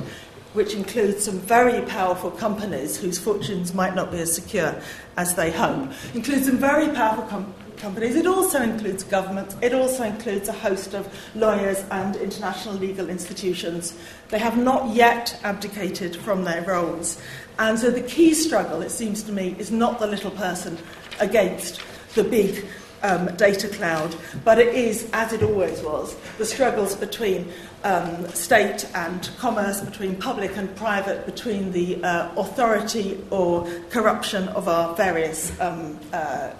which 0.52 0.74
includes 0.74 1.24
some 1.24 1.38
very 1.38 1.80
powerful 1.86 2.30
companies 2.30 2.98
whose 2.98 3.18
fortunes 3.18 3.72
might 3.72 3.94
not 3.94 4.12
be 4.12 4.18
as 4.18 4.34
secure 4.34 4.78
as 5.16 5.36
they 5.36 5.50
hope, 5.50 5.90
includes 6.12 6.44
some 6.44 6.58
very 6.58 6.94
powerful 6.94 7.24
com- 7.24 7.54
companies. 7.78 8.14
It 8.14 8.26
also 8.26 8.60
includes 8.60 9.02
governments. 9.04 9.56
It 9.62 9.72
also 9.72 10.02
includes 10.04 10.48
a 10.48 10.52
host 10.52 10.94
of 10.94 11.08
lawyers 11.34 11.82
and 11.90 12.14
international 12.16 12.74
legal 12.74 13.08
institutions. 13.08 13.96
They 14.28 14.38
have 14.38 14.58
not 14.58 14.94
yet 14.94 15.40
abdicated 15.42 16.16
from 16.16 16.44
their 16.44 16.62
roles. 16.62 17.20
And 17.58 17.78
so 17.78 17.90
the 17.90 18.02
key 18.02 18.34
struggle, 18.34 18.82
it 18.82 18.90
seems 18.90 19.22
to 19.24 19.32
me, 19.32 19.56
is 19.58 19.70
not 19.70 19.98
the 19.98 20.06
little 20.06 20.30
person 20.30 20.78
against 21.20 21.82
the 22.14 22.24
big 22.24 22.64
um, 23.02 23.34
data 23.36 23.68
cloud, 23.68 24.14
but 24.44 24.58
it 24.58 24.74
is, 24.74 25.08
as 25.12 25.32
it 25.32 25.42
always 25.42 25.80
was, 25.82 26.16
the 26.38 26.44
struggles 26.44 26.96
between 26.96 27.52
um, 27.84 28.26
state 28.28 28.88
and 28.94 29.30
commerce, 29.38 29.80
between 29.80 30.16
public 30.16 30.56
and 30.56 30.74
private, 30.76 31.24
between 31.26 31.70
the 31.72 32.02
uh, 32.02 32.30
authority 32.36 33.22
or 33.30 33.68
corruption 33.90 34.48
of 34.48 34.68
our 34.68 34.94
various 34.96 35.58
um, 35.60 35.98
uh, 36.12 36.50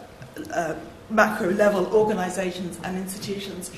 uh, 0.53 0.75
macro 1.11 1.51
level 1.51 1.87
organizations 1.95 2.79
and 2.85 2.97
institutions. 2.97 3.71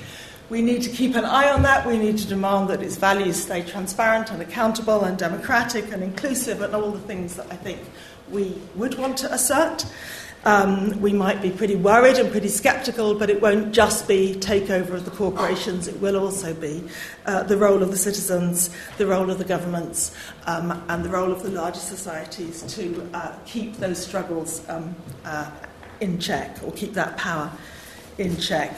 We 0.51 0.63
need 0.63 0.83
to 0.83 0.91
keep 0.91 1.15
an 1.15 1.25
eye 1.25 1.49
on 1.49 1.63
that. 1.63 1.87
We 1.87 1.97
need 1.97 2.19
to 2.19 2.27
demand 2.27 2.69
that 2.71 2.83
its 2.83 2.97
values 2.97 3.41
stay 3.41 3.63
transparent 3.63 4.33
and 4.33 4.43
accountable 4.43 5.05
and 5.05 5.17
democratic 5.17 5.93
and 5.93 6.03
inclusive 6.03 6.61
and 6.61 6.75
all 6.75 6.91
the 6.91 7.01
things 7.01 7.37
that 7.37 7.47
I 7.53 7.57
think 7.57 7.79
we 8.31 8.61
would 8.75 8.99
want 8.99 9.17
to 9.19 9.33
assert. 9.33 9.87
Um, 10.45 10.99
we 11.03 11.13
might 11.13 11.43
be 11.43 11.51
pretty 11.51 11.77
worried 11.77 12.17
and 12.17 12.31
pretty 12.31 12.49
sceptical, 12.49 13.15
but 13.15 13.29
it 13.29 13.43
won't 13.43 13.73
just 13.73 14.09
be 14.09 14.35
takeover 14.35 14.93
of 14.93 15.05
the 15.05 15.11
corporations. 15.11 15.87
It 15.87 16.01
will 16.01 16.17
also 16.17 16.55
be 16.55 16.83
uh, 17.27 17.43
the 17.43 17.59
role 17.59 17.83
of 17.83 17.91
the 17.91 17.97
citizens, 17.99 18.71
the 18.97 19.07
role 19.07 19.31
of 19.31 19.37
the 19.37 19.45
governments, 19.45 20.17
um, 20.47 20.83
and 20.89 21.05
the 21.05 21.11
role 21.11 21.31
of 21.31 21.43
the 21.43 21.51
larger 21.51 21.81
societies 21.81 22.63
to 22.75 23.07
uh, 23.13 23.35
keep 23.45 23.77
those 23.77 23.99
struggles 23.99 24.67
um, 24.71 24.95
uh, 25.27 25.51
in 26.01 26.19
check 26.19 26.57
or 26.65 26.73
keep 26.73 26.95
that 26.95 27.19
power 27.19 27.53
in 28.17 28.35
check. 28.39 28.75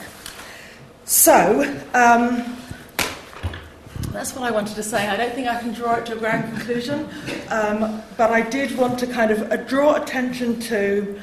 So, 1.05 1.63
um, 1.93 2.57
that's 4.11 4.35
what 4.35 4.43
I 4.43 4.51
wanted 4.51 4.75
to 4.75 4.83
say. 4.83 5.07
I 5.07 5.15
don't 5.15 5.33
think 5.33 5.47
I 5.47 5.59
can 5.59 5.73
draw 5.73 5.95
it 5.95 6.05
to 6.07 6.13
a 6.13 6.17
grand 6.17 6.53
conclusion, 6.53 7.07
um, 7.49 8.03
but 8.15 8.31
I 8.31 8.41
did 8.41 8.77
want 8.77 8.99
to 8.99 9.07
kind 9.07 9.31
of 9.31 9.51
uh, 9.51 9.57
draw 9.57 9.95
attention 9.95 10.59
to 10.61 11.19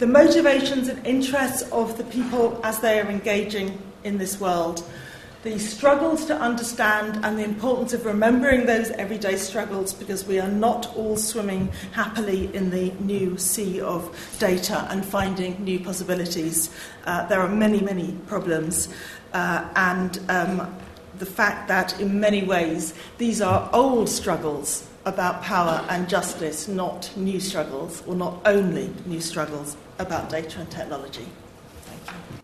the 0.00 0.06
motivations 0.06 0.88
and 0.88 1.06
interests 1.06 1.60
of 1.72 1.98
the 1.98 2.04
people 2.04 2.58
as 2.64 2.80
they 2.80 2.98
are 2.98 3.06
engaging 3.06 3.78
in 4.02 4.16
this 4.16 4.40
world, 4.40 4.82
the 5.42 5.58
struggles 5.58 6.24
to 6.24 6.34
understand 6.34 7.22
and 7.22 7.38
the 7.38 7.44
importance 7.44 7.92
of 7.92 8.06
remembering 8.06 8.64
those 8.64 8.90
everyday 8.92 9.36
struggles 9.36 9.92
because 9.92 10.24
we 10.24 10.40
are 10.40 10.48
not 10.48 10.96
all 10.96 11.18
swimming 11.18 11.70
happily 11.92 12.48
in 12.54 12.70
the 12.70 12.90
new 13.00 13.36
sea 13.36 13.78
of 13.82 14.10
data 14.38 14.86
and 14.88 15.04
finding 15.04 15.62
new 15.62 15.78
possibilities. 15.78 16.74
Uh, 17.04 17.26
there 17.26 17.40
are 17.40 17.48
many, 17.48 17.82
many 17.82 18.12
problems, 18.26 18.88
uh, 19.34 19.68
and 19.76 20.18
um, 20.30 20.74
the 21.18 21.26
fact 21.26 21.68
that 21.68 22.00
in 22.00 22.18
many 22.18 22.42
ways 22.42 22.94
these 23.18 23.42
are 23.42 23.68
old 23.74 24.08
struggles 24.08 24.89
about 25.04 25.42
power 25.42 25.84
and 25.88 26.08
justice, 26.08 26.68
not 26.68 27.10
new 27.16 27.40
struggles, 27.40 28.02
or 28.06 28.14
not 28.14 28.40
only 28.44 28.92
new 29.06 29.20
struggles 29.20 29.76
about 29.98 30.28
data 30.28 30.60
and 30.60 30.70
technology. 30.70 31.26
Thank 31.84 32.06
you. 32.06 32.40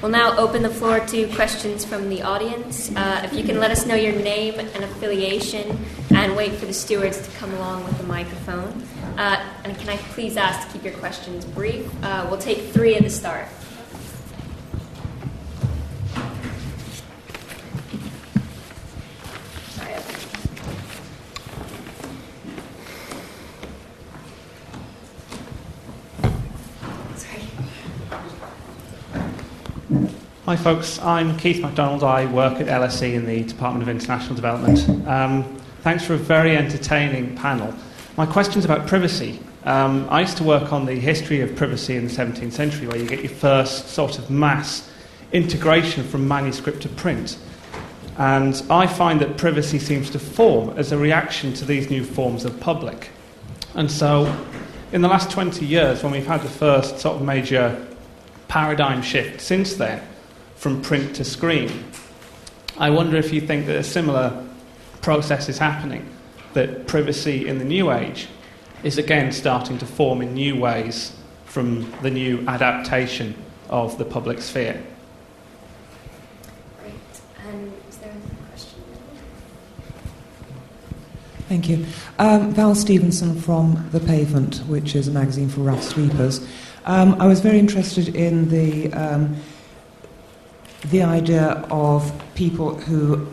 We'll 0.00 0.12
now 0.12 0.36
open 0.38 0.62
the 0.62 0.70
floor 0.70 1.00
to 1.00 1.26
questions 1.34 1.84
from 1.84 2.08
the 2.08 2.22
audience. 2.22 2.94
Uh, 2.94 3.22
if 3.24 3.32
you 3.34 3.42
can 3.42 3.58
let 3.58 3.72
us 3.72 3.84
know 3.84 3.96
your 3.96 4.12
name 4.12 4.58
and 4.60 4.84
affiliation 4.84 5.76
and 6.14 6.36
wait 6.36 6.52
for 6.52 6.66
the 6.66 6.72
stewards 6.72 7.26
to 7.26 7.36
come 7.36 7.52
along 7.54 7.84
with 7.84 7.98
the 7.98 8.04
microphone. 8.04 8.86
Uh, 9.18 9.44
and 9.64 9.76
can 9.76 9.88
I 9.88 9.96
please 9.96 10.36
ask 10.36 10.68
to 10.68 10.72
keep 10.72 10.84
your 10.84 10.94
questions 10.94 11.44
brief? 11.44 11.90
Uh, 12.04 12.24
we'll 12.30 12.38
take 12.38 12.58
three 12.68 12.94
at 12.94 13.02
the 13.02 13.10
start. 13.10 13.48
Hi, 30.44 30.56
folks. 30.56 30.98
I'm 31.00 31.36
Keith 31.36 31.60
MacDonald. 31.60 32.04
I 32.04 32.24
work 32.26 32.60
at 32.60 32.68
LSE 32.68 33.12
in 33.14 33.26
the 33.26 33.42
Department 33.42 33.82
of 33.82 33.88
International 33.88 34.36
Development. 34.36 35.06
Um, 35.08 35.58
thanks 35.82 36.04
for 36.04 36.14
a 36.14 36.16
very 36.16 36.56
entertaining 36.56 37.36
panel. 37.36 37.74
My 38.18 38.26
question's 38.26 38.64
about 38.64 38.88
privacy. 38.88 39.38
Um, 39.62 40.08
I 40.10 40.22
used 40.22 40.38
to 40.38 40.42
work 40.42 40.72
on 40.72 40.86
the 40.86 40.96
history 40.96 41.40
of 41.40 41.54
privacy 41.54 41.94
in 41.94 42.08
the 42.08 42.10
17th 42.10 42.50
century, 42.50 42.88
where 42.88 42.96
you 42.96 43.06
get 43.06 43.20
your 43.20 43.28
first 43.28 43.90
sort 43.90 44.18
of 44.18 44.28
mass 44.28 44.90
integration 45.30 46.02
from 46.02 46.26
manuscript 46.26 46.82
to 46.82 46.88
print. 46.88 47.38
And 48.16 48.60
I 48.70 48.88
find 48.88 49.20
that 49.20 49.36
privacy 49.36 49.78
seems 49.78 50.10
to 50.10 50.18
form 50.18 50.70
as 50.70 50.90
a 50.90 50.98
reaction 50.98 51.52
to 51.54 51.64
these 51.64 51.90
new 51.90 52.02
forms 52.02 52.44
of 52.44 52.58
public. 52.58 53.10
And 53.76 53.88
so, 53.88 54.36
in 54.90 55.00
the 55.00 55.08
last 55.08 55.30
20 55.30 55.64
years, 55.64 56.02
when 56.02 56.10
we've 56.10 56.26
had 56.26 56.42
the 56.42 56.48
first 56.48 56.98
sort 56.98 57.18
of 57.18 57.22
major 57.22 57.86
paradigm 58.48 59.00
shift 59.00 59.40
since 59.40 59.74
then, 59.74 60.02
from 60.56 60.82
print 60.82 61.14
to 61.14 61.24
screen, 61.24 61.84
I 62.78 62.90
wonder 62.90 63.16
if 63.16 63.32
you 63.32 63.40
think 63.40 63.66
that 63.66 63.76
a 63.76 63.84
similar 63.84 64.44
process 65.02 65.48
is 65.48 65.58
happening, 65.58 66.04
that 66.58 66.88
privacy 66.88 67.46
in 67.46 67.58
the 67.58 67.64
new 67.64 67.92
age 67.92 68.26
is 68.82 68.98
again 68.98 69.30
starting 69.30 69.78
to 69.78 69.86
form 69.86 70.20
in 70.20 70.34
new 70.34 70.56
ways 70.56 71.14
from 71.44 71.88
the 72.02 72.10
new 72.10 72.44
adaptation 72.48 73.32
of 73.68 73.96
the 73.96 74.04
public 74.04 74.40
sphere. 74.40 74.82
Great. 76.80 76.94
And 77.46 77.72
is 77.88 77.98
there 77.98 78.10
a 78.10 78.48
question? 78.50 78.80
Thank 81.48 81.68
you. 81.68 81.86
Um, 82.18 82.52
Val 82.54 82.74
Stevenson 82.74 83.40
from 83.40 83.88
The 83.92 84.00
Pavement, 84.00 84.56
which 84.66 84.96
is 84.96 85.06
a 85.06 85.12
magazine 85.12 85.48
for 85.48 85.60
rough 85.60 85.84
sleepers. 85.84 86.44
Um, 86.86 87.14
I 87.20 87.28
was 87.28 87.38
very 87.38 87.60
interested 87.60 88.16
in 88.16 88.48
the, 88.48 88.92
um, 88.94 89.36
the 90.90 91.04
idea 91.04 91.64
of 91.70 92.12
people 92.34 92.74
who 92.74 93.28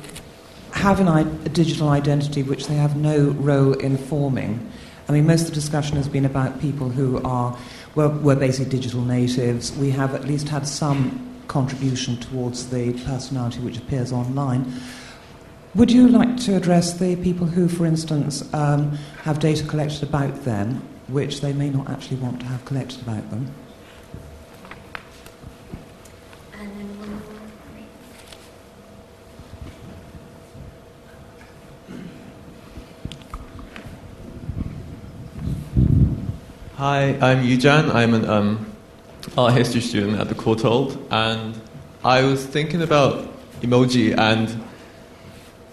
have 0.76 0.99
an, 0.99 1.07
a 1.07 1.49
digital 1.49 1.89
identity 1.89 2.43
which 2.43 2.68
they 2.68 2.76
have 2.76 2.95
no 2.95 3.30
role 3.31 3.73
in 3.73 3.97
forming. 3.97 4.72
I 5.07 5.14
mean, 5.14 5.26
most 5.26 5.43
of 5.43 5.47
the 5.47 5.56
discussion 5.56 5.95
has 5.97 6.07
been 6.07 6.26
about 6.26 6.60
people 6.60 6.89
who 6.89 7.22
are, 7.23 7.57
well, 7.95 8.10
were 8.10 8.35
basically 8.35 8.69
digital 8.72 9.02
natives. 9.02 9.76
We 9.77 9.89
have 9.91 10.14
at 10.14 10.26
least 10.26 10.49
had 10.49 10.68
some 10.68 11.41
contribution 11.47 12.18
towards 12.18 12.69
the 12.69 12.93
personality 13.06 13.60
which 13.60 13.77
appears 13.77 14.11
online. 14.11 14.73
Would 15.76 15.91
you 15.91 16.07
like 16.07 16.38
to 16.41 16.56
address 16.56 16.93
the 16.97 17.15
people 17.18 17.47
who, 17.47 17.68
for 17.68 17.85
instance, 17.85 18.53
um, 18.53 18.91
have 19.23 19.39
data 19.39 19.65
collected 19.65 20.03
about 20.03 20.43
them, 20.43 20.81
which 21.07 21.41
they 21.41 21.53
may 21.53 21.69
not 21.69 21.89
actually 21.89 22.18
want 22.18 22.41
to 22.41 22.45
have 22.47 22.64
collected 22.65 23.02
about 23.02 23.30
them? 23.30 23.52
And 26.53 26.72
then 26.77 26.99
one 26.99 27.11
more. 27.11 27.22
Hi, 36.77 37.18
I'm 37.22 37.41
Yujan. 37.45 37.95
I'm 37.95 38.14
an 38.14 38.30
um, 38.30 38.65
art 39.38 39.53
history 39.53 39.80
student 39.80 40.19
at 40.19 40.27
the 40.27 40.35
Courtauld, 40.35 40.97
and 41.10 41.57
I 42.03 42.22
was 42.23 42.45
thinking 42.45 42.81
about 42.81 43.30
emoji 43.61 44.14
and 44.18 44.61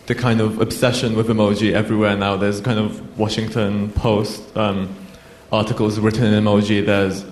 the 0.06 0.14
kind 0.14 0.40
of 0.40 0.60
obsession 0.60 1.16
with 1.16 1.26
emoji 1.26 1.72
everywhere 1.72 2.16
now. 2.16 2.36
There's 2.36 2.60
kind 2.60 2.78
of 2.78 3.18
Washington 3.18 3.90
Post 3.94 4.56
um, 4.56 4.94
articles 5.50 5.98
written 5.98 6.22
in 6.22 6.44
emoji. 6.44 6.86
There's 6.86 7.24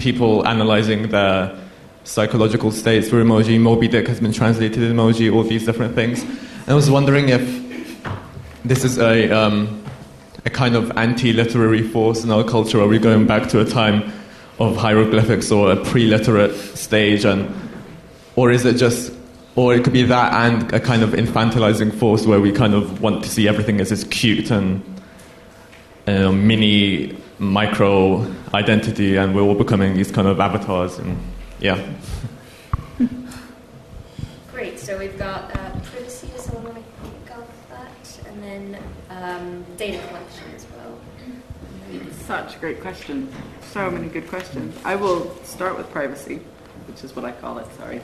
people 0.00 0.44
analyzing 0.48 1.10
their 1.10 1.56
psychological 2.02 2.72
states 2.72 3.08
through 3.08 3.22
emoji. 3.22 3.60
Moby 3.60 3.86
Dick 3.86 4.08
has 4.08 4.18
been 4.18 4.32
translated 4.32 4.82
in 4.82 4.96
emoji. 4.96 5.32
All 5.32 5.44
these 5.44 5.64
different 5.64 5.94
things. 5.94 6.24
And 6.24 6.70
I 6.70 6.74
was 6.74 6.90
wondering 6.90 7.28
if 7.28 7.40
this 8.64 8.82
is 8.82 8.98
a 8.98 9.30
um, 9.30 9.79
a 10.44 10.50
kind 10.50 10.74
of 10.74 10.90
anti-literary 10.96 11.82
force 11.82 12.24
in 12.24 12.30
our 12.30 12.44
culture? 12.44 12.80
Are 12.80 12.88
we 12.88 12.98
going 12.98 13.26
back 13.26 13.48
to 13.50 13.60
a 13.60 13.64
time 13.64 14.12
of 14.58 14.76
hieroglyphics 14.76 15.50
or 15.50 15.72
a 15.72 15.76
pre-literate 15.76 16.54
stage, 16.76 17.24
and 17.24 17.52
or 18.36 18.50
is 18.50 18.64
it 18.64 18.76
just, 18.76 19.12
or 19.56 19.74
it 19.74 19.82
could 19.82 19.92
be 19.92 20.02
that 20.02 20.32
and 20.34 20.72
a 20.72 20.80
kind 20.80 21.02
of 21.02 21.10
infantilizing 21.10 21.92
force 21.92 22.26
where 22.26 22.40
we 22.40 22.52
kind 22.52 22.74
of 22.74 23.00
want 23.00 23.24
to 23.24 23.30
see 23.30 23.48
everything 23.48 23.80
as 23.80 23.88
this 23.88 24.04
cute 24.04 24.50
and 24.50 24.82
uh, 26.06 26.30
mini 26.30 27.16
micro 27.38 28.26
identity, 28.52 29.16
and 29.16 29.34
we're 29.34 29.42
all 29.42 29.54
becoming 29.54 29.94
these 29.94 30.10
kind 30.10 30.28
of 30.28 30.38
avatars, 30.40 30.98
and 30.98 31.16
yeah. 31.58 31.80
Great. 34.52 34.78
So 34.78 34.98
we've 34.98 35.18
got 35.18 35.56
uh, 35.56 35.70
privacy. 35.80 36.28
Does 36.28 36.44
someone 36.44 36.64
want 36.64 36.76
to 36.76 36.82
kick 37.02 37.38
off 37.38 37.48
that? 37.70 38.28
And 38.28 38.42
then 38.42 38.82
um, 39.20 39.64
data 39.76 39.98
collection 40.08 40.44
as 40.54 40.66
well. 40.74 40.98
Such 42.26 42.56
a 42.56 42.58
great 42.58 42.80
question. 42.80 43.28
So 43.72 43.90
many 43.90 44.08
good 44.08 44.28
questions. 44.28 44.76
I 44.84 44.96
will 44.96 45.34
start 45.44 45.76
with 45.76 45.90
privacy, 45.90 46.36
which 46.86 47.04
is 47.04 47.14
what 47.14 47.24
I 47.24 47.32
call 47.32 47.58
it. 47.58 47.66
Sorry. 47.76 48.00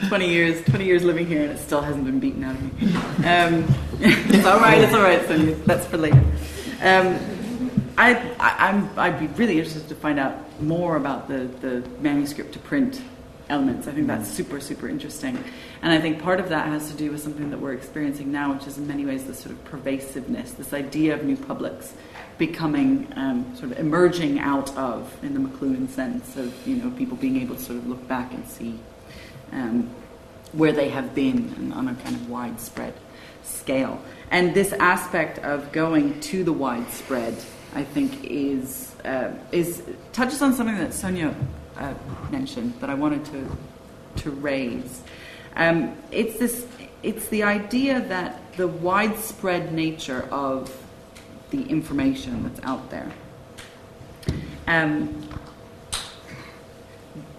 Twenty 0.08 0.28
years, 0.28 0.64
twenty 0.64 0.84
years 0.84 1.02
living 1.04 1.26
here, 1.26 1.42
and 1.42 1.52
it 1.52 1.58
still 1.58 1.80
hasn't 1.80 2.04
been 2.04 2.20
beaten 2.20 2.44
out 2.44 2.54
of 2.54 2.62
me. 2.62 2.94
Um, 3.26 3.74
it's 4.00 4.46
all 4.46 4.60
right. 4.60 4.80
It's 4.80 4.94
all 4.94 5.02
right, 5.02 5.26
Sonia. 5.26 5.54
That's 5.66 5.86
for 5.86 5.96
later. 5.96 6.22
Um, 6.82 7.18
I, 7.96 8.14
I, 8.38 8.68
I'm, 8.68 8.90
I'd 8.98 9.18
be 9.20 9.26
really 9.38 9.58
interested 9.58 9.88
to 9.88 9.94
find 9.94 10.18
out 10.18 10.60
more 10.62 10.96
about 10.96 11.28
the, 11.28 11.44
the 11.60 11.88
manuscript 12.00 12.52
to 12.54 12.58
print 12.58 13.00
elements. 13.52 13.86
I 13.86 13.92
think 13.92 14.06
that's 14.06 14.28
super, 14.28 14.58
super 14.60 14.88
interesting. 14.88 15.38
And 15.82 15.92
I 15.92 16.00
think 16.00 16.22
part 16.22 16.40
of 16.40 16.48
that 16.48 16.66
has 16.66 16.90
to 16.90 16.96
do 16.96 17.12
with 17.12 17.22
something 17.22 17.50
that 17.50 17.60
we're 17.60 17.74
experiencing 17.74 18.32
now, 18.32 18.52
which 18.54 18.66
is 18.66 18.78
in 18.78 18.86
many 18.86 19.04
ways 19.04 19.24
this 19.24 19.38
sort 19.38 19.52
of 19.52 19.62
pervasiveness, 19.64 20.52
this 20.52 20.72
idea 20.72 21.14
of 21.14 21.24
new 21.24 21.36
publics 21.36 21.92
becoming 22.38 23.06
um, 23.14 23.54
sort 23.54 23.70
of 23.70 23.78
emerging 23.78 24.38
out 24.40 24.74
of, 24.76 25.12
in 25.22 25.34
the 25.34 25.40
McLuhan 25.40 25.88
sense, 25.88 26.36
of 26.36 26.66
you 26.66 26.76
know 26.76 26.90
people 26.92 27.16
being 27.16 27.36
able 27.36 27.54
to 27.54 27.62
sort 27.62 27.78
of 27.78 27.86
look 27.86 28.08
back 28.08 28.32
and 28.32 28.48
see 28.48 28.80
um, 29.52 29.88
where 30.52 30.72
they 30.72 30.88
have 30.88 31.14
been 31.14 31.52
and 31.56 31.72
on 31.74 31.88
a 31.88 31.94
kind 31.96 32.16
of 32.16 32.28
widespread 32.30 32.94
scale. 33.42 34.00
And 34.30 34.54
this 34.54 34.72
aspect 34.72 35.38
of 35.40 35.72
going 35.72 36.20
to 36.20 36.42
the 36.42 36.52
widespread, 36.52 37.36
I 37.74 37.84
think, 37.84 38.24
is 38.24 38.96
uh, 39.04 39.32
is 39.52 39.82
touches 40.12 40.40
on 40.40 40.54
something 40.54 40.78
that 40.78 40.94
Sonia 40.94 41.34
uh, 41.78 41.94
mentioned 42.30 42.74
that 42.80 42.90
I 42.90 42.94
wanted 42.94 43.24
to 43.26 43.56
to 44.16 44.30
raise. 44.30 45.02
Um, 45.56 45.96
it's 46.10 46.38
this. 46.38 46.66
It's 47.02 47.28
the 47.28 47.42
idea 47.42 48.00
that 48.00 48.56
the 48.56 48.68
widespread 48.68 49.72
nature 49.72 50.28
of 50.30 50.70
the 51.50 51.62
information 51.64 52.42
that's 52.44 52.60
out 52.62 52.90
there. 52.90 53.10
Um, 54.66 55.28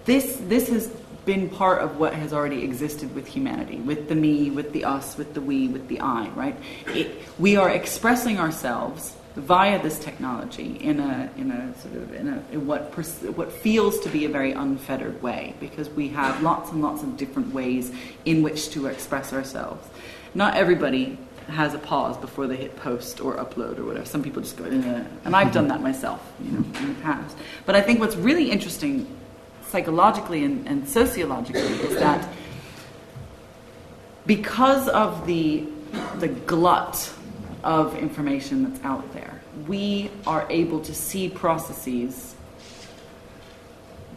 this 0.06 0.38
this 0.48 0.68
has 0.70 0.88
been 1.26 1.50
part 1.50 1.82
of 1.82 1.98
what 1.98 2.14
has 2.14 2.34
already 2.34 2.64
existed 2.64 3.16
with 3.16 3.26
humanity, 3.26 3.78
with 3.78 4.10
the 4.10 4.16
me, 4.16 4.50
with 4.50 4.74
the 4.74 4.84
us, 4.84 5.18
with 5.18 5.34
the 5.34 5.42
we, 5.42 5.68
with 5.68 5.88
the 5.88 6.02
I. 6.02 6.28
Right? 6.30 6.58
It, 6.88 7.22
we 7.40 7.56
are 7.56 7.70
expressing 7.70 8.40
ourselves 8.40 9.16
via 9.36 9.82
this 9.82 9.98
technology 9.98 10.78
in 10.80 11.00
a 11.00 11.30
in 11.38 11.50
a 11.50 11.80
sort 11.80 11.96
of 11.96 12.14
in, 12.14 12.28
a, 12.28 12.44
in 12.52 12.68
what 12.68 12.92
pers- 12.92 13.24
what 13.36 13.52
feels 13.52 14.00
to 14.00 14.10
be 14.10 14.26
a 14.26 14.30
very 14.30 14.52
unfettered 14.52 15.22
way 15.24 15.56
because 15.60 15.90
we 15.90 16.08
have 16.10 16.42
lots 16.44 16.72
and 16.72 16.82
lots 16.82 17.02
of 17.02 17.18
different 17.18 17.52
ways 17.54 17.92
in 18.26 18.44
which 18.44 18.70
to 18.70 18.86
express 18.86 19.34
ourselves. 19.34 19.88
Not 20.36 20.56
everybody 20.56 21.18
has 21.48 21.74
a 21.74 21.80
pause 21.80 22.16
before 22.18 22.48
they 22.48 22.56
hit 22.56 22.76
post 22.78 23.20
or 23.20 23.36
upload 23.38 23.80
or 23.80 23.86
whatever. 23.86 24.06
Some 24.06 24.24
people 24.24 24.42
just 24.42 24.56
go, 24.56 24.66
eh. 24.66 25.04
and 25.26 25.36
I've 25.36 25.52
done 25.52 25.68
that 25.68 25.82
myself, 25.82 26.22
you 26.42 26.52
know, 26.52 26.80
in 26.80 26.94
the 26.94 27.02
past. 27.02 27.36
But 27.66 27.76
I 27.76 27.82
think 27.82 28.00
what's 28.00 28.16
really 28.16 28.50
interesting 28.52 29.08
psychologically 29.68 30.44
and, 30.44 30.68
and 30.68 30.88
sociologically 30.88 31.62
is 31.62 31.96
that 31.96 32.28
because 34.28 34.88
of 34.90 35.26
the 35.26 35.66
the 36.20 36.28
glut 36.28 37.12
of 37.64 37.96
information 37.98 38.64
that's 38.64 38.84
out 38.84 39.14
there, 39.14 39.42
we 39.68 40.10
are 40.28 40.46
able 40.50 40.82
to 40.82 40.94
see 40.94 41.30
processes 41.30 42.36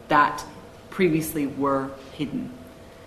that 0.08 0.44
previously 0.90 1.46
were 1.46 1.90
hidden 2.12 2.50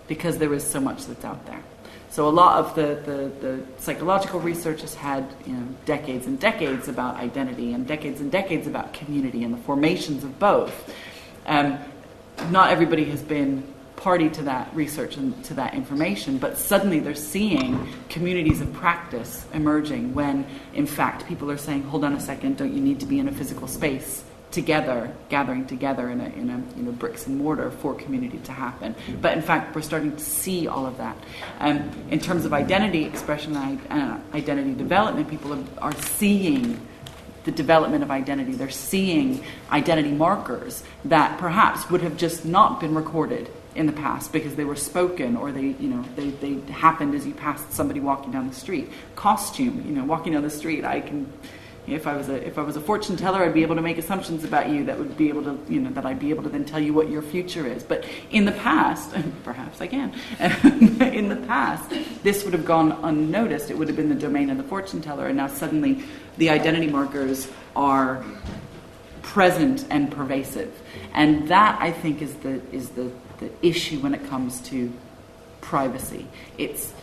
because 0.08 0.38
there 0.38 0.54
is 0.54 0.64
so 0.64 0.80
much 0.80 1.06
that's 1.06 1.26
out 1.26 1.46
there. 1.46 1.64
So 2.12 2.28
a 2.28 2.30
lot 2.30 2.58
of 2.58 2.76
the, 2.76 3.02
the, 3.06 3.48
the, 3.48 3.64
psychological 3.78 4.40
research 4.40 4.82
has 4.82 4.96
had 4.96 5.28
you 5.46 5.54
know, 5.54 5.68
decades 5.86 6.26
and 6.26 6.40
decades 6.40 6.88
about 6.88 7.16
identity 7.18 7.74
and 7.74 7.86
decades 7.86 8.20
and 8.20 8.32
decades 8.32 8.66
about 8.66 8.94
community 8.94 9.44
and 9.44 9.54
the 9.54 9.60
formations 9.60 10.24
of 10.24 10.40
both. 10.40 10.94
Um, 11.46 11.78
not 12.50 12.72
everybody 12.72 13.06
has 13.06 13.22
been 13.22 13.64
party 14.00 14.30
to 14.30 14.44
that 14.44 14.74
research 14.74 15.18
and 15.18 15.44
to 15.44 15.54
that 15.54 15.74
information, 15.74 16.38
but 16.38 16.58
suddenly 16.58 17.00
they're 17.00 17.14
seeing 17.14 17.88
communities 18.08 18.62
of 18.62 18.72
practice 18.74 19.46
emerging 19.54 20.14
when, 20.14 20.48
in 20.74 20.86
fact, 20.86 21.28
people 21.28 21.52
are 21.52 21.58
saying, 21.58 21.84
hold 21.84 22.06
on 22.06 22.14
a 22.14 22.20
second, 22.20 22.58
don't 22.58 22.74
you 22.74 22.82
need 22.82 23.02
to 23.02 23.06
be 23.06 23.20
in 23.20 23.28
a 23.28 23.32
physical 23.32 23.68
space 23.68 24.24
together, 24.52 25.14
gathering 25.28 25.68
together 25.68 26.10
in 26.10 26.22
a, 26.22 26.26
in 26.30 26.50
a 26.50 26.78
you 26.78 26.84
know, 26.84 26.92
bricks 26.94 27.28
and 27.28 27.38
mortar 27.38 27.70
for 27.70 27.94
community 27.94 28.40
to 28.40 28.52
happen. 28.52 28.96
But 29.22 29.34
in 29.34 29.44
fact, 29.44 29.76
we're 29.76 29.82
starting 29.82 30.16
to 30.16 30.24
see 30.24 30.68
all 30.68 30.86
of 30.86 30.98
that. 30.98 31.18
Um, 31.60 31.92
in 32.10 32.20
terms 32.20 32.46
of 32.46 32.54
identity 32.54 33.04
expression 33.04 33.56
and 33.56 33.80
uh, 33.90 34.18
identity 34.34 34.74
development, 34.74 35.30
people 35.30 35.54
are, 35.54 35.64
are 35.82 35.96
seeing 35.96 36.80
the 37.44 37.52
development 37.52 38.02
of 38.02 38.12
identity. 38.12 38.54
They're 38.54 38.70
seeing 38.70 39.44
identity 39.72 40.12
markers 40.12 40.84
that 41.06 41.38
perhaps 41.38 41.90
would 41.90 42.02
have 42.02 42.18
just 42.18 42.46
not 42.46 42.80
been 42.80 42.96
recorded 42.96 43.52
in 43.76 43.86
the 43.86 43.94
past 43.94 44.34
because 44.34 44.56
they 44.56 44.64
were 44.64 44.76
spoken 44.76 45.38
or 45.38 45.52
they 45.52 45.76
you 45.80 45.90
know 45.90 46.04
they, 46.16 46.30
they 46.30 46.60
happened 46.72 47.14
as 47.14 47.26
you 47.26 47.34
passed 47.34 47.72
somebody 47.72 48.00
walking 48.00 48.32
down 48.32 48.48
the 48.48 48.54
street 48.54 48.90
costume 49.16 49.84
you 49.86 49.94
know 49.94 50.04
walking 50.04 50.34
down 50.34 50.42
the 50.42 50.50
street 50.50 50.84
i 50.84 51.00
can 51.00 51.32
if 51.94 52.08
I 52.08 52.16
was 52.16 52.30
a 52.30 52.46
if 52.46 52.58
I 52.58 52.62
was 52.62 52.76
a 52.76 52.82
fortune 52.82 53.18
teller, 53.18 53.44
I'd 53.44 53.54
be 53.54 53.64
able 53.64 53.76
to 53.76 53.82
make 53.82 53.98
assumptions 53.98 54.44
about 54.44 54.70
you 54.70 54.86
that 54.86 54.98
would 54.98 55.18
be 55.18 55.30
able 55.30 55.44
to 55.44 55.60
you 55.68 55.80
know 55.80 55.90
that 55.92 56.06
I'd 56.06 56.20
be 56.20 56.30
able 56.30 56.44
to 56.44 56.50
then 56.50 56.66
tell 56.66 56.80
you 56.80 56.94
what 56.94 57.10
your 57.10 57.22
future 57.22 57.66
is. 57.66 57.84
But 57.84 58.06
in 58.32 58.46
the 58.46 58.52
past, 58.52 59.16
perhaps 59.44 59.82
I 59.82 59.88
can. 59.88 60.14
in 60.40 61.30
the 61.30 61.42
past, 61.48 61.92
this 62.24 62.44
would 62.44 62.54
have 62.54 62.66
gone 62.66 62.92
unnoticed. 63.04 63.72
It 63.72 63.78
would 63.78 63.88
have 63.88 63.98
been 63.98 64.10
the 64.10 64.16
domain 64.16 64.50
of 64.50 64.58
the 64.58 64.64
fortune 64.64 65.02
teller, 65.02 65.28
and 65.28 65.38
now 65.38 65.48
suddenly, 65.48 66.04
the 66.38 66.50
identity 66.50 66.88
markers 66.88 67.48
are 67.76 68.24
present 69.22 69.86
and 69.90 70.12
pervasive, 70.12 70.74
and 71.14 71.48
that 71.48 71.80
I 71.82 71.92
think 71.92 72.22
is 72.22 72.34
the 72.36 72.62
is 72.72 72.90
the 72.90 73.12
the 73.40 73.50
issue 73.62 74.00
when 74.00 74.14
it 74.14 74.28
comes 74.28 74.62
to 74.70 74.92
privacy. 75.62 76.28
It's 76.58 76.94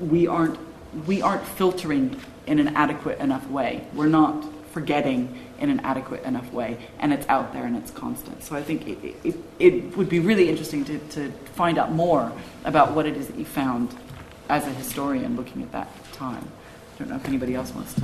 we 0.00 0.26
aren't 0.26 0.58
we 1.06 1.22
aren't 1.22 1.46
filtering 1.46 2.20
in 2.46 2.58
an 2.58 2.76
adequate 2.76 3.18
enough 3.18 3.48
way. 3.50 3.86
We're 3.94 4.06
not 4.06 4.44
forgetting 4.72 5.38
in 5.58 5.70
an 5.70 5.80
adequate 5.80 6.22
enough 6.24 6.52
way, 6.52 6.76
and 6.98 7.12
it's 7.12 7.26
out 7.28 7.52
there 7.52 7.64
and 7.64 7.76
it's 7.76 7.90
constant. 7.90 8.42
So 8.42 8.54
I 8.56 8.62
think 8.62 8.86
it, 8.86 9.16
it, 9.24 9.36
it 9.58 9.96
would 9.96 10.08
be 10.08 10.20
really 10.20 10.50
interesting 10.50 10.84
to, 10.84 10.98
to 10.98 11.32
find 11.54 11.78
out 11.78 11.92
more 11.92 12.30
about 12.64 12.92
what 12.92 13.06
it 13.06 13.16
is 13.16 13.26
that 13.28 13.36
you 13.36 13.46
found 13.46 13.94
as 14.48 14.66
a 14.66 14.70
historian 14.70 15.34
looking 15.34 15.62
at 15.62 15.72
that 15.72 15.88
time. 16.12 16.46
I 16.94 16.98
don't 16.98 17.08
know 17.08 17.16
if 17.16 17.26
anybody 17.26 17.54
else 17.54 17.74
wants 17.74 17.94
to. 17.94 18.02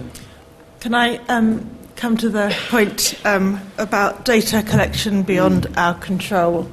Can 0.80 0.94
I 0.94 1.16
um, 1.26 1.70
come 1.94 2.16
to 2.16 2.28
the 2.28 2.54
point 2.68 3.20
um, 3.24 3.60
about 3.78 4.24
data 4.24 4.62
collection 4.62 5.22
beyond 5.22 5.66
our 5.76 5.94
control? 5.94 6.70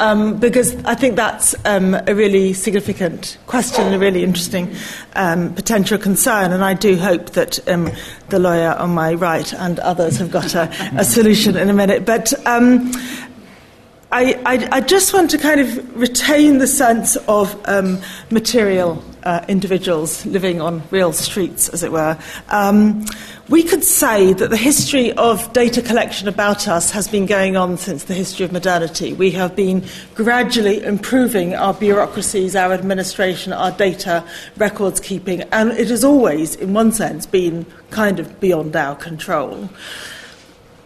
Um, 0.00 0.38
because 0.38 0.74
I 0.86 0.94
think 0.94 1.16
that's 1.16 1.54
um, 1.66 1.94
a 1.94 2.14
really 2.14 2.54
significant 2.54 3.36
question, 3.46 3.92
a 3.92 3.98
really 3.98 4.24
interesting 4.24 4.74
um, 5.14 5.52
potential 5.54 5.98
concern, 5.98 6.52
and 6.52 6.64
I 6.64 6.72
do 6.72 6.96
hope 6.96 7.30
that 7.32 7.68
um, 7.68 7.90
the 8.30 8.38
lawyer 8.38 8.72
on 8.72 8.94
my 8.94 9.12
right 9.12 9.52
and 9.52 9.78
others 9.80 10.16
have 10.16 10.30
got 10.30 10.54
a, 10.54 10.72
a 10.96 11.04
solution 11.04 11.54
in 11.54 11.68
a 11.68 11.74
minute. 11.74 12.06
But 12.06 12.32
um, 12.46 12.92
I, 14.10 14.40
I, 14.46 14.68
I, 14.72 14.80
just 14.80 15.12
want 15.12 15.30
to 15.32 15.38
kind 15.38 15.60
of 15.60 15.94
retain 15.96 16.58
the 16.58 16.66
sense 16.66 17.16
of 17.28 17.54
um, 17.68 18.00
material 18.30 19.04
uh, 19.22 19.44
individuals 19.48 20.24
living 20.26 20.60
on 20.60 20.82
real 20.90 21.12
streets, 21.12 21.68
as 21.68 21.82
it 21.82 21.92
were. 21.92 22.18
Um, 22.48 23.04
we 23.48 23.62
could 23.62 23.82
say 23.82 24.32
that 24.32 24.50
the 24.50 24.56
history 24.56 25.12
of 25.12 25.52
data 25.52 25.82
collection 25.82 26.28
about 26.28 26.68
us 26.68 26.90
has 26.92 27.08
been 27.08 27.26
going 27.26 27.56
on 27.56 27.78
since 27.78 28.04
the 28.04 28.14
history 28.14 28.44
of 28.44 28.52
modernity. 28.52 29.12
We 29.12 29.32
have 29.32 29.56
been 29.56 29.84
gradually 30.14 30.82
improving 30.84 31.54
our 31.54 31.74
bureaucracies, 31.74 32.54
our 32.54 32.72
administration, 32.72 33.52
our 33.52 33.72
data 33.72 34.24
records 34.56 35.00
keeping, 35.00 35.42
and 35.52 35.72
it 35.72 35.88
has 35.88 36.04
always, 36.04 36.54
in 36.56 36.72
one 36.72 36.92
sense, 36.92 37.26
been 37.26 37.66
kind 37.90 38.20
of 38.20 38.40
beyond 38.40 38.76
our 38.76 38.94
control 38.94 39.68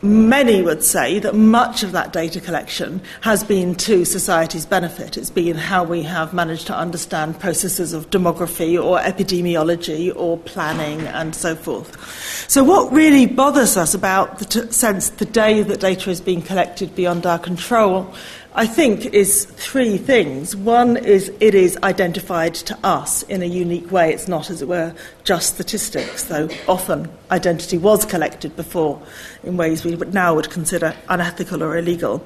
many 0.05 0.61
would 0.61 0.85
say 0.85 1.19
that 1.19 1.35
much 1.35 1.83
of 1.83 1.93
that 1.93 2.13
data 2.13 2.41
collection 2.41 3.01
has 3.23 3.43
been 3.43 3.75
to 3.75 4.05
society's 4.05 4.67
benefit. 4.67 5.17
It's 5.17 5.31
been 5.31 5.57
how 5.57 5.83
we 5.83 6.03
have 6.03 6.35
managed 6.35 6.67
to 6.67 6.77
understand 6.77 7.41
processes 7.41 7.93
of 7.95 8.11
demography 8.11 8.83
or 8.83 8.99
epidemiology 8.99 10.15
or 10.15 10.39
planning 10.39 11.01
and 11.07 11.35
so 11.35 11.57
forth. 11.57 12.49
So, 12.49 12.63
what 12.63 12.93
really 12.93 13.27
bothers 13.27 13.77
us 13.77 13.95
about 13.95 14.39
the 14.39 14.45
t- 14.45 14.71
sense 14.71 15.09
the 15.09 15.25
day 15.25 15.63
that 15.63 15.81
data 15.81 16.11
is 16.11 16.21
being 16.21 16.43
collected 16.43 16.95
beyond 16.95 17.25
our 17.25 17.39
control 17.39 18.13
I 18.57 18.69
think, 18.69 19.07
is 19.07 19.47
three 19.47 19.99
things. 19.99 20.55
One 20.55 20.97
is 20.97 21.33
it 21.41 21.57
is 21.57 21.77
identified 21.83 22.55
to 22.55 22.79
us 22.85 23.25
in 23.25 23.43
a 23.43 23.47
unique 23.47 23.91
way. 23.91 24.13
It's 24.13 24.29
not, 24.29 24.49
as 24.49 24.63
it 24.63 24.69
were, 24.69 24.95
just 25.25 25.57
statistics, 25.57 26.25
though 26.25 26.49
often 26.69 27.11
identity 27.33 27.79
was 27.79 28.05
collected 28.05 28.55
before 28.55 29.03
in 29.43 29.57
ways 29.57 29.85
we 29.85 29.97
now 29.97 30.37
would 30.37 30.51
consider 30.51 30.95
unethical 31.09 31.65
or 31.65 31.77
illegal. 31.77 32.25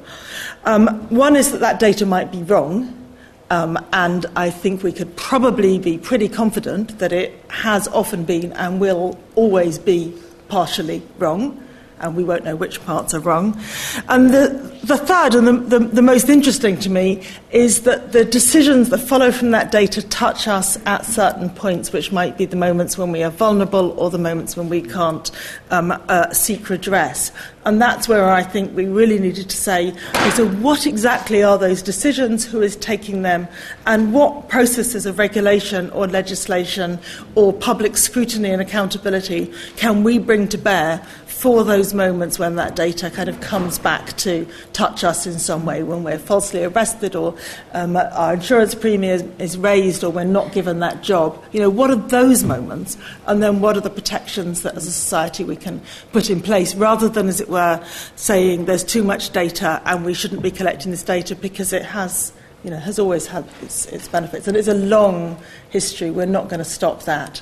Um, 0.65 1.09
one 1.09 1.35
is 1.35 1.51
that 1.53 1.61
that 1.61 1.81
data 1.81 2.05
might 2.05 2.31
be 2.31 2.43
wrong. 2.43 2.95
Um, 3.51 3.83
and 3.95 4.27
I 4.37 4.51
think 4.51 4.83
we 4.83 4.93
could 4.93 5.17
probably 5.17 5.79
be 5.79 5.97
pretty 5.97 6.29
confident 6.29 6.99
that 6.99 7.15
it 7.15 7.43
has 7.49 7.89
often 7.89 8.25
been 8.25 8.53
and 8.53 8.79
will 8.79 9.19
always 9.35 9.79
be 9.79 10.13
partially 10.51 11.01
wrong 11.19 11.65
and 12.01 12.17
we 12.17 12.25
won't 12.25 12.45
know 12.45 12.57
which 12.57 12.85
parts 12.85 13.15
are 13.15 13.21
wrong. 13.21 13.59
And 14.09 14.31
the, 14.31 14.49
the 14.85 14.97
third, 14.97 15.35
and 15.35 15.47
the, 15.47 15.79
the, 15.79 15.87
the, 15.87 16.03
most 16.03 16.29
interesting 16.29 16.79
to 16.81 16.91
me, 16.91 17.27
is 17.51 17.83
that 17.83 18.13
the 18.13 18.25
decisions 18.25 18.91
that 18.91 18.99
follow 18.99 19.33
from 19.33 19.51
that 19.51 19.71
data 19.71 20.07
touch 20.07 20.49
us 20.49 20.79
at 20.87 21.05
certain 21.05 21.51
points, 21.51 21.93
which 21.93 22.13
might 22.13 22.39
be 22.39 22.45
the 22.45 22.57
moments 22.57 22.97
when 22.97 23.13
we 23.13 23.23
are 23.23 23.31
vulnerable 23.31 23.99
or 23.99 24.11
the 24.11 24.19
moments 24.19 24.57
when 24.57 24.69
we 24.69 24.83
can't 24.83 25.31
um, 25.71 25.93
uh, 26.09 26.33
seek 26.33 26.69
redress. 26.69 27.33
And 27.65 27.83
that's 27.83 28.09
where 28.09 28.31
I 28.31 28.43
think 28.43 28.75
we 28.75 28.87
really 28.87 29.19
needed 29.19 29.51
to 29.51 29.57
say 29.57 29.93
so, 30.35 30.49
what 30.49 30.87
exactly 30.87 31.43
are 31.43 31.59
those 31.59 31.83
decisions, 31.83 32.45
who 32.45 32.63
is 32.63 32.77
taking 32.77 33.23
them, 33.23 33.49
and 33.87 34.13
what 34.13 34.49
processes 34.49 35.05
of 35.05 35.19
regulation 35.19 35.91
or 35.91 36.07
legislation 36.07 36.99
or 37.35 37.53
public 37.53 37.97
scrutiny 37.97 38.51
and 38.51 38.63
accountability 38.63 39.53
can 39.77 40.05
we 40.05 40.19
bring 40.19 40.49
to 40.49 40.59
bear 40.59 41.05
for 41.39 41.63
those 41.63 41.95
moments 41.95 42.37
when 42.37 42.57
that 42.57 42.75
data 42.75 43.09
kind 43.11 43.29
of 43.29 43.41
comes 43.41 43.79
back 43.79 44.17
to 44.17 44.45
touch 44.73 45.05
us 45.05 45.25
in 45.25 45.39
some 45.39 45.65
way, 45.65 45.85
when 45.85 46.03
we're 46.03 46.19
falsely 46.19 46.65
arrested 46.65 47.15
or 47.15 47.33
um, 47.75 47.97
our 47.97 48.35
insurance 48.35 48.75
premium 48.75 49.33
is 49.39 49.57
raised 49.57 50.03
or 50.03 50.11
we're 50.11 50.25
not 50.25 50.51
given 50.53 50.81
that 50.81 51.01
job. 51.01 51.41
You 51.53 51.61
know, 51.61 51.71
what 51.71 51.91
are 51.91 51.95
those 51.97 52.43
moments? 52.43 52.99
And 53.29 53.41
then 53.41 53.61
what 53.61 53.77
are 53.77 53.81
the 53.81 53.89
protections 53.89 54.63
that 54.63 54.77
as 54.77 54.89
a 54.89 54.91
society 54.91 55.45
we 55.45 55.55
can 55.55 55.81
put 56.11 56.29
in 56.29 56.41
place 56.41 56.75
rather 56.75 57.09
than, 57.09 57.29
as 57.29 57.41
it 57.41 57.49
were, 57.49 57.87
saying 58.17 58.65
there's 58.65 58.83
too 58.83 59.05
much 59.05 59.31
data 59.31 59.81
and 59.85 60.05
we 60.05 60.15
shouldn't 60.15 60.43
be 60.43 60.51
collecting 60.51 60.91
this 60.91 61.05
data 61.05 61.37
because 61.37 61.73
it 61.73 61.85
has 61.85 62.33
you 62.65 62.71
know, 62.71 62.79
has 62.79 62.99
always 62.99 63.29
had 63.29 63.45
its, 63.63 63.87
its, 63.87 64.09
benefits. 64.09 64.49
And 64.49 64.57
it's 64.57 64.67
a 64.67 64.75
long 64.75 65.41
history. 65.71 66.11
We're 66.11 66.27
not 66.27 66.49
going 66.49 66.59
to 66.59 66.65
stop 66.65 67.05
that. 67.05 67.41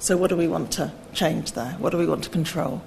So, 0.00 0.18
what 0.18 0.28
do 0.28 0.36
we 0.36 0.48
want 0.48 0.70
to 0.72 0.92
change 1.14 1.52
there? 1.52 1.72
What 1.78 1.92
do 1.92 1.96
we 1.96 2.06
want 2.06 2.24
to 2.24 2.30
control? 2.30 2.82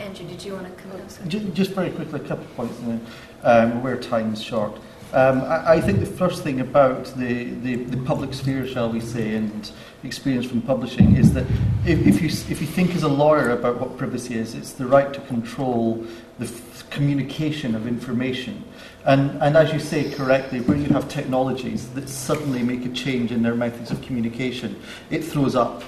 Andrew, 0.00 0.26
did 0.26 0.44
you 0.44 0.54
want 0.54 0.66
to 0.66 0.82
come 0.82 0.92
in? 0.92 1.28
Just, 1.28 1.54
just 1.54 1.70
very 1.72 1.90
quickly, 1.90 2.20
a 2.20 2.24
couple 2.24 2.44
of 2.44 2.56
points, 2.56 2.78
and 2.80 2.88
then 2.88 3.06
um, 3.42 3.82
where 3.82 3.96
time's 3.96 4.42
short. 4.42 4.78
Um, 5.12 5.42
I, 5.42 5.74
I, 5.74 5.80
think 5.80 6.00
the 6.00 6.06
first 6.06 6.42
thing 6.42 6.60
about 6.60 7.04
the, 7.16 7.44
the, 7.44 7.76
the, 7.76 7.96
public 7.98 8.34
sphere, 8.34 8.66
shall 8.66 8.90
we 8.90 8.98
say, 8.98 9.36
and 9.36 9.70
experience 10.02 10.44
from 10.44 10.60
publishing 10.60 11.14
is 11.14 11.32
that 11.34 11.46
if, 11.86 12.04
if, 12.04 12.20
you, 12.20 12.26
if 12.26 12.60
you 12.60 12.66
think 12.66 12.96
as 12.96 13.04
a 13.04 13.08
lawyer 13.08 13.50
about 13.50 13.80
what 13.80 13.96
privacy 13.96 14.34
is, 14.34 14.56
it's 14.56 14.72
the 14.72 14.86
right 14.86 15.12
to 15.14 15.20
control 15.20 16.04
the 16.40 16.46
f- 16.46 16.90
communication 16.90 17.76
of 17.76 17.86
information. 17.86 18.64
And, 19.04 19.40
and 19.40 19.56
as 19.56 19.72
you 19.72 19.78
say 19.78 20.10
correctly, 20.10 20.62
when 20.62 20.82
you 20.82 20.88
have 20.88 21.08
technologies 21.08 21.90
that 21.90 22.08
suddenly 22.08 22.64
make 22.64 22.84
a 22.84 22.90
change 22.90 23.30
in 23.30 23.40
their 23.44 23.54
methods 23.54 23.92
of 23.92 24.02
communication, 24.02 24.80
it 25.10 25.22
throws 25.22 25.54
up 25.54 25.84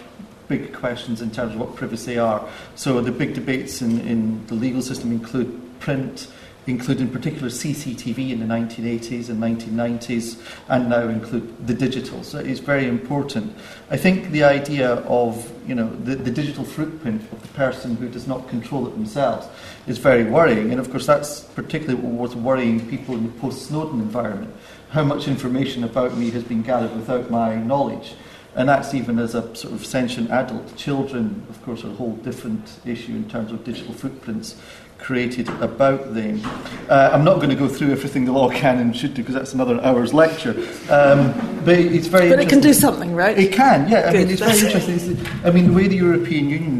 big 0.49 0.73
questions 0.73 1.23
in 1.23 1.31
terms 1.31 1.55
of 1.55 1.61
what 1.61 1.75
privacy 1.77 2.19
are. 2.19 2.47
So 2.75 3.01
the 3.01 3.13
big 3.13 3.35
debates 3.35 3.83
in, 3.83 4.01
in 4.01 4.47
the 4.47 4.55
legal 4.55 4.83
system 4.83 5.13
include 5.13 5.61
print, 5.81 6.29
include 6.67 7.01
in 7.01 7.09
particular 7.09 7.49
CCTV 7.49 8.31
in 8.31 8.41
the 8.41 8.47
1980s 8.47 9.29
and 9.29 9.41
1990s, 9.43 10.41
and 10.69 10.89
now 10.89 11.09
include 11.09 11.67
the 11.67 11.75
digital. 11.75 12.23
So 12.23 12.39
it's 12.39 12.61
very 12.61 12.87
important. 12.89 13.55
I 13.91 13.97
think 13.97 14.31
the 14.31 14.45
idea 14.45 14.95
of 14.95 15.53
you 15.69 15.75
know 15.75 15.89
the, 16.05 16.17
the 16.17 16.31
digital 16.31 16.65
footprint 16.65 17.23
of 17.33 17.43
the 17.43 17.49
person 17.49 17.97
who 17.97 18.09
does 18.09 18.27
not 18.27 18.49
control 18.49 18.87
it 18.87 18.91
themselves 18.91 19.47
is 19.87 19.99
very 19.99 20.25
worrying, 20.25 20.71
and 20.71 20.81
of 20.81 20.91
course 20.91 21.07
that's 21.07 21.41
particularly 21.41 22.01
what's 22.01 22.35
worrying 22.35 22.89
people 22.89 23.15
in 23.15 23.27
the 23.27 23.41
post-Snowden 23.41 24.01
environment. 24.01 24.55
How 24.91 25.03
much 25.03 25.29
information 25.29 25.85
about 25.85 26.17
me 26.17 26.31
has 26.31 26.45
been 26.45 26.63
gathered 26.63 26.95
without 26.97 27.31
my 27.31 27.57
knowledge? 27.57 28.15
And 28.57 28.71
that's 28.71 28.95
even 28.95 29.19
as 29.19 29.35
a 29.35 29.55
sort 29.55 29.75
of 29.75 29.85
sentient 29.85 30.31
adult. 30.31 30.77
Children, 30.77 31.47
of 31.51 31.63
course, 31.63 31.85
are 31.85 31.91
a 31.91 31.95
whole 31.95 32.17
different 32.17 32.81
issue 32.87 33.13
in 33.13 33.29
terms 33.29 33.53
of 33.53 33.63
digital 33.65 33.93
footprints 33.93 34.59
created 35.07 35.49
about 35.63 36.15
them. 36.15 36.41
Uh, 36.89 37.11
I'm 37.13 37.23
not 37.23 37.37
going 37.37 37.51
to 37.51 37.55
go 37.55 37.69
through 37.69 37.93
everything 37.93 38.25
the 38.25 38.33
law 38.33 38.51
can 38.51 38.81
and 38.81 38.97
should 38.97 39.15
do 39.15 39.23
because 39.23 39.37
that's 39.37 39.55
another 39.55 39.81
hour's 39.81 40.13
lecture. 40.13 40.51
Um, 40.91 41.33
but 41.65 41.79
it's 41.79 42.09
very. 42.09 42.29
But 42.29 42.41
it 42.41 42.49
can 42.49 42.61
do 42.61 42.73
something, 42.73 43.15
right? 43.15 43.39
It 43.39 43.53
can, 43.53 43.89
yeah. 43.89 44.09
I 44.09 44.13
mean, 44.13 44.29
it's 44.29 44.41
very 44.41 44.59
interesting. 44.59 45.17
I 45.45 45.51
mean, 45.53 45.69
the 45.69 45.73
way 45.73 45.87
the 45.87 45.97
European 45.97 46.51
Union 46.51 46.77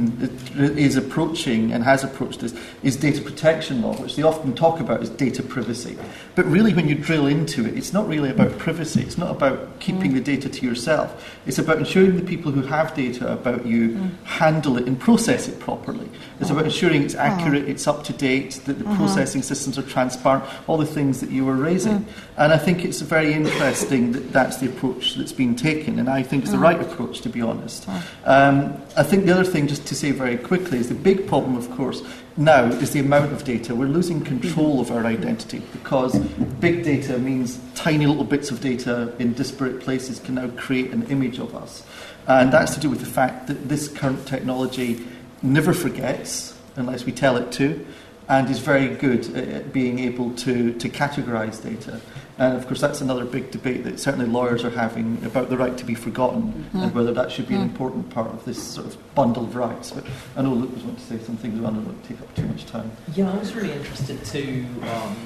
is 0.57 0.97
approaching 0.97 1.73
and 1.73 1.85
has 1.85 2.03
approached 2.03 2.41
this 2.41 2.55
is 2.83 2.97
data 2.97 3.21
protection 3.23 3.83
law, 3.83 3.95
which 3.95 4.17
they 4.17 4.23
often 4.23 4.55
talk 4.55 4.81
about 4.81 5.03
as 5.03 5.11
data 5.11 5.43
privacy. 5.43 5.97
But 6.35 6.47
really, 6.47 6.75
when 6.75 6.89
you 6.89 6.97
drill 6.97 7.27
into 7.27 7.65
it, 7.67 7.77
it's 7.77 7.93
not 7.93 8.09
really 8.09 8.31
about 8.31 8.59
privacy. 8.59 9.03
It's 9.03 9.19
not 9.19 9.31
about 9.31 9.79
keeping 9.79 10.15
the 10.15 10.21
data 10.21 10.49
to 10.49 10.67
yourself. 10.67 11.09
It's 11.47 11.59
about 11.59 11.79
ensuring 11.79 12.17
the 12.17 12.25
people 12.25 12.51
who 12.51 12.63
have 12.63 12.95
data 12.95 13.33
about 13.33 13.67
you 13.67 14.11
handle 14.25 14.79
it 14.79 14.87
and 14.87 14.99
process 14.99 15.47
it 15.47 15.61
properly. 15.61 16.09
It's 16.41 16.51
about 16.51 16.65
ensuring 16.65 17.03
it's 17.03 17.15
accurate, 17.15 17.69
it's 17.69 17.87
up 17.87 18.03
to 18.05 18.16
date, 18.19 18.61
that 18.67 18.79
the 18.79 18.85
Mhm. 18.85 18.97
processing 18.97 19.43
systems 19.43 19.79
are 19.79 19.83
transparent, 19.83 20.45
all 20.67 20.77
the 20.79 20.87
things 20.87 21.21
that 21.21 21.31
you 21.31 21.45
were 21.45 21.55
raising. 21.55 22.07
And 22.37 22.53
I 22.53 22.59
think 22.59 22.85
it's 22.85 23.01
very 23.01 23.33
interesting 23.33 24.13
that 24.13 24.33
that's 24.33 24.59
the 24.59 24.67
approach 24.67 25.15
that's 25.17 25.33
been 25.33 25.55
taken, 25.55 25.99
and 25.99 26.09
I 26.09 26.23
think 26.23 26.43
it's 26.43 26.53
the 26.53 26.59
Mhm. 26.59 26.63
right 26.63 26.81
approach, 26.81 27.21
to 27.23 27.29
be 27.29 27.41
honest. 27.43 27.87
Um, 28.25 28.75
I 28.97 29.03
think 29.03 29.27
the 29.27 29.33
other 29.33 29.45
thing, 29.45 29.67
just 29.67 29.87
to 29.87 29.95
say 29.95 30.11
very 30.11 30.37
quickly, 30.37 30.79
is 30.79 30.89
the 30.89 30.95
big 30.95 31.27
problem, 31.27 31.57
of 31.57 31.71
course, 31.71 32.03
now 32.37 32.65
is 32.65 32.91
the 32.91 33.01
amount 33.01 33.33
of 33.33 33.45
data. 33.45 33.75
We're 33.75 33.89
losing 33.89 34.21
control 34.21 34.81
of 34.81 34.91
our 34.91 35.07
identity 35.07 35.63
because 35.73 36.19
big 36.61 36.85
data 36.85 37.19
means 37.19 37.59
tiny 37.75 38.07
little 38.07 38.25
bits 38.25 38.51
of 38.51 38.61
data 38.61 39.13
in 39.19 39.33
disparate 39.33 39.81
places 39.81 40.21
can 40.21 40.35
now 40.35 40.49
create 40.57 40.93
an 40.93 41.07
image 41.09 41.39
of 41.39 41.55
us. 41.55 41.83
And 42.29 42.53
that's 42.53 42.75
to 42.75 42.81
do 42.81 42.91
with 42.91 43.01
the 43.01 43.07
fact 43.07 43.47
that 43.47 43.69
this 43.69 43.89
current 43.89 44.27
technology 44.27 45.01
never 45.43 45.73
forgets 45.73 46.55
unless 46.77 47.07
we 47.07 47.13
tell 47.13 47.37
it 47.37 47.53
to, 47.53 47.85
and 48.29 48.51
is 48.51 48.59
very 48.59 48.89
good 48.89 49.25
at- 49.37 49.49
at 49.49 49.73
being 49.73 49.99
able 50.01 50.31
to, 50.33 50.73
to 50.75 50.89
categorize 50.89 51.63
data. 51.63 52.01
And 52.39 52.55
of 52.55 52.67
course, 52.67 52.81
that's 52.83 53.01
another 53.01 53.25
big 53.25 53.51
debate 53.51 53.85
that 53.85 53.99
certainly 53.99 54.27
lawyers 54.27 54.63
are 54.65 54.71
having 54.71 55.19
about 55.25 55.49
the 55.49 55.57
right 55.57 55.77
to 55.79 55.85
be 55.87 55.95
forgotten 55.95 56.67
and 56.75 56.91
Mhm. 56.91 56.95
whether 56.95 57.13
that 57.15 57.31
should 57.31 57.49
be 57.49 57.55
an 57.55 57.61
Mm. 57.63 57.71
important 57.71 58.11
part 58.11 58.29
of 58.31 58.45
this 58.45 58.63
sort 58.63 58.87
of 58.87 59.15
bundle 59.15 59.45
of 59.45 59.57
rights. 59.57 59.91
But 59.93 60.05
I 60.37 60.43
know 60.43 60.53
Luke 60.53 60.75
was 60.75 60.83
wanting 60.85 60.97
to 61.07 61.19
say 61.19 61.25
something, 61.25 61.53
so 61.53 61.67
I 61.67 61.71
don't 61.71 61.85
want 61.87 62.03
to 62.03 62.09
take 62.09 62.21
up 62.21 62.35
too 62.35 62.43
much 62.47 62.67
time. 62.67 62.91
Yeah, 63.15 63.31
I 63.33 63.39
was 63.39 63.55
really 63.55 63.73
interested 63.73 64.23
to 64.25 64.65
um, 64.83 65.17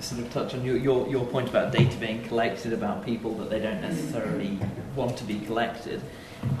sort 0.00 0.20
of 0.20 0.30
touch 0.32 0.52
on 0.54 0.62
your, 0.64 0.76
your, 0.76 1.08
your 1.08 1.24
point 1.26 1.48
about 1.48 1.72
data 1.72 1.96
being 1.96 2.22
collected 2.24 2.72
about 2.74 3.04
people 3.04 3.34
that 3.36 3.48
they 3.50 3.60
don't 3.60 3.80
necessarily 3.80 4.58
want 4.94 5.16
to 5.16 5.24
be 5.24 5.38
collected. 5.40 6.02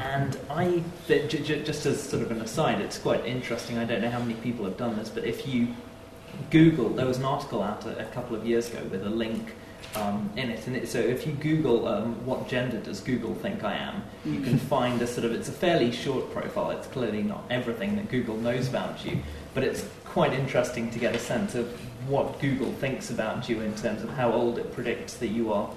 And 0.00 0.36
I, 0.50 0.82
just 1.06 1.86
as 1.86 2.02
sort 2.02 2.22
of 2.22 2.30
an 2.30 2.40
aside, 2.40 2.80
it's 2.80 2.98
quite 2.98 3.24
interesting. 3.26 3.78
I 3.78 3.84
don't 3.84 4.00
know 4.00 4.10
how 4.10 4.18
many 4.20 4.34
people 4.34 4.64
have 4.64 4.76
done 4.78 4.96
this, 4.96 5.08
but 5.10 5.24
if 5.24 5.46
you 5.46 5.68
Google, 6.50 6.90
there 6.90 7.06
was 7.06 7.18
an 7.18 7.24
article 7.24 7.62
out 7.62 7.84
a, 7.86 8.00
a 8.00 8.10
couple 8.10 8.36
of 8.36 8.46
years 8.46 8.70
ago 8.70 8.82
with 8.84 9.04
a 9.06 9.10
link 9.10 9.54
um, 9.94 10.30
in 10.36 10.50
it. 10.50 10.66
And 10.66 10.76
it, 10.76 10.88
so 10.88 10.98
if 10.98 11.26
you 11.26 11.32
Google 11.32 11.88
um, 11.88 12.24
what 12.26 12.48
gender 12.48 12.78
does 12.78 13.00
Google 13.00 13.34
think 13.34 13.64
I 13.64 13.74
am, 13.74 14.02
you 14.24 14.40
can 14.40 14.58
find 14.58 15.00
a 15.02 15.06
sort 15.06 15.24
of, 15.24 15.32
it's 15.32 15.48
a 15.48 15.52
fairly 15.52 15.92
short 15.92 16.30
profile. 16.32 16.70
It's 16.70 16.86
clearly 16.86 17.22
not 17.22 17.44
everything 17.50 17.96
that 17.96 18.10
Google 18.10 18.36
knows 18.36 18.68
about 18.68 19.04
you, 19.04 19.20
but 19.54 19.64
it's 19.64 19.84
quite 20.04 20.32
interesting 20.32 20.90
to 20.90 20.98
get 20.98 21.14
a 21.14 21.18
sense 21.18 21.54
of 21.54 21.68
what 22.08 22.40
Google 22.40 22.72
thinks 22.74 23.10
about 23.10 23.48
you 23.48 23.60
in 23.60 23.74
terms 23.74 24.02
of 24.02 24.10
how 24.10 24.32
old 24.32 24.58
it 24.58 24.72
predicts 24.72 25.14
that 25.14 25.28
you 25.28 25.52
are, 25.52 25.70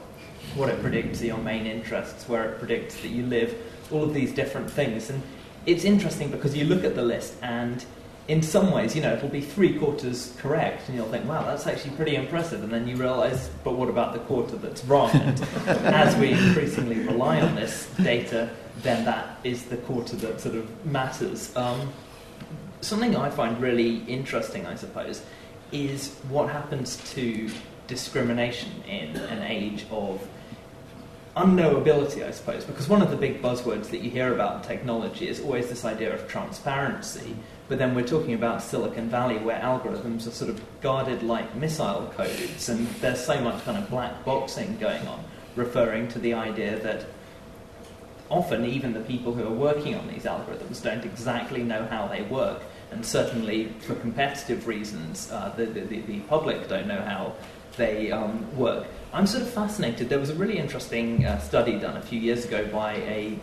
what 0.55 0.69
it 0.69 0.81
predicts 0.81 1.21
are 1.21 1.25
your 1.25 1.37
main 1.37 1.65
interests, 1.65 2.27
where 2.27 2.51
it 2.51 2.59
predicts 2.59 3.01
that 3.01 3.09
you 3.09 3.25
live, 3.25 3.55
all 3.91 4.03
of 4.03 4.13
these 4.13 4.31
different 4.33 4.69
things. 4.69 5.09
And 5.09 5.21
it's 5.65 5.83
interesting 5.83 6.31
because 6.31 6.55
you 6.55 6.65
look 6.65 6.83
at 6.83 6.95
the 6.95 7.03
list 7.03 7.35
and 7.41 7.85
in 8.27 8.41
some 8.41 8.71
ways, 8.71 8.95
you 8.95 9.01
know, 9.01 9.13
it'll 9.13 9.29
be 9.29 9.41
three 9.41 9.77
quarters 9.77 10.33
correct, 10.37 10.87
and 10.87 10.95
you'll 10.95 11.09
think, 11.09 11.25
wow, 11.25 11.43
that's 11.43 11.67
actually 11.67 11.95
pretty 11.95 12.15
impressive. 12.15 12.63
And 12.63 12.71
then 12.71 12.87
you 12.87 12.95
realise, 12.95 13.49
but 13.63 13.75
what 13.75 13.89
about 13.89 14.13
the 14.13 14.19
quarter 14.19 14.55
that's 14.57 14.85
wrong? 14.85 15.09
And 15.11 15.41
as 15.67 16.15
we 16.17 16.31
increasingly 16.31 16.99
rely 16.99 17.41
on 17.41 17.55
this 17.55 17.89
data, 18.01 18.49
then 18.83 19.05
that 19.05 19.39
is 19.43 19.65
the 19.65 19.77
quarter 19.77 20.15
that 20.17 20.39
sort 20.39 20.55
of 20.55 20.85
matters. 20.85 21.55
Um, 21.55 21.91
something 22.81 23.15
I 23.15 23.29
find 23.29 23.59
really 23.59 23.97
interesting, 24.05 24.65
I 24.65 24.75
suppose, 24.75 25.23
is 25.71 26.15
what 26.29 26.49
happens 26.49 26.97
to 27.13 27.49
discrimination 27.87 28.71
in 28.83 29.15
an 29.15 29.43
age 29.43 29.85
of 29.91 30.25
unknowability, 31.35 32.25
I 32.27 32.31
suppose, 32.31 32.65
because 32.65 32.89
one 32.89 33.01
of 33.01 33.09
the 33.09 33.15
big 33.15 33.41
buzzwords 33.41 33.89
that 33.89 34.01
you 34.01 34.09
hear 34.09 34.33
about 34.33 34.57
in 34.57 34.61
technology 34.67 35.27
is 35.27 35.39
always 35.39 35.69
this 35.69 35.85
idea 35.85 36.13
of 36.13 36.27
transparency. 36.27 37.35
But 37.69 37.77
then 37.77 37.95
we're 37.95 38.07
talking 38.07 38.33
about 38.33 38.61
Silicon 38.61 39.07
Valley, 39.09 39.37
where 39.37 39.59
algorithms 39.59 40.27
are 40.27 40.31
sort 40.31 40.49
of 40.49 40.61
guarded 40.81 41.23
like 41.23 41.55
missile 41.55 42.11
codes, 42.17 42.67
and 42.67 42.85
there's 42.99 43.23
so 43.23 43.39
much 43.39 43.63
kind 43.63 43.77
of 43.77 43.89
black 43.89 44.25
boxing 44.25 44.77
going 44.77 45.07
on, 45.07 45.23
referring 45.55 46.09
to 46.09 46.19
the 46.19 46.33
idea 46.33 46.77
that 46.79 47.05
often 48.29 48.65
even 48.65 48.93
the 48.93 48.99
people 49.01 49.33
who 49.33 49.45
are 49.45 49.53
working 49.53 49.95
on 49.95 50.07
these 50.07 50.23
algorithms 50.23 50.83
don't 50.83 51.05
exactly 51.05 51.63
know 51.63 51.85
how 51.85 52.07
they 52.07 52.23
work, 52.23 52.61
and 52.91 53.05
certainly 53.05 53.67
for 53.79 53.95
competitive 53.95 54.67
reasons, 54.67 55.31
uh, 55.31 55.53
the, 55.55 55.65
the, 55.65 56.01
the 56.01 56.19
public 56.21 56.67
don't 56.67 56.87
know 56.87 57.01
how 57.01 57.33
they 57.77 58.11
um, 58.11 58.45
work. 58.57 58.87
I'm 59.13 59.27
sort 59.27 59.43
of 59.43 59.49
fascinated. 59.49 60.09
There 60.09 60.19
was 60.19 60.29
a 60.29 60.35
really 60.35 60.57
interesting 60.57 61.25
uh, 61.25 61.39
study 61.39 61.77
done 61.79 61.97
a 61.97 62.01
few 62.01 62.19
years 62.19 62.45
ago 62.45 62.65
by 62.67 62.93
a, 62.93 63.37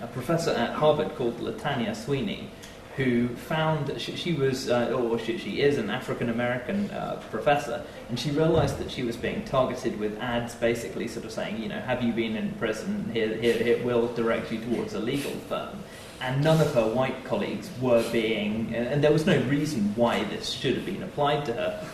a 0.00 0.06
professor 0.08 0.50
at 0.50 0.74
Harvard 0.74 1.14
called 1.16 1.38
Latanya 1.38 1.96
Sweeney, 1.96 2.50
who 2.96 3.28
found 3.28 3.86
that 3.86 4.00
she, 4.00 4.14
she 4.16 4.34
was, 4.34 4.68
uh, 4.68 4.92
or 4.92 5.18
she, 5.18 5.38
she 5.38 5.62
is, 5.62 5.78
an 5.78 5.90
African 5.90 6.28
American 6.28 6.90
uh, 6.90 7.20
professor, 7.30 7.82
and 8.08 8.18
she 8.18 8.30
realized 8.30 8.78
that 8.78 8.90
she 8.90 9.02
was 9.02 9.16
being 9.16 9.44
targeted 9.44 9.98
with 9.98 10.18
ads 10.20 10.54
basically 10.54 11.08
sort 11.08 11.24
of 11.24 11.32
saying, 11.32 11.60
you 11.60 11.68
know, 11.68 11.80
have 11.80 12.02
you 12.02 12.12
been 12.12 12.36
in 12.36 12.52
prison? 12.52 13.10
Here, 13.12 13.34
here, 13.34 13.56
it 13.56 13.84
will 13.84 14.12
direct 14.14 14.52
you 14.52 14.60
towards 14.60 14.94
a 14.94 15.00
legal 15.00 15.32
firm. 15.48 15.78
And 16.20 16.44
none 16.44 16.60
of 16.60 16.72
her 16.74 16.86
white 16.86 17.24
colleagues 17.24 17.68
were 17.80 18.08
being, 18.12 18.72
and 18.76 19.02
there 19.02 19.10
was 19.10 19.26
no 19.26 19.42
reason 19.46 19.92
why 19.96 20.22
this 20.24 20.50
should 20.50 20.76
have 20.76 20.86
been 20.86 21.02
applied 21.02 21.44
to 21.46 21.54
her. 21.54 21.88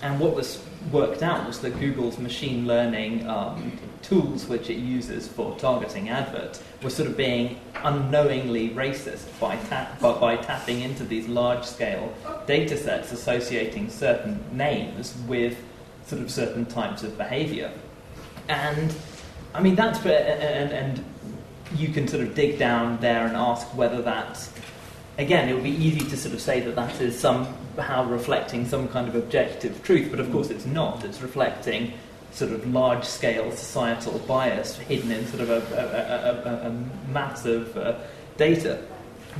And 0.00 0.18
what 0.20 0.34
was 0.34 0.64
worked 0.92 1.22
out 1.22 1.46
was 1.46 1.60
that 1.60 1.78
Google's 1.78 2.18
machine 2.18 2.66
learning 2.66 3.28
um, 3.28 3.78
tools, 4.02 4.46
which 4.46 4.70
it 4.70 4.78
uses 4.78 5.28
for 5.28 5.56
targeting 5.58 6.08
adverts, 6.08 6.62
were 6.82 6.90
sort 6.90 7.08
of 7.08 7.16
being 7.16 7.58
unknowingly 7.84 8.70
racist 8.70 9.26
by, 9.40 9.56
by, 10.00 10.18
by 10.18 10.36
tapping 10.36 10.80
into 10.80 11.04
these 11.04 11.28
large 11.28 11.64
scale 11.64 12.14
data 12.46 12.76
sets 12.76 13.12
associating 13.12 13.90
certain 13.90 14.42
names 14.52 15.16
with 15.26 15.58
sort 16.06 16.22
of 16.22 16.30
certain 16.30 16.64
types 16.64 17.02
of 17.02 17.16
behavior. 17.18 17.70
And 18.48 18.94
I 19.54 19.60
mean, 19.60 19.74
that's 19.74 20.02
where, 20.04 20.38
and, 20.40 20.72
and 20.72 21.04
you 21.76 21.88
can 21.88 22.08
sort 22.08 22.22
of 22.22 22.34
dig 22.34 22.58
down 22.58 22.98
there 23.00 23.26
and 23.26 23.36
ask 23.36 23.66
whether 23.76 24.00
that's 24.00 24.50
again, 25.18 25.48
it 25.48 25.54
would 25.54 25.64
be 25.64 25.70
easy 25.70 26.08
to 26.08 26.16
sort 26.16 26.32
of 26.32 26.40
say 26.40 26.60
that 26.60 26.76
that 26.76 27.00
is 27.00 27.18
somehow 27.18 28.08
reflecting 28.08 28.66
some 28.66 28.88
kind 28.88 29.08
of 29.08 29.16
objective 29.16 29.82
truth, 29.82 30.10
but 30.10 30.20
of 30.20 30.30
course 30.32 30.50
it's 30.50 30.64
not. 30.64 31.04
It's 31.04 31.20
reflecting 31.20 31.92
sort 32.30 32.52
of 32.52 32.72
large 32.72 33.04
scale 33.04 33.50
societal 33.50 34.18
bias 34.20 34.78
hidden 34.78 35.10
in 35.10 35.26
sort 35.26 35.40
of 35.40 35.50
a, 35.50 35.60
a, 35.74 36.50
a, 36.50 36.66
a, 36.66 36.68
a 36.68 37.10
massive 37.10 37.76
uh, 37.76 37.98
data. 38.36 38.80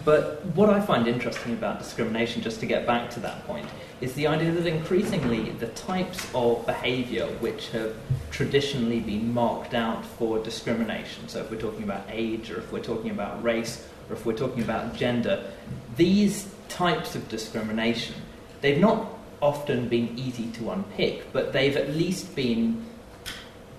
But 0.04 0.44
what 0.46 0.70
I 0.70 0.80
find 0.80 1.06
interesting 1.06 1.52
about 1.52 1.78
discrimination, 1.78 2.42
just 2.42 2.60
to 2.60 2.66
get 2.66 2.86
back 2.86 3.10
to 3.10 3.20
that 3.20 3.46
point, 3.46 3.66
is 4.00 4.14
the 4.14 4.26
idea 4.26 4.52
that 4.52 4.66
increasingly 4.66 5.50
the 5.50 5.66
types 5.68 6.28
of 6.34 6.64
behaviour 6.66 7.26
which 7.40 7.70
have 7.70 7.96
traditionally 8.30 9.00
been 9.00 9.32
marked 9.32 9.74
out 9.74 10.04
for 10.04 10.38
discrimination, 10.38 11.28
so 11.28 11.40
if 11.40 11.50
we're 11.50 11.60
talking 11.60 11.82
about 11.82 12.04
age 12.08 12.50
or 12.50 12.58
if 12.58 12.70
we're 12.72 12.82
talking 12.82 13.10
about 13.10 13.42
race 13.42 13.88
or 14.08 14.14
if 14.14 14.24
we're 14.26 14.36
talking 14.36 14.62
about 14.62 14.94
gender, 14.94 15.50
these 15.96 16.48
types 16.68 17.14
of 17.14 17.28
discrimination, 17.28 18.14
they've 18.60 18.80
not 18.80 19.18
often 19.40 19.88
been 19.88 20.18
easy 20.18 20.48
to 20.52 20.70
unpick, 20.70 21.32
but 21.32 21.52
they've 21.52 21.76
at 21.76 21.90
least 21.90 22.34
been 22.34 22.84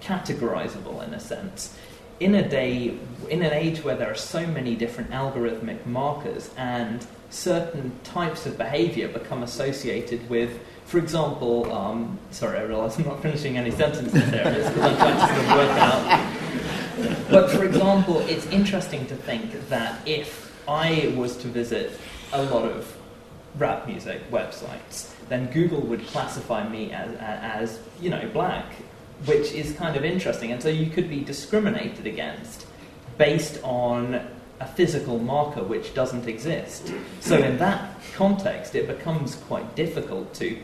categorizable 0.01 1.05
in 1.05 1.13
a 1.13 1.19
sense. 1.19 1.77
In 2.19 2.35
a 2.35 2.47
day, 2.47 2.97
in 3.29 3.41
an 3.41 3.53
age 3.53 3.83
where 3.83 3.95
there 3.95 4.11
are 4.11 4.15
so 4.15 4.45
many 4.45 4.75
different 4.75 5.11
algorithmic 5.11 5.85
markers 5.85 6.49
and 6.57 7.05
certain 7.29 7.91
types 8.03 8.45
of 8.45 8.57
behaviour 8.57 9.07
become 9.07 9.43
associated 9.43 10.29
with, 10.29 10.59
for 10.85 10.97
example, 10.97 11.71
um, 11.71 12.17
sorry, 12.31 12.57
I 12.57 12.63
realise 12.63 12.97
I'm 12.97 13.05
not 13.05 13.21
finishing 13.21 13.57
any 13.57 13.71
sentences 13.71 14.31
there, 14.31 14.47
it's 14.47 14.69
because 14.69 14.91
I'm 14.91 14.97
trying 14.97 15.13
to 15.13 15.27
sort 15.27 15.39
of 15.39 15.57
work 15.57 15.77
out. 15.77 16.38
But 17.29 17.51
for 17.51 17.63
example, 17.63 18.19
it's 18.21 18.47
interesting 18.47 19.05
to 19.07 19.15
think 19.15 19.69
that 19.69 20.07
if 20.07 20.51
I 20.67 21.13
was 21.15 21.37
to 21.37 21.47
visit 21.47 21.91
a 22.33 22.41
lot 22.43 22.65
of 22.65 22.95
rap 23.57 23.87
music 23.87 24.29
websites, 24.31 25.13
then 25.29 25.51
Google 25.51 25.81
would 25.81 26.05
classify 26.07 26.67
me 26.67 26.91
as, 26.91 27.15
as 27.19 27.79
you 28.01 28.09
know, 28.09 28.27
black, 28.33 28.73
which 29.25 29.51
is 29.51 29.73
kind 29.73 29.95
of 29.95 30.03
interesting. 30.03 30.51
And 30.51 30.61
so 30.61 30.69
you 30.69 30.89
could 30.89 31.09
be 31.09 31.23
discriminated 31.23 32.07
against 32.07 32.65
based 33.17 33.59
on 33.63 34.27
a 34.59 34.67
physical 34.67 35.19
marker 35.19 35.63
which 35.63 35.93
doesn't 35.93 36.27
exist. 36.27 36.91
So 37.19 37.37
in 37.37 37.57
that 37.59 37.95
context, 38.15 38.75
it 38.75 38.87
becomes 38.87 39.35
quite 39.35 39.75
difficult 39.75 40.33
to. 40.35 40.57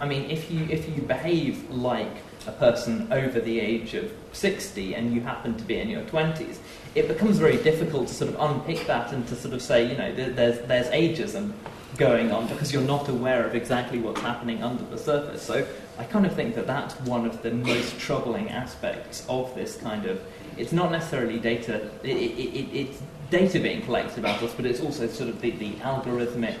I 0.00 0.06
mean, 0.06 0.30
if 0.30 0.50
you 0.50 0.66
if 0.70 0.88
you 0.88 1.02
behave 1.02 1.70
like 1.70 2.16
a 2.46 2.52
person 2.52 3.12
over 3.12 3.40
the 3.40 3.60
age 3.60 3.94
of 3.94 4.12
60 4.32 4.94
and 4.94 5.14
you 5.14 5.20
happen 5.20 5.56
to 5.56 5.64
be 5.64 5.78
in 5.78 5.88
your 5.88 6.02
20s, 6.02 6.58
it 6.94 7.08
becomes 7.08 7.38
very 7.38 7.62
difficult 7.62 8.08
to 8.08 8.14
sort 8.14 8.34
of 8.34 8.40
unpick 8.40 8.86
that 8.86 9.12
and 9.12 9.26
to 9.28 9.36
sort 9.36 9.54
of 9.54 9.62
say, 9.62 9.88
you 9.88 9.96
know, 9.96 10.12
there's, 10.14 10.58
there's 10.66 10.88
ageism 10.88 11.52
going 11.96 12.32
on 12.32 12.48
because 12.48 12.72
you're 12.72 12.82
not 12.82 13.08
aware 13.08 13.46
of 13.46 13.54
exactly 13.54 13.98
what's 13.98 14.20
happening 14.20 14.62
under 14.62 14.84
the 14.84 14.98
surface. 14.98 15.42
So 15.42 15.66
I 15.98 16.04
kind 16.04 16.26
of 16.26 16.34
think 16.34 16.54
that 16.54 16.66
that's 16.66 16.98
one 17.02 17.26
of 17.26 17.42
the 17.42 17.50
most 17.50 17.98
troubling 17.98 18.48
aspects 18.50 19.26
of 19.28 19.54
this 19.54 19.76
kind 19.76 20.06
of. 20.06 20.20
It's 20.56 20.72
not 20.72 20.90
necessarily 20.90 21.38
data. 21.38 21.90
It, 22.02 22.16
it, 22.16 22.38
it, 22.38 22.74
it's 22.74 23.02
data 23.30 23.60
being 23.60 23.82
collected 23.82 24.18
about 24.18 24.42
us, 24.42 24.52
but 24.54 24.66
it's 24.66 24.80
also 24.80 25.06
sort 25.06 25.28
of 25.28 25.40
the, 25.40 25.50
the 25.50 25.72
algorithmic 25.76 26.56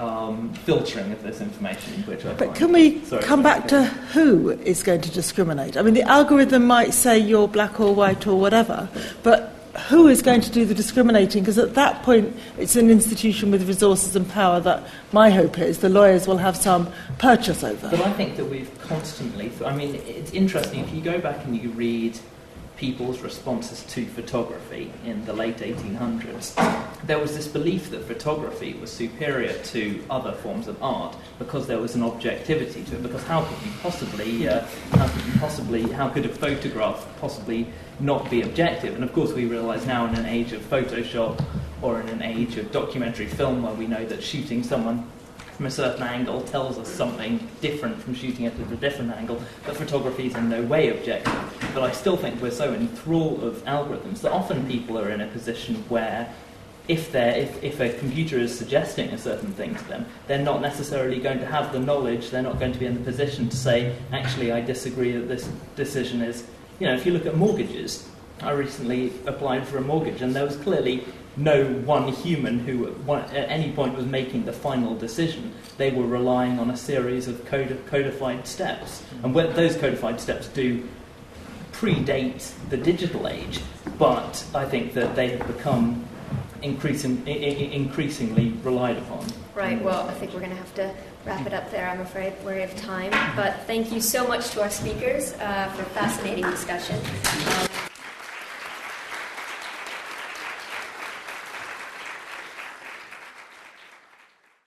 um, 0.00 0.52
filtering 0.64 1.12
of 1.12 1.22
this 1.22 1.40
information, 1.40 2.02
which 2.04 2.24
I 2.24 2.34
But 2.34 2.54
can 2.54 2.72
we 2.72 3.04
Sorry. 3.04 3.22
come 3.22 3.42
back 3.42 3.68
to 3.68 3.84
who 3.84 4.50
is 4.50 4.82
going 4.82 5.00
to 5.02 5.10
discriminate? 5.10 5.76
I 5.76 5.82
mean, 5.82 5.94
the 5.94 6.02
algorithm 6.02 6.66
might 6.66 6.94
say 6.94 7.18
you're 7.18 7.48
black 7.48 7.80
or 7.80 7.94
white 7.94 8.26
or 8.26 8.38
whatever, 8.38 8.88
but 9.22 9.54
who 9.88 10.08
is 10.08 10.22
going 10.22 10.40
to 10.40 10.50
do 10.50 10.64
the 10.64 10.74
discriminating? 10.74 11.42
Because 11.42 11.58
at 11.58 11.74
that 11.74 12.02
point, 12.02 12.34
it's 12.58 12.76
an 12.76 12.90
institution 12.90 13.50
with 13.50 13.66
resources 13.68 14.16
and 14.16 14.28
power 14.28 14.60
that 14.60 14.82
my 15.12 15.30
hope 15.30 15.58
is 15.58 15.78
the 15.78 15.88
lawyers 15.88 16.26
will 16.26 16.38
have 16.38 16.56
some 16.56 16.90
purchase 17.18 17.62
over. 17.62 17.88
But 17.88 18.00
I 18.00 18.12
think 18.14 18.36
that 18.36 18.44
we've 18.44 18.70
constantly. 18.80 19.52
I 19.64 19.74
mean, 19.74 19.94
it's 19.94 20.32
interesting 20.32 20.80
if 20.80 20.92
you 20.92 21.00
go 21.00 21.20
back 21.20 21.44
and 21.44 21.56
you 21.56 21.70
read 21.70 22.18
people's 22.78 23.20
responses 23.20 23.82
to 23.82 24.06
photography 24.06 24.90
in 25.04 25.24
the 25.24 25.32
late 25.32 25.58
1800s. 25.58 26.54
There 27.06 27.18
was 27.18 27.36
this 27.36 27.48
belief 27.48 27.90
that 27.90 28.04
photography 28.04 28.74
was 28.74 28.90
superior 28.90 29.52
to 29.64 30.02
other 30.08 30.32
forms 30.32 30.68
of 30.68 30.80
art 30.82 31.16
because 31.40 31.66
there 31.66 31.80
was 31.80 31.96
an 31.96 32.04
objectivity 32.04 32.84
to 32.84 32.94
it. 32.94 33.02
Because 33.02 33.24
how 33.24 33.42
could 33.42 33.66
you 33.66 33.72
possibly, 33.82 34.48
uh, 34.48 34.64
how 34.92 35.08
could 35.08 35.26
you 35.26 35.40
possibly, 35.40 35.82
how 35.90 36.08
could 36.08 36.24
a 36.24 36.28
photograph 36.28 37.06
possibly 37.20 37.66
not 37.98 38.30
be 38.30 38.42
objective? 38.42 38.94
And 38.94 39.02
of 39.02 39.12
course, 39.12 39.32
we 39.32 39.46
realise 39.46 39.84
now 39.84 40.06
in 40.06 40.14
an 40.14 40.26
age 40.26 40.52
of 40.52 40.62
Photoshop 40.62 41.44
or 41.82 42.00
in 42.00 42.08
an 42.08 42.22
age 42.22 42.56
of 42.56 42.70
documentary 42.70 43.26
film 43.26 43.62
where 43.62 43.74
we 43.74 43.88
know 43.88 44.04
that 44.06 44.22
shooting 44.22 44.62
someone 44.62 45.08
from 45.58 45.66
a 45.66 45.70
certain 45.72 46.04
angle 46.04 46.40
tells 46.42 46.78
us 46.78 46.86
something 46.86 47.44
different 47.60 48.00
from 48.00 48.14
shooting 48.14 48.44
it 48.44 48.54
at 48.60 48.72
a 48.72 48.76
different 48.76 49.10
angle, 49.10 49.42
that 49.66 49.74
photography 49.74 50.28
is 50.28 50.36
in 50.36 50.48
no 50.48 50.62
way 50.62 50.96
objective. 50.96 51.34
But 51.74 51.82
I 51.82 51.90
still 51.90 52.16
think 52.16 52.40
we're 52.40 52.52
so 52.52 52.72
enthralled 52.72 53.42
of 53.42 53.64
algorithms 53.64 54.20
that 54.20 54.30
often 54.30 54.68
people 54.68 54.96
are 54.96 55.10
in 55.10 55.20
a 55.20 55.26
position 55.26 55.74
where 55.88 56.32
if, 56.86 57.12
if, 57.12 57.60
if 57.64 57.80
a 57.80 57.92
computer 57.98 58.38
is 58.38 58.56
suggesting 58.56 59.08
a 59.08 59.18
certain 59.18 59.52
thing 59.52 59.74
to 59.74 59.84
them, 59.88 60.06
they're 60.28 60.38
not 60.38 60.60
necessarily 60.60 61.18
going 61.18 61.40
to 61.40 61.46
have 61.46 61.72
the 61.72 61.80
knowledge, 61.80 62.30
they're 62.30 62.40
not 62.40 62.60
going 62.60 62.72
to 62.72 62.78
be 62.78 62.86
in 62.86 62.94
the 62.94 63.00
position 63.00 63.48
to 63.48 63.56
say, 63.56 63.96
actually, 64.12 64.52
I 64.52 64.60
disagree 64.60 65.10
that 65.10 65.26
this 65.26 65.50
decision 65.74 66.22
is. 66.22 66.46
You 66.78 66.86
know, 66.86 66.94
if 66.94 67.04
you 67.04 67.10
look 67.10 67.26
at 67.26 67.36
mortgages, 67.36 68.08
I 68.40 68.52
recently 68.52 69.12
applied 69.26 69.66
for 69.66 69.78
a 69.78 69.80
mortgage, 69.80 70.22
and 70.22 70.36
there 70.36 70.44
was 70.44 70.54
clearly 70.54 71.04
no 71.38 71.64
one 71.64 72.08
human 72.08 72.58
who 72.58 72.94
at 73.08 73.32
any 73.32 73.72
point 73.72 73.96
was 73.96 74.06
making 74.06 74.44
the 74.44 74.52
final 74.52 74.96
decision. 74.96 75.54
They 75.76 75.90
were 75.90 76.06
relying 76.06 76.58
on 76.58 76.70
a 76.70 76.76
series 76.76 77.28
of 77.28 77.44
codi- 77.44 77.84
codified 77.86 78.46
steps. 78.46 79.02
And 79.22 79.34
when 79.34 79.54
those 79.54 79.76
codified 79.76 80.20
steps 80.20 80.48
do 80.48 80.86
predate 81.72 82.52
the 82.70 82.76
digital 82.76 83.28
age, 83.28 83.60
but 83.98 84.44
I 84.54 84.64
think 84.64 84.94
that 84.94 85.14
they 85.14 85.36
have 85.36 85.46
become 85.46 86.04
increasing, 86.62 87.26
increasingly 87.26 88.50
relied 88.64 88.98
upon. 88.98 89.26
Right, 89.54 89.80
well, 89.80 90.08
I 90.08 90.14
think 90.14 90.32
we're 90.32 90.40
going 90.40 90.50
to 90.50 90.56
have 90.56 90.74
to 90.74 90.94
wrap 91.24 91.46
it 91.46 91.52
up 91.52 91.70
there. 91.70 91.88
I'm 91.88 92.00
afraid 92.00 92.32
we're 92.44 92.62
out 92.62 92.70
of 92.70 92.76
time. 92.76 93.10
But 93.36 93.60
thank 93.66 93.92
you 93.92 94.00
so 94.00 94.26
much 94.26 94.50
to 94.50 94.62
our 94.62 94.70
speakers 94.70 95.34
uh, 95.34 95.72
for 95.74 95.82
a 95.82 95.86
fascinating 95.86 96.44
discussion. 96.50 96.96
Um, 96.96 97.87